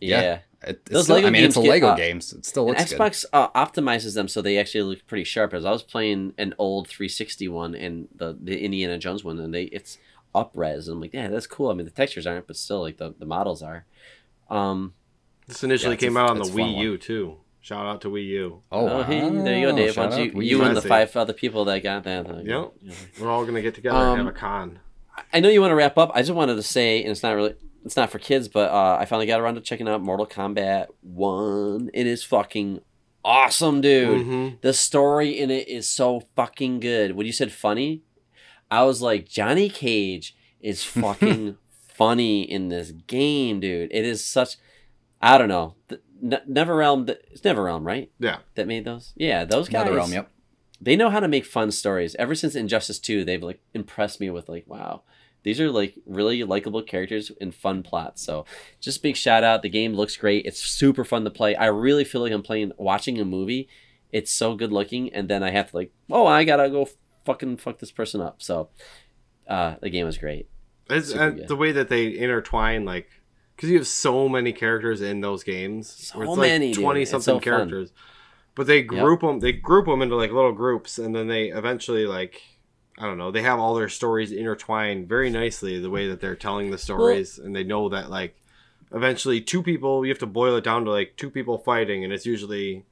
Yeah. 0.00 0.20
yeah, 0.20 0.38
it, 0.62 0.80
it's 0.86 0.90
Those 0.90 1.04
still, 1.04 1.16
Lego 1.16 1.28
i 1.28 1.30
mean 1.30 1.44
it's 1.44 1.56
a 1.56 1.60
games 1.60 1.64
get, 1.66 1.70
lego 1.70 1.86
uh, 1.88 1.96
game 1.96 2.20
so 2.20 2.36
it 2.38 2.44
still 2.46 2.68
And 2.68 2.76
looks 2.78 2.90
good 2.92 3.00
xbox 3.00 3.24
uh, 3.32 3.48
optimizes 3.50 4.14
them 4.14 4.26
so 4.28 4.42
they 4.42 4.58
actually 4.58 4.82
look 4.82 5.06
pretty 5.06 5.22
sharp 5.24 5.54
as 5.54 5.64
i 5.64 5.70
was 5.70 5.82
playing 5.84 6.32
an 6.38 6.54
old 6.58 6.88
360 6.88 7.46
one 7.48 7.74
and 7.74 8.08
the, 8.14 8.36
the 8.40 8.58
indiana 8.64 8.98
jones 8.98 9.22
one 9.24 9.38
and 9.38 9.54
they 9.54 9.64
it's 9.64 9.98
up-res 10.34 10.88
and 10.88 10.96
i'm 10.96 11.00
like 11.00 11.14
yeah 11.14 11.28
that's 11.28 11.46
cool 11.46 11.70
i 11.70 11.74
mean 11.74 11.84
the 11.86 11.90
textures 11.92 12.26
aren't 12.26 12.46
but 12.48 12.56
still 12.56 12.80
like 12.82 12.96
the, 12.98 13.14
the 13.18 13.26
models 13.26 13.62
are 13.62 13.84
um 14.50 14.92
This 15.46 15.62
initially 15.64 15.90
Yeah, 15.90 15.94
it's 15.94 16.02
a- 16.02 16.06
came 16.06 16.16
out 16.16 16.30
on 16.30 16.36
the 16.38 16.42
it's 16.44 16.50
a 16.50 16.58
Wii 16.58 16.74
one. 16.74 16.82
U 16.82 16.98
too. 16.98 17.36
Shout 17.60 17.84
out 17.86 18.00
to 18.02 18.08
Wii 18.08 18.26
U. 18.26 18.62
oh, 18.70 18.88
oh, 18.88 19.02
hey, 19.04 19.20
there 19.28 19.58
you 19.58 19.66
go 19.70 19.76
dave 19.76 19.92
Shout 19.94 20.10
Why 20.10 20.16
don't 20.18 20.34
you, 20.36 20.40
you 20.42 20.62
and 20.62 20.76
the 20.76 20.82
five 20.82 21.16
other 21.16 21.32
people 21.32 21.64
that 21.66 21.82
got 21.82 22.04
that 22.04 22.26
Yep. 22.44 22.72
yeah. 22.82 22.94
We're 23.20 23.28
all 23.30 23.44
gonna 23.46 23.62
get 23.62 23.74
together 23.74 23.96
and 23.98 24.18
have 24.18 24.26
Um, 24.26 24.28
a 24.28 24.32
con. 24.32 24.78
I 25.32 25.40
know 25.40 25.48
you 25.48 25.60
want 25.60 25.70
to 25.70 25.76
wrap 25.76 25.96
up. 25.98 26.10
I 26.14 26.20
just 26.22 26.32
wanted 26.34 26.56
to 26.56 26.62
say, 26.62 27.00
and 27.02 27.10
it's 27.10 27.22
not 27.22 27.34
really, 27.34 27.54
it's 27.84 27.96
not 27.96 28.10
for 28.10 28.18
kids, 28.18 28.48
but 28.48 28.70
uh, 28.70 28.96
I 29.00 29.04
finally 29.04 29.26
got 29.26 29.40
around 29.40 29.54
to 29.56 29.60
checking 29.60 29.88
out 29.88 30.02
Mortal 30.02 30.26
Kombat 30.26 30.86
One. 31.02 31.90
It 31.94 32.06
is 32.06 32.22
fucking 32.24 32.80
awesome, 33.24 33.80
dude. 33.80 34.26
Mhm. 34.26 34.60
The 34.60 34.72
story 34.72 35.38
in 35.38 35.50
it 35.50 35.68
is 35.68 35.88
so 35.88 36.22
fucking 36.36 36.80
good. 36.80 37.12
When 37.16 37.26
you 37.26 37.32
said 37.32 37.52
funny, 37.52 38.02
I 38.70 38.82
was 38.84 39.00
like, 39.02 39.28
Johnny 39.28 39.68
Cage 39.68 40.36
is 40.60 40.82
fucking 40.84 41.56
funny 41.88 42.42
in 42.42 42.68
this 42.68 42.90
game, 42.90 43.60
dude. 43.60 43.90
It 43.92 44.04
is 44.04 44.24
such, 44.24 44.56
I 45.22 45.38
don't 45.38 45.48
know, 45.48 45.74
the, 45.88 46.00
Ne- 46.20 46.40
NeverRealm. 46.48 47.08
It's 47.30 47.42
NeverRealm, 47.42 47.84
right? 47.86 48.10
Yeah. 48.18 48.38
That 48.54 48.66
made 48.66 48.84
those. 48.84 49.12
Yeah, 49.16 49.44
those 49.44 49.68
guys. 49.68 49.86
Netherrealm, 49.88 50.12
yep 50.12 50.30
They 50.80 50.96
know 50.96 51.10
how 51.10 51.20
to 51.20 51.28
make 51.28 51.44
fun 51.44 51.70
stories. 51.70 52.14
Ever 52.18 52.34
since 52.34 52.54
Injustice 52.54 52.98
Two, 52.98 53.24
they've 53.24 53.42
like 53.42 53.60
impressed 53.74 54.20
me 54.20 54.30
with 54.30 54.48
like, 54.48 54.64
wow, 54.66 55.02
these 55.42 55.60
are 55.60 55.70
like 55.70 55.94
really 56.06 56.42
likable 56.42 56.82
characters 56.82 57.30
and 57.40 57.54
fun 57.54 57.82
plots. 57.82 58.22
So 58.22 58.44
just 58.80 59.02
big 59.02 59.16
shout 59.16 59.44
out. 59.44 59.62
The 59.62 59.68
game 59.68 59.94
looks 59.94 60.16
great. 60.16 60.44
It's 60.44 60.60
super 60.60 61.04
fun 61.04 61.24
to 61.24 61.30
play. 61.30 61.54
I 61.54 61.66
really 61.66 62.04
feel 62.04 62.20
like 62.20 62.32
I'm 62.32 62.42
playing 62.42 62.72
watching 62.76 63.20
a 63.20 63.24
movie. 63.24 63.68
It's 64.12 64.32
so 64.32 64.54
good 64.54 64.72
looking, 64.72 65.12
and 65.12 65.28
then 65.28 65.42
I 65.42 65.50
have 65.50 65.70
to 65.70 65.76
like, 65.76 65.92
oh, 66.10 66.26
I 66.26 66.44
gotta 66.44 66.68
go 66.68 66.88
fucking 67.24 67.56
fuck 67.58 67.78
this 67.78 67.90
person 67.90 68.20
up. 68.20 68.42
So 68.42 68.70
uh, 69.48 69.76
the 69.80 69.90
game 69.90 70.06
was 70.06 70.18
great. 70.18 70.48
It's, 70.88 71.12
good. 71.12 71.48
the 71.48 71.56
way 71.56 71.72
that 71.72 71.88
they 71.88 72.16
intertwine, 72.16 72.84
like, 72.84 73.08
because 73.54 73.70
you 73.70 73.78
have 73.78 73.86
so 73.86 74.28
many 74.28 74.52
characters 74.52 75.00
in 75.00 75.20
those 75.20 75.42
games. 75.42 75.88
So 75.90 76.22
it's 76.22 76.36
many, 76.36 76.68
like 76.68 76.82
twenty 76.82 77.04
something 77.04 77.40
so 77.40 77.40
fun. 77.40 77.88
But 78.56 78.66
they 78.66 78.82
group 78.82 79.20
them. 79.20 79.38
They 79.38 79.52
group 79.52 79.86
them 79.86 80.02
into 80.02 80.16
like 80.16 80.32
little 80.32 80.50
groups, 80.52 80.98
and 80.98 81.14
then 81.14 81.28
they 81.28 81.48
eventually 81.50 82.06
like. 82.06 82.42
I 82.98 83.04
don't 83.04 83.18
know. 83.18 83.30
They 83.30 83.42
have 83.42 83.58
all 83.58 83.74
their 83.74 83.90
stories 83.90 84.32
intertwined 84.32 85.06
very 85.08 85.28
nicely. 85.30 85.78
The 85.78 85.90
way 85.90 86.08
that 86.08 86.20
they're 86.20 86.34
telling 86.34 86.70
the 86.70 86.78
stories, 86.78 87.38
and 87.38 87.54
they 87.54 87.62
know 87.62 87.90
that 87.90 88.08
like, 88.10 88.34
eventually, 88.90 89.40
two 89.42 89.62
people. 89.62 90.04
You 90.04 90.10
have 90.10 90.18
to 90.20 90.26
boil 90.26 90.56
it 90.56 90.64
down 90.64 90.86
to 90.86 90.90
like 90.90 91.14
two 91.18 91.30
people 91.30 91.58
fighting, 91.58 92.02
and 92.04 92.12
it's 92.12 92.24
usually 92.24 92.86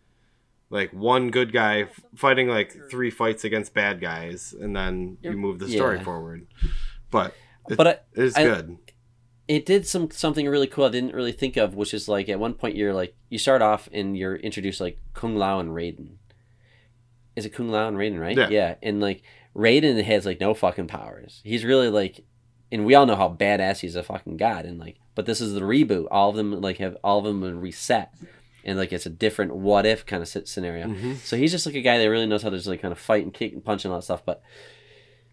like 0.69 0.93
one 0.93 1.31
good 1.31 1.53
guy 1.55 1.83
f- 1.83 2.01
fighting 2.15 2.49
like 2.49 2.77
three 2.91 3.11
fights 3.11 3.45
against 3.45 3.73
bad 3.73 4.01
guys, 4.03 4.55
and 4.59 4.77
then 4.77 5.17
you 5.23 5.33
move 5.33 5.59
the 5.59 5.69
story 5.71 5.97
Yeah. 5.97 6.05
forward. 6.05 6.47
But 7.11 7.35
it, 7.71 7.77
But 7.79 7.87
I, 7.87 7.99
it's 8.13 8.37
I- 8.37 8.45
good. 8.45 8.77
It 9.47 9.67
did 9.67 9.87
some 9.87 10.11
something 10.11 10.49
really 10.49 10.67
cool 10.67 10.85
I 10.87 10.89
didn't 10.91 11.15
really 11.15 11.33
think 11.33 11.57
of, 11.57 11.75
which 11.75 11.93
is 11.93 12.09
like 12.09 12.29
at 12.29 12.39
one 12.41 12.55
point 12.55 12.77
you're 12.77 12.95
like 12.95 13.15
you 13.29 13.39
start 13.39 13.63
off 13.63 13.89
and 13.93 14.17
you're 14.17 14.37
introduced 14.37 14.81
like 14.81 14.99
Kung 15.13 15.37
Lao 15.37 15.61
and 15.61 15.71
Raiden. 15.71 16.17
Is 17.37 17.45
it 17.45 17.51
Kung 17.51 17.69
Lao 17.69 17.89
and 17.89 17.97
Raiden, 17.97 18.21
right? 18.21 18.37
Yeah. 18.37 18.49
yeah. 18.49 18.75
And 18.83 19.01
like 19.01 19.23
Raiden 19.55 20.03
has 20.05 20.25
like 20.25 20.41
no 20.41 20.55
fucking 20.55 20.87
powers. 20.87 21.41
He's 21.45 21.65
really 21.65 21.89
like 21.89 22.25
and 22.73 22.87
we 22.87 22.95
all 22.95 23.07
know 23.07 23.17
how 23.17 23.29
badass 23.29 23.81
he's 23.81 23.97
a 23.97 24.03
fucking 24.03 24.37
god 24.37 24.65
and 24.65 24.79
like 24.79 24.97
but 25.15 25.27
this 25.27 25.41
is 25.41 25.53
the 25.55 25.61
reboot. 25.61 26.07
All 26.11 26.31
of 26.31 26.37
them 26.37 26.61
like 26.61 26.79
have 26.79 26.97
all 27.05 27.19
of 27.19 27.25
them 27.25 27.41
been 27.41 27.61
reset. 27.61 28.15
And 28.65 28.79
like 28.79 28.93
it's 28.95 29.05
a 29.05 29.11
different 29.11 29.55
what 29.55 29.85
if 29.85 30.07
kind 30.07 30.23
of 30.23 30.29
scenario. 30.49 30.87
Mhm. 30.87 31.17
So 31.17 31.37
he's 31.37 31.51
just 31.53 31.67
like 31.67 31.75
a 31.75 31.83
guy 31.83 31.99
that 31.99 32.09
really 32.09 32.25
knows 32.27 32.43
how 32.43 32.49
to 32.51 32.57
just 32.57 32.67
like 32.69 32.81
kind 32.81 32.93
of 32.93 32.99
fight 32.99 33.25
and 33.25 33.35
kick 33.35 33.53
and 33.53 33.63
punch 33.63 33.85
and 33.85 33.93
all 33.93 33.99
that 34.01 34.05
stuff. 34.05 34.25
But 34.25 34.43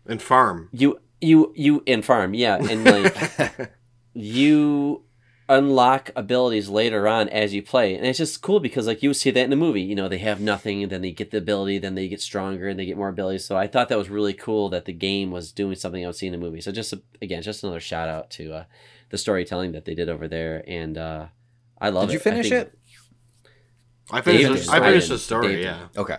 And 0.06 0.22
farm. 0.22 0.68
you 0.74 1.00
you 1.22 1.54
you 1.56 1.82
and 1.88 2.04
farm, 2.04 2.34
yeah, 2.34 2.58
and 2.58 2.84
like 2.84 3.72
you 4.14 5.04
unlock 5.50 6.12
abilities 6.16 6.70
later 6.70 7.10
on 7.10 7.28
as 7.28 7.54
you 7.54 7.62
play 7.62 7.94
and 7.96 8.06
it's 8.06 8.20
just 8.20 8.42
cool 8.42 8.62
because 8.62 8.88
like 8.88 9.04
you 9.04 9.14
see 9.14 9.32
that 9.32 9.44
in 9.44 9.50
the 9.50 9.56
movie 9.56 9.82
you 9.82 9.94
know 9.96 10.08
they 10.08 10.18
have 10.20 10.40
nothing 10.40 10.82
and 10.82 10.90
then 10.92 11.02
they 11.02 11.12
get 11.12 11.32
the 11.32 11.38
ability 11.38 11.78
then 11.78 11.94
they 11.94 12.08
get 12.08 12.22
stronger 12.22 12.70
and 12.70 12.80
they 12.80 12.86
get 12.86 12.96
more 12.96 13.10
abilities 13.10 13.44
so 13.44 13.58
i 13.58 13.68
thought 13.68 13.90
that 13.90 13.98
was 13.98 14.10
really 14.10 14.34
cool 14.34 14.70
that 14.70 14.86
the 14.86 14.94
game 14.94 15.30
was 15.30 15.52
doing 15.52 15.76
something 15.76 16.06
i 16.06 16.08
would 16.08 16.16
see 16.16 16.26
in 16.28 16.32
the 16.32 16.38
movie 16.38 16.62
so 16.62 16.72
just 16.72 16.94
again 17.22 17.42
just 17.42 17.64
another 17.64 17.82
shout 17.82 18.08
out 18.08 18.30
to 18.30 18.54
uh, 18.54 18.64
the 19.10 19.18
storytelling 19.18 19.74
that 19.74 19.84
they 19.84 19.94
did 19.96 20.08
over 20.08 20.26
there 20.26 20.64
and 20.68 20.98
uh, 20.98 21.26
i 21.82 21.90
love 21.90 22.08
Did 22.08 22.12
it 22.12 22.14
you 22.14 22.20
finish 22.20 22.52
I 22.52 22.56
it? 22.56 22.80
I 24.10 24.22
finished. 24.22 24.48
Dave 24.48 24.66
the- 24.68 24.72
I 24.72 24.80
finished 24.80 25.10
the 25.10 25.18
story. 25.18 25.48
Dave 25.56 25.64
yeah, 25.66 25.88
Okay. 25.98 26.18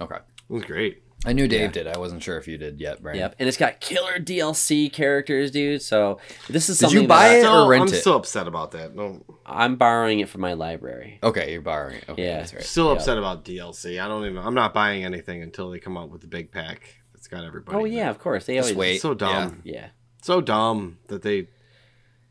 Okay. 0.00 0.16
it 0.16 0.52
was 0.52 0.62
great. 0.64 1.02
I 1.26 1.32
knew 1.34 1.46
Dave 1.46 1.60
Yeah. 1.60 1.68
did. 1.68 1.86
I 1.86 1.98
wasn't 1.98 2.22
sure 2.22 2.38
if 2.38 2.48
you 2.48 2.56
did 2.56 2.80
yet, 2.80 3.02
Brandon. 3.02 3.20
yep 3.20 3.36
and 3.38 3.46
it's 3.48 3.58
got 3.58 3.78
killer 3.80 4.18
dlc 4.18 4.92
characters 4.92 5.50
dude 5.50 5.82
so 5.82 6.18
this 6.48 6.68
is 6.70 6.78
Did 6.78 6.92
you 6.92 7.06
buy 7.06 7.28
that 7.28 7.38
it? 7.40 7.46
Or 7.46 7.68
rent 7.68 7.82
I'm 7.82 7.94
it? 7.94 8.00
still 8.00 8.16
upset 8.16 8.46
about 8.48 8.70
that. 8.72 8.94
No, 8.96 9.22
i'm 9.44 9.76
borrowing 9.76 10.20
it 10.20 10.28
from 10.28 10.40
my 10.40 10.54
library 10.54 11.18
Okay, 11.22 11.52
you're 11.52 11.60
borrowing 11.62 11.96
it. 11.96 12.04
Okay, 12.08 12.24
Yeah. 12.24 12.38
that's 12.38 12.54
right. 12.54 12.62
still 12.62 12.86
Yeah. 12.86 12.92
upset 12.92 13.18
about 13.18 13.44
DLC. 13.44 14.00
I 14.00 14.08
don't 14.08 14.24
even. 14.24 14.38
I'm 14.38 14.54
not 14.54 14.72
buying 14.72 15.04
anything 15.04 15.42
until 15.42 15.70
they 15.70 15.78
come 15.78 15.96
out 15.98 16.08
with 16.10 16.22
the 16.22 16.26
big 16.28 16.50
pack. 16.52 16.96
It's 17.14 17.28
got 17.28 17.44
everybody. 17.44 17.76
oh 17.76 17.84
yeah 17.84 18.08
of 18.08 18.18
course 18.18 18.46
they 18.46 18.54
Just 18.56 18.70
always 18.72 18.76
wait. 18.78 19.00
so 19.02 19.12
dumb. 19.12 19.60
yeah 19.64 19.88
So 20.22 20.40
dumb 20.40 20.98
that 21.08 21.20
they. 21.22 21.48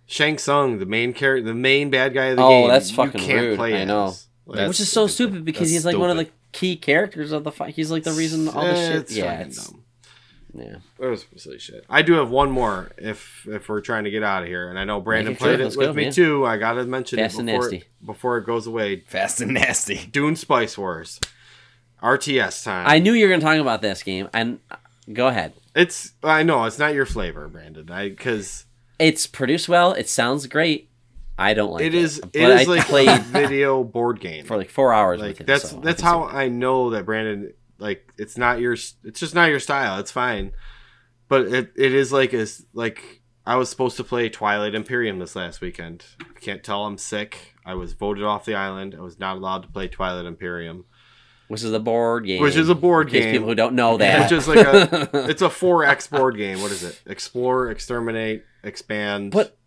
Shang 0.08 0.40
Tsung, 0.40 0.80
the 0.80 0.88
main 0.88 1.14
character, 1.14 1.46
the 1.46 1.54
main 1.54 1.92
bad 1.92 2.16
guy 2.16 2.26
of 2.28 2.38
the 2.38 2.44
Oh, 2.44 2.50
game. 2.50 2.70
that's 2.70 2.90
you 2.90 2.96
fucking 2.96 3.22
can't 3.22 3.42
rude. 3.42 3.58
Play 3.58 3.80
I 3.80 3.86
know. 3.86 4.16
Like, 4.48 4.68
which 4.68 4.80
is 4.80 4.92
so 4.92 5.06
stupid. 5.06 5.34
stupid 5.34 5.46
because 5.46 5.70
he's 5.70 5.86
like 5.86 5.96
one 5.98 6.10
of 6.10 6.18
the 6.18 6.24
stupid. 6.24 6.39
Key 6.52 6.76
characters 6.76 7.32
of 7.32 7.44
the 7.44 7.52
fight. 7.52 7.76
He's 7.76 7.92
like 7.92 8.04
the 8.04 8.12
reason 8.14 8.48
all 8.48 8.66
the 8.66 8.76
shit. 8.76 8.96
It's 8.98 9.16
yeah, 9.16 9.32
fucking 9.38 9.48
it's, 9.48 9.68
dumb. 9.70 9.84
yeah. 10.54 10.76
It 11.00 11.06
was 11.06 11.26
silly 11.38 11.60
shit. 11.60 11.86
I 11.90 12.02
do 12.02 12.14
have 12.14 12.30
one 12.30 12.50
more 12.52 12.92
if 12.98 13.48
if 13.48 13.70
we're 13.70 13.82
trying 13.82 14.04
to 14.06 14.12
get 14.12 14.24
out 14.24 14.44
of 14.44 14.50
here, 14.50 14.70
and 14.70 14.78
I 14.80 14.84
know 14.84 15.00
Brandon 15.00 15.34
it 15.34 15.40
played 15.40 15.52
quick. 15.52 15.60
it 15.60 15.64
Let's 15.66 15.78
with 15.78 15.88
go, 15.88 15.94
me 15.94 16.04
man. 16.06 16.12
too. 16.14 16.46
I 16.46 16.58
gotta 16.58 16.84
mention 16.86 17.18
Fast 17.20 17.36
it 17.36 17.40
and 17.40 17.48
before 17.48 17.62
nasty. 17.64 17.78
it, 17.78 18.06
before 18.06 18.38
it 18.38 18.46
goes 18.46 18.68
away. 18.68 19.02
Fast 19.08 19.42
and 19.42 19.54
nasty. 19.54 19.98
Dune 20.12 20.36
Spice 20.36 20.78
Wars, 20.78 21.20
RTS 22.02 22.64
time. 22.64 22.86
I 22.88 23.00
knew 23.00 23.14
you 23.14 23.26
were 23.26 23.30
gonna 23.32 23.42
talk 23.42 23.60
about 23.60 23.82
this 23.82 24.04
game, 24.04 24.30
and 24.34 24.60
uh, 24.72 24.76
go 25.12 25.28
ahead. 25.28 25.54
It's 25.76 26.14
I 26.24 26.44
know 26.44 26.64
it's 26.66 26.80
not 26.80 26.94
your 26.94 27.06
flavor, 27.06 27.48
Brandon. 27.48 27.90
I 27.92 28.10
because 28.10 28.66
It's 28.98 29.28
produced 29.28 29.70
well. 29.70 29.94
It 29.94 30.10
sounds 30.10 30.48
great. 30.48 30.89
I 31.40 31.54
don't 31.54 31.72
like 31.72 31.84
it. 31.84 31.96
it 31.96 31.96
is 31.96 32.20
but 32.20 32.36
it 32.36 32.50
is 32.50 32.68
I 32.68 32.72
like 32.72 32.82
a 32.82 32.86
played 32.86 33.22
video 33.24 33.84
board 33.84 34.20
game. 34.20 34.46
for 34.46 34.58
like 34.58 34.70
four 34.70 34.94
hours. 34.94 35.22
like 35.22 35.40
it, 35.42 35.48
that's 35.48 35.72
so 35.72 35.80
that's 35.80 36.02
see 36.02 36.06
how 36.06 36.26
I 36.26 36.50
know 36.50 36.90
that 36.92 37.06
Brandon 37.06 37.54
like 37.80 38.12
it's 38.18 38.38
not 38.38 38.60
your 38.60 38.74
it's 38.74 39.20
just 39.20 39.34
not 39.36 39.50
your 39.50 39.60
style. 39.60 40.00
It's 40.00 40.12
fine, 40.12 40.52
but 41.28 41.48
it 41.48 41.72
it 41.76 41.94
is 41.94 42.12
like 42.12 42.34
is 42.34 42.66
like 42.74 43.22
I 43.46 43.56
was 43.56 43.70
supposed 43.70 43.98
to 43.98 44.04
play 44.04 44.30
Twilight 44.30 44.76
Imperium 44.76 45.18
this 45.20 45.36
last 45.36 45.62
weekend. 45.62 46.04
I 46.22 46.40
can't 46.40 46.64
tell 46.64 46.86
I'm 46.86 46.98
sick. 46.98 47.56
I 47.66 47.74
was 47.74 47.94
voted 47.94 48.24
off 48.24 48.46
the 48.46 48.56
island. 48.56 48.96
I 48.98 49.02
was 49.02 49.18
not 49.18 49.38
allowed 49.38 49.64
to 49.64 49.70
play 49.70 49.88
Twilight 49.88 50.26
Imperium, 50.26 50.86
which 51.48 51.64
is 51.64 51.72
a 51.74 51.80
board 51.80 52.26
game. 52.26 52.42
which 52.42 52.56
is 52.56 52.70
a 52.70 52.76
board 52.76 53.08
in 53.08 53.14
case 53.14 53.24
game. 53.24 53.34
People 53.34 53.48
who 53.48 53.56
don't 53.56 53.76
know 53.76 53.98
that. 53.98 54.24
Which 54.24 54.38
is 54.40 54.48
like 54.48 54.66
a 54.66 55.10
it's 55.30 55.42
a 55.42 55.48
4X 55.50 56.10
board 56.10 56.38
game. 56.38 56.62
What 56.62 56.72
is 56.72 56.84
it? 56.84 57.02
Explore, 57.06 57.70
exterminate, 57.72 58.44
expand. 58.64 59.32
But 59.32 59.58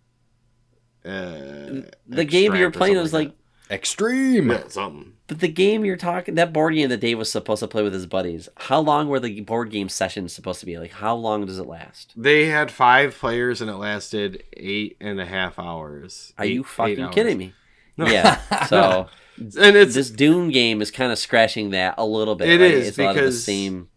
uh, 1.04 1.82
the 2.08 2.24
game 2.24 2.54
you're 2.54 2.70
playing 2.70 2.96
was 2.98 3.12
like, 3.12 3.32
Extreme. 3.70 4.50
yeah, 4.50 4.68
something. 4.68 5.14
but 5.28 5.40
the 5.40 5.48
game 5.48 5.84
you're 5.84 5.96
talking 5.96 6.34
that 6.34 6.52
board 6.52 6.74
game 6.74 6.90
that 6.90 7.00
Dave 7.00 7.16
was 7.16 7.32
supposed 7.32 7.60
to 7.60 7.68
play 7.68 7.82
with 7.82 7.94
his 7.94 8.04
buddies. 8.06 8.48
How 8.56 8.80
long 8.80 9.08
were 9.08 9.18
the 9.20 9.40
board 9.40 9.70
game 9.70 9.88
sessions 9.88 10.32
supposed 10.34 10.60
to 10.60 10.66
be? 10.66 10.78
Like, 10.78 10.92
how 10.92 11.14
long 11.14 11.46
does 11.46 11.58
it 11.58 11.66
last? 11.66 12.12
They 12.16 12.46
had 12.46 12.70
five 12.70 13.16
players 13.16 13.60
and 13.62 13.70
it 13.70 13.74
lasted 13.76 14.44
eight 14.56 14.96
and 15.00 15.18
a 15.20 15.24
half 15.26 15.58
hours. 15.58 16.34
Are 16.38 16.44
Eight- 16.44 16.52
you 16.52 16.64
fucking 16.64 17.08
kidding 17.10 17.38
me? 17.38 17.54
No. 17.96 18.06
Yeah. 18.06 18.40
So 18.68 19.08
And 19.38 19.76
it's 19.76 19.94
this 19.94 20.10
Dune 20.10 20.50
game 20.50 20.82
is 20.82 20.90
kind 20.90 21.10
of 21.10 21.18
scratching 21.18 21.70
that 21.70 21.94
a 21.96 22.04
little 22.04 22.34
bit. 22.34 22.48
It 22.48 22.60
right? 22.60 22.70
is, 22.74 22.88
It's 22.88 22.98
a 22.98 23.02
lot 23.04 23.10
of 23.10 23.14
the 23.16 23.20
because- 23.22 23.44
same. 23.44 23.88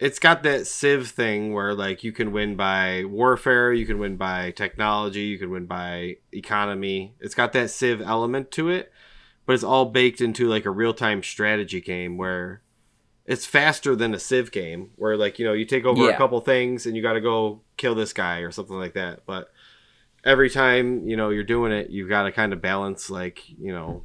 It's 0.00 0.18
got 0.18 0.42
that 0.42 0.66
Civ 0.66 1.08
thing 1.08 1.52
where 1.52 1.74
like 1.74 2.02
you 2.02 2.10
can 2.12 2.32
win 2.32 2.56
by 2.56 3.04
warfare, 3.04 3.72
you 3.72 3.84
can 3.86 3.98
win 3.98 4.16
by 4.16 4.50
technology, 4.52 5.20
you 5.22 5.38
can 5.38 5.50
win 5.50 5.66
by 5.66 6.16
economy. 6.32 7.14
It's 7.20 7.34
got 7.34 7.52
that 7.52 7.70
Civ 7.70 8.00
element 8.00 8.50
to 8.52 8.70
it, 8.70 8.90
but 9.46 9.52
it's 9.52 9.62
all 9.64 9.84
baked 9.86 10.20
into 10.20 10.48
like 10.48 10.64
a 10.64 10.70
real 10.70 10.94
time 10.94 11.22
strategy 11.22 11.80
game 11.80 12.16
where 12.16 12.62
it's 13.26 13.44
faster 13.46 13.94
than 13.94 14.14
a 14.14 14.18
Civ 14.18 14.50
game 14.50 14.90
where 14.96 15.16
like 15.16 15.38
you 15.38 15.44
know 15.44 15.52
you 15.52 15.64
take 15.66 15.84
over 15.84 16.02
Yeah. 16.04 16.14
a 16.14 16.16
couple 16.16 16.40
things 16.40 16.86
and 16.86 16.96
you 16.96 17.02
got 17.02 17.12
to 17.12 17.20
go 17.20 17.60
kill 17.76 17.94
this 17.94 18.12
guy 18.12 18.38
or 18.38 18.50
something 18.50 18.76
like 18.76 18.94
that. 18.94 19.26
But 19.26 19.52
every 20.24 20.48
time 20.50 21.06
you 21.06 21.16
know 21.16 21.28
you're 21.28 21.44
doing 21.44 21.72
it, 21.72 21.90
you've 21.90 22.08
got 22.08 22.22
to 22.24 22.32
kind 22.32 22.52
of 22.54 22.62
balance 22.62 23.10
like 23.10 23.48
you 23.50 23.72
know 23.72 24.04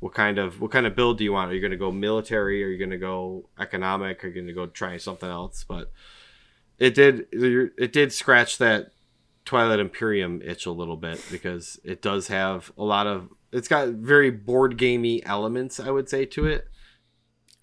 what 0.00 0.14
kind 0.14 0.38
of 0.38 0.60
what 0.60 0.70
kind 0.70 0.86
of 0.86 0.96
build 0.96 1.18
do 1.18 1.24
you 1.24 1.32
want? 1.32 1.50
Are 1.50 1.54
you 1.54 1.60
going 1.60 1.70
to 1.70 1.76
go 1.76 1.92
military? 1.92 2.64
Are 2.64 2.68
you 2.68 2.78
going 2.78 2.90
to 2.90 2.98
go 2.98 3.48
economic? 3.58 4.24
Are 4.24 4.28
you 4.28 4.34
going 4.34 4.46
to 4.46 4.52
go 4.52 4.66
try 4.66 4.96
something 4.96 5.28
else? 5.28 5.64
But 5.68 5.92
it 6.78 6.94
did 6.94 7.26
it 7.32 7.92
did 7.92 8.12
scratch 8.12 8.58
that 8.58 8.92
Twilight 9.44 9.78
Imperium 9.78 10.40
itch 10.42 10.66
a 10.66 10.72
little 10.72 10.96
bit 10.96 11.22
because 11.30 11.78
it 11.84 12.00
does 12.00 12.28
have 12.28 12.72
a 12.78 12.82
lot 12.82 13.06
of 13.06 13.28
it's 13.52 13.68
got 13.68 13.88
very 13.88 14.30
board 14.30 14.78
gamey 14.78 15.24
elements 15.24 15.78
I 15.78 15.90
would 15.90 16.08
say 16.08 16.24
to 16.26 16.46
it. 16.46 16.66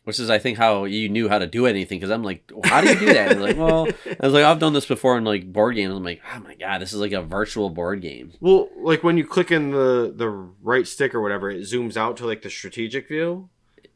Which 0.07 0.19
is, 0.19 0.29
I 0.29 0.39
think, 0.39 0.57
how 0.57 0.85
you 0.85 1.09
knew 1.09 1.27
how 1.27 1.37
to 1.37 1.45
do 1.47 1.65
anything. 1.65 1.99
Because 1.99 2.11
I'm 2.11 2.23
like, 2.23 2.49
how 2.63 2.79
do 2.81 2.87
you 2.87 2.97
do 2.97 3.05
that? 3.07 3.33
And 3.33 3.41
like, 3.41 3.57
well, 3.57 3.87
I 4.05 4.25
was 4.25 4.33
like, 4.33 4.45
I've 4.45 4.57
done 4.59 4.71
this 4.73 4.85
before 4.85 5.17
in 5.17 5.25
like 5.25 5.51
board 5.51 5.75
games. 5.75 5.93
I'm 5.93 6.03
like, 6.03 6.21
oh 6.33 6.39
my 6.39 6.55
god, 6.55 6.79
this 6.81 6.93
is 6.93 6.99
like 6.99 7.11
a 7.11 7.21
virtual 7.21 7.69
board 7.69 8.01
game. 8.01 8.31
Well, 8.39 8.69
like 8.79 9.03
when 9.03 9.17
you 9.17 9.25
click 9.27 9.51
in 9.51 9.71
the 9.71 10.13
the 10.15 10.29
right 10.29 10.87
stick 10.87 11.13
or 11.13 11.21
whatever, 11.21 11.49
it 11.49 11.61
zooms 11.63 11.97
out 11.97 12.15
to 12.17 12.25
like 12.25 12.41
the 12.41 12.49
strategic 12.49 13.07
view. 13.09 13.49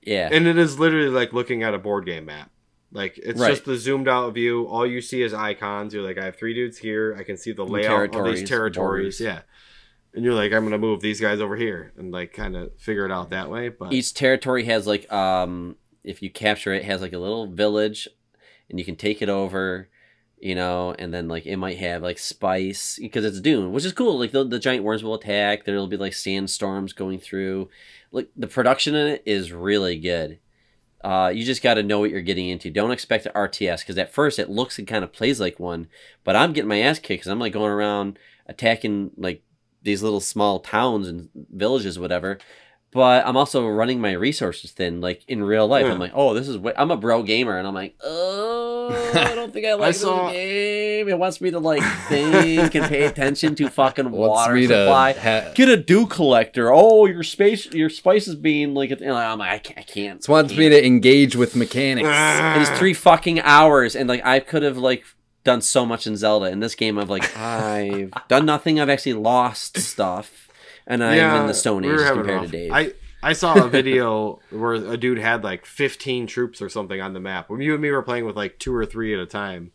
Yeah. 0.03 0.29
and 0.31 0.47
it 0.47 0.57
is 0.57 0.79
literally 0.79 1.09
like 1.09 1.31
looking 1.31 1.61
at 1.61 1.75
a 1.75 1.77
board 1.77 2.05
game 2.07 2.25
map 2.25 2.49
like 2.91 3.19
it's 3.19 3.39
Right. 3.39 3.51
just 3.51 3.65
the 3.65 3.77
zoomed 3.77 4.07
out 4.07 4.33
view 4.33 4.65
all 4.65 4.83
you 4.85 4.99
see 4.99 5.21
is 5.21 5.31
icons 5.31 5.93
you're 5.93 6.01
like 6.01 6.17
i 6.17 6.25
have 6.25 6.35
three 6.37 6.55
dudes 6.55 6.79
here 6.79 7.15
i 7.19 7.23
can 7.23 7.37
see 7.37 7.51
the 7.51 7.63
layout 7.63 8.15
of 8.15 8.25
these 8.25 8.49
territories 8.49 9.19
borders. 9.19 9.21
yeah 9.21 9.41
and 10.15 10.25
you're 10.25 10.33
like 10.33 10.51
i'm 10.53 10.63
gonna 10.63 10.79
move 10.79 11.01
these 11.01 11.21
guys 11.21 11.39
over 11.39 11.55
here 11.55 11.93
and 11.97 12.11
like 12.11 12.33
kind 12.33 12.55
of 12.55 12.71
figure 12.79 13.05
it 13.05 13.11
out 13.11 13.29
that 13.29 13.51
way 13.51 13.69
but 13.69 13.93
Each 13.93 14.11
territory 14.11 14.65
has 14.65 14.87
like, 14.87 15.09
um, 15.13 15.75
if 16.03 16.21
you 16.21 16.29
capture 16.29 16.73
it, 16.73 16.85
has 16.85 17.01
like 17.01 17.13
a 17.13 17.19
little 17.19 17.47
village, 17.47 18.07
and 18.69 18.79
you 18.79 18.85
can 18.85 18.95
take 18.95 19.21
it 19.21 19.29
over. 19.29 19.89
You 20.39 20.55
know, 20.55 20.95
and 20.97 21.13
then 21.13 21.27
like 21.27 21.45
it 21.45 21.57
might 21.57 21.77
have 21.77 22.01
like 22.01 22.17
spice 22.17 22.97
because 22.99 23.23
it's 23.23 23.39
Dune, 23.39 23.71
which 23.73 23.85
is 23.85 23.93
cool. 23.93 24.17
Like 24.17 24.31
the, 24.31 24.43
the 24.43 24.57
giant 24.57 24.83
worms 24.83 25.03
will 25.03 25.13
attack. 25.13 25.65
There'll 25.65 25.85
be 25.85 25.97
like 25.97 26.13
sandstorms 26.13 26.93
going 26.93 27.19
through. 27.19 27.69
Like 28.11 28.29
the 28.35 28.47
production 28.47 28.95
in 28.95 29.05
it 29.05 29.23
is 29.23 29.51
really 29.51 29.99
good. 29.99 30.39
Uh, 31.03 31.31
you 31.33 31.43
just 31.43 31.63
got 31.63 31.75
to 31.75 31.83
know 31.83 31.99
what 31.99 32.09
you're 32.09 32.21
getting 32.21 32.49
into. 32.49 32.69
Don't 32.69 32.91
expect 32.91 33.25
an 33.25 33.33
RTS 33.33 33.79
because 33.79 33.97
at 33.97 34.13
first 34.13 34.39
it 34.39 34.49
looks 34.49 34.77
and 34.77 34.87
kind 34.87 35.03
of 35.03 35.13
plays 35.13 35.39
like 35.39 35.59
one, 35.59 35.87
but 36.23 36.35
I'm 36.35 36.53
getting 36.53 36.69
my 36.69 36.79
ass 36.79 36.99
kicked 36.99 37.21
because 37.21 37.27
I'm 37.27 37.39
like 37.39 37.53
going 37.53 37.71
around 37.71 38.19
attacking 38.45 39.11
like 39.17 39.43
these 39.81 40.03
little 40.03 40.19
small 40.19 40.59
towns 40.59 41.07
and 41.07 41.29
villages, 41.51 41.97
whatever. 41.97 42.37
But 42.93 43.25
I'm 43.25 43.37
also 43.37 43.65
running 43.69 44.01
my 44.01 44.11
resources 44.11 44.71
thin, 44.71 44.99
like 44.99 45.23
in 45.29 45.41
real 45.43 45.65
life. 45.65 45.85
Yeah. 45.85 45.93
I'm 45.93 45.99
like, 45.99 46.11
oh, 46.13 46.33
this 46.33 46.49
is 46.49 46.57
what 46.57 46.77
I'm 46.77 46.91
a 46.91 46.97
bro 46.97 47.23
gamer, 47.23 47.57
and 47.57 47.65
I'm 47.65 47.73
like, 47.73 47.95
oh, 48.03 48.89
I 49.15 49.33
don't 49.35 49.53
think 49.53 49.65
I 49.65 49.75
like 49.75 49.95
saw- 49.95 50.25
this 50.27 50.33
game. 50.33 51.07
It 51.07 51.17
wants 51.17 51.39
me 51.39 51.51
to 51.51 51.59
like 51.59 51.81
think 52.09 52.75
and 52.75 52.85
pay 52.87 53.03
attention 53.03 53.55
to 53.55 53.69
fucking 53.69 54.11
water 54.11 54.61
supply. 54.61 55.13
ha- 55.13 55.51
Get 55.55 55.69
a 55.69 55.77
dew 55.77 56.05
collector. 56.05 56.69
Oh, 56.71 57.05
your 57.05 57.23
space, 57.23 57.67
your 57.67 57.89
spice 57.89 58.27
is 58.27 58.35
being 58.35 58.73
like, 58.73 58.89
you 58.89 58.97
know, 58.97 59.15
I'm 59.15 59.39
like, 59.39 59.51
I 59.51 59.57
can't. 59.59 59.79
I 59.79 59.83
can't 59.83 60.19
It 60.21 60.27
wants 60.29 60.55
me 60.55 60.67
to 60.67 60.85
engage 60.85 61.35
with 61.37 61.55
mechanics. 61.55 62.09
it 62.09 62.61
is 62.61 62.77
three 62.77 62.93
fucking 62.93 63.39
hours, 63.39 63.95
and 63.95 64.09
like 64.09 64.25
I 64.25 64.41
could 64.41 64.63
have 64.63 64.77
like 64.77 65.05
done 65.45 65.61
so 65.61 65.85
much 65.85 66.05
in 66.07 66.17
Zelda. 66.17 66.47
In 66.47 66.59
this 66.59 66.75
game, 66.75 66.99
I've 66.99 67.09
like 67.09 67.37
I've 67.37 68.11
done 68.27 68.45
nothing. 68.45 68.81
I've 68.81 68.89
actually 68.89 69.13
lost 69.13 69.77
stuff, 69.77 70.49
and 70.91 71.03
I'm 71.03 71.41
in 71.41 71.47
the 71.47 71.53
Stone 71.53 71.85
Age 71.85 71.91
were 71.91 72.03
having 72.03 72.23
compared 72.23 72.43
to 72.43 72.47
Dave. 72.47 72.71
I 72.71 72.93
I 73.23 73.33
saw 73.33 73.65
a 73.65 73.67
video 73.69 74.39
where 74.49 74.73
a 74.73 74.97
dude 74.97 75.19
had 75.19 75.43
like 75.43 75.65
15 75.65 76.27
troops 76.27 76.61
or 76.61 76.69
something 76.69 76.99
on 76.99 77.13
the 77.13 77.19
map. 77.19 77.49
When 77.49 77.61
you 77.61 77.73
and 77.73 77.81
me 77.81 77.91
were 77.91 78.01
playing 78.01 78.25
with 78.25 78.35
like 78.35 78.59
two 78.59 78.75
or 78.75 78.85
three 78.85 79.13
at 79.13 79.19
a 79.19 79.25
time. 79.25 79.71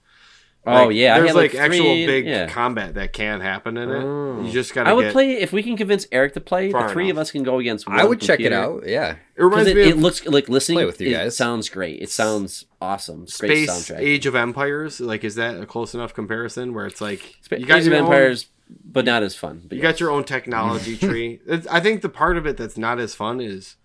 oh 0.66 0.88
yeah, 0.88 1.16
there's 1.16 1.28
had, 1.28 1.36
like, 1.36 1.54
like, 1.54 1.62
actual 1.62 1.94
big 1.94 2.26
yeah. 2.26 2.48
combat 2.48 2.94
that 2.94 3.12
can 3.12 3.40
happen 3.40 3.76
in 3.76 3.88
it. 3.88 4.02
Oh. 4.02 4.42
You 4.42 4.50
just 4.50 4.74
gotta. 4.74 4.90
I 4.90 4.92
would 4.92 5.04
get, 5.04 5.12
play 5.12 5.32
if 5.34 5.52
we 5.52 5.62
can 5.62 5.76
convince 5.76 6.06
Eric 6.10 6.34
to 6.34 6.40
play. 6.40 6.72
The 6.72 6.88
three 6.88 7.04
enough. 7.04 7.16
of 7.16 7.18
us 7.18 7.30
can 7.30 7.44
go 7.44 7.60
against. 7.60 7.88
I 7.88 7.98
one 7.98 8.08
would 8.08 8.20
check 8.20 8.40
it 8.40 8.52
out. 8.52 8.86
Yeah. 8.86 9.16
It 9.36 9.42
reminds 9.42 9.68
it, 9.68 9.76
me 9.76 9.82
it 9.82 9.96
looks 9.96 10.26
like 10.26 10.48
listening. 10.48 10.78
Play 10.78 10.86
with 10.86 11.00
you 11.00 11.08
it 11.08 11.12
guys. 11.12 11.36
sounds 11.36 11.68
great. 11.68 12.02
It 12.02 12.10
sounds 12.10 12.66
awesome. 12.80 13.24
It's 13.24 13.38
Great 13.38 13.68
Space 13.68 13.90
soundtrack. 13.90 14.00
Age 14.00 14.26
of 14.26 14.34
Empires. 14.34 15.00
Like, 15.00 15.22
is 15.22 15.36
that 15.36 15.60
a 15.60 15.66
close 15.66 15.94
enough 15.94 16.14
comparison 16.14 16.74
where 16.74 16.86
it's 16.86 17.00
like 17.00 17.36
Spa- 17.42 17.56
you 17.56 17.66
guys 17.66 17.82
Age 17.82 17.86
of 17.86 17.92
your 17.92 18.02
own- 18.02 18.12
Empires, 18.12 18.46
but 18.68 19.04
not 19.04 19.22
as 19.22 19.34
fun. 19.34 19.62
But 19.68 19.76
you 19.76 19.82
yeah. 19.82 19.90
got 19.90 20.00
your 20.00 20.10
own 20.10 20.24
technology 20.24 20.96
tree. 21.06 21.40
It's, 21.46 21.66
I 21.68 21.80
think 21.80 22.02
the 22.02 22.08
part 22.08 22.36
of 22.36 22.46
it 22.46 22.56
that's 22.56 22.76
not 22.78 22.98
as 22.98 23.14
fun 23.14 23.40
is, 23.40 23.76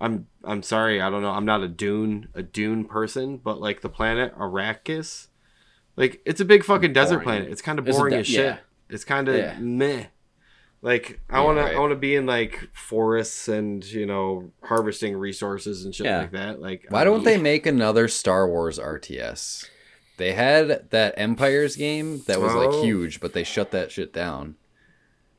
I'm 0.00 0.26
I'm 0.44 0.62
sorry, 0.62 1.00
I 1.00 1.10
don't 1.10 1.22
know. 1.22 1.30
I'm 1.30 1.44
not 1.44 1.62
a 1.62 1.68
Dune 1.68 2.28
a 2.34 2.42
Dune 2.42 2.84
person, 2.86 3.36
but 3.36 3.60
like 3.60 3.82
the 3.82 3.88
planet 3.90 4.34
Arrakis, 4.36 5.28
like 5.96 6.20
it's 6.24 6.40
a 6.40 6.44
big 6.44 6.64
fucking 6.64 6.92
desert 6.92 7.16
Boring. 7.16 7.24
planet. 7.24 7.50
It's 7.52 7.62
kind 7.62 7.78
of 7.78 7.84
boring 7.84 8.12
de- 8.14 8.20
as 8.20 8.26
shit. 8.26 8.44
yeah. 8.44 8.56
It's 8.88 9.04
kind 9.04 9.28
of 9.28 9.36
Yeah. 9.36 9.58
meh. 9.58 10.06
Like 10.82 11.20
I 11.28 11.38
Yeah, 11.40 11.44
want 11.44 11.58
right. 11.58 11.70
to 11.72 11.76
I 11.76 11.78
want 11.78 11.90
to 11.92 11.96
be 11.96 12.16
in 12.16 12.24
like 12.24 12.70
forests 12.72 13.46
and 13.48 13.84
you 13.84 14.06
know 14.06 14.50
harvesting 14.64 15.14
resources 15.16 15.84
and 15.84 15.94
shit 15.94 16.06
Yeah. 16.06 16.20
like 16.20 16.32
that. 16.32 16.60
Like 16.62 16.86
Why 16.88 17.04
don't 17.04 17.22
they 17.24 17.36
make 17.36 17.66
another 17.66 18.08
Star 18.08 18.48
Wars 18.48 18.78
RTS? 18.78 19.66
They 20.20 20.32
had 20.34 20.90
that 20.90 21.14
Empires 21.16 21.76
game 21.76 22.20
that 22.26 22.42
was 22.42 22.52
Oh. 22.52 22.58
like 22.58 22.84
huge, 22.84 23.20
but 23.20 23.32
they 23.32 23.42
shut 23.42 23.70
that 23.70 23.90
shit 23.90 24.12
down. 24.12 24.56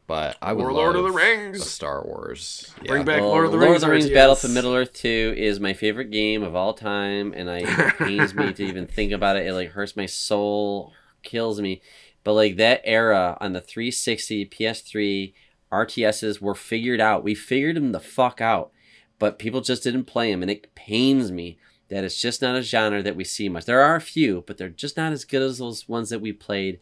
But 0.07 0.37
I 0.41 0.53
would 0.53 0.63
Or 0.65 0.73
love 0.73 0.75
Lord 0.75 0.95
of 0.95 1.03
the 1.03 1.09
a 1.09 1.13
Rings? 1.13 1.69
Star 1.69 2.03
Wars. 2.03 2.73
Bring 2.87 3.05
back 3.05 3.21
Well, 3.21 3.29
Lord 3.29 3.45
of 3.45 3.51
the 3.51 3.57
Lord 3.57 3.69
Rings. 3.69 3.83
of 3.83 3.87
the 3.87 3.93
Rings 3.93 4.05
RTS. 4.07 4.13
Battle 4.15 4.35
for 4.35 4.47
Middle 4.47 4.73
Earth 4.73 4.91
2 4.93 5.35
is 5.37 5.59
my 5.59 5.73
favorite 5.73 6.09
game 6.09 6.41
of 6.41 6.55
all 6.55 6.73
time, 6.73 7.31
and 7.37 7.47
I 7.47 7.59
it 7.59 7.67
pains 7.99 8.33
me 8.33 8.51
to 8.53 8.63
even 8.65 8.87
think 8.87 9.11
about 9.11 9.37
it. 9.37 9.45
It 9.45 9.53
like 9.53 9.69
hurts 9.69 9.95
my 9.95 10.07
soul, 10.07 10.91
kills 11.21 11.61
me. 11.61 11.81
But 12.23 12.33
like 12.33 12.55
that 12.57 12.81
era 12.83 13.37
on 13.39 13.53
the 13.53 13.61
360, 13.61 14.47
PS3, 14.47 15.33
RTSs 15.71 16.41
were 16.41 16.55
figured 16.55 16.99
out. 16.99 17.23
We 17.23 17.35
figured 17.35 17.75
them 17.77 17.91
the 17.91 17.99
fuck 17.99 18.41
out, 18.41 18.71
but 19.19 19.37
people 19.37 19.61
just 19.61 19.83
didn't 19.83 20.05
play 20.05 20.31
them, 20.31 20.41
and 20.41 20.49
it 20.49 20.73
pains 20.73 21.31
me 21.31 21.57
that 21.91 22.05
it's 22.05 22.19
just 22.19 22.41
not 22.41 22.55
a 22.55 22.61
genre 22.61 23.03
that 23.03 23.17
we 23.17 23.25
see 23.25 23.49
much. 23.49 23.65
There 23.65 23.81
are 23.81 23.97
a 23.97 24.01
few, 24.01 24.45
but 24.47 24.57
they're 24.57 24.69
just 24.69 24.95
not 24.95 25.11
as 25.11 25.25
good 25.25 25.41
as 25.41 25.57
those 25.57 25.89
ones 25.89 26.09
that 26.09 26.21
we 26.21 26.31
played 26.31 26.79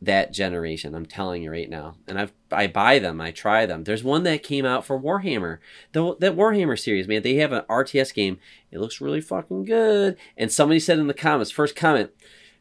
that 0.00 0.32
generation. 0.32 0.94
I'm 0.94 1.04
telling 1.04 1.42
you 1.42 1.50
right 1.50 1.68
now, 1.68 1.96
and 2.08 2.18
I 2.18 2.28
I 2.50 2.66
buy 2.66 2.98
them, 2.98 3.20
I 3.20 3.30
try 3.30 3.66
them. 3.66 3.84
There's 3.84 4.02
one 4.02 4.22
that 4.22 4.42
came 4.42 4.64
out 4.64 4.86
for 4.86 4.98
Warhammer, 4.98 5.58
the 5.92 6.16
that 6.20 6.34
Warhammer 6.34 6.80
series, 6.80 7.06
man. 7.06 7.20
They 7.20 7.34
have 7.36 7.52
an 7.52 7.64
RTS 7.68 8.14
game. 8.14 8.38
It 8.70 8.78
looks 8.80 9.02
really 9.02 9.20
fucking 9.20 9.66
good. 9.66 10.16
And 10.38 10.50
somebody 10.50 10.80
said 10.80 10.98
in 10.98 11.08
the 11.08 11.14
comments, 11.14 11.50
first 11.50 11.76
comment, 11.76 12.10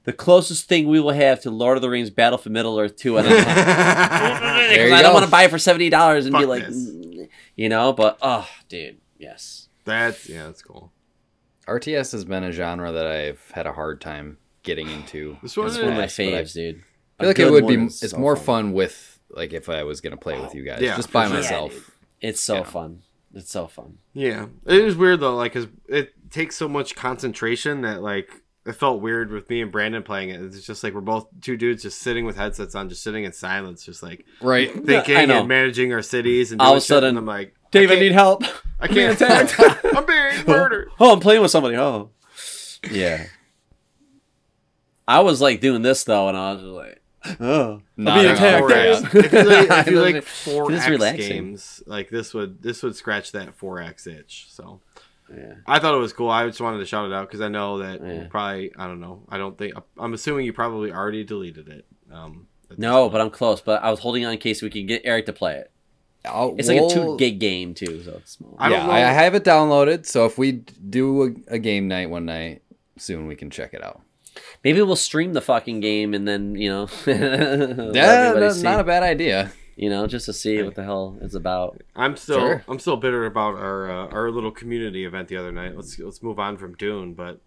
the 0.04 0.12
closest 0.12 0.68
thing 0.68 0.90
we 0.90 1.00
will 1.00 1.14
have 1.14 1.42
to 1.44 1.52
Lord 1.52 1.78
of 1.78 1.82
the 1.82 1.90
Rings 1.90 2.10
Battle 2.10 2.38
for 2.38 2.50
Middle 2.50 2.78
Earth 2.78 2.98
2. 2.98 3.18
And 3.18 3.28
I'm 3.30 3.34
like, 3.34 3.46
There 3.46 4.84
because 4.84 4.90
you 4.90 4.96
I 4.96 5.02
don't 5.02 5.14
want 5.14 5.26
to 5.26 5.32
buy 5.32 5.44
it 5.44 5.52
for 5.52 5.58
seventy 5.58 5.90
dollars 5.90 6.26
and 6.26 6.36
be 6.36 6.46
like, 6.46 6.68
this. 6.68 6.76
mm, 6.76 7.30
you 7.56 7.70
know. 7.70 7.94
But 7.94 8.18
oh, 8.22 8.48
dude, 8.68 8.98
yes. 9.18 9.70
That's 9.86 10.28
yeah, 10.28 10.48
that's 10.48 10.62
cool. 10.62 10.92
RTS 11.68 12.12
has 12.14 12.26
been 12.26 12.44
a 12.44 12.52
genre 12.52 12.92
that 12.92 13.08
I've 13.08 13.52
had 13.52 13.68
a 13.68 13.74
hard 13.74 14.02
time 14.02 14.38
getting 14.64 14.90
into. 14.90 15.38
This 15.42 15.58
one 15.58 15.68
in 15.68 15.72
is 15.72 15.78
the 15.78 15.84
One 15.84 15.92
of 15.94 15.98
my 15.98 16.04
past, 16.04 16.18
but 16.18 16.24
I 16.26 16.28
faves, 16.44 16.54
dude. 16.54 16.84
feel 17.20 17.28
like 17.28 17.40
it 17.40 17.52
would 17.52 17.68
be. 17.68 17.76
It's 17.86 18.10
so 18.12 18.18
more 18.18 18.36
fun. 18.36 18.46
fun 18.66 18.74
with 18.74 19.20
like 19.30 19.54
if 19.54 19.70
I 19.70 19.84
was 19.84 20.02
gonna 20.02 20.18
play 20.18 20.40
with 20.40 20.54
you 20.56 20.64
guys, 20.64 20.82
Yeah, 20.82 20.96
just 20.98 21.12
by 21.12 21.26
sure. 21.28 21.36
myself. 21.36 21.92
It's 22.20 22.42
so 22.42 22.56
Yeah. 22.56 22.64
fun. 22.64 23.02
It's 23.34 23.50
so 23.52 23.68
fun. 23.68 23.98
Yeah, 24.14 24.48
it 24.66 24.84
is 24.84 24.96
weird 24.98 25.22
though, 25.22 25.36
like 25.36 25.54
'cause 25.54 25.68
it 25.88 26.14
takes 26.32 26.56
so 26.58 26.68
much 26.68 26.96
concentration 26.96 27.82
that 27.82 28.02
like 28.02 28.30
it 28.66 28.74
felt 28.74 29.02
weird 29.02 29.32
with 29.32 29.50
me 29.50 29.62
and 29.62 29.72
Brandon 29.72 30.04
playing 30.04 30.30
it. 30.30 30.42
It's 30.42 30.66
just 30.66 30.84
like 30.84 30.94
we're 30.94 31.02
both 31.02 31.28
two 31.42 31.58
dudes 31.58 31.82
just 31.82 32.00
sitting 32.00 32.26
with 32.26 32.36
headsets 32.36 32.76
on, 32.76 32.90
just 32.90 33.02
sitting 33.04 33.24
in 33.24 33.32
silence, 33.32 33.84
just 33.86 34.04
like 34.04 34.26
Right. 34.42 34.72
thinking 34.86 35.16
I 35.18 35.22
and 35.24 35.48
managing 35.48 35.94
our 35.94 36.02
cities. 36.04 36.52
And 36.52 36.62
All 36.62 36.74
of 36.74 36.78
a 36.78 36.82
sudden, 36.82 37.10
and 37.10 37.18
I'm 37.18 37.26
like, 37.26 37.56
Dave, 37.72 37.90
I, 37.90 37.94
can't- 37.94 38.02
need 38.02 38.12
help. 38.12 38.44
I 38.80 38.88
can't. 38.88 39.14
attacked. 39.20 39.56
I'm 39.96 40.06
being 40.06 40.46
murdered. 40.48 40.90
Oh, 41.00 41.14
I'm 41.14 41.20
playing 41.20 41.42
with 41.42 41.52
somebody. 41.52 41.78
Oh, 41.78 42.10
yeah. 42.90 43.26
I 45.08 45.20
was 45.22 45.42
like 45.42 45.62
doing 45.62 45.82
this 45.82 46.04
though, 46.04 46.28
and 46.30 46.38
I 46.38 46.54
was 46.54 46.62
just 46.62 46.74
like, 46.74 47.02
oh, 47.42 47.82
Not 47.98 48.16
being 48.16 48.28
a 48.28 48.34
attacked. 48.34 48.60
four-X. 48.60 49.16
if 49.16 49.34
you 49.34 49.44
like, 49.44 49.70
if 49.80 49.88
you 49.88 50.02
like 50.02 50.16
It's 50.16 50.28
four 50.30 50.72
X 50.72 50.88
relaxing. 50.90 51.28
games, 51.30 51.84
like 51.86 52.10
this 52.10 52.34
would 52.34 52.62
this 52.62 52.82
would 52.84 52.96
scratch 52.96 53.32
that 53.34 53.56
four 53.56 53.80
X 53.82 54.08
itch. 54.08 54.48
So 54.50 54.80
yeah. 55.36 55.56
I 55.68 55.80
thought 55.80 55.94
it 55.96 56.00
was 56.00 56.14
cool. 56.14 56.30
I 56.30 56.46
just 56.48 56.62
wanted 56.62 56.80
to 56.80 56.86
shout 56.86 57.06
it 57.10 57.14
out 57.14 57.28
because 57.28 57.42
I 57.42 57.48
know 57.50 57.80
that 57.80 58.02
Yeah. 58.06 58.28
probably 58.30 58.72
I 58.78 58.88
don't 58.88 59.00
know. 59.02 59.24
I 59.30 59.38
don't 59.38 59.58
think 59.58 59.74
I'm 59.98 60.14
assuming 60.14 60.46
you 60.46 60.54
probably 60.54 60.92
already 60.92 61.24
deleted 61.24 61.68
it. 61.68 61.86
Um, 62.12 62.48
No, 62.78 63.10
but 63.10 63.22
I'm 63.22 63.30
close. 63.30 63.62
But 63.62 63.84
I 63.84 63.92
was 63.92 64.00
holding 64.00 64.26
on 64.26 64.34
in 64.34 64.40
case 64.40 64.62
we 64.62 64.70
could 64.70 64.88
get 64.88 65.02
Eric 65.06 65.26
to 65.28 65.34
play 65.34 65.56
it. 65.58 65.71
I'll- 66.26 66.56
It's 66.58 66.68
like 66.68 66.82
a 66.82 66.90
two 66.90 67.18
gig 67.18 67.40
game 67.40 67.74
too, 67.74 68.04
so 68.04 68.12
it's 68.18 68.34
small. 68.34 68.56
I 68.60 68.70
yeah, 68.70 68.86
know. 68.86 68.92
I 68.92 69.00
have 69.00 69.34
it 69.36 69.44
downloaded. 69.44 70.06
So 70.06 70.26
if 70.26 70.38
we 70.38 70.52
do 70.52 71.24
a, 71.50 71.56
a 71.56 71.60
game 71.60 71.88
night 71.88 72.10
one 72.10 72.26
night 72.26 72.62
soon, 72.98 73.28
we 73.28 73.36
can 73.36 73.50
check 73.50 73.74
it 73.74 73.84
out. 73.84 74.02
Maybe 74.64 74.82
we'll 74.82 74.96
stream 74.96 75.34
the 75.34 75.42
fucking 75.42 75.80
game 75.80 76.14
and 76.14 76.28
then 76.28 76.56
you 76.56 76.70
know, 76.70 76.88
Yeah, 77.08 78.34
that's 78.34 78.58
see, 78.58 78.64
not 78.64 78.80
a 78.80 78.84
bad 78.84 79.04
idea. 79.04 79.52
you 79.76 79.90
know, 79.90 80.06
just 80.08 80.26
to 80.28 80.34
see 80.34 80.62
what 80.62 80.76
the 80.76 80.84
hell 80.84 81.18
it's 81.22 81.34
about. 81.36 81.82
I'm 81.96 82.16
still 82.16 82.40
Sure. 82.40 82.64
I'm 82.68 82.80
still 82.80 82.98
bitter 82.98 83.26
about 83.26 83.56
our 83.56 83.90
uh, 83.90 84.08
our 84.08 84.30
little 84.32 84.52
community 84.52 85.06
event 85.06 85.28
the 85.28 85.38
other 85.38 85.52
night. 85.52 85.76
Let's 85.76 85.98
let's 86.00 86.22
move 86.22 86.40
on 86.40 86.58
from 86.58 86.76
Dune, 86.76 87.14
but 87.14 87.42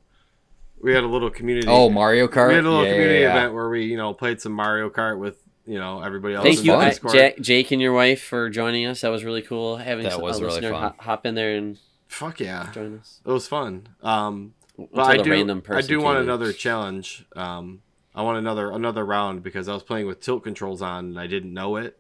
we 0.83 0.93
had 0.93 1.05
a 1.05 1.07
little 1.07 1.31
community. 1.31 1.68
Oh, 1.70 1.89
Mario 1.89 2.27
Kart. 2.27 2.49
we 2.49 2.55
had 2.55 2.64
a 2.64 2.68
little 2.68 2.85
Yeah, 2.85 2.93
community 2.93 3.20
yeah, 3.20 3.29
yeah. 3.29 3.37
event 3.39 3.55
where 3.55 3.68
we 3.68 3.85
you 3.85 3.97
know 3.97 4.12
played 4.12 4.41
some 4.41 4.53
Mario 4.53 4.91
Kart 4.91 5.18
with 5.18 5.37
you 5.67 5.79
know 5.79 6.03
everybody 6.03 6.35
else. 6.35 6.45
Thank 6.45 6.59
in 6.61 6.65
you, 6.67 6.73
the. 6.73 6.79
I, 6.79 6.89
Discord. 6.91 7.15
Jack, 7.15 7.39
Jake, 7.41 7.71
and 7.71 7.81
your 7.81 7.93
wife 7.93 8.23
for 8.23 8.51
joining 8.51 8.87
us. 8.87 9.01
That 9.03 9.09
was 9.09 9.25
really 9.25 9.43
cool. 9.43 9.77
Having 9.77 10.05
That 10.09 10.21
was 10.21 10.39
a 10.39 10.43
really 10.43 10.55
listener 10.55 10.71
fun. 10.73 10.81
hop, 10.83 11.01
hop 11.01 11.27
in 11.27 11.35
there 11.35 11.57
and 11.57 11.79
Fuck 12.09 12.41
yeah, 12.41 12.71
join 12.73 12.99
us. 12.99 13.21
it 13.25 13.31
was 13.31 13.49
fun. 13.49 13.89
Um, 14.03 14.55
but 14.93 15.03
I 15.03 15.17
do 15.17 15.31
random 15.31 15.62
I 15.71 15.81
do 15.81 16.01
want 16.01 16.19
in. 16.19 16.25
another 16.25 16.53
challenge. 16.53 17.24
Um, 17.35 17.82
I 18.15 18.23
want 18.23 18.39
another 18.39 18.70
another 18.70 19.05
round 19.05 19.43
because 19.43 19.69
I 19.69 19.74
was 19.74 19.82
playing 19.82 20.07
with 20.07 20.20
tilt 20.20 20.45
controls 20.45 20.82
on 20.82 21.07
and 21.07 21.19
I 21.20 21.27
didn't 21.27 21.53
know 21.53 21.77
it. 21.77 21.99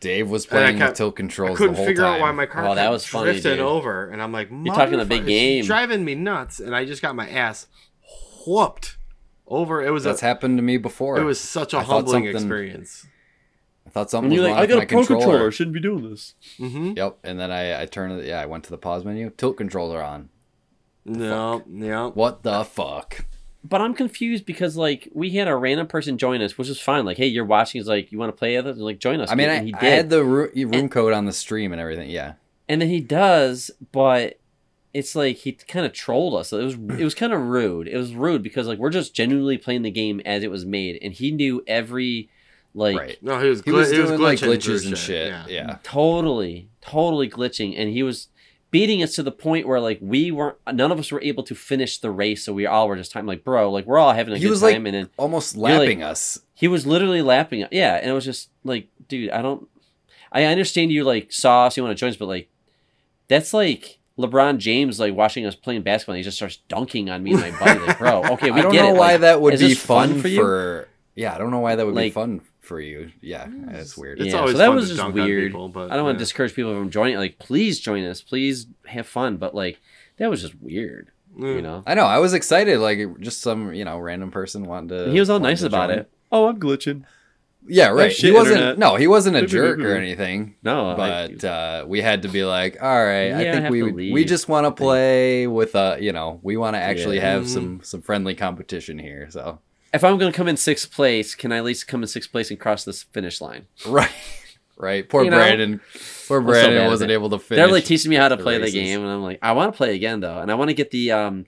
Dave 0.00 0.30
was 0.30 0.46
playing 0.46 0.78
kept- 0.78 0.92
with 0.92 0.96
tilt 0.96 1.14
I 1.14 1.16
controls 1.16 1.58
couldn't 1.58 1.74
the 1.74 1.76
whole 1.78 1.86
figure 1.86 2.02
time. 2.04 2.14
out 2.14 2.20
why 2.20 2.32
my 2.32 2.46
car 2.46 2.66
Oh, 2.68 2.74
that 2.74 2.90
was 2.90 3.04
funny, 3.04 3.32
drifting 3.32 3.52
dude. 3.56 3.60
over, 3.60 4.08
and 4.08 4.22
I'm 4.22 4.32
like, 4.32 4.48
You're 4.50 4.74
talking 4.74 4.98
a 4.98 5.04
big 5.04 5.26
game." 5.26 5.58
it's 5.58 5.66
driving 5.66 6.02
me 6.04 6.14
nuts, 6.14 6.58
and 6.60 6.74
I 6.74 6.86
just 6.86 7.02
got 7.02 7.14
my 7.14 7.28
ass 7.28 7.66
whooped 8.46 8.96
over. 9.50 9.82
It 9.84 9.90
was 9.90 10.04
That's 10.04 10.22
a, 10.22 10.24
happened 10.26 10.56
to 10.58 10.62
me 10.62 10.76
before. 10.78 11.18
it 11.18 11.24
was 11.24 11.38
such 11.40 11.74
a 11.74 11.78
I 11.78 11.80
thought 11.84 11.88
humbling 12.06 12.26
experience. 12.26 13.06
I 13.86 13.90
thought 13.90 14.10
something 14.10 14.30
And 14.30 14.32
was 14.32 14.36
you're 14.38 14.46
wrong 14.46 14.56
like, 14.56 14.58
I 14.58 14.62
with 14.62 14.70
got 14.70 14.76
my 14.78 14.82
a 14.84 14.86
pro 14.86 14.98
controller. 14.98 15.22
controller. 15.24 15.50
Shouldn't 15.50 15.74
be 15.74 15.80
doing 15.80 16.08
this. 16.10 16.34
Mm-hmm. 16.58 16.92
Yep, 16.96 17.18
and 17.24 17.40
then 17.40 17.50
I 17.50 17.82
I 17.82 17.86
turned. 17.86 18.24
Yeah, 18.24 18.40
I 18.40 18.46
went 18.46 18.64
to 18.64 18.70
the 18.70 18.78
pause 18.78 19.04
menu. 19.04 19.30
Tilt 19.30 19.56
controller 19.56 20.02
on. 20.02 20.28
No, 21.04 21.62
Yeah. 21.70 22.08
What 22.08 22.42
the 22.42 22.64
fuck? 22.64 23.24
But 23.62 23.80
I'm 23.82 23.94
confused 23.94 24.46
because 24.46 24.76
like 24.76 25.08
we 25.12 25.30
had 25.30 25.48
a 25.48 25.54
random 25.56 25.86
person 25.86 26.16
join 26.18 26.40
us, 26.40 26.56
which 26.56 26.68
is 26.68 26.80
fine. 26.80 27.04
Like, 27.04 27.16
hey, 27.18 27.26
you're 27.26 27.44
watching. 27.44 27.80
Is 27.80 27.86
like, 27.88 28.10
you 28.10 28.18
want 28.18 28.30
to 28.34 28.38
play 28.38 28.56
with 28.56 28.66
us? 28.66 28.76
Like, 28.78 28.98
join 28.98 29.20
us. 29.20 29.30
I 29.30 29.34
mean, 29.34 29.48
And 29.50 29.60
I, 29.60 29.64
he 29.64 29.74
I 29.74 29.80
did, 29.80 29.92
had 29.96 30.10
the 30.10 30.24
ru- 30.24 30.50
room 30.54 30.88
code 30.88 31.12
on 31.12 31.26
the 31.26 31.32
stream 31.32 31.72
and 31.72 31.80
everything. 31.80 32.08
Yeah, 32.10 32.34
and 32.68 32.80
then 32.80 32.88
he 32.88 33.00
does, 33.00 33.70
but 33.92 34.38
it's 34.92 35.14
like 35.14 35.36
he 35.36 35.52
kind 35.52 35.86
of 35.86 35.92
trolled 35.92 36.34
us. 36.34 36.52
It 36.52 36.62
was 36.62 36.74
it 37.00 37.04
was 37.04 37.14
kind 37.14 37.32
of 37.32 37.40
rude. 37.40 37.88
It 37.88 37.96
was 37.96 38.14
rude 38.14 38.42
because 38.42 38.66
like 38.66 38.78
we're 38.78 38.90
just 38.90 39.14
genuinely 39.14 39.58
playing 39.58 39.82
the 39.82 39.90
game 39.90 40.20
as 40.24 40.42
it 40.42 40.50
was 40.50 40.64
made, 40.66 40.98
and 41.02 41.12
he 41.12 41.30
knew 41.30 41.62
every 41.66 42.28
like 42.74 42.96
right. 42.96 43.22
No, 43.22 43.40
he 43.40 43.48
was 43.48 43.62
He 43.62 43.70
gl- 43.70 43.74
was 43.74 43.90
he 43.90 43.96
doing 43.96 44.20
like 44.20 44.38
glitching 44.38 44.62
through 44.62 44.76
glitches 44.76 44.86
and 44.86 44.98
shit. 44.98 45.34
Yeah. 45.48 45.78
totally, 45.82 46.68
totally 46.80 47.28
glitching, 47.28 47.74
and 47.78 47.90
he 47.90 48.02
was 48.02 48.28
beating 48.70 49.02
us 49.02 49.16
to 49.16 49.22
the 49.24 49.32
point 49.32 49.66
where 49.66 49.80
like 49.80 49.98
we 50.00 50.30
weren't 50.30 50.56
none 50.72 50.92
of 50.92 50.98
us 51.00 51.10
were 51.10 51.20
able 51.22 51.42
to 51.42 51.56
finish 51.56 51.98
the 51.98 52.08
race 52.10 52.44
so 52.44 52.52
we 52.52 52.66
all 52.66 52.86
were 52.86 52.94
just 52.96 53.10
time 53.10 53.26
like 53.26 53.42
bro 53.42 53.68
like 53.72 53.84
we're 53.84 53.98
all 53.98 54.12
having 54.12 54.32
a 54.32 54.36
He 54.36 54.44
good 54.44 54.50
was, 54.50 54.62
like, 54.62 54.74
time 54.74 54.86
and 54.86 54.94
then 54.94 55.10
Almost 55.16 55.56
You're 55.56 55.62
like- 55.70 55.78
lapping 55.80 56.04
us. 56.04 56.38
he 56.54 56.68
was 56.68 56.86
literally 56.86 57.20
lapping 57.20 57.62
it 57.62 57.68
yeah 57.72 57.96
and 57.96 58.08
it 58.08 58.12
was 58.12 58.24
just 58.24 58.48
like 58.62 58.86
dude 59.08 59.30
i 59.30 59.42
don't 59.42 59.66
i 60.30 60.44
understand 60.44 60.92
you 60.92 61.02
like 61.02 61.32
saw 61.32 61.66
us 61.66 61.76
you 61.76 61.82
want 61.82 61.96
to 61.96 62.00
join 62.00 62.10
us 62.10 62.16
but 62.16 62.26
like 62.28 62.48
that's 63.26 63.52
like 63.52 63.98
lebron 64.20 64.58
james 64.58 65.00
like 65.00 65.14
watching 65.14 65.46
us 65.46 65.54
playing 65.54 65.82
basketball 65.82 66.14
and 66.14 66.18
he 66.18 66.22
just 66.24 66.36
starts 66.36 66.56
dunking 66.68 67.08
on 67.10 67.22
me 67.22 67.32
and 67.32 67.40
my 67.40 67.50
buddy 67.60 67.80
like 67.86 67.98
bro 67.98 68.22
okay 68.32 68.50
we 68.50 68.56
get 68.56 68.56
it. 68.56 68.58
I 68.58 68.62
don't 68.62 68.72
get 68.72 68.82
know 68.82 68.88
it 68.94 68.98
why 68.98 69.12
like, 69.12 69.20
that 69.22 69.40
would 69.40 69.58
be 69.58 69.74
fun 69.74 70.08
fun, 70.10 70.16
for 70.22 70.28
for, 70.28 70.80
you? 70.82 70.86
Yeah, 71.16 71.34
I 71.34 71.38
don't 71.38 71.50
know 71.50 71.58
why 71.60 71.74
that 71.74 71.84
would 71.86 71.94
be 71.94 72.10
fun 72.10 72.40
for 72.60 72.80
you. 72.80 73.10
Yeah, 73.20 73.46
that's 73.66 73.96
weird. 73.96 74.20
It's 74.20 74.32
Yeah, 74.32 74.40
always 74.40 74.52
so 74.52 74.58
that 74.58 74.66
fun 74.68 74.76
was 74.76 74.84
to 74.84 74.88
just 74.90 75.00
dunk 75.02 75.14
weird. 75.16 75.50
people, 75.50 75.68
but 75.68 75.90
i 75.90 75.96
don't 75.96 76.04
want 76.04 76.18
to 76.18 76.22
discourage 76.22 76.54
people 76.54 76.72
from 76.72 76.90
joining 76.90 77.16
like 77.16 77.38
please 77.38 77.80
join 77.80 78.04
us 78.04 78.20
please 78.22 78.66
have 78.86 79.06
fun 79.06 79.36
but 79.36 79.54
like 79.54 79.80
that 80.18 80.30
was 80.30 80.40
just 80.42 80.54
weird 80.60 81.10
you 81.36 81.44
Mm. 81.44 81.62
know 81.62 81.82
I 81.86 81.94
know. 81.94 82.04
I 82.06 82.18
was 82.18 82.34
excited. 82.34 82.78
Like 82.80 82.98
just 83.20 83.40
some 83.40 83.72
you 83.72 83.84
know 83.84 83.98
random 83.98 84.30
person 84.32 84.64
wanted 84.64 84.88
to. 84.96 85.04
And 85.04 85.12
he 85.12 85.20
was 85.20 85.30
all 85.30 85.38
nice 85.40 85.62
about 85.62 85.88
join. 85.90 85.98
it 86.00 86.10
oh 86.32 86.48
i'm 86.48 86.58
glitching 86.60 87.04
Yeah, 87.66 87.88
right. 87.88 88.10
He 88.10 88.30
wasn't. 88.32 88.56
internet. 88.56 88.78
No, 88.78 88.96
he 88.96 89.06
wasn't 89.06 89.36
a 89.36 89.46
jerk 89.46 89.78
or 89.80 89.94
anything. 89.94 90.56
no 90.62 90.90
I- 90.90 91.28
But 91.28 91.44
uh, 91.44 91.84
we 91.86 92.00
had 92.00 92.22
to 92.22 92.28
be 92.28 92.44
like, 92.44 92.82
all 92.82 92.88
right. 92.88 93.26
I 93.26 93.26
Yeah, 93.28 93.38
I 93.38 93.52
think 93.52 93.62
have 93.64 93.70
we 93.72 94.12
we 94.12 94.24
just 94.24 94.48
want 94.48 94.66
to 94.66 94.70
play 94.72 95.46
with 95.46 95.74
uh 95.76 95.96
you 96.00 96.12
know 96.12 96.40
we 96.42 96.56
want 96.56 96.74
to 96.74 96.80
actually 96.80 97.16
Yeah. 97.16 97.32
have 97.32 97.48
some 97.48 97.80
some 97.82 98.02
friendly 98.02 98.34
competition 98.34 98.98
here. 98.98 99.28
So 99.30 99.60
if 99.92 100.04
i'm 100.04 100.18
going 100.18 100.30
to 100.32 100.36
come 100.36 100.46
in 100.46 100.56
sixth 100.56 100.92
place 100.92 101.34
can 101.34 101.50
i 101.50 101.56
at 101.58 101.64
least 101.64 101.88
come 101.88 102.00
in 102.00 102.06
sixth 102.08 102.30
place 102.30 102.48
and 102.50 102.60
cross 102.60 102.84
this 102.84 103.02
finish 103.02 103.40
line 103.40 103.66
right, 103.86 104.08
right. 104.76 105.08
Poor 105.08 105.24
You 105.24 105.30
know? 105.30 105.36
Brandon. 105.38 105.80
Poor 106.28 106.40
so 106.40 106.46
Brandon 106.46 106.74
bad 106.78 106.84
at 106.86 106.88
wasn't 106.90 107.10
able 107.10 107.28
to 107.30 107.38
finish. 107.40 107.58
They're 107.58 107.72
like 107.72 107.84
teaching 107.84 108.08
me 108.10 108.14
how 108.16 108.28
to 108.28 108.36
the 108.36 108.42
play 108.44 108.58
the 108.58 108.70
game, 108.70 109.00
and 109.00 109.10
I'm 109.10 109.22
like, 109.22 109.40
I 109.42 109.50
want 109.52 109.72
to 109.72 109.76
play 109.76 109.94
again 109.96 110.20
though, 110.20 110.38
and 110.38 110.48
I 110.50 110.54
want 110.54 110.70
to 110.70 110.74
get 110.74 110.90
the 110.92 111.10
um, 111.12 111.46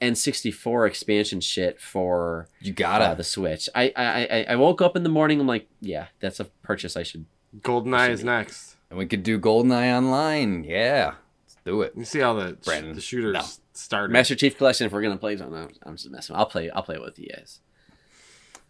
N64 0.00 0.86
expansion 0.88 1.40
shit 1.40 1.80
for 1.80 2.48
You 2.60 2.72
uh, 2.72 2.76
gotta. 2.76 3.16
the 3.16 3.24
Switch. 3.24 3.68
I, 3.74 3.92
I 3.96 4.24
I 4.24 4.46
I 4.50 4.56
woke 4.56 4.80
up 4.80 4.96
in 4.96 5.02
the 5.02 5.08
morning. 5.08 5.40
I'm 5.40 5.46
like, 5.46 5.68
yeah, 5.80 6.06
that's 6.20 6.40
a 6.40 6.44
purchase 6.44 6.96
I 6.96 7.02
should. 7.02 7.26
Goldeneye 7.60 8.10
is 8.10 8.24
next. 8.24 8.76
and 8.90 8.98
we 8.98 9.06
could 9.06 9.22
do 9.22 9.38
Goldeneye 9.38 9.96
online. 9.96 10.64
Yeah, 10.64 11.14
let's 11.44 11.56
do 11.64 11.82
it. 11.82 11.92
You 11.96 12.04
see 12.04 12.20
how 12.20 12.34
the 12.34 12.56
Brandon, 12.64 12.94
the 12.94 13.00
shooters 13.00 13.34
no. 13.34 13.42
started. 13.72 14.12
Master 14.12 14.34
Chief 14.34 14.56
Collection. 14.56 14.86
If 14.86 14.92
we're 14.92 15.02
gonna 15.02 15.16
play, 15.18 15.34
no, 15.36 15.68
I'm 15.82 15.96
just 15.96 16.10
messing. 16.10 16.36
I'll 16.36 16.46
play. 16.46 16.70
I'll 16.70 16.82
play 16.82 16.94
it 16.96 17.02
with 17.02 17.18
you 17.18 17.28
guys. 17.28 17.60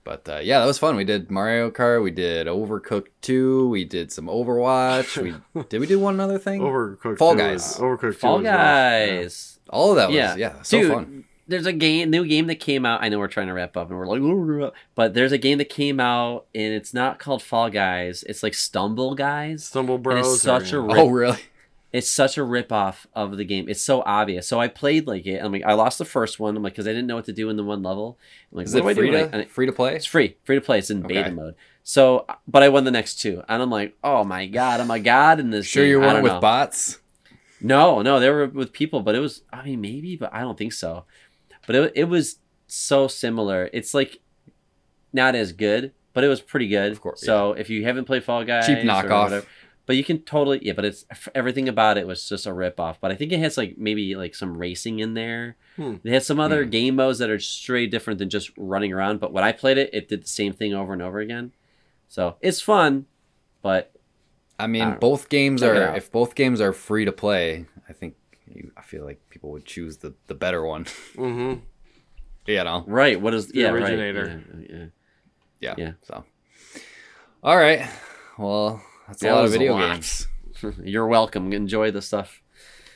But 0.03 0.27
uh, 0.31 0.39
yeah, 0.43 0.61
that 0.61 0.67
was 0.67 0.79
fun. 0.79 0.97
We 0.97 1.05
did 1.05 1.31
Mario 1.31 1.71
Kart. 1.71 2.03
We 2.03 2.11
did 2.11 2.47
Overcooked 2.47 3.09
2. 3.21 3.69
We 3.69 3.85
did 3.85 4.11
some 4.11 4.27
Overwatch. 4.29 5.23
We 5.55 5.63
did 5.69 5.79
we 5.79 5.87
do 5.87 6.01
one 6.01 6.19
other 6.21 6.39
thing? 6.39 6.63
Overcooked. 6.63 7.19
Fall 7.19 7.35
Guys. 7.35 7.79
was- 7.79 7.79
Overcooked. 7.79 8.13
2 8.15 8.19
Fall 8.19 8.37
was. 8.39 8.45
Guys. 8.45 9.60
All 9.71 9.91
of 9.91 9.97
that 9.97 10.09
was 10.09 10.17
Yeah. 10.17 10.37
yeah, 10.37 10.63
so 10.63 10.81
Dude, 10.81 10.93
fun. 10.93 11.25
There's 11.49 11.67
a 11.67 11.73
game, 11.73 12.11
new 12.11 12.25
game 12.27 12.47
that 12.47 12.57
came 12.61 12.87
out. 12.87 13.03
I 13.03 13.09
know 13.09 13.19
we're 13.19 13.27
trying 13.27 13.49
to 13.49 13.53
wrap 13.55 13.77
up, 13.77 13.91
and 13.91 13.99
we're 13.99 14.07
like, 14.07 14.73
but 14.95 15.15
there's 15.15 15.33
a 15.33 15.39
game 15.39 15.59
that 15.59 15.69
came 15.69 15.99
out, 15.99 16.47
and 16.55 16.73
it's 16.75 16.95
not 16.95 17.19
called 17.19 17.43
Fall 17.43 17.71
Guys. 17.71 18.23
It's 18.25 18.43
like 18.45 18.55
Stumble 18.55 19.15
Guys. 19.17 19.65
Stumble 19.65 19.97
And 19.97 20.05
Bros. 20.05 20.35
it's 20.35 20.43
such 20.43 20.73
or- 20.73 20.79
a 20.79 20.83
rip- 20.83 20.97
Oh 20.99 21.09
really? 21.09 21.39
It's 21.93 22.09
such 22.09 22.39
a 22.39 22.45
rip 22.45 22.71
off 22.71 23.09
of 23.17 23.37
the 23.37 23.45
game. 23.45 23.69
It's 23.69 23.83
so 23.83 24.05
obvious. 24.07 24.47
So 24.47 24.61
I 24.61 24.69
played 24.69 25.09
like 25.09 25.27
it. 25.27 25.43
I'm 25.43 25.51
like, 25.51 25.65
I 25.67 25.73
lost 25.73 25.99
the 25.99 26.05
first 26.05 26.39
one. 26.39 26.57
I'm 26.57 26.63
like, 26.63 26.75
because 26.75 26.87
I 26.87 26.91
didn't 26.93 27.09
know 27.09 27.17
what 27.17 27.25
to 27.25 27.33
do 27.33 27.51
in 27.51 27.57
the 27.57 27.65
one 27.65 27.83
level. 27.83 28.17
I'm 28.53 28.59
like, 28.59 28.67
Is 28.69 28.75
what 28.77 28.93
it 28.93 28.95
do? 28.95 29.01
free 29.01 29.09
And 29.09 29.17
I- 29.17 29.21
to 29.23 29.33
and 29.33 29.43
it- 29.43 29.51
free 29.51 29.67
to 29.67 29.73
play? 29.73 29.97
it's 29.97 30.07
free, 30.07 30.37
free 30.45 30.55
to 30.55 30.61
play. 30.61 30.79
It's 30.79 30.91
in 30.91 31.03
beta 31.03 31.33
mode. 31.33 31.57
So, 31.83 32.27
but 32.47 32.63
I 32.63 32.69
won 32.69 32.85
the 32.85 32.93
next 32.93 33.17
two, 33.17 33.43
and 33.49 33.61
I'm 33.61 33.71
like, 33.71 33.97
oh 34.05 34.23
my 34.23 34.47
god, 34.47 34.79
I'm 34.81 34.91
a 34.93 35.01
god 35.01 35.41
in 35.41 35.51
this. 35.51 35.67
Sure 35.67 35.83
game. 35.83 35.91
you 35.91 36.03
I 36.05 36.07
weren't 36.13 36.23
with 36.23 36.33
know. 36.35 36.41
bots? 36.41 37.00
No, 37.61 38.03
no, 38.03 38.19
they 38.21 38.31
were 38.31 38.47
with 38.47 38.73
people, 38.73 39.01
but 39.01 39.15
it 39.15 39.21
was. 39.21 39.43
I 39.53 39.63
mean, 39.65 39.81
maybe, 39.81 40.17
but 40.17 40.33
I 40.33 40.41
don't 40.41 40.57
think 40.59 40.73
so. 40.73 41.05
But 41.67 41.77
it 41.77 41.93
it 41.95 42.05
was 42.05 42.37
so 42.67 43.07
similar. 43.09 43.69
It's 43.73 43.93
like 43.95 44.21
not 45.13 45.35
as 45.35 45.53
good, 45.53 45.93
but 46.13 46.25
it 46.25 46.29
was 46.29 46.41
pretty 46.41 46.69
good. 46.69 46.93
Of 46.93 47.01
course, 47.01 47.21
So 47.21 47.53
if 47.53 47.69
you 47.69 47.85
haven't 47.85 48.05
played 48.05 48.25
Fall 48.25 48.45
Guys, 48.45 48.67
Cheap 48.67 48.79
or 48.79 48.83
knockoff. 48.85 49.25
whatever- 49.25 49.47
but 49.87 49.97
you 49.97 50.05
can 50.05 50.21
totally 50.21 50.61
yeah. 50.63 50.73
But 50.73 50.85
it's 50.85 51.05
everything 51.35 51.69
about 51.69 51.99
it 51.99 52.07
was 52.07 52.29
just 52.29 52.47
a 52.47 52.53
rip 52.53 52.79
off. 52.79 53.01
But 53.01 53.11
I 53.11 53.17
think 53.17 53.33
it 53.33 53.41
has 53.41 53.57
like 53.59 53.77
maybe 53.77 54.15
like 54.15 54.35
some 54.37 54.57
racing 54.57 55.01
in 55.01 55.15
there. 55.15 55.57
Hmm. 55.77 55.97
It 56.05 56.13
has 56.13 56.27
some 56.27 56.39
other 56.39 56.63
Hmm. 56.65 56.71
game 56.71 56.97
modes 56.97 57.19
that 57.19 57.29
are 57.29 57.41
straight 57.41 57.91
different 57.91 58.19
than 58.21 58.31
just 58.31 58.53
running 58.57 58.93
around. 58.93 59.19
But 59.19 59.33
when 59.33 59.43
I 59.43 59.51
played 59.53 59.79
it, 59.79 59.91
it 59.93 60.09
did 60.09 60.23
the 60.23 60.29
same 60.29 60.53
thing 60.53 60.75
over 60.75 60.93
and 60.93 61.03
over 61.03 61.19
again. 61.19 61.53
So 62.09 62.37
it's 62.41 62.61
fun, 62.61 63.07
but 63.63 63.93
I 64.61 64.65
I 64.65 64.67
mean, 64.67 64.83
don't 64.85 65.01
both 65.01 65.29
games 65.29 65.63
are 65.63 65.97
if 65.97 66.11
both 66.13 66.35
games 66.35 66.61
are 66.61 66.73
free 66.73 67.05
to 67.05 67.13
play, 67.13 67.67
I 67.89 67.93
think 67.93 68.15
you, 68.47 68.71
I 68.77 68.83
feel 68.83 69.05
like 69.05 69.21
people 69.31 69.51
would 69.53 69.65
choose 69.65 69.99
the 69.99 70.15
the 70.27 70.35
better 70.35 70.65
one. 70.65 70.85
Mhm. 71.17 71.61
you 72.47 72.65
know. 72.65 72.85
right. 72.87 73.21
What 73.21 73.35
is 73.35 73.49
The 73.49 73.61
yeah 73.61 73.71
originator. 73.71 74.43
Right, 74.55 74.67
yeah, 74.71 74.77
yeah. 74.79 74.87
Yeah. 75.61 75.75
Yeah. 75.79 75.93
So. 76.03 76.25
All 77.43 77.57
right. 77.57 77.89
Well, 78.39 78.83
that's 79.07 79.21
That 79.21 79.33
a 79.33 79.35
lot 79.35 79.45
of 79.45 79.51
video 79.53 79.73
lot. 79.75 79.93
games. 79.95 80.29
You're 80.85 81.07
welcome. 81.07 81.53
Enjoy 81.53 81.91
the 81.91 82.03
stuff. 82.03 82.43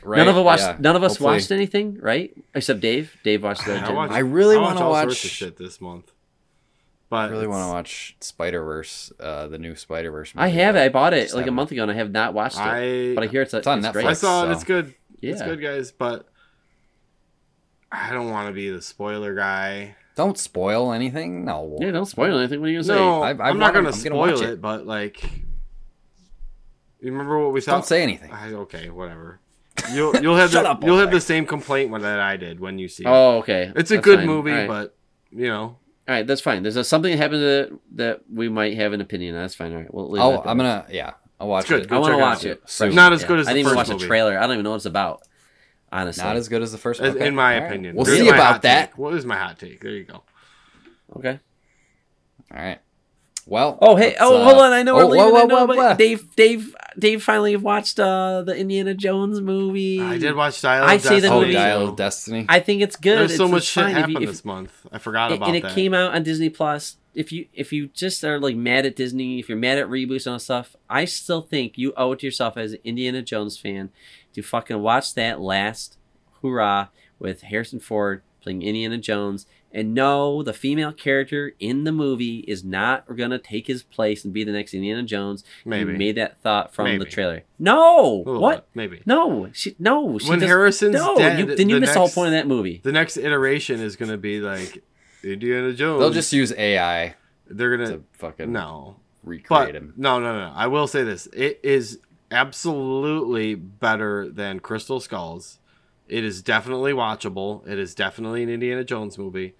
Right? 0.02 0.18
none 0.18 0.28
of 0.28 0.36
us 0.36 0.44
watched. 0.44 0.62
yeah. 0.62 0.76
None 0.80 0.96
of 0.96 1.02
us 1.02 1.12
Hopefully- 1.12 1.32
watched 1.36 1.50
anything, 1.50 1.98
right? 2.00 2.30
Except 2.54 2.80
Dave. 2.80 3.16
Dave 3.24 3.42
watched 3.42 3.64
the. 3.64 3.74
I 3.76 3.90
watched- 3.92 4.12
I 4.12 4.18
really 4.18 4.58
want 4.58 4.76
to 4.78 4.84
all 4.84 4.90
watch. 4.90 5.06
sorts 5.06 5.24
of 5.24 5.30
shit 5.30 5.56
this 5.56 5.80
month. 5.80 6.12
I 7.14 7.26
really 7.28 7.46
want 7.46 7.68
to 7.68 7.72
watch 7.72 8.16
Spider 8.20 8.62
Verse, 8.64 9.12
uh, 9.20 9.46
the 9.48 9.58
new 9.58 9.74
Spider 9.76 10.10
Verse. 10.10 10.34
Movie. 10.34 10.44
I 10.44 10.48
have 10.48 10.76
it. 10.76 10.80
I 10.80 10.88
bought 10.88 11.14
it 11.14 11.32
like 11.34 11.46
a 11.46 11.50
month 11.52 11.70
ago, 11.72 11.82
and 11.82 11.90
I 11.90 11.94
have 11.94 12.10
not 12.10 12.34
watched 12.34 12.56
it. 12.56 12.60
I 12.60 13.14
but 13.14 13.24
I 13.24 13.26
hear 13.28 13.42
it's, 13.42 13.54
a, 13.54 13.58
It's 13.58 13.66
on 13.66 13.78
it's 13.78 13.88
Netflix. 13.88 13.92
great. 13.92 14.06
I 14.06 14.12
saw 14.14 14.42
it. 14.42 14.46
so- 14.46 14.52
It's 14.52 14.64
good. 14.64 14.94
Yeah. 15.20 15.32
It's 15.32 15.42
good, 15.42 15.60
guys. 15.62 15.90
But 15.92 16.28
I 17.90 18.12
don't 18.12 18.30
want 18.30 18.48
to 18.48 18.52
be 18.52 18.70
the 18.70 18.82
spoiler 18.82 19.34
guy. 19.34 19.96
Don't 20.16 20.38
spoil 20.38 20.92
anything. 20.92 21.44
No. 21.44 21.76
Yeah, 21.80 21.90
don't 21.90 22.06
spoil 22.06 22.38
anything. 22.38 22.60
What 22.60 22.66
are 22.68 22.72
you 22.72 22.78
gonna 22.78 22.84
say? 22.84 22.94
No, 22.94 23.22
I- 23.22 23.28
I 23.28 23.30
I'm 23.30 23.38
wanna- 23.38 23.54
not 23.58 23.74
gonna 23.74 23.78
I'm 23.78 23.84
gonna 23.84 23.92
spoil 23.94 24.42
it, 24.42 24.48
it. 24.54 24.60
but 24.60 24.86
like, 24.86 25.22
you 27.00 27.10
remember 27.12 27.38
what 27.38 27.52
we 27.52 27.60
saw? 27.60 27.72
Don't 27.72 27.84
say 27.86 28.02
anything. 28.02 28.30
I, 28.32 28.52
okay, 28.52 28.90
whatever. 28.90 29.40
You'll 29.92 30.16
you'll 30.16 30.36
have 30.36 30.52
the, 30.52 30.68
up, 30.68 30.82
you'll 30.84 30.98
have 30.98 31.08
Jose. 31.08 31.16
the 31.18 31.20
same 31.20 31.46
complaint 31.46 31.92
that 32.00 32.20
I 32.20 32.36
did 32.36 32.60
when 32.60 32.78
you 32.78 32.88
see 32.88 33.04
it. 33.04 33.08
Oh, 33.08 33.38
okay. 33.38 33.72
it's 33.76 33.90
a 33.90 33.94
That's 33.94 34.04
good 34.04 34.18
fine. 34.20 34.26
movie, 34.26 34.52
All 34.52 34.56
right. 34.58 34.68
but 34.68 34.96
you 35.30 35.48
know, 35.48 35.76
all 36.06 36.14
right, 36.14 36.26
that's 36.26 36.40
fine. 36.40 36.62
There's 36.62 36.76
a, 36.76 36.84
something 36.84 37.10
that 37.10 37.16
happened 37.16 37.42
that 37.42 37.78
that 37.96 38.20
we 38.30 38.48
might 38.48 38.74
have 38.76 38.92
an 38.92 39.00
opinion. 39.00 39.34
on. 39.34 39.42
That's 39.42 39.54
fine. 39.54 39.72
All 39.72 39.78
right, 39.78 39.94
we'll 39.94 40.10
leave 40.10 40.22
Oh, 40.22 40.34
it 40.34 40.40
at 40.40 40.46
I'm 40.46 40.56
gonna. 40.58 40.86
Yeah, 40.90 41.12
I'll 41.40 41.48
watch 41.48 41.62
It's 41.64 41.70
good. 41.70 41.82
it. 41.84 41.88
Go 41.88 41.96
I 41.96 41.98
want 42.00 42.12
to 42.12 42.18
watch 42.18 42.38
out. 42.38 42.44
it. 42.44 42.62
Soon. 42.66 42.94
Not 42.94 43.12
as 43.12 43.24
good 43.24 43.40
as 43.40 43.46
I 43.48 43.50
didn't 43.54 43.60
even 43.60 43.70
first 43.70 43.76
watch 43.76 43.88
movie. 43.94 44.04
a 44.04 44.06
trailer. 44.08 44.38
I 44.38 44.42
don't 44.42 44.52
even 44.52 44.64
know 44.64 44.70
what 44.70 44.76
it's 44.76 44.84
about. 44.86 45.22
Honestly. 45.90 46.24
Not 46.24 46.36
as 46.36 46.48
good 46.48 46.60
as 46.62 46.72
the 46.72 46.78
first. 46.78 47.00
as- 47.00 47.14
Okay. 47.14 47.26
in 47.26 47.34
my 47.34 47.54
All 47.54 47.60
right. 47.60 47.66
opinion. 47.68 47.94
We'll 47.96 48.04
Here's 48.04 48.18
see 48.18 48.28
about 48.28 48.62
that. 48.62 48.90
Take. 48.90 48.98
What 48.98 49.14
is 49.14 49.24
my 49.24 49.36
hot 49.36 49.58
take? 49.58 49.80
There 49.80 49.92
you 49.92 50.04
go. 50.04 50.22
okay. 51.16 51.38
All 52.52 52.60
right. 52.62 52.80
Well. 53.46 53.78
Oh 53.80 53.94
hey. 53.96 54.16
Oh 54.20 54.40
uh, 54.40 54.44
hold 54.44 54.58
on. 54.62 54.72
I 54.72 54.82
know 54.82 54.94
we're 54.96 55.04
oh, 55.04 55.08
leaving. 55.08 55.32
whoa, 55.32 55.40
I 55.40 55.44
whoa, 55.44 55.54
whoa, 55.60 55.66
but 55.68 55.76
whoa. 55.76 55.94
Dave. 55.96 56.34
Dave. 56.34 56.74
Dave 56.98 57.22
finally 57.22 57.56
watched 57.56 57.98
uh, 58.00 58.42
the 58.42 58.56
Indiana 58.56 58.94
Jones 58.94 59.40
movie. 59.40 60.00
I 60.00 60.18
did 60.18 60.34
watch 60.34 60.60
Dial. 60.60 60.84
I 60.84 60.94
of 60.94 61.02
say 61.02 61.20
the 61.20 61.28
Destiny, 61.28 61.34
Oh, 61.36 61.40
movie- 61.40 61.52
Dial 61.54 61.88
of 61.88 61.96
Destiny. 61.96 62.46
I 62.48 62.60
think 62.60 62.82
it's 62.82 62.96
good. 62.96 63.18
There's 63.18 63.32
It's, 63.32 63.38
so 63.38 63.48
much 63.48 63.64
shit 63.64 63.84
fine. 63.84 63.90
If 63.92 63.96
happened 63.98 64.16
you- 64.18 64.22
if- 64.24 64.28
this 64.30 64.44
month. 64.44 64.72
I 64.92 64.98
forgot 64.98 65.30
and, 65.32 65.36
about 65.38 65.48
and 65.48 65.56
it 65.56 65.62
that. 65.64 65.74
came 65.74 65.94
out 65.94 66.14
on 66.14 66.22
Disney 66.22 66.48
Plus. 66.50 66.96
If 67.14 67.30
you 67.30 67.46
if 67.54 67.72
you 67.72 67.86
just 67.88 68.24
are 68.24 68.40
like 68.40 68.56
mad 68.56 68.86
at 68.86 68.96
Disney, 68.96 69.38
if 69.38 69.48
you're 69.48 69.56
mad 69.58 69.78
at 69.78 69.86
reboots 69.86 70.26
and 70.26 70.32
all 70.32 70.38
stuff, 70.40 70.74
I 70.90 71.04
still 71.04 71.42
think 71.42 71.78
you 71.78 71.92
owe 71.96 72.12
it 72.12 72.18
to 72.20 72.26
yourself 72.26 72.56
as 72.56 72.72
an 72.72 72.80
Indiana 72.82 73.22
Jones 73.22 73.56
fan 73.56 73.90
to 74.34 74.42
fucking 74.42 74.80
watch 74.80 75.14
that 75.14 75.40
last 75.40 75.96
hurrah 76.42 76.88
with 77.20 77.42
Harrison 77.42 77.78
Ford 77.78 78.22
playing 78.40 78.62
Indiana 78.62 78.98
Jones. 78.98 79.46
And 79.76 79.92
no, 79.92 80.44
the 80.44 80.52
female 80.52 80.92
character 80.92 81.52
in 81.58 81.82
the 81.82 81.90
movie 81.90 82.38
is 82.46 82.62
not 82.62 83.04
gonna 83.16 83.40
take 83.40 83.66
his 83.66 83.82
place 83.82 84.24
and 84.24 84.32
be 84.32 84.44
the 84.44 84.52
next 84.52 84.72
Indiana 84.72 85.02
Jones. 85.02 85.42
Maybe. 85.64 85.90
You 85.92 85.98
made 85.98 86.14
that 86.16 86.40
thought 86.42 86.72
from 86.72 86.98
the 87.00 87.04
trailer. 87.04 87.42
No, 87.58 87.98
A 88.14 88.16
little 88.18 88.40
what? 88.40 88.68
Maybe. 88.74 89.02
No, 89.04 89.48
she 89.52 89.74
no. 89.80 90.16
She 90.18 90.28
When 90.28 90.38
does- 90.38 90.48
Harrison's 90.48 90.94
no, 90.94 91.16
dead, 91.16 91.40
you, 91.40 91.56
then 91.56 91.68
you 91.68 91.74
the 91.74 91.80
missed 91.80 91.94
the 91.94 91.98
whole 91.98 92.08
point 92.08 92.28
of 92.28 92.32
that 92.34 92.46
movie. 92.46 92.80
The 92.84 92.92
next 92.92 93.16
iteration 93.16 93.80
is 93.80 93.96
gonna 93.96 94.16
be 94.16 94.40
like 94.40 94.82
Indiana 95.24 95.72
Jones. 95.72 95.98
They'll 96.00 96.10
just 96.10 96.32
use 96.32 96.52
AI 96.56 97.16
they're 97.50 97.76
gonna 97.76 97.96
to 97.98 98.04
fucking 98.12 98.52
no. 98.52 98.96
recreate 99.24 99.48
But 99.48 99.74
him. 99.74 99.92
no, 99.96 100.20
no, 100.20 100.38
no. 100.38 100.52
I 100.54 100.68
will 100.68 100.86
say 100.86 101.02
this: 101.02 101.26
it 101.32 101.58
is 101.64 101.98
absolutely 102.30 103.54
better 103.54 104.28
than 104.30 104.60
Crystal 104.60 105.00
Skulls. 105.00 105.58
It 106.08 106.24
is 106.24 106.42
definitely 106.42 106.92
watchable. 106.92 107.66
It 107.66 107.78
is 107.78 107.94
definitely 107.94 108.42
an 108.42 108.48
Indiana 108.50 108.84
Jones 108.84 109.16
movie, 109.18 109.54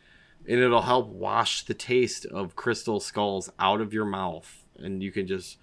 and 0.48 0.58
it'll 0.60 0.82
help 0.82 1.08
wash 1.08 1.62
the 1.64 1.74
taste 1.74 2.26
of 2.26 2.56
Crystal 2.56 3.00
Skulls 3.00 3.50
out 3.58 3.80
of 3.80 3.92
your 3.94 4.04
mouth, 4.04 4.64
and 4.78 5.02
you 5.02 5.10
can 5.12 5.26
just 5.26 5.58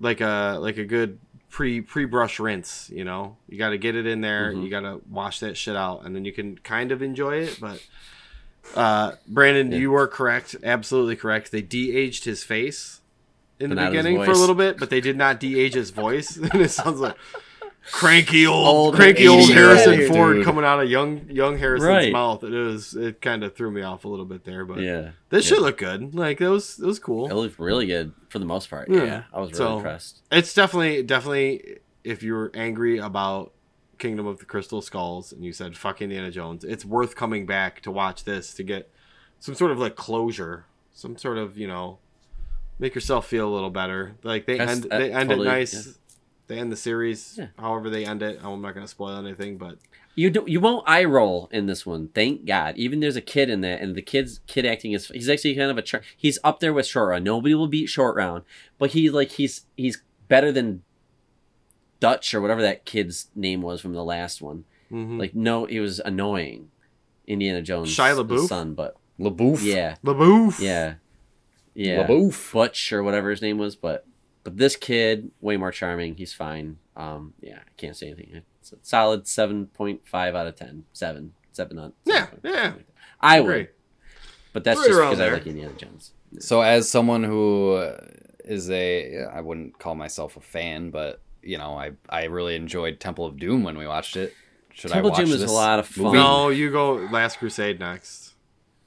like 0.00 0.20
a 0.20 0.58
like 0.60 0.78
a 0.78 0.84
good 0.84 1.18
pre 1.50 1.80
pre 1.80 2.04
brush 2.04 2.38
rinse. 2.40 2.90
You 2.92 3.04
know, 3.04 3.36
you 3.48 3.58
got 3.58 3.70
to 3.70 3.78
get 3.78 3.96
it 3.96 4.06
in 4.06 4.20
there. 4.20 4.52
Mhm. 4.52 4.64
You 4.64 4.70
got 4.70 4.80
to 4.80 5.00
wash 5.10 5.40
that 5.40 5.56
shit 5.56 5.76
out, 5.76 6.04
and 6.04 6.14
then 6.14 6.24
you 6.24 6.32
can 6.32 6.56
kind 6.58 6.92
of 6.92 7.02
enjoy 7.02 7.38
it. 7.42 7.58
But 7.60 7.84
uh, 8.74 9.12
Brandon, 9.26 9.72
Yeah. 9.72 9.78
you 9.78 9.90
were 9.90 10.06
correct, 10.06 10.54
absolutely 10.62 11.16
correct. 11.16 11.50
They 11.52 11.62
de-aged 11.62 12.24
his 12.24 12.44
face 12.44 13.00
in 13.58 13.70
But 13.70 13.76
the 13.78 13.86
beginning 13.86 14.22
for 14.24 14.30
a 14.30 14.36
little 14.36 14.54
bit, 14.54 14.78
but 14.78 14.90
they 14.90 15.00
did 15.00 15.16
not 15.16 15.40
de-age 15.40 15.74
his 15.74 15.90
voice, 15.90 16.36
and 16.52 16.60
it 16.60 16.70
sounds 16.70 17.00
like 17.00 17.16
cranky 17.92 18.46
old, 18.46 18.66
Old 18.66 18.94
cranky 18.94 19.26
old 19.28 19.50
Harrison 19.50 19.94
year 19.94 20.02
old 20.08 20.16
Ford 20.16 20.36
dude. 20.36 20.44
coming 20.44 20.64
out 20.64 20.80
of 20.82 20.90
young 20.90 21.28
young 21.30 21.58
Harrison's 21.58 21.88
Right. 21.88 22.12
mouth. 22.12 22.42
It 22.44 22.50
was 22.50 22.94
it 22.94 23.20
kind 23.20 23.42
of 23.44 23.54
threw 23.54 23.70
me 23.70 23.82
off 23.82 24.04
a 24.04 24.08
little 24.08 24.24
bit 24.24 24.44
there, 24.44 24.64
but 24.64 24.78
Yeah. 24.80 25.10
this 25.30 25.44
Yeah. 25.44 25.56
shit 25.56 25.62
looked 25.62 25.78
good. 25.80 26.14
Like 26.14 26.40
it 26.40 26.48
was 26.48 26.78
it 26.78 26.86
was 26.86 26.98
cool. 26.98 27.28
It 27.30 27.34
looked 27.34 27.58
really 27.58 27.86
good 27.86 28.12
for 28.28 28.38
the 28.38 28.44
most 28.44 28.70
part. 28.70 28.88
Yeah. 28.90 29.04
Yeah. 29.04 29.22
I 29.32 29.40
was 29.40 29.50
really 29.50 29.58
So- 29.58 29.76
impressed. 29.78 30.22
It's 30.30 30.54
definitely 30.54 31.02
definitely 31.02 31.78
if 32.04 32.22
you're 32.22 32.50
angry 32.54 32.98
about 32.98 33.52
Kingdom 33.98 34.26
of 34.26 34.38
the 34.38 34.44
Crystal 34.44 34.80
Skulls 34.80 35.32
and 35.32 35.44
you 35.44 35.52
said 35.52 35.76
fuck 35.76 36.00
Indiana 36.00 36.30
Jones, 36.30 36.62
it's 36.64 36.84
worth 36.84 37.16
coming 37.16 37.46
back 37.46 37.80
to 37.82 37.90
watch 37.90 38.24
this 38.24 38.54
to 38.54 38.62
get 38.62 38.90
some 39.40 39.54
sort 39.54 39.70
of 39.72 39.78
like 39.78 39.96
closure, 39.96 40.66
some 40.94 41.16
sort 41.16 41.36
of 41.38 41.58
you 41.58 41.66
know 41.66 41.98
make 42.78 42.94
yourself 42.94 43.26
feel 43.26 43.48
a 43.48 43.52
little 43.52 43.70
better. 43.70 44.14
Like 44.22 44.46
they 44.46 44.56
That's- 44.58 44.76
end 44.76 44.86
uh, 44.92 44.98
they 44.98 45.12
end 45.12 45.30
totally- 45.30 45.48
it 45.48 45.50
nice. 45.50 45.97
Yeah. 46.48 46.54
They 46.54 46.60
end 46.60 46.72
the 46.72 46.76
series 46.76 47.34
Yeah. 47.38 47.46
however 47.58 47.90
they 47.90 48.04
end 48.04 48.22
it. 48.22 48.40
I'm 48.42 48.60
not 48.62 48.74
going 48.74 48.84
to 48.84 48.90
spoil 48.90 49.16
anything, 49.18 49.56
but 49.58 49.78
You 50.14 50.30
do, 50.30 50.44
you 50.46 50.60
won't 50.60 50.88
eye 50.88 51.04
roll 51.04 51.48
in 51.52 51.66
this 51.66 51.84
one. 51.86 52.08
Thank 52.08 52.44
God. 52.46 52.76
Even 52.76 53.00
there's 53.00 53.16
a 53.16 53.20
kid 53.20 53.50
in 53.50 53.60
that, 53.62 53.80
and 53.80 53.94
the 53.94 54.02
kid's 54.02 54.40
kid 54.46 54.66
acting 54.66 54.92
is 54.92 55.08
he's 55.08 55.28
actually 55.28 55.54
kind 55.54 55.70
of 55.70 55.78
a 55.78 56.00
he's 56.16 56.38
up 56.42 56.60
there 56.60 56.72
with 56.72 56.86
short 56.86 57.10
round. 57.10 57.24
Nobody 57.24 57.54
will 57.54 57.68
beat 57.68 57.86
short 57.88 58.16
round, 58.16 58.44
but 58.78 58.90
he 58.90 59.10
like 59.10 59.32
he's 59.32 59.66
he's 59.76 60.02
better 60.28 60.50
than 60.50 60.82
Dutch 62.00 62.32
or 62.34 62.40
whatever 62.40 62.62
that 62.62 62.84
kid's 62.84 63.28
name 63.34 63.60
was 63.62 63.80
from 63.80 63.92
the 63.92 64.04
last 64.04 64.40
one. 64.42 64.64
mhm. 64.90 65.18
Like 65.18 65.34
no, 65.34 65.66
he 65.66 65.80
was 65.80 66.00
annoying. 66.00 66.70
Indiana 67.26 67.60
Jones, 67.60 67.94
Shia 67.94 68.16
the 68.16 68.24
LaBeouf? 68.24 68.48
son, 68.48 68.72
but 68.74 68.96
LaBeouf. 69.20 69.62
yeah, 69.62 69.96
LaBeouf. 70.04 70.60
yeah, 70.60 70.94
yeah. 71.74 72.06
LaBeouf. 72.06 72.52
Butch 72.54 72.92
or 72.92 73.02
whatever 73.02 73.30
his 73.30 73.42
name 73.42 73.58
was, 73.58 73.76
but 73.76 74.06
but 74.48 74.56
this 74.56 74.76
kid 74.76 75.30
way 75.42 75.58
more 75.58 75.70
charming. 75.70 76.14
He's 76.16 76.32
fine. 76.32 76.78
Um, 76.96 77.34
yeah, 77.42 77.58
I 77.58 77.70
can't 77.76 77.94
say 77.94 78.06
anything. 78.06 78.42
It's 78.60 78.72
a 78.72 78.76
solid 78.80 79.28
seven 79.28 79.66
point 79.66 80.00
five 80.08 80.34
out 80.34 80.46
of 80.46 80.56
ten. 80.56 80.84
Seven, 80.94 81.34
seven 81.52 81.78
on. 81.78 81.92
Yeah, 82.06 82.24
seven 82.30 82.40
yeah. 82.44 82.70
five. 82.72 82.84
I 83.20 83.40
would, 83.40 83.46
Great. 83.46 83.70
but 84.54 84.64
that's 84.64 84.78
Right 84.78 84.86
just 84.88 84.98
because 84.98 85.20
I 85.20 85.24
there. 85.24 85.32
like 85.34 85.46
Indiana 85.46 85.74
Jones. 85.76 86.12
So, 86.38 86.62
as 86.62 86.88
someone 86.88 87.24
who 87.24 87.72
uh, 87.74 88.00
is 88.42 88.70
a, 88.70 89.24
I 89.24 89.42
wouldn't 89.42 89.78
call 89.78 89.94
myself 89.94 90.38
a 90.38 90.40
fan, 90.40 90.88
but 90.88 91.20
you 91.42 91.58
know, 91.58 91.76
I 91.76 91.90
I 92.08 92.24
really 92.24 92.56
enjoyed 92.56 93.00
Temple 93.00 93.26
of 93.26 93.38
Doom 93.38 93.64
when 93.64 93.76
we 93.76 93.86
watched 93.86 94.16
it. 94.16 94.32
Should 94.72 94.92
Temple 94.92 95.10
I 95.10 95.18
watch 95.18 95.24
Doom 95.26 95.34
is 95.34 95.42
a 95.42 95.52
lot 95.52 95.78
of 95.78 95.86
fun. 95.86 96.04
movie? 96.04 96.16
No, 96.18 96.48
you 96.48 96.70
go 96.70 96.94
Last 97.12 97.38
Crusade 97.38 97.78
next. 97.80 98.27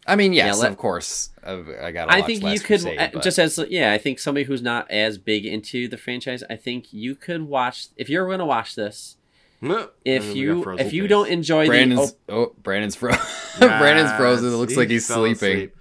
I 0.08 0.16
mean, 0.16 0.34
yes, 0.34 0.56
Yeah, 0.56 0.62
let- 0.64 0.72
of 0.72 0.78
course. 0.78 1.30
I've, 1.44 1.68
I 1.82 1.92
got. 1.92 2.12
I 2.12 2.22
think 2.22 2.44
you 2.44 2.60
could 2.60 2.86
uh, 2.86 3.20
just 3.22 3.40
as 3.40 3.60
yeah. 3.70 3.92
I 3.94 3.98
think 3.98 4.20
somebody 4.20 4.46
who's 4.46 4.62
not 4.62 4.90
as 4.92 5.18
big 5.18 5.46
into 5.46 5.88
the 5.88 5.98
franchise. 5.98 6.44
I 6.50 6.56
think 6.56 6.92
you 6.94 7.16
could 7.16 7.44
watch 7.44 7.88
if 7.98 8.10
you're 8.10 8.26
going 8.28 8.40
to 8.40 8.46
watch 8.46 8.76
this. 8.76 9.18
If 9.64 9.70
And 9.70 9.84
we 10.06 10.18
got 10.18 10.36
you 10.36 10.72
if 10.80 10.94
you 10.94 11.04
Face. 11.04 11.10
don't 11.10 11.30
enjoy 11.30 11.68
Brandon's. 11.68 12.14
the 12.14 12.34
Oh, 12.34 12.56
Brandon's 12.64 12.96
fro. 12.96 13.12
Brandon's 13.60 14.12
frozen. 14.14 14.48
It 14.52 14.56
looks 14.56 14.74
he 14.74 14.78
like 14.80 14.90
he's 14.90 15.06
sleeping. 15.06 15.34
asleep. 15.34 15.76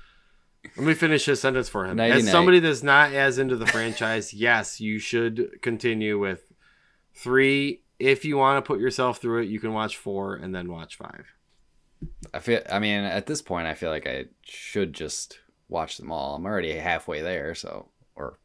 Let 0.77 0.87
me 0.87 0.95
finish 0.95 1.25
his 1.25 1.41
sentence 1.41 1.69
for 1.71 1.87
him. 1.87 1.97
Nighty 1.97 2.13
As 2.19 2.25
night. 2.25 2.31
somebody 2.31 2.61
that's 2.61 2.83
not 2.83 3.13
as 3.15 3.39
into 3.39 3.57
the 3.57 3.67
franchise, 3.67 4.35
yes, 4.35 4.81
you 4.81 4.99
should 4.99 5.61
continue 5.63 6.19
with 6.19 6.43
three. 7.15 7.81
If 7.99 8.25
you 8.25 8.37
want 8.37 8.63
to 8.63 8.67
put 8.67 8.81
yourself 8.81 9.19
through 9.19 9.43
it, 9.43 9.49
you 9.49 9.61
can 9.61 9.73
watch 9.73 9.97
four 9.97 10.35
and 10.37 10.55
then 10.55 10.71
watch 10.71 10.97
five. 10.97 11.27
I 12.33 12.39
feel. 12.39 12.61
I 12.71 12.79
mean, 12.79 13.01
at 13.05 13.27
this 13.27 13.43
point, 13.43 13.67
I 13.67 13.75
feel 13.75 13.91
like 13.91 14.07
I 14.07 14.27
should 14.43 14.93
just 14.95 15.39
watch 15.69 15.97
them 15.99 16.11
all. 16.11 16.35
I'm 16.35 16.47
already 16.47 16.73
halfway 16.73 17.21
there, 17.23 17.55
so 17.55 17.89
or 18.15 18.39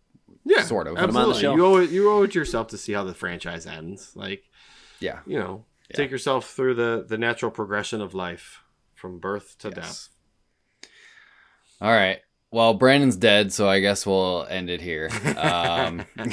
Yeah, 0.43 0.63
Sort 0.63 0.87
of. 0.87 0.95
Put 0.95 1.09
'em 1.09 1.17
on 1.17 1.29
the 1.29 1.35
Absolutely. 1.35 1.55
You 1.61 1.65
owe 1.65 1.75
it. 1.77 1.89
You 1.89 2.11
owe 2.11 2.23
it 2.23 2.31
to 2.33 2.39
yourself 2.39 2.67
to 2.69 2.77
see 2.77 2.93
how 2.93 3.03
the 3.03 3.13
franchise 3.13 3.65
ends. 3.65 4.11
Like 4.15 4.43
yeah. 4.99 5.19
you 5.25 5.37
know, 5.39 5.65
Yeah. 5.89 5.97
take 5.97 6.11
yourself 6.11 6.49
through 6.51 6.75
the 6.75 7.05
the 7.07 7.17
natural 7.17 7.51
progression 7.51 8.01
of 8.01 8.13
life 8.13 8.61
from 8.93 9.19
birth 9.19 9.57
to 9.59 9.69
Yes. 9.69 9.75
death. 9.75 10.89
All 11.81 11.91
right. 11.91 12.19
Well, 12.51 12.73
Brandon's 12.73 13.17
dead, 13.17 13.51
so 13.51 13.67
I 13.67 13.79
guess 13.81 14.05
we'll 14.05 14.45
end 14.49 14.69
it 14.69 14.81
here. 14.81 15.09
Um, 15.37 16.05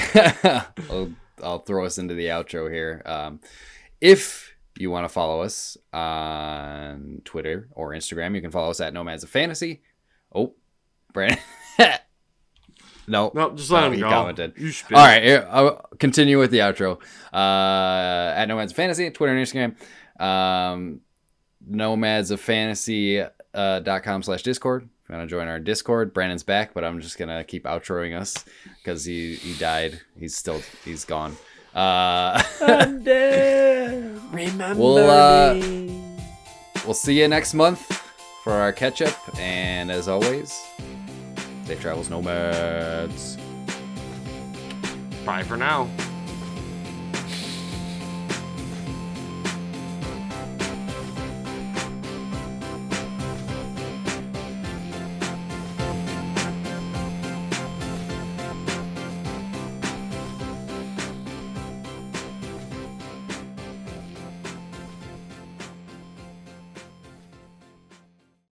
I'll, 0.90 1.12
I'll 1.43 1.59
throw 1.61 1.85
us 1.85 1.99
into 1.99 2.15
the 2.15 2.27
outro 2.27 2.73
here. 2.73 3.03
Um, 3.05 3.40
if 4.01 4.52
you 4.78 4.90
want 4.90 5.05
to 5.05 5.09
follow 5.09 5.43
us 5.43 5.77
on 5.93 7.23
Twitter 7.24 7.69
or 7.73 7.90
Instagram, 7.90 8.35
you 8.35 8.40
can 8.40 8.51
follow 8.51 8.70
us 8.70 8.81
at 8.81 8.93
Nomads 8.94 9.23
of 9.24 9.31
Fantasy. 9.31 9.82
Oh, 10.35 10.55
Brandon. 11.12 11.39
no. 13.07 13.31
No, 13.35 13.51
just 13.55 13.70
let 13.70 13.81
No, 13.81 13.86
him 13.89 13.93
he 13.94 14.01
go. 14.01 14.09
commented. 14.09 14.55
You 14.57 14.70
should. 14.70 14.93
All 14.94 15.05
right, 15.05 15.23
here, 15.23 15.47
I'll 15.51 15.86
continue 15.99 16.39
with 16.39 16.51
the 16.51 16.59
outro. 16.59 17.01
Uh, 17.32 18.32
at 18.36 18.47
Nomads 18.47 18.73
of 18.73 18.77
Fantasy, 18.77 19.11
Twitter 19.11 19.35
and 19.36 19.47
Instagram. 19.47 20.23
Um, 20.23 21.01
Nomads 21.66 22.31
of 22.31 22.40
Fantasy 22.40 23.20
uh, 23.55 23.81
dot 23.81 24.03
com 24.03 24.23
slash 24.23 24.43
Discord. 24.43 24.89
If 25.05 25.09
you 25.11 25.16
want 25.16 25.28
to 25.28 25.31
join 25.36 25.49
our 25.49 25.59
Discord, 25.61 26.15
Brandon's 26.15 26.43
back, 26.43 26.74
but 26.74 26.85
I'm 26.85 27.01
just 27.01 27.19
gonna 27.19 27.44
keep 27.44 27.65
outroing 27.65 28.19
us 28.19 28.44
because 28.82 29.05
he 29.05 29.35
he 29.35 29.55
died. 29.59 30.01
He's 30.19 30.36
still 30.36 30.61
he's 30.85 31.05
gone. 31.05 31.36
Uh, 31.74 32.43
I'm 32.61 33.03
dead. 33.03 34.19
Remember 34.32 34.81
We'll, 34.82 35.11
uh, 35.11 35.55
me. 35.55 36.16
we'll 36.85 36.94
see 36.94 37.20
you 37.20 37.28
next 37.28 37.55
month 37.55 37.81
for 38.44 38.53
our 38.53 38.73
catch 38.73 39.01
up, 39.03 39.16
and 39.39 39.90
as 39.90 40.09
always, 40.09 40.61
safe 41.65 41.81
travels, 41.81 42.11
nomads. 42.11 43.36
Bye 45.24 45.44
for 45.44 45.57
now. 45.57 45.89